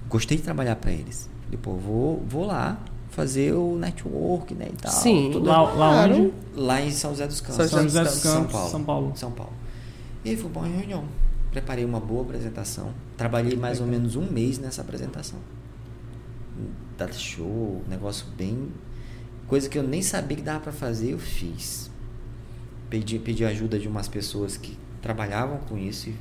gostei 0.09 0.37
de 0.37 0.43
trabalhar 0.43 0.75
para 0.77 0.91
eles. 0.91 1.29
Falei, 1.43 1.59
pô, 1.61 1.75
vou, 1.75 2.25
vou 2.27 2.47
lá 2.47 2.79
fazer 3.11 3.53
o 3.53 3.75
network, 3.75 4.55
né, 4.55 4.69
e 4.73 4.75
tal. 4.75 4.91
Sim, 4.91 5.29
tudo 5.31 5.47
Lá, 5.47 5.61
lá 5.61 6.05
onde? 6.05 6.33
Lá 6.55 6.81
em 6.81 6.89
São 6.89 7.11
José 7.11 7.27
dos 7.27 7.41
Campos. 7.41 7.55
São 7.57 7.67
São 7.67 7.83
José 7.83 8.03
dos 8.03 8.13
São 8.13 8.33
Campos, 8.33 8.51
Paulo. 8.51 8.69
São 8.71 8.83
Paulo. 8.83 9.11
São 9.15 9.31
Paulo. 9.31 9.53
E 10.25 10.31
aí 10.31 10.35
foi 10.35 10.49
uma 10.49 10.65
reunião. 10.65 11.03
Preparei 11.51 11.85
uma 11.85 11.99
boa 11.99 12.23
apresentação. 12.23 12.91
Trabalhei 13.15 13.55
mais 13.55 13.79
ou 13.79 13.85
menos 13.85 14.15
um 14.15 14.25
mês 14.25 14.57
nessa 14.57 14.81
apresentação. 14.81 15.37
Data 16.99 17.13
show, 17.13 17.81
negócio 17.87 18.25
bem. 18.37 18.69
Coisa 19.47 19.69
que 19.69 19.79
eu 19.79 19.83
nem 19.83 20.01
sabia 20.01 20.35
que 20.35 20.43
dava 20.43 20.59
pra 20.59 20.73
fazer, 20.73 21.13
eu 21.13 21.17
fiz. 21.17 21.89
Pedi, 22.89 23.17
pedi 23.17 23.45
ajuda 23.45 23.79
de 23.79 23.87
umas 23.87 24.09
pessoas 24.09 24.57
que 24.57 24.77
trabalhavam 25.01 25.59
com 25.59 25.77
isso 25.77 26.09
e 26.09 26.15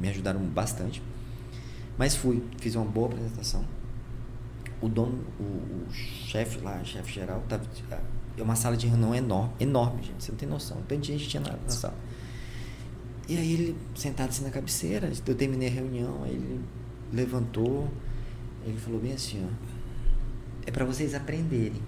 me 0.00 0.08
ajudaram 0.08 0.40
bastante. 0.40 1.02
Mas 1.98 2.16
fui, 2.16 2.42
fiz 2.58 2.74
uma 2.74 2.86
boa 2.86 3.08
apresentação. 3.08 3.66
O 4.80 4.88
dono, 4.88 5.24
o, 5.38 5.42
o 5.42 5.92
chefe 5.92 6.58
lá, 6.60 6.82
chefe 6.82 7.12
geral, 7.12 7.44
tava, 7.46 7.64
é 8.36 8.42
uma 8.42 8.56
sala 8.56 8.78
de 8.78 8.86
reunião 8.86 9.14
enorme, 9.14 9.52
enorme, 9.60 10.02
gente. 10.04 10.24
Você 10.24 10.32
não 10.32 10.38
tem 10.38 10.48
noção. 10.48 10.78
Tanta 10.88 11.04
gente 11.04 11.28
tinha 11.28 11.42
na, 11.42 11.52
na 11.52 11.68
sala. 11.68 11.94
E 13.28 13.36
aí 13.36 13.52
ele, 13.52 13.76
sentado 13.94 14.30
assim 14.30 14.42
na 14.42 14.50
cabeceira, 14.50 15.12
eu 15.26 15.34
terminei 15.34 15.68
a 15.68 15.70
reunião, 15.70 16.24
aí 16.24 16.32
ele 16.32 16.60
levantou, 17.12 17.88
ele 18.64 18.78
falou 18.78 19.00
bem 19.00 19.12
assim, 19.12 19.46
ó. 19.46 19.73
É 20.66 20.70
para 20.70 20.84
vocês 20.84 21.14
aprenderem. 21.14 21.80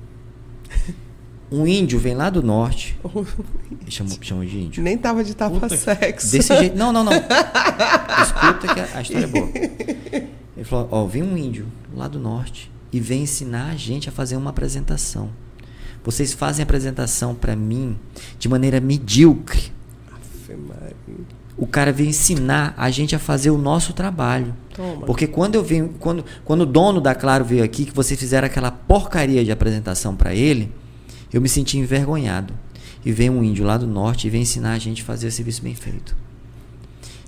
Um 1.50 1.66
índio 1.66 1.98
vem 1.98 2.14
lá 2.14 2.28
do 2.28 2.42
norte, 2.42 2.98
chamou, 3.88 4.18
chamou 4.20 4.44
de 4.44 4.58
índio. 4.58 4.82
Nem 4.82 4.98
tava 4.98 5.22
de 5.22 5.32
Puta 5.32 5.50
tapa 5.50 5.68
que- 5.68 5.76
sexo. 5.76 6.32
Desse 6.32 6.56
jeito. 6.56 6.76
Não, 6.76 6.92
não, 6.92 7.04
não. 7.04 7.12
Escuta 8.22 8.74
que 8.74 8.80
a, 8.80 8.98
a 8.98 9.02
história 9.02 9.24
é 9.24 9.28
boa. 9.28 9.48
Ele 10.56 10.64
falou: 10.64 10.88
Ó, 10.90 11.06
vem 11.06 11.22
um 11.22 11.36
índio 11.36 11.66
lá 11.94 12.08
do 12.08 12.18
norte 12.18 12.70
e 12.92 12.98
vem 12.98 13.22
ensinar 13.22 13.70
a 13.70 13.76
gente 13.76 14.08
a 14.08 14.12
fazer 14.12 14.36
uma 14.36 14.50
apresentação. 14.50 15.30
Vocês 16.04 16.32
fazem 16.32 16.62
a 16.62 16.64
apresentação 16.64 17.34
para 17.34 17.54
mim 17.54 17.96
de 18.38 18.48
maneira 18.48 18.80
medíocre. 18.80 19.72
Afe. 20.12 20.56
O 21.56 21.66
cara 21.66 21.92
veio 21.92 22.08
ensinar 22.08 22.74
a 22.76 22.90
gente 22.90 23.14
a 23.14 23.18
fazer 23.18 23.50
o 23.50 23.58
nosso 23.58 23.92
trabalho. 23.92 24.54
Toma. 24.76 25.06
Porque 25.06 25.26
quando 25.26 25.54
eu 25.54 25.64
venho, 25.64 25.94
quando, 25.98 26.24
quando 26.44 26.60
o 26.60 26.66
dono 26.66 27.00
da 27.00 27.14
Claro 27.14 27.44
veio 27.44 27.64
aqui, 27.64 27.86
que 27.86 27.92
vocês 27.94 28.20
fizeram 28.20 28.46
aquela 28.46 28.70
porcaria 28.70 29.42
de 29.42 29.50
apresentação 29.50 30.14
para 30.14 30.34
ele, 30.34 30.70
eu 31.32 31.40
me 31.40 31.48
senti 31.48 31.78
envergonhado. 31.78 32.52
E 33.04 33.12
vem 33.12 33.30
um 33.30 33.42
índio 33.42 33.64
lá 33.64 33.78
do 33.78 33.86
norte 33.86 34.26
e 34.26 34.30
vem 34.30 34.42
ensinar 34.42 34.72
a 34.72 34.78
gente 34.78 35.02
a 35.02 35.04
fazer 35.04 35.28
o 35.28 35.32
serviço 35.32 35.62
bem 35.62 35.74
feito. 35.74 36.16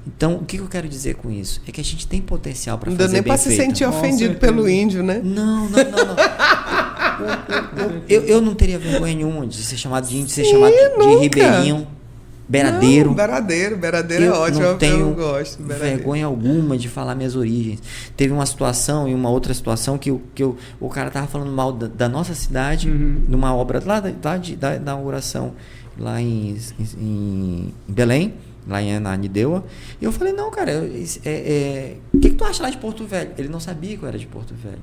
Então, 0.06 0.36
o 0.36 0.44
que 0.44 0.56
eu 0.56 0.66
quero 0.66 0.88
dizer 0.88 1.14
com 1.16 1.30
isso? 1.30 1.60
É 1.66 1.72
que 1.72 1.80
a 1.80 1.84
gente 1.84 2.06
tem 2.06 2.20
potencial 2.20 2.78
para 2.78 2.90
Não 2.90 2.96
deu 2.96 3.06
fazer 3.06 3.16
nem 3.16 3.22
bem 3.22 3.30
pra 3.30 3.38
se 3.38 3.48
feito. 3.48 3.62
sentir 3.62 3.84
Com 3.84 3.96
ofendido 3.96 4.34
pelo 4.36 4.68
índio, 4.68 5.02
né? 5.02 5.20
Não, 5.22 5.68
não, 5.68 5.84
não, 5.84 6.06
não. 6.06 6.16
eu, 8.08 8.22
eu 8.22 8.40
não 8.40 8.54
teria 8.54 8.78
vergonha 8.78 9.14
nenhuma 9.14 9.46
de 9.46 9.56
ser 9.56 9.76
chamado 9.76 10.08
de 10.08 10.16
índio, 10.16 10.26
de 10.26 10.32
ser 10.32 10.44
chamado 10.44 10.72
de, 10.72 11.16
ribeirinho, 11.20 11.86
beiradeiro. 12.48 13.10
Não, 13.10 13.14
beradeiro, 13.16 13.76
beradeiro 13.76 14.24
é 14.24 14.28
eu 14.28 14.32
ótimo. 14.34 14.60
não 14.62 14.68
eu- 14.70 14.78
tenho 14.78 14.98
eu 15.10 15.14
gosto. 15.14 15.62
Beradeiro. 15.62 15.96
vergonha 15.96 16.26
alguma 16.26 16.76
de 16.78 16.88
falar 16.88 17.14
minhas 17.14 17.36
origens. 17.36 17.80
Teve 18.16 18.32
uma 18.32 18.46
situação 18.46 19.06
e 19.08 19.14
uma 19.14 19.28
outra 19.30 19.52
situação 19.52 19.98
que, 19.98 20.10
o- 20.10 20.22
que 20.34 20.42
o, 20.42 20.56
o 20.80 20.88
cara 20.88 21.10
tava 21.10 21.26
falando 21.26 21.52
mal 21.52 21.72
da, 21.72 21.86
da 21.86 22.08
nossa 22.08 22.34
cidade, 22.34 22.88
Uhum. 22.90 23.22
numa 23.28 23.54
obra 23.54 23.82
lá 23.84 24.00
da, 24.00 24.10
da, 24.10 24.36
de- 24.38 24.56
da 24.56 24.76
inauguração, 24.76 25.52
lá 25.98 26.20
em, 26.20 26.56
em, 26.98 27.74
em 27.88 27.92
Belém, 27.92 28.34
lá 28.66 28.80
em 28.82 28.96
Ananindeua. 28.96 29.64
E 30.00 30.04
eu 30.04 30.12
falei, 30.12 30.32
não, 30.32 30.50
cara, 30.50 30.70
eu- 30.72 30.96
isso 30.96 31.20
é- 31.24 31.30
é, 31.30 31.96
o 32.14 32.18
que, 32.18 32.30
que 32.30 32.34
tu 32.36 32.44
acha 32.44 32.62
lá 32.62 32.70
de 32.70 32.78
Porto 32.78 33.04
Velho? 33.04 33.30
Ele 33.36 33.48
não 33.48 33.60
sabia 33.60 33.96
que 33.96 34.02
eu 34.02 34.08
era 34.08 34.18
de 34.18 34.26
Porto 34.26 34.54
Velho. 34.54 34.78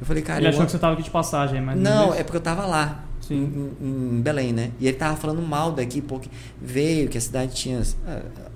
Eu 0.00 0.06
falei, 0.06 0.22
cara, 0.22 0.38
Ele 0.40 0.46
eu 0.46 0.50
achou 0.50 0.60
amo- 0.62 0.66
que 0.66 0.72
você 0.72 0.78
tava 0.78 0.94
aqui 0.94 1.02
de 1.04 1.10
passagem, 1.10 1.60
mas 1.60 1.78
não, 1.78 2.08
disse. 2.08 2.18
é 2.20 2.24
porque 2.24 2.36
eu 2.36 2.40
tava 2.40 2.66
lá. 2.66 3.04
Em, 3.30 3.70
em- 3.80 4.20
Belém, 4.20 4.52
né? 4.52 4.70
E 4.80 4.86
ele 4.88 4.96
tava 4.96 5.16
falando 5.16 5.40
mal 5.42 5.72
daqui, 5.72 6.00
porque 6.02 6.28
veio, 6.60 7.08
que 7.08 7.16
a 7.16 7.20
cidade 7.20 7.54
tinha. 7.54 7.80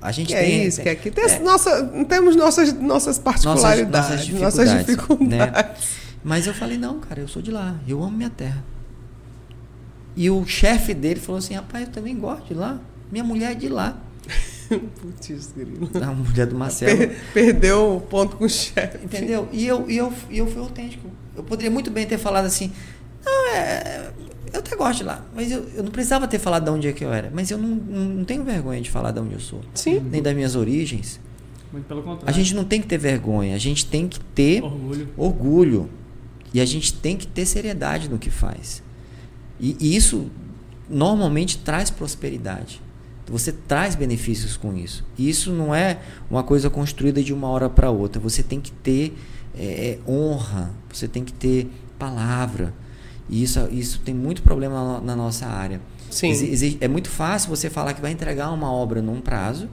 A 0.03 0.13
gente 0.13 0.29
Que 0.29 0.35
tem. 0.35 0.61
é 0.61 0.67
isso, 0.67 0.83
que 0.83 0.89
aqui 0.89 1.11
tem 1.11 1.25
é, 1.25 1.39
nossa, 1.39 1.85
temos 2.09 2.35
nossas, 2.37 2.73
nossas 2.73 3.19
particularidades, 3.19 4.29
nossas 4.31 4.71
dificuldades. 4.71 5.29
né? 5.29 5.75
Mas 6.25 6.47
eu 6.47 6.53
falei, 6.55 6.77
não, 6.77 6.99
cara, 7.01 7.21
eu 7.21 7.29
sou 7.29 7.41
de 7.41 7.51
lá, 7.51 7.77
eu 7.87 8.03
amo 8.03 8.17
minha 8.17 8.31
terra. 8.31 8.63
E 10.17 10.31
o 10.31 10.45
chefe 10.47 10.95
dele 10.95 11.21
falou 11.21 11.39
assim, 11.39 11.55
rapaz, 11.55 11.87
eu 11.87 11.93
também 11.93 12.17
gosto 12.19 12.47
de 12.47 12.55
lá. 12.55 12.79
Minha 13.13 13.23
mulher 13.25 13.53
é 13.53 13.55
de 13.55 13.69
lá. 13.69 13.97
Putz, 14.69 15.53
grilo. 15.57 15.89
A 16.03 16.07
mulher 16.13 16.47
do 16.47 16.57
Marcelo. 16.57 16.99
Per- 16.99 17.17
perdeu 17.33 17.97
o 17.97 18.01
ponto 18.01 18.37
com 18.37 18.45
o 18.45 18.49
chefe. 18.49 19.05
Entendeu? 19.05 19.49
E 19.53 19.65
eu, 19.67 19.85
e, 19.89 19.97
eu, 19.97 20.13
e 20.31 20.39
eu 20.39 20.47
fui 20.51 20.61
autêntico. 20.61 21.09
Eu 21.37 21.45
poderia 21.45 21.71
muito 21.71 21.91
bem 21.91 22.07
ter 22.07 22.19
falado 22.19 22.47
assim, 22.47 22.73
não, 23.25 23.49
é. 23.55 24.11
Eu 24.57 24.61
até 24.61 24.75
gosto 24.75 24.99
de 25.01 25.05
lá, 25.05 25.23
mas 25.35 25.53
eu, 25.53 25.69
eu 25.75 25.83
não 25.83 25.91
precisava 25.91 26.27
ter 26.27 26.39
falado 26.39 26.65
de 26.65 26.71
onde 26.71 26.89
é 26.89 26.93
que 26.93 27.05
eu 27.05 27.13
era. 27.13 27.31
Mas 27.33 27.51
eu 27.51 27.59
não, 27.59 27.69
não, 27.69 28.25
tenho 28.25 28.43
vergonha 28.43 28.81
de 28.81 28.91
falar 28.91 29.11
de 29.11 29.21
onde 29.21 29.35
eu 29.35 29.41
sou. 29.41 29.61
Sim. 29.75 30.01
Nem 30.01 30.23
das 30.23 30.35
minhas 30.35 30.57
origens. 30.57 31.21
Muito 31.71 31.85
pelo 31.85 32.03
contrário. 32.03 32.27
A 32.27 32.33
gente 32.33 32.55
não 32.55 32.65
tem 32.65 32.81
que 32.81 32.87
ter 32.87 32.97
vergonha, 32.97 33.55
a 33.55 33.59
gente 33.59 33.85
tem 33.85 34.09
que 34.09 34.19
ter 34.19 34.63
Orgulho. 34.63 35.09
orgulho. 35.15 35.91
E 36.55 36.61
a 36.61 36.65
gente 36.65 36.95
tem 36.95 37.19
que 37.19 37.27
ter 37.27 37.45
seriedade 37.45 38.09
no 38.09 38.19
que 38.19 38.31
faz. 38.31 38.83
E, 39.61 39.77
e 39.79 39.95
isso 39.95 40.31
normalmente 40.89 41.59
traz 41.59 41.91
prosperidade. 41.91 42.81
Você 43.29 43.53
traz 43.53 43.95
benefícios 43.95 44.57
com 44.57 44.75
isso. 44.75 45.05
E 45.19 45.29
isso 45.29 45.53
não 45.53 45.75
é 45.75 45.99
uma 46.31 46.43
coisa 46.43 46.71
construída 46.71 47.23
de 47.23 47.35
uma 47.35 47.49
hora 47.49 47.69
para 47.69 47.91
outra. 47.91 48.19
Você 48.23 48.43
tem 48.43 48.59
que 48.59 48.73
ter 48.73 49.15
é, 49.55 49.99
honra, 50.09 50.71
você 50.91 51.07
tem 51.07 51.23
que 51.23 51.33
ter 51.33 51.69
palavra. 51.99 52.73
E 53.29 53.43
isso, 53.43 53.69
isso 53.71 54.01
tem 54.05 54.15
muito 54.15 54.43
problema 54.43 55.01
na, 55.01 55.17
nossa 55.17 55.47
área. 55.47 55.81
Sim. 56.11 56.33
É 56.81 56.87
muito 56.89 57.09
fácil 57.11 57.51
você 57.51 57.69
falar 57.69 57.93
que 57.95 58.01
vai 58.01 58.13
entregar 58.13 58.51
uma 58.53 58.71
obra 58.73 59.03
num 59.03 59.21
prazo. 59.21 59.69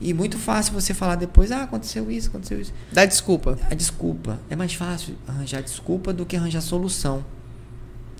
E 0.00 0.12
muito 0.12 0.36
fácil 0.36 0.72
você 0.74 0.92
falar 0.92 1.14
depois, 1.14 1.52
ah, 1.52 1.62
aconteceu 1.62 2.10
isso, 2.10 2.28
aconteceu 2.28 2.60
isso. 2.60 2.72
Dá 2.92 3.04
desculpa. 3.06 3.56
A 3.70 3.74
desculpa. 3.74 4.38
É 4.50 4.56
mais 4.56 4.74
fácil 4.74 5.14
arranjar 5.28 5.62
desculpa 5.62 6.12
do 6.12 6.26
que 6.26 6.36
arranjar 6.36 6.60
solução. 6.60 7.24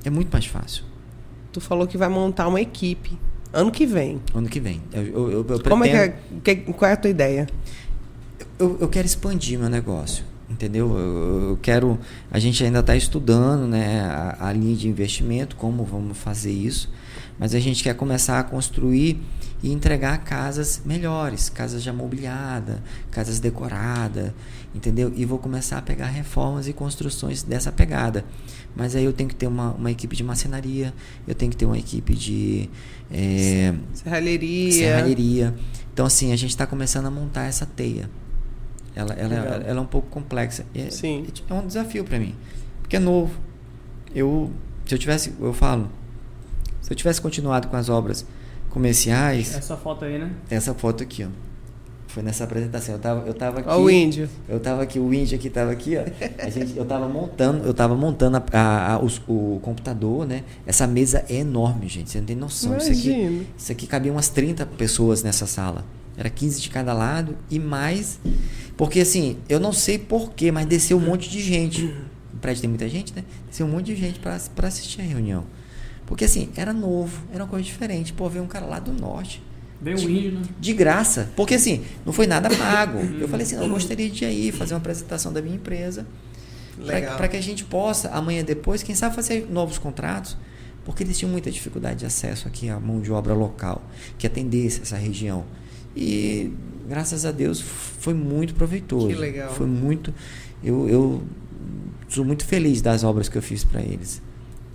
É 0.05 0.09
muito 0.11 0.31
mais 0.33 0.47
fácil. 0.47 0.85
Tu 1.53 1.61
falou 1.61 1.87
que 1.87 1.99
vai 1.99 2.09
montar 2.09 2.47
uma 2.49 2.61
equipe 2.61 3.19
ano 3.53 3.71
que 3.71 3.85
vem. 3.85 4.21
Ano 4.33 4.49
que 4.49 4.59
vem. 4.61 4.81
Eu, 4.93 5.03
eu, 5.07 5.31
eu, 5.33 5.47
eu 5.49 5.61
Como 5.65 5.85
é 5.85 5.91
pretendo- 6.09 6.41
que 6.43 6.51
é, 6.51 6.55
que- 6.55 6.73
qual 6.73 6.89
é 6.89 6.95
a 6.95 6.97
tua 6.97 7.11
ideia? 7.11 7.47
Eu, 8.59 8.79
eu 8.81 8.89
quero 8.89 9.05
expandir 9.07 9.59
meu 9.59 9.69
negócio. 9.69 10.25
Entendeu? 10.63 10.97
Eu, 10.97 11.59
quero, 11.61 11.99
a 12.31 12.39
gente 12.39 12.63
ainda 12.63 12.79
está 12.79 12.95
estudando, 12.95 13.67
né, 13.67 14.01
a, 14.03 14.49
a, 14.49 14.53
linha 14.53 14.77
de 14.77 14.89
investimento, 14.89 15.57
como 15.57 15.85
vamos 15.85 16.17
fazer 16.17 16.53
isso, 16.53 16.89
mas 17.37 17.53
a 17.53 17.59
gente 17.59 17.83
quer 17.83 17.95
começar 17.97 18.39
a 18.39 18.45
construir 18.45 19.21
e 19.61 19.73
entregar 19.73 20.19
casas 20.19 20.83
melhores, 20.85 21.49
casas 21.49 21.83
já 21.83 21.93
mobiliadas, 21.93 22.79
casas 23.11 23.41
decoradas, 23.41 24.33
entendeu? 24.73 25.13
E 25.17 25.25
vou 25.25 25.39
começar 25.39 25.79
a 25.79 25.83
pegar 25.83 26.07
reformas 26.07 26.69
e 26.69 26.73
construções 26.73 27.43
dessa 27.43 27.73
pegada. 27.73 28.25
Mas 28.75 28.95
aí 28.95 29.05
eu 29.05 29.13
tenho 29.13 29.29
que 29.29 29.37
ter 29.37 29.49
uma, 29.49 29.73
uma 29.73 29.91
equipe 29.91 30.15
de 30.15 30.23
marcenaria, 30.23 30.95
eu 31.27 31.35
tenho 31.35 31.51
que 31.51 31.57
ter 31.57 31.67
uma 31.67 31.79
equipe 31.79 32.15
de 32.15 32.71
é, 33.11 33.75
serralheria. 33.93 34.73
serralheria. 34.73 35.55
Então 35.93 36.07
assim, 36.07 36.33
a 36.33 36.37
gente 36.37 36.51
está 36.51 36.67
começando 36.67 37.07
a 37.07 37.11
montar 37.11 37.45
essa 37.45 37.67
teia. 37.67 38.09
Ela, 38.95 39.15
ela, 39.15 39.35
ela, 39.35 39.55
ela, 39.65 39.79
é 39.79 39.83
um 39.83 39.87
pouco 39.87 40.09
complexa. 40.09 40.67
É, 40.75 40.91
Sim. 40.91 41.27
é 41.49 41.55
um 41.55 41.67
desafio 41.67 42.05
para 42.05 42.19
mim, 42.19 42.35
porque 42.81 42.97
é 42.97 43.01
novo. 43.01 43.35
Eu, 44.15 44.51
se 44.87 44.95
eu 44.95 44.99
tivesse, 44.99 45.33
eu 45.41 45.53
falo, 45.53 45.89
se 46.81 46.93
eu 46.93 46.97
tivesse 46.97 47.21
continuado 47.21 47.69
com 47.69 47.77
as 47.77 47.89
obras 47.89 48.27
comerciais. 48.69 49.55
Essa 49.55 49.77
foto 49.77 50.05
aí, 50.05 50.19
né? 50.19 50.31
Essa 50.51 50.75
foto 50.75 51.03
aqui, 51.03 51.25
ó. 51.25 51.29
Foi 52.13 52.23
nessa 52.23 52.45
apresentação. 52.45 52.95
Eu 52.95 53.01
tava, 53.01 53.27
eu 53.27 53.33
tava 53.33 53.61
aqui. 53.61 53.69
Ó, 53.71 53.79
o 53.79 53.91
índio. 53.91 54.29
Eu 54.47 54.61
tava 54.61 54.83
aqui, 54.83 54.99
o 54.99 55.15
índio 55.15 55.39
aqui 55.39 55.49
tava 55.49 55.73
aqui, 55.73 55.97
ó. 55.97 56.03
A 56.45 56.51
gente, 56.51 56.77
eu 56.77 56.85
tava 56.85 57.09
montando, 57.09 57.65
eu 57.65 57.73
tava 57.73 57.97
montando 57.97 58.37
a, 58.37 58.45
a, 58.53 58.93
a 58.93 58.99
os, 59.03 59.23
o 59.27 59.59
computador, 59.63 60.27
né? 60.27 60.45
Essa 60.67 60.87
mesa 60.87 61.25
é 61.31 61.37
enorme, 61.37 61.89
gente. 61.89 62.11
Você 62.11 62.19
não 62.19 62.27
tem 62.27 62.37
noção. 62.37 62.77
Isso 62.77 62.93
aqui, 62.93 63.47
isso 63.57 63.73
aqui 63.73 63.87
cabia 63.87 64.13
umas 64.13 64.29
30 64.29 64.67
pessoas 64.67 65.23
nessa 65.23 65.47
sala. 65.47 65.87
Era 66.17 66.29
15 66.29 66.61
de 66.61 66.69
cada 66.69 66.93
lado 66.93 67.37
e 67.51 67.59
mais. 67.59 68.19
Porque 68.77 69.01
assim, 69.01 69.39
eu 69.49 69.59
não 69.59 69.73
sei 69.73 69.99
porquê, 69.99 70.51
mas 70.51 70.67
desceu 70.67 70.97
um 70.97 71.01
monte 71.01 71.29
de 71.29 71.41
gente. 71.41 71.85
O 72.33 72.37
prédio 72.39 72.63
tem 72.63 72.69
muita 72.69 72.89
gente, 72.89 73.15
né? 73.15 73.25
Desceu 73.49 73.67
um 73.67 73.71
monte 73.71 73.87
de 73.87 73.97
gente 73.97 74.19
para 74.19 74.67
assistir 74.67 75.01
a 75.01 75.05
reunião. 75.05 75.45
Porque 76.07 76.25
assim, 76.25 76.51
era 76.57 76.73
novo, 76.73 77.23
era 77.33 77.45
uma 77.45 77.49
coisa 77.49 77.65
diferente. 77.65 78.13
Pô, 78.13 78.29
veio 78.29 78.45
um 78.45 78.49
cara 78.49 78.67
lá 78.67 78.79
do 78.79 78.93
norte. 78.93 79.43
Veio 79.81 79.99
um 79.99 80.09
índio, 80.09 80.33
né? 80.33 80.43
De 80.61 80.73
graça. 80.73 81.31
Porque 81.35 81.55
assim, 81.55 81.85
não 82.05 82.13
foi 82.13 82.27
nada 82.27 82.49
pago. 82.51 82.99
eu 83.21 83.29
falei 83.29 83.45
assim, 83.45 83.57
eu 83.57 83.69
gostaria 83.69 84.09
de 84.09 84.25
ir 84.25 84.27
aí 84.27 84.53
fazer 84.53 84.75
uma 84.75 84.81
apresentação 84.81 85.33
da 85.33 85.43
minha 85.43 85.57
empresa. 85.57 86.07
Para 87.17 87.29
que 87.29 87.37
a 87.37 87.41
gente 87.41 87.65
possa, 87.65 88.11
amanhã 88.11 88.45
depois, 88.45 88.83
quem 88.83 88.95
sabe 88.95 89.15
fazer 89.15 89.47
novos 89.51 89.79
contratos. 89.79 90.37
Porque 90.85 91.03
eles 91.05 91.17
tinham 91.17 91.31
muita 91.31 91.51
dificuldade 91.51 92.01
de 92.01 92.07
acesso 92.07 92.49
aqui 92.49 92.69
à 92.69 92.79
mão 92.81 93.01
de 93.01 93.13
obra 93.13 93.35
local, 93.35 93.83
que 94.19 94.27
atendesse 94.27 94.83
essa 94.83 94.97
região. 94.97 95.45
E 95.95 96.53
graças 96.89 97.25
a 97.25 97.31
Deus 97.31 97.61
foi 97.61 98.15
muito 98.15 98.55
proveitoso. 98.55 99.09
Que 99.09 99.15
legal. 99.15 99.53
Foi 99.53 99.67
muito. 99.67 100.13
Eu, 100.63 100.89
eu 100.89 101.23
sou 102.09 102.25
muito 102.25 102.45
feliz 102.45 102.81
das 102.81 103.05
obras 103.05 103.29
que 103.29 103.37
eu 103.37 103.43
fiz 103.43 103.65
para 103.65 103.81
eles. 103.81 104.23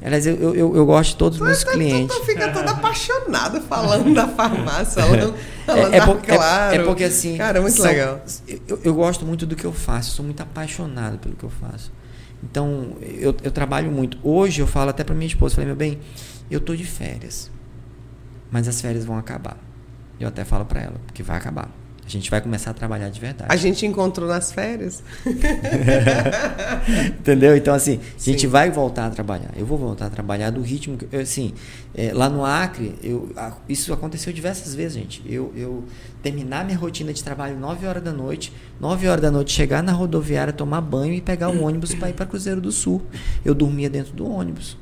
Aliás, 0.01 0.27
eu, 0.27 0.35
eu, 0.53 0.75
eu, 0.75 0.85
gosto 0.85 1.11
de 1.11 1.15
todos 1.17 1.41
os 1.41 1.45
meus 1.45 1.63
tu, 1.63 1.71
clientes. 1.71 2.15
Tu, 2.15 2.21
tu 2.21 2.25
fica 2.27 2.51
todo 2.51 2.69
apaixonado 2.69 3.59
falando 3.61 4.13
da 4.13 4.27
farmácia, 4.27 5.01
é, 5.67 5.97
é, 5.97 6.05
por, 6.05 6.21
claro. 6.21 6.75
É, 6.75 6.77
é, 6.77 6.83
porque 6.83 7.03
assim. 7.03 7.35
Cara, 7.35 7.57
é 7.57 7.61
muito 7.61 7.77
são, 7.77 7.85
legal. 7.85 8.21
Eu, 8.67 8.79
eu 8.83 8.93
gosto 8.93 9.25
muito 9.25 9.45
do 9.47 9.55
que 9.55 9.65
eu 9.65 9.73
faço, 9.73 10.11
sou 10.11 10.23
muito 10.23 10.41
apaixonado 10.41 11.17
pelo 11.17 11.35
que 11.35 11.43
eu 11.43 11.49
faço. 11.49 11.91
Então, 12.43 12.95
eu, 13.01 13.35
eu 13.43 13.51
trabalho 13.51 13.91
muito. 13.91 14.19
Hoje 14.21 14.61
eu 14.61 14.67
falo 14.67 14.91
até 14.91 15.03
para 15.03 15.15
minha 15.15 15.27
esposa, 15.27 15.55
falei, 15.55 15.67
meu 15.67 15.75
bem, 15.75 15.97
eu 16.51 16.61
tô 16.61 16.75
de 16.75 16.85
férias. 16.85 17.49
Mas 18.51 18.67
as 18.67 18.79
férias 18.79 19.03
vão 19.03 19.17
acabar. 19.17 19.57
Eu 20.19 20.27
até 20.27 20.43
falo 20.43 20.65
para 20.65 20.81
ela, 20.81 20.95
que 21.13 21.21
vai 21.21 21.37
acabar. 21.37 21.69
A 22.07 22.09
gente 22.09 22.31
vai 22.31 22.39
começar 22.39 22.71
a 22.71 22.73
trabalhar 22.73 23.09
de 23.09 23.19
verdade. 23.19 23.51
A 23.51 23.57
gente 23.57 23.85
encontrou 23.85 24.29
nas 24.29 24.49
férias. 24.49 25.03
Entendeu? 27.19 27.57
Então, 27.57 27.73
assim, 27.73 27.99
a 28.17 28.23
gente 28.23 28.41
Sim. 28.41 28.47
vai 28.47 28.71
voltar 28.71 29.07
a 29.07 29.09
trabalhar. 29.09 29.51
Eu 29.57 29.65
vou 29.65 29.77
voltar 29.77 30.05
a 30.05 30.09
trabalhar 30.09 30.49
do 30.49 30.61
ritmo. 30.61 30.97
Que, 30.97 31.13
assim, 31.17 31.53
é, 31.93 32.13
lá 32.13 32.29
no 32.29 32.45
Acre, 32.45 32.95
eu, 33.03 33.29
isso 33.67 33.91
aconteceu 33.91 34.31
diversas 34.31 34.73
vezes, 34.73 34.93
gente. 34.93 35.21
Eu, 35.25 35.51
eu 35.53 35.83
terminar 36.23 36.63
minha 36.63 36.77
rotina 36.77 37.11
de 37.11 37.21
trabalho 37.21 37.59
9 37.59 37.85
horas 37.85 38.01
da 38.01 38.13
noite, 38.13 38.53
9 38.79 39.05
horas 39.05 39.21
da 39.21 39.29
noite, 39.29 39.51
chegar 39.51 39.83
na 39.83 39.91
rodoviária, 39.91 40.53
tomar 40.53 40.79
banho 40.79 41.13
e 41.13 41.19
pegar 41.19 41.49
o 41.49 41.61
ônibus 41.61 41.93
para 41.93 42.09
ir 42.09 42.13
para 42.13 42.25
Cruzeiro 42.25 42.61
do 42.61 42.71
Sul. 42.71 43.01
Eu 43.43 43.53
dormia 43.53 43.89
dentro 43.89 44.13
do 44.13 44.25
ônibus 44.25 44.77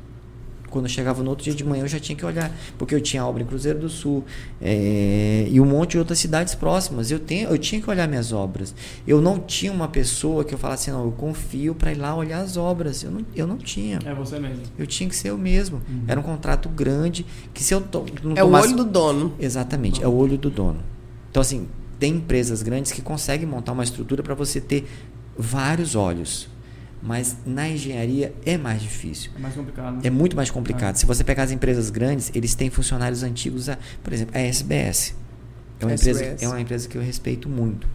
quando 0.75 0.87
eu 0.87 0.91
chegava 0.91 1.23
no 1.23 1.29
outro 1.29 1.45
dia 1.45 1.53
de 1.53 1.63
manhã 1.63 1.83
eu 1.83 1.87
já 1.87 2.01
tinha 2.01 2.17
que 2.17 2.25
olhar, 2.25 2.51
porque 2.77 2.93
eu 2.93 2.99
tinha 2.99 3.25
obra 3.25 3.41
em 3.41 3.45
Cruzeiro 3.45 3.79
do 3.79 3.87
Sul 3.87 4.25
é, 4.61 5.47
e 5.49 5.61
um 5.61 5.65
monte 5.65 5.91
de 5.91 5.99
outras 5.99 6.19
cidades 6.19 6.53
próximas. 6.53 7.09
Eu, 7.09 7.17
tenho, 7.17 7.47
eu 7.47 7.57
tinha 7.57 7.81
que 7.81 7.89
olhar 7.89 8.05
minhas 8.09 8.33
obras. 8.33 8.75
Eu 9.07 9.21
não 9.21 9.39
tinha 9.39 9.71
uma 9.71 9.87
pessoa 9.87 10.43
que 10.43 10.53
eu 10.53 10.57
falasse, 10.57 10.91
não, 10.91 11.05
eu 11.05 11.13
confio 11.13 11.73
para 11.73 11.93
ir 11.93 11.95
lá 11.95 12.13
olhar 12.13 12.41
as 12.41 12.57
obras. 12.57 13.03
Eu 13.03 13.11
não, 13.11 13.25
eu 13.33 13.47
não 13.47 13.55
tinha. 13.55 13.99
É 14.03 14.13
você 14.13 14.37
mesmo. 14.37 14.63
Eu 14.77 14.85
tinha 14.85 15.07
que 15.07 15.15
ser 15.15 15.29
eu 15.29 15.37
mesmo. 15.37 15.77
Uhum. 15.77 16.03
Era 16.09 16.19
um 16.19 16.23
contrato 16.23 16.67
grande 16.67 17.25
que 17.53 17.63
se 17.63 17.73
eu 17.73 17.79
to, 17.79 18.03
É 18.35 18.41
tomasse... 18.41 18.67
o 18.67 18.69
olho 18.69 18.75
do 18.75 18.83
dono. 18.83 19.33
Exatamente, 19.39 20.03
é 20.03 20.07
o 20.09 20.13
olho 20.13 20.37
do 20.37 20.49
dono. 20.49 20.83
Então, 21.31 21.39
assim, 21.39 21.69
tem 21.97 22.15
empresas 22.15 22.61
grandes 22.61 22.91
que 22.91 23.01
conseguem 23.01 23.47
montar 23.47 23.71
uma 23.71 23.83
estrutura 23.85 24.21
para 24.21 24.35
você 24.35 24.59
ter 24.59 24.85
vários 25.37 25.95
olhos 25.95 26.49
mas 27.01 27.37
na 27.45 27.69
engenharia 27.69 28.33
é 28.45 28.57
mais 28.57 28.81
difícil. 28.81 29.31
É 29.35 29.39
mais 29.39 29.53
complicado. 29.53 29.93
Né? 29.95 30.01
É 30.03 30.09
muito 30.09 30.35
mais 30.35 30.49
complicado. 30.49 30.95
É. 30.95 30.97
Se 30.97 31.05
você 31.05 31.23
pegar 31.23 31.43
as 31.43 31.51
empresas 31.51 31.89
grandes, 31.89 32.31
eles 32.33 32.55
têm 32.55 32.69
funcionários 32.69 33.23
antigos, 33.23 33.69
a, 33.69 33.77
por 34.03 34.11
exemplo, 34.11 34.35
a 34.35 34.39
SBS. 34.39 35.15
É 35.79 35.85
uma, 35.85 35.93
SBS. 35.93 36.21
Empresa, 36.21 36.45
é 36.45 36.47
uma 36.47 36.61
empresa 36.61 36.87
que 36.87 36.97
eu 36.97 37.01
respeito 37.01 37.47
muito. 37.49 37.87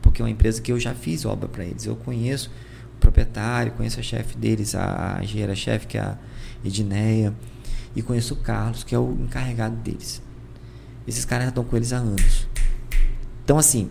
Porque 0.00 0.22
é 0.22 0.24
uma 0.24 0.30
empresa 0.30 0.62
que 0.62 0.72
eu 0.72 0.80
já 0.80 0.94
fiz 0.94 1.24
obra 1.24 1.48
para 1.48 1.64
eles. 1.64 1.84
Eu 1.84 1.96
conheço 1.96 2.50
o 2.94 2.98
proprietário, 2.98 3.72
conheço 3.72 4.00
a 4.00 4.02
chefe 4.02 4.36
deles, 4.36 4.74
a, 4.74 5.18
a 5.18 5.24
engenheira-chefe, 5.24 5.86
que 5.86 5.98
é 5.98 6.00
a 6.00 6.18
Edneia, 6.64 7.34
e 7.94 8.02
conheço 8.02 8.34
o 8.34 8.36
Carlos, 8.38 8.82
que 8.82 8.94
é 8.94 8.98
o 8.98 9.12
encarregado 9.20 9.76
deles. 9.76 10.22
Esses 11.06 11.24
caras 11.24 11.44
já 11.44 11.48
estão 11.50 11.64
com 11.64 11.76
eles 11.76 11.92
há 11.92 11.98
anos. 11.98 12.48
Então, 13.44 13.58
assim, 13.58 13.90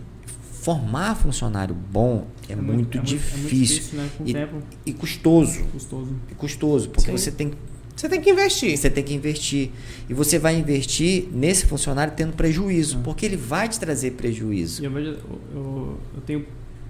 formar 0.66 1.14
funcionário 1.14 1.76
bom 1.76 2.26
é, 2.50 2.54
é 2.54 2.56
muito, 2.56 2.98
muito, 2.98 3.00
difícil, 3.02 3.38
é 3.38 3.38
muito 3.38 3.56
difícil 3.56 4.00
né? 4.00 4.50
e, 4.84 4.90
e 4.90 4.94
custoso. 4.94 5.64
Custoso. 5.66 6.16
E 6.32 6.34
custoso, 6.34 6.90
porque 6.90 7.12
Sim. 7.12 7.18
você 7.18 7.32
tem 7.32 7.52
você 7.96 8.10
tem 8.10 8.20
que 8.20 8.30
investir. 8.30 8.76
Você 8.76 8.90
tem 8.90 9.04
que 9.04 9.14
investir. 9.14 9.72
E 10.10 10.14
você 10.14 10.38
vai 10.38 10.58
investir 10.58 11.30
nesse 11.32 11.66
funcionário 11.66 12.14
tendo 12.14 12.36
prejuízo, 12.36 13.00
porque 13.06 13.26
ele 13.26 13.38
vai 13.38 13.70
te 13.70 13.80
trazer 13.80 14.12
prejuízo. 14.12 14.84
Eu, 14.84 14.92
vejo, 14.92 15.12
eu, 15.54 15.98
eu 16.16 16.22
tenho, 16.26 16.46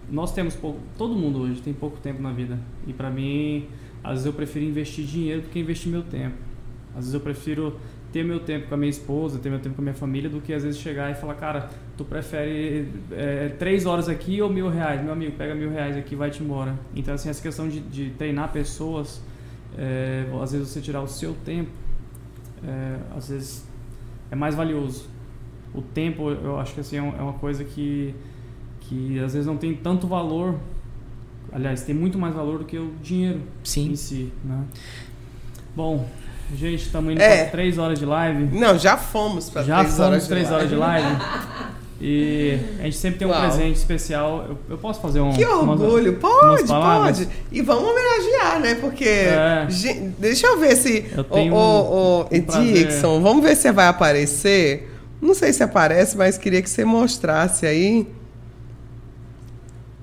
nós 0.10 0.34
temos 0.34 0.56
pouco, 0.56 0.80
todo 0.97 1.14
mundo 1.14 1.41
hoje 1.41 1.61
tem 1.61 1.73
pouco 1.73 1.97
tempo 1.99 2.23
na 2.23 2.31
vida. 2.31 2.57
E 2.88 2.93
para 2.93 3.11
mim, 3.11 3.68
às 4.03 4.14
vezes 4.14 4.26
eu 4.26 4.34
prefiro 4.34 4.65
investir 4.65 5.06
dinheiro 5.06 5.41
do 5.41 5.49
que 5.49 5.60
investir 5.60 5.91
meu 5.91 6.02
tempo. 6.02 6.38
Às 6.91 7.02
vezes 7.02 7.14
eu 7.14 7.19
prefiro 7.19 7.77
ter 8.16 8.24
meu 8.24 8.40
tempo 8.40 8.70
com 8.70 8.76
a 8.76 8.78
minha 8.78 8.90
esposa, 8.90 9.40
ter 9.40 9.50
meu 9.50 9.60
tempo 9.60 9.76
com 9.76 9.82
a 9.82 9.84
minha 9.84 9.94
família, 9.94 10.30
do 10.30 10.40
que 10.40 10.54
às 10.54 10.64
vezes 10.64 10.80
chegar 10.80 11.12
e 11.12 11.16
falar, 11.16 11.34
cara, 11.34 11.70
tu 11.98 12.06
prefere 12.06 12.88
é, 13.12 13.50
três 13.60 13.86
horas 13.86 14.08
aqui 14.08 14.42
ou 14.42 14.50
mil 14.50 14.70
reais? 14.70 15.04
Meu 15.04 15.12
amigo, 15.12 15.34
pega 15.34 15.54
mil 15.54 15.70
reais 15.70 15.98
aqui 15.98 16.14
e 16.14 16.18
vai-te 16.18 16.42
embora. 16.42 16.80
Então, 16.96 17.14
assim, 17.14 17.28
essa 17.28 17.42
questão 17.42 17.68
de, 17.68 17.82
de 17.82 18.12
treinar 18.12 18.54
pessoas, 18.54 19.22
é, 19.78 20.24
às 20.42 20.54
vezes 20.54 20.70
você 20.70 20.80
tirar 20.80 21.02
o 21.02 21.10
seu 21.10 21.34
tempo, 21.44 21.70
é, 22.66 22.96
às 23.18 23.28
vezes 23.28 23.68
é 24.32 24.36
mais 24.36 24.56
valioso. 24.56 25.10
O 25.74 25.82
tempo, 25.82 26.30
eu 26.30 26.58
acho 26.58 26.74
que 26.74 26.80
assim, 26.80 26.96
é, 26.96 27.00
é 27.00 27.22
uma 27.22 27.34
coisa 27.34 27.66
que, 27.66 28.16
que 28.80 29.20
às 29.20 29.34
vezes 29.34 29.46
não 29.46 29.58
tem 29.58 29.76
tanto 29.76 30.08
valor, 30.08 30.58
aliás, 31.52 31.84
tem 31.84 31.94
muito 31.94 32.18
mais 32.18 32.34
valor 32.34 32.60
do 32.60 32.64
que 32.64 32.78
o 32.78 32.94
dinheiro 33.04 33.42
Sim. 33.62 33.92
em 33.92 33.96
si, 33.98 34.32
né? 34.42 34.64
Bom, 35.76 36.08
Gente, 36.54 36.84
estamos 36.84 37.12
indo 37.12 37.22
é. 37.22 37.44
para 37.44 37.52
3 37.52 37.78
horas 37.78 38.00
de 38.00 38.06
live. 38.06 38.58
Não, 38.58 38.78
já 38.78 38.98
fomos 38.98 39.50
para 39.50 39.64
3 39.64 40.00
horas 40.00 40.24
de 40.24 40.30
3 40.30 40.52
horas 40.52 40.70
de 40.70 40.76
live. 40.76 41.18
E 42.00 42.60
a 42.80 42.84
gente 42.84 42.98
sempre 42.98 43.20
tem 43.20 43.28
um 43.28 43.32
Uau. 43.32 43.42
presente 43.42 43.78
especial. 43.78 44.46
Eu, 44.50 44.58
eu, 44.72 44.78
posso 44.78 45.00
fazer 45.00 45.22
um. 45.22 45.32
Que 45.32 45.46
orgulho! 45.46 46.12
Umas, 46.12 46.22
pode, 46.22 46.72
umas 46.72 47.18
pode. 47.18 47.30
E 47.52 47.62
vamos 47.62 47.90
homenagear, 47.90 48.60
né? 48.60 48.76
Porque. 48.76 49.06
É. 49.06 49.66
Gente, 49.70 50.14
deixa 50.20 50.46
eu 50.46 50.60
ver 50.60 50.76
se. 50.76 51.06
Eu 51.16 51.24
tenho 51.24 51.54
o, 51.54 51.58
o, 51.58 52.22
o 52.24 52.26
um 52.26 52.74
Dixon, 52.74 53.22
vamos 53.22 53.44
ver 53.44 53.56
se 53.56 53.72
vai 53.72 53.88
aparecer. 53.88 54.92
Não 55.22 55.34
sei 55.34 55.54
se 55.54 55.64
aparece, 55.64 56.18
mas 56.18 56.38
queria 56.38 56.62
que 56.62 56.70
você 56.70 56.84
mostrasse 56.84 57.66
aí. 57.66 58.08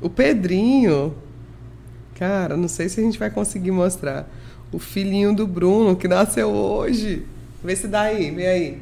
O 0.01 0.09
Pedrinho. 0.09 1.15
Cara, 2.19 2.57
não 2.57 2.69
sei 2.69 2.89
se 2.89 3.01
a 3.01 3.03
gente 3.03 3.19
vai 3.19 3.31
conseguir 3.31 3.71
mostrar 3.71 4.27
o 4.73 4.79
filhinho 4.79 5.35
do 5.35 5.47
Bruno, 5.47 5.95
que 5.95 6.09
nasceu 6.09 6.49
hoje. 6.49 7.25
Vê 7.63 7.77
se 7.77 7.87
dá 7.87 8.03
aí, 8.03 8.31
vê 8.31 8.47
aí. 8.47 8.79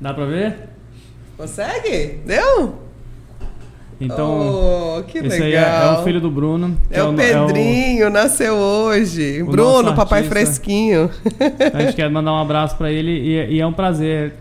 Dá 0.00 0.12
pra 0.12 0.26
ver? 0.26 0.68
Consegue? 1.36 2.20
Deu? 2.24 2.86
Então, 3.98 4.98
oh, 4.98 5.02
que 5.04 5.18
esse 5.18 5.40
legal. 5.40 5.42
aí 5.42 5.54
é, 5.54 5.96
é, 5.96 6.00
o 6.00 6.04
filho 6.04 6.20
do 6.20 6.30
Bruno. 6.30 6.78
É, 6.90 6.98
é 6.98 7.02
o 7.02 7.14
Pedrinho, 7.14 8.04
é 8.04 8.08
o, 8.08 8.10
nasceu 8.10 8.54
hoje. 8.54 9.42
Bruno, 9.42 9.94
papai 9.94 10.24
fresquinho. 10.24 11.10
Então, 11.24 11.80
a 11.80 11.82
gente 11.82 11.96
quer 11.96 12.10
mandar 12.10 12.34
um 12.34 12.38
abraço 12.38 12.76
para 12.76 12.92
ele 12.92 13.10
e, 13.10 13.54
e, 13.54 13.60
é 13.60 13.66
um 13.66 13.72
prazer 13.72 14.34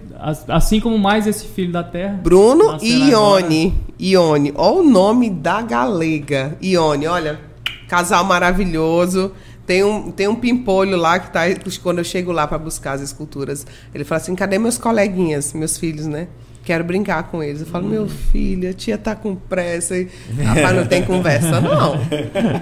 Assim 0.48 0.80
como 0.80 0.98
mais 0.98 1.28
esse 1.28 1.46
filho 1.46 1.72
da 1.72 1.84
terra. 1.84 2.20
Bruno 2.24 2.78
e 2.82 3.14
agora. 3.14 3.42
Ione. 3.42 3.74
Ione. 4.00 4.54
Olha 4.56 4.80
o 4.80 4.84
nome 4.84 5.30
da 5.30 5.62
galega. 5.62 6.58
Ione, 6.62 7.06
olha. 7.06 7.40
Casal 7.88 8.24
maravilhoso. 8.24 9.32
Tem 9.66 9.84
um, 9.84 10.12
tem 10.12 10.28
um 10.28 10.36
pimpolho 10.36 10.96
lá 10.96 11.18
que 11.18 11.32
tá. 11.32 11.42
Quando 11.82 11.98
eu 11.98 12.04
chego 12.04 12.32
lá 12.32 12.46
para 12.46 12.58
buscar 12.58 12.94
as 12.94 13.02
esculturas, 13.02 13.66
ele 13.94 14.04
fala 14.04 14.22
assim: 14.22 14.36
cadê 14.36 14.60
meus 14.60 14.78
coleguinhas, 14.78 15.54
meus 15.54 15.78
filhos, 15.78 16.06
né? 16.06 16.28
Quero 16.64 16.84
brincar 16.84 17.30
com 17.30 17.44
eles. 17.44 17.62
Eu 17.62 17.68
falo, 17.68 17.88
meu 17.88 18.08
filho, 18.10 18.68
a 18.68 18.74
tia 18.74 18.98
tá 18.98 19.16
com 19.16 19.36
pressa. 19.36 19.96
E, 19.96 20.10
Rapaz, 20.44 20.76
não 20.76 20.86
tem 20.88 21.04
conversa, 21.04 21.62
não. 21.62 21.94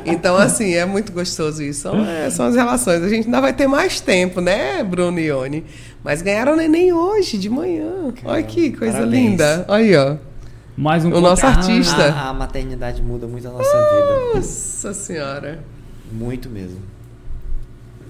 Então, 0.05 0.35
assim, 0.35 0.73
é 0.73 0.85
muito 0.85 1.13
gostoso 1.13 1.63
isso. 1.63 1.83
São, 1.83 2.05
é, 2.05 2.29
são 2.29 2.47
as 2.47 2.55
relações. 2.55 3.01
A 3.01 3.07
gente 3.07 3.25
ainda 3.25 3.39
vai 3.39 3.53
ter 3.53 3.65
mais 3.65 4.01
tempo, 4.01 4.41
né, 4.41 4.83
Bruno 4.83 5.17
e 5.21 5.27
Ione? 5.27 5.63
Mas 6.03 6.21
ganharam 6.21 6.53
neném 6.57 6.91
hoje, 6.91 7.37
de 7.37 7.49
manhã. 7.49 8.13
Olha 8.25 8.43
que 8.43 8.71
coisa 8.73 8.95
Parabéns. 8.97 9.29
linda. 9.29 9.65
Olha 9.69 9.83
aí, 9.83 9.95
ó. 9.95 10.32
Mais 10.75 11.05
um 11.05 11.13
O 11.13 11.21
nosso 11.21 11.45
artista. 11.45 12.11
A, 12.13 12.29
a 12.29 12.33
maternidade 12.33 13.01
muda 13.01 13.27
muito 13.27 13.47
a 13.47 13.51
nossa 13.51 13.63
vida. 13.63 14.35
Nossa 14.35 14.93
senhora. 14.93 15.63
Muito 16.11 16.49
mesmo. 16.49 16.79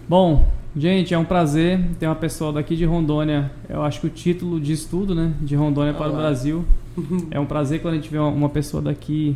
Bom, 0.07 0.47
gente, 0.75 1.13
é 1.13 1.17
um 1.17 1.25
prazer 1.25 1.79
ter 1.99 2.07
uma 2.07 2.15
pessoa 2.15 2.53
daqui 2.53 2.75
de 2.75 2.85
Rondônia. 2.85 3.51
Eu 3.67 3.83
acho 3.83 3.99
que 3.99 4.07
o 4.07 4.09
título 4.09 4.61
de 4.61 4.71
estudo, 4.71 5.13
né, 5.13 5.33
de 5.41 5.55
Rondônia 5.55 5.93
para 5.93 6.11
o. 6.11 6.15
Brasil. 6.15 6.65
É 7.31 7.39
um 7.39 7.45
prazer 7.45 7.81
quando 7.81 7.95
a 7.95 7.97
gente 7.97 8.07
vê 8.07 8.19
uma 8.19 8.49
pessoa 8.49 8.79
daqui 8.79 9.35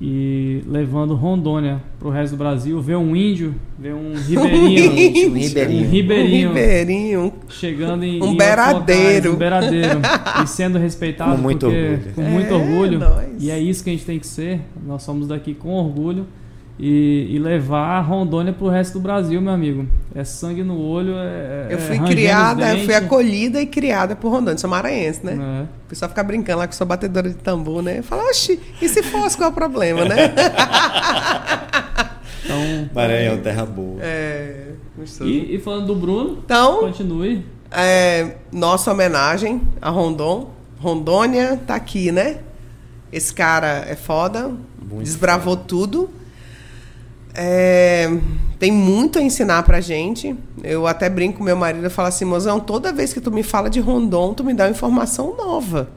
e 0.00 0.62
levando 0.66 1.14
Rondônia 1.14 1.82
para 1.98 2.06
o 2.06 2.10
resto 2.10 2.32
do 2.34 2.38
Brasil, 2.38 2.80
ver 2.80 2.96
um 2.96 3.16
índio, 3.16 3.54
ver 3.78 3.94
um 3.94 4.14
ribeirinho, 4.14 5.28
Um 5.28 5.32
um 5.32 5.38
ribeirinho. 5.38 5.88
ribeirinho 5.90 6.48
Um 6.50 6.52
ribeirinho. 6.52 7.32
chegando 7.48 8.04
em 8.04 8.22
Um 8.22 8.32
em 8.32 8.36
beradeiro. 8.36 9.32
um 9.32 9.36
beradeiro 9.36 10.00
e 10.42 10.46
sendo 10.46 10.78
respeitado 10.78 11.36
Com 11.36 11.42
muito 11.42 11.66
porque- 11.66 11.76
orgulho. 11.90 12.12
com 12.14 12.22
muito 12.22 12.48
É, 12.48 12.56
orgulho 12.56 12.98
nós. 13.00 13.26
e 13.40 13.50
é 13.50 13.58
isso 13.58 13.82
que 13.82 13.90
a 13.90 13.92
gente 13.92 14.04
tem 14.04 14.18
que 14.20 14.26
ser 14.26 14.60
nós 14.86 15.02
somos 15.02 15.26
daqui 15.26 15.52
com 15.54 15.70
orgulho 15.70 16.26
e, 16.78 17.28
e 17.30 17.38
levar 17.38 17.96
a 17.96 18.00
Rondônia 18.00 18.52
pro 18.52 18.68
resto 18.68 18.94
do 18.94 19.00
Brasil 19.00 19.40
meu 19.40 19.52
amigo 19.52 19.88
é 20.14 20.22
sangue 20.24 20.62
no 20.62 20.80
olho 20.80 21.14
é, 21.16 21.66
Eu 21.70 21.78
é 21.78 21.80
fui 21.80 21.96
ranger 21.96 22.00
nos 22.00 22.10
criada, 22.10 22.76
eu 22.76 22.84
fui 22.84 22.94
acolhida 22.94 23.60
e 23.60 23.66
criada 23.66 24.16
por 24.16 24.30
Rondônia. 24.30 24.58
Sou 24.58 24.70
maranhense, 24.70 25.24
né? 25.24 25.62
É. 25.62 25.62
O 25.64 25.88
pessoal 25.88 26.08
fica 26.08 26.22
brincando 26.22 26.58
lá 26.58 26.66
que 26.66 26.74
sou 26.74 26.86
batedora 26.86 27.28
de 27.28 27.36
tambor, 27.36 27.82
né? 27.82 28.02
Fala, 28.02 28.24
oxi, 28.24 28.60
e 28.80 28.88
se 28.88 29.02
fosse, 29.02 29.36
qual 29.36 29.50
é 29.50 29.52
o 29.52 29.54
problema, 29.54 30.04
né? 30.04 30.16
então 32.44 32.90
Maranhão, 32.94 33.38
terra 33.38 33.66
boa. 33.66 33.98
É, 34.00 34.68
gostoso. 34.96 35.28
e, 35.28 35.54
e 35.54 35.58
falando 35.58 35.86
do 35.86 35.94
Bruno 35.94 36.38
Então, 36.44 36.80
continue 36.80 37.44
é, 37.70 38.36
nossa 38.52 38.92
homenagem 38.92 39.62
a 39.80 39.90
Rondon. 39.90 40.50
Rondônia 40.78 41.58
tá 41.66 41.74
aqui, 41.74 42.12
né? 42.12 42.38
Esse 43.12 43.32
cara 43.32 43.84
é 43.88 43.96
foda, 43.96 44.48
Muito 44.80 45.04
desbravou 45.04 45.56
tudo. 45.56 46.10
É, 47.40 48.10
tem 48.58 48.72
muito 48.72 49.16
a 49.16 49.22
ensinar 49.22 49.62
pra 49.62 49.80
gente. 49.80 50.36
Eu 50.64 50.88
até 50.88 51.08
brinco 51.08 51.38
com 51.38 51.44
meu 51.44 51.56
marido 51.56 51.86
e 51.86 51.90
falo 51.90 52.08
assim, 52.08 52.24
mozão, 52.24 52.58
toda 52.58 52.92
vez 52.92 53.12
que 53.12 53.20
tu 53.20 53.30
me 53.30 53.44
fala 53.44 53.70
de 53.70 53.78
Rondon, 53.78 54.34
tu 54.34 54.42
me 54.42 54.52
dá 54.52 54.64
uma 54.64 54.70
informação 54.70 55.36
nova. 55.36 55.88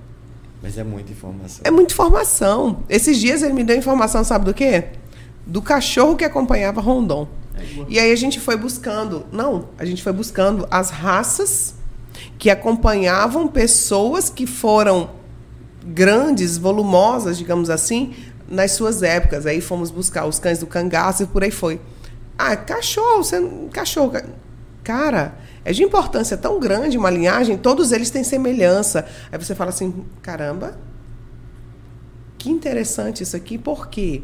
Mas 0.61 0.77
é 0.77 0.83
muita 0.83 1.11
informação. 1.11 1.61
É 1.63 1.71
muita 1.71 1.93
informação. 1.93 2.83
Esses 2.87 3.17
dias 3.17 3.41
ele 3.41 3.53
me 3.53 3.63
deu 3.63 3.75
informação, 3.75 4.23
sabe 4.23 4.45
do 4.45 4.53
quê? 4.53 4.89
Do 5.47 5.63
cachorro 5.63 6.15
que 6.15 6.23
acompanhava 6.23 6.79
Rondon. 6.79 7.27
E 7.89 7.99
aí 7.99 8.11
a 8.11 8.15
gente 8.15 8.39
foi 8.39 8.55
buscando, 8.55 9.25
não, 9.31 9.69
a 9.79 9.85
gente 9.85 10.03
foi 10.03 10.13
buscando 10.13 10.67
as 10.69 10.91
raças 10.91 11.73
que 12.37 12.51
acompanhavam 12.51 13.47
pessoas 13.47 14.29
que 14.29 14.45
foram 14.45 15.09
grandes, 15.83 16.57
volumosas, 16.57 17.37
digamos 17.37 17.69
assim, 17.69 18.13
nas 18.51 18.71
suas 18.73 19.01
épocas. 19.01 19.45
Aí 19.45 19.61
fomos 19.61 19.89
buscar 19.89 20.25
os 20.27 20.37
cães 20.37 20.59
do 20.59 20.67
cangaço 20.67 21.23
e 21.23 21.25
por 21.25 21.43
aí 21.43 21.51
foi. 21.51 21.81
Ah, 22.37 22.55
cachorro, 22.55 23.23
você, 23.23 23.37
cachorro. 23.71 24.11
ca- 24.11 24.25
Cara, 24.83 25.35
é 25.63 25.71
de 25.71 25.83
importância 25.83 26.35
tão 26.35 26.59
grande 26.59 26.97
uma 26.97 27.09
linhagem, 27.09 27.55
todos 27.57 27.91
eles 27.91 28.09
têm 28.09 28.23
semelhança. 28.23 29.05
Aí 29.31 29.37
você 29.37 29.53
fala 29.53 29.69
assim, 29.69 30.05
caramba, 30.21 30.75
que 32.37 32.49
interessante 32.49 33.21
isso 33.23 33.35
aqui, 33.35 33.57
por 33.57 33.87
quê? 33.87 34.23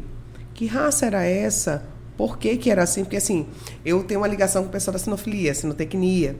Que 0.54 0.66
raça 0.66 1.06
era 1.06 1.24
essa? 1.24 1.84
Por 2.16 2.36
que, 2.38 2.56
que 2.56 2.68
era 2.70 2.82
assim? 2.82 3.04
Porque 3.04 3.16
assim, 3.16 3.46
eu 3.84 4.02
tenho 4.02 4.18
uma 4.20 4.26
ligação 4.26 4.62
com 4.64 4.68
o 4.68 4.72
pessoal 4.72 4.92
da 4.92 4.98
sinofilia, 4.98 5.54
sinotecnia. 5.54 6.34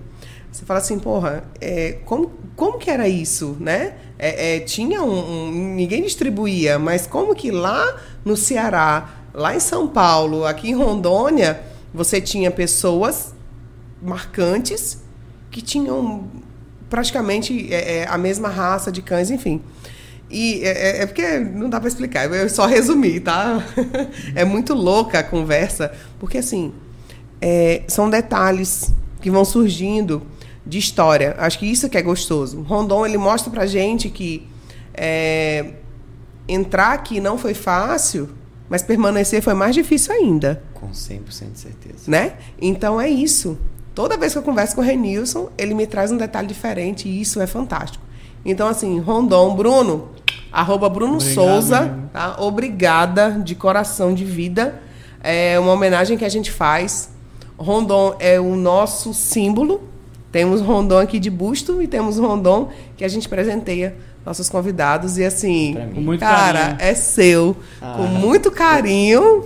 Você 0.51 0.65
fala 0.65 0.81
assim, 0.81 0.99
porra, 0.99 1.45
é, 1.61 1.99
como, 2.05 2.31
como 2.57 2.79
que 2.79 2.91
era 2.91 3.09
isso, 3.09 3.57
né? 3.61 3.95
É, 4.19 4.57
é, 4.57 4.61
tinha 4.61 5.03
um, 5.03 5.49
um- 5.49 5.75
Ninguém 5.75 6.03
distribuía, 6.03 6.79
mas 6.79 7.07
como 7.07 7.35
que 7.35 7.51
lá 7.51 7.97
no 8.25 8.37
Ceará, 8.37 9.09
lá 9.33 9.55
em 9.55 9.61
São 9.61 9.87
Paulo, 9.87 10.45
aqui 10.47 10.71
em 10.71 10.75
Rondônia, 10.75 11.61
você 11.95 12.21
tinha 12.21 12.51
pessoas 12.51 13.33
marcantes 14.03 14.99
que 15.51 15.61
tinham 15.63 16.25
praticamente 16.91 17.73
é, 17.73 17.99
é, 17.99 18.09
a 18.09 18.17
mesma 18.19 18.49
raça 18.49 18.91
de 18.91 19.03
cães, 19.03 19.31
enfim. 19.31 19.61
E 20.31 20.61
é, 20.65 20.69
é- 20.99 21.03
é 21.03 21.07
porque 21.07 21.39
não 21.39 21.69
dá 21.71 21.79
para 21.79 21.89
explicar, 21.89 22.31
eu 22.33 22.49
só 22.49 22.67
resumi, 22.67 23.21
tá? 23.21 23.63
é 24.35 24.45
muito 24.45 24.75
louca 24.75 25.19
a 25.21 25.23
conversa, 25.23 25.93
porque 26.19 26.39
assim, 26.39 26.73
é, 27.41 27.83
são 27.89 28.09
detalhes 28.11 28.93
que 29.21 29.31
vão 29.31 29.45
surgindo 29.45 30.23
de 30.69 30.79
história. 30.79 31.35
Acho 31.39 31.59
que 31.59 31.67
isso 31.67 31.89
que 31.89 31.97
é 31.97 32.03
gostoso. 32.03 32.61
Rondon, 32.61 33.07
ele 33.07 33.17
mostra 33.17 33.51
pra 33.51 33.67
gente 33.67 34.11
que 34.11 34.47
é, 34.93 35.73
entrar 36.47 36.93
aqui 36.93 37.21
não 37.21 37.39
foi 37.39 37.55
fácil, 37.55 38.29
mas 38.69 38.83
permanecer 38.83 39.43
foi 39.43 39.55
mais 39.55 39.75
difícil 39.75 40.13
ainda 40.13 40.63
Com 40.75 40.91
100% 40.91 41.53
de 41.53 41.59
certeza. 41.59 42.05
né? 42.07 42.35
Então 42.61 43.01
é 43.01 43.09
isso. 43.09 43.59
Toda 43.95 44.17
vez 44.17 44.33
que 44.33 44.39
eu 44.39 44.43
converso 44.43 44.77
com 44.77 44.83
o 44.83 44.85
Renilson, 44.85 45.49
ele 45.57 45.75
me 45.75 45.87
traz 45.87 46.13
um 46.13 46.17
detalhe 46.17 46.47
diferente 46.47 47.09
e 47.09 47.21
isso 47.21 47.41
é 47.41 47.47
fantástico. 47.47 48.05
Então, 48.45 48.69
assim, 48.69 49.01
Rondon, 49.01 49.57
Bruno, 49.57 50.11
arroba 50.53 50.89
Bruno 50.89 51.15
Obrigado, 51.15 51.35
Souza, 51.35 51.99
tá? 52.13 52.37
Obrigada 52.39 53.41
de 53.43 53.55
coração 53.55 54.15
de 54.15 54.25
vida. 54.25 54.81
É 55.21 55.59
uma 55.59 55.73
homenagem 55.73 56.17
que 56.17 56.25
a 56.25 56.29
gente 56.29 56.51
faz. 56.53 57.11
Rondon 57.59 58.15
é 58.21 58.39
o 58.39 58.55
nosso 58.55 59.13
símbolo. 59.13 59.83
Temos 60.31 60.61
Rondon 60.61 60.99
aqui 60.99 61.19
de 61.19 61.31
busto 61.31 61.81
e 61.83 61.87
temos 61.87 62.19
Rondon 62.19 62.71
que 62.97 63.05
a 63.05 63.09
gente 63.09 63.29
presenteia 63.29 63.97
nossos 64.27 64.49
convidados. 64.49 65.17
E 65.17 65.25
assim, 65.25 65.75
cara, 66.21 66.59
carinho. 66.61 66.77
é 66.81 66.95
seu. 66.95 67.57
Ah. 67.81 67.95
Com 67.97 68.03
muito 68.05 68.51
carinho. 68.51 69.43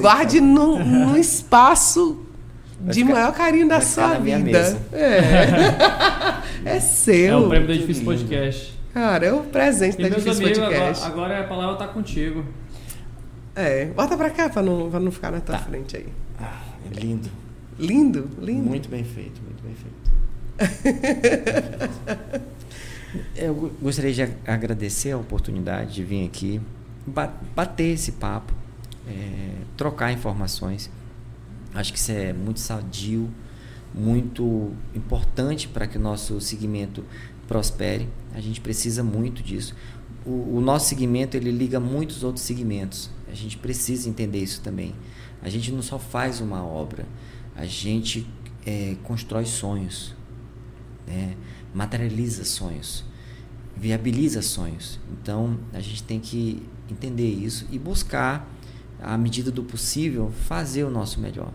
Guarde 0.00 0.40
num, 0.40 0.82
num 0.84 1.16
espaço 1.16 2.22
Vai 2.80 2.92
de 2.94 3.00
ficar- 3.00 3.12
maior 3.14 3.32
carinho 3.32 3.68
da 3.68 3.80
sua 3.80 4.14
vida. 4.18 4.78
É. 4.92 4.98
é 6.64 6.76
é 6.76 6.80
seu. 6.80 7.38
o 7.46 7.48
prêmio 7.48 7.66
do 7.68 7.72
que 7.72 7.78
Edifício. 7.80 8.04
Podcast 8.04 8.78
Cara, 8.92 9.26
é 9.26 9.32
o 9.32 9.40
presente 9.40 9.94
e 9.98 10.02
da 10.02 10.08
meus 10.10 10.24
Difícil 10.24 10.44
amigos 10.44 10.58
agora, 10.62 10.78
Podcast. 10.78 11.06
agora 11.06 11.40
a 11.40 11.44
palavra 11.44 11.76
tá 11.76 11.86
contigo 11.88 12.44
É, 13.54 13.84
bota 13.86 14.16
pra 14.16 14.28
cá 14.30 14.48
pra 14.48 14.62
não, 14.62 14.90
pra 14.90 14.98
não 15.00 15.10
ficar 15.12 15.30
na 15.30 15.40
tua 15.40 15.56
Tá. 15.56 15.62
frente 15.64 15.96
aí. 15.96 16.06
Ah, 16.40 16.60
é 16.90 17.00
lindo. 17.00 17.28
Lindo, 17.78 18.28
lindo. 18.40 18.68
Muito 18.68 18.88
bem 18.88 19.04
feito, 19.04 19.40
muito 19.42 19.62
bem 19.62 19.74
feito. 19.74 19.97
Eu 23.36 23.54
go- 23.54 23.70
gostaria 23.80 24.12
de 24.12 24.22
agradecer 24.46 25.12
a 25.12 25.18
oportunidade 25.18 25.94
de 25.94 26.04
vir 26.04 26.26
aqui, 26.26 26.60
ba- 27.06 27.32
bater 27.54 27.94
esse 27.94 28.12
papo, 28.12 28.52
é, 29.06 29.50
trocar 29.76 30.12
informações. 30.12 30.90
Acho 31.74 31.92
que 31.92 31.98
isso 31.98 32.12
é 32.12 32.32
muito 32.32 32.60
sadio, 32.60 33.28
muito 33.94 34.72
importante 34.94 35.68
para 35.68 35.86
que 35.86 35.96
o 35.96 36.00
nosso 36.00 36.40
segmento 36.40 37.04
prospere. 37.46 38.08
A 38.34 38.40
gente 38.40 38.60
precisa 38.60 39.02
muito 39.02 39.42
disso. 39.42 39.74
O, 40.26 40.56
o 40.56 40.60
nosso 40.60 40.88
segmento 40.88 41.36
ele 41.36 41.50
liga 41.50 41.80
muitos 41.80 42.22
outros 42.22 42.44
segmentos. 42.44 43.10
A 43.30 43.34
gente 43.34 43.56
precisa 43.56 44.08
entender 44.08 44.42
isso 44.42 44.60
também. 44.60 44.94
A 45.40 45.48
gente 45.48 45.70
não 45.72 45.82
só 45.82 45.98
faz 45.98 46.40
uma 46.40 46.64
obra, 46.64 47.06
a 47.56 47.64
gente 47.64 48.26
é, 48.66 48.96
constrói 49.04 49.46
sonhos, 49.46 50.14
né? 51.08 51.36
materializa 51.74 52.44
sonhos, 52.44 53.04
viabiliza 53.76 54.42
sonhos. 54.42 55.00
Então 55.12 55.58
a 55.72 55.80
gente 55.80 56.02
tem 56.02 56.20
que 56.20 56.62
entender 56.90 57.28
isso 57.28 57.66
e 57.70 57.78
buscar, 57.78 58.48
à 59.00 59.16
medida 59.16 59.50
do 59.50 59.62
possível, 59.62 60.30
fazer 60.30 60.84
o 60.84 60.90
nosso 60.90 61.20
melhor. 61.20 61.52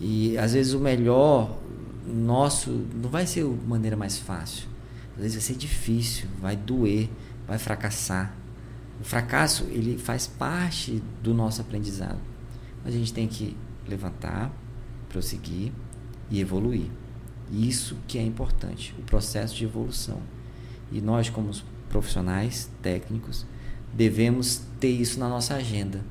E 0.00 0.36
às 0.38 0.52
vezes 0.52 0.72
o 0.72 0.78
melhor 0.78 1.58
nosso 2.06 2.70
não 2.94 3.10
vai 3.10 3.26
ser 3.26 3.44
a 3.44 3.68
maneira 3.68 3.96
mais 3.96 4.18
fácil. 4.18 4.68
Às 5.16 5.22
vezes 5.22 5.34
vai 5.34 5.42
ser 5.42 5.56
difícil, 5.56 6.28
vai 6.40 6.56
doer, 6.56 7.08
vai 7.46 7.58
fracassar. 7.58 8.34
O 9.00 9.04
fracasso 9.04 9.64
ele 9.64 9.98
faz 9.98 10.26
parte 10.26 11.02
do 11.22 11.34
nosso 11.34 11.60
aprendizado. 11.60 12.18
Mas 12.84 12.94
a 12.94 12.98
gente 12.98 13.12
tem 13.12 13.26
que 13.26 13.56
levantar, 13.88 14.52
prosseguir 15.08 15.72
e 16.30 16.40
evoluir. 16.40 16.88
E 17.50 17.68
Isso 17.68 17.96
que 18.06 18.18
é 18.18 18.22
importante, 18.22 18.94
o 18.98 19.02
processo 19.02 19.54
de 19.54 19.64
evolução. 19.64 20.20
E 20.92 21.00
nós, 21.00 21.28
como 21.28 21.50
profissionais, 21.88 22.70
técnicos, 22.82 23.44
devemos 23.92 24.62
ter 24.78 24.90
isso 24.90 25.18
na 25.18 25.28
nossa 25.28 25.54
agenda. 25.54 26.04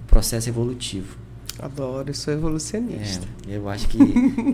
O 0.00 0.04
processo 0.04 0.48
evolutivo. 0.48 1.18
Adoro, 1.58 2.12
sou 2.14 2.34
evolucionista. 2.34 3.26
É, 3.48 3.56
eu 3.56 3.68
acho 3.68 3.88
que 3.88 3.98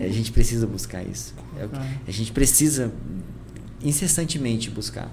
a 0.01 0.09
gente 0.09 0.31
precisa 0.31 0.65
buscar 0.65 1.03
isso. 1.03 1.33
É, 1.57 1.67
a 2.07 2.11
gente 2.11 2.31
precisa 2.31 2.93
incessantemente 3.81 4.69
buscar. 4.69 5.11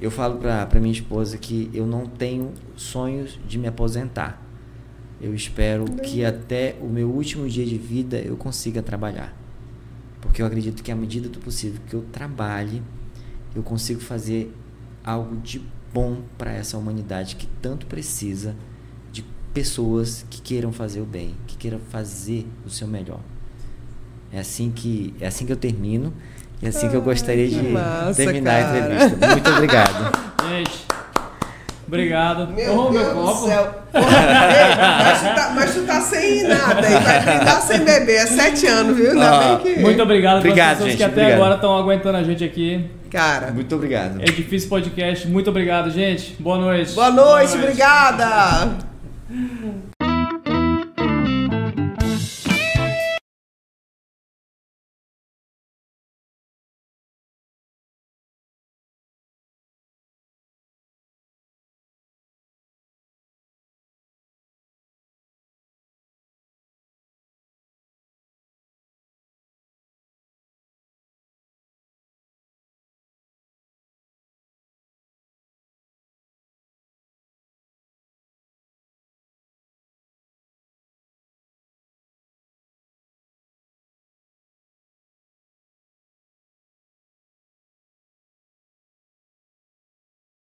Eu 0.00 0.10
falo 0.10 0.38
para 0.38 0.80
minha 0.80 0.92
esposa 0.92 1.38
que 1.38 1.70
eu 1.72 1.86
não 1.86 2.06
tenho 2.06 2.52
sonhos 2.76 3.38
de 3.46 3.58
me 3.58 3.68
aposentar. 3.68 4.42
Eu 5.20 5.34
espero 5.34 5.84
que 6.02 6.24
até 6.24 6.76
o 6.80 6.86
meu 6.86 7.08
último 7.08 7.48
dia 7.48 7.64
de 7.64 7.78
vida 7.78 8.18
eu 8.18 8.36
consiga 8.36 8.82
trabalhar. 8.82 9.43
Porque 10.24 10.42
eu 10.42 10.46
acredito 10.46 10.82
que 10.82 10.90
à 10.90 10.96
medida 10.96 11.28
do 11.28 11.38
possível 11.38 11.80
que 11.86 11.94
eu 11.94 12.02
trabalhe, 12.12 12.82
eu 13.54 13.62
consigo 13.62 14.00
fazer 14.00 14.52
algo 15.04 15.36
de 15.36 15.62
bom 15.92 16.22
para 16.36 16.52
essa 16.52 16.76
humanidade 16.76 17.36
que 17.36 17.46
tanto 17.62 17.86
precisa 17.86 18.56
de 19.12 19.24
pessoas 19.52 20.26
que 20.28 20.40
queiram 20.40 20.72
fazer 20.72 21.00
o 21.00 21.04
bem, 21.04 21.36
que 21.46 21.56
queiram 21.56 21.78
fazer 21.90 22.46
o 22.66 22.70
seu 22.70 22.88
melhor. 22.88 23.20
É 24.32 24.40
assim 24.40 24.72
que 24.72 25.14
é 25.20 25.28
assim 25.28 25.46
que 25.46 25.52
eu 25.52 25.56
termino. 25.56 26.12
É 26.62 26.68
assim 26.68 26.88
que 26.88 26.96
eu 26.96 27.02
gostaria 27.02 27.46
de 27.46 27.60
massa, 27.62 28.14
terminar 28.14 28.62
cara. 28.62 28.72
a 28.72 28.78
entrevista. 28.78 29.26
Muito 29.28 29.50
obrigado. 29.50 30.18
Gente, 30.48 30.86
obrigado. 31.86 32.52
Meu 32.52 32.78
oh, 32.78 32.90
Deus 32.90 33.14
meu 33.14 33.24
do 33.24 33.34
céu. 33.46 33.74
mas, 33.92 35.20
tu 35.20 35.34
tá, 35.34 35.52
mas, 35.54 35.74
tu 35.74 35.82
tá, 35.82 36.00
sem 36.00 36.42
nada 36.42 36.86
aí. 36.86 36.94
Vai 36.94 37.20
brindar 37.20 37.62
sem 37.62 37.84
beber. 37.84 38.16
É 38.16 38.26
sete 38.26 38.66
anos, 38.66 38.96
viu? 38.96 39.10
Ainda 39.10 39.38
bem 39.38 39.58
que... 39.58 39.80
Muito 39.80 40.02
obrigado, 40.02 40.38
obrigado 40.38 40.70
pessoas 40.70 40.90
gente, 40.90 40.98
que 40.98 41.04
até 41.04 41.12
obrigado. 41.12 41.40
agora 41.40 41.54
estão 41.56 41.78
aguentando 41.78 42.18
a 42.18 42.22
gente 42.22 42.44
aqui. 42.44 42.84
Cara. 43.10 43.52
Muito 43.52 43.74
obrigado. 43.74 44.20
É 44.20 44.24
difícil 44.24 44.68
podcast. 44.68 45.28
Muito 45.28 45.48
obrigado, 45.48 45.90
gente. 45.90 46.34
Boa 46.40 46.58
noite. 46.58 46.92
Boa 46.94 47.10
noite, 47.10 47.16
Boa 47.22 47.38
noite. 47.38 47.58
obrigada. 47.58 48.78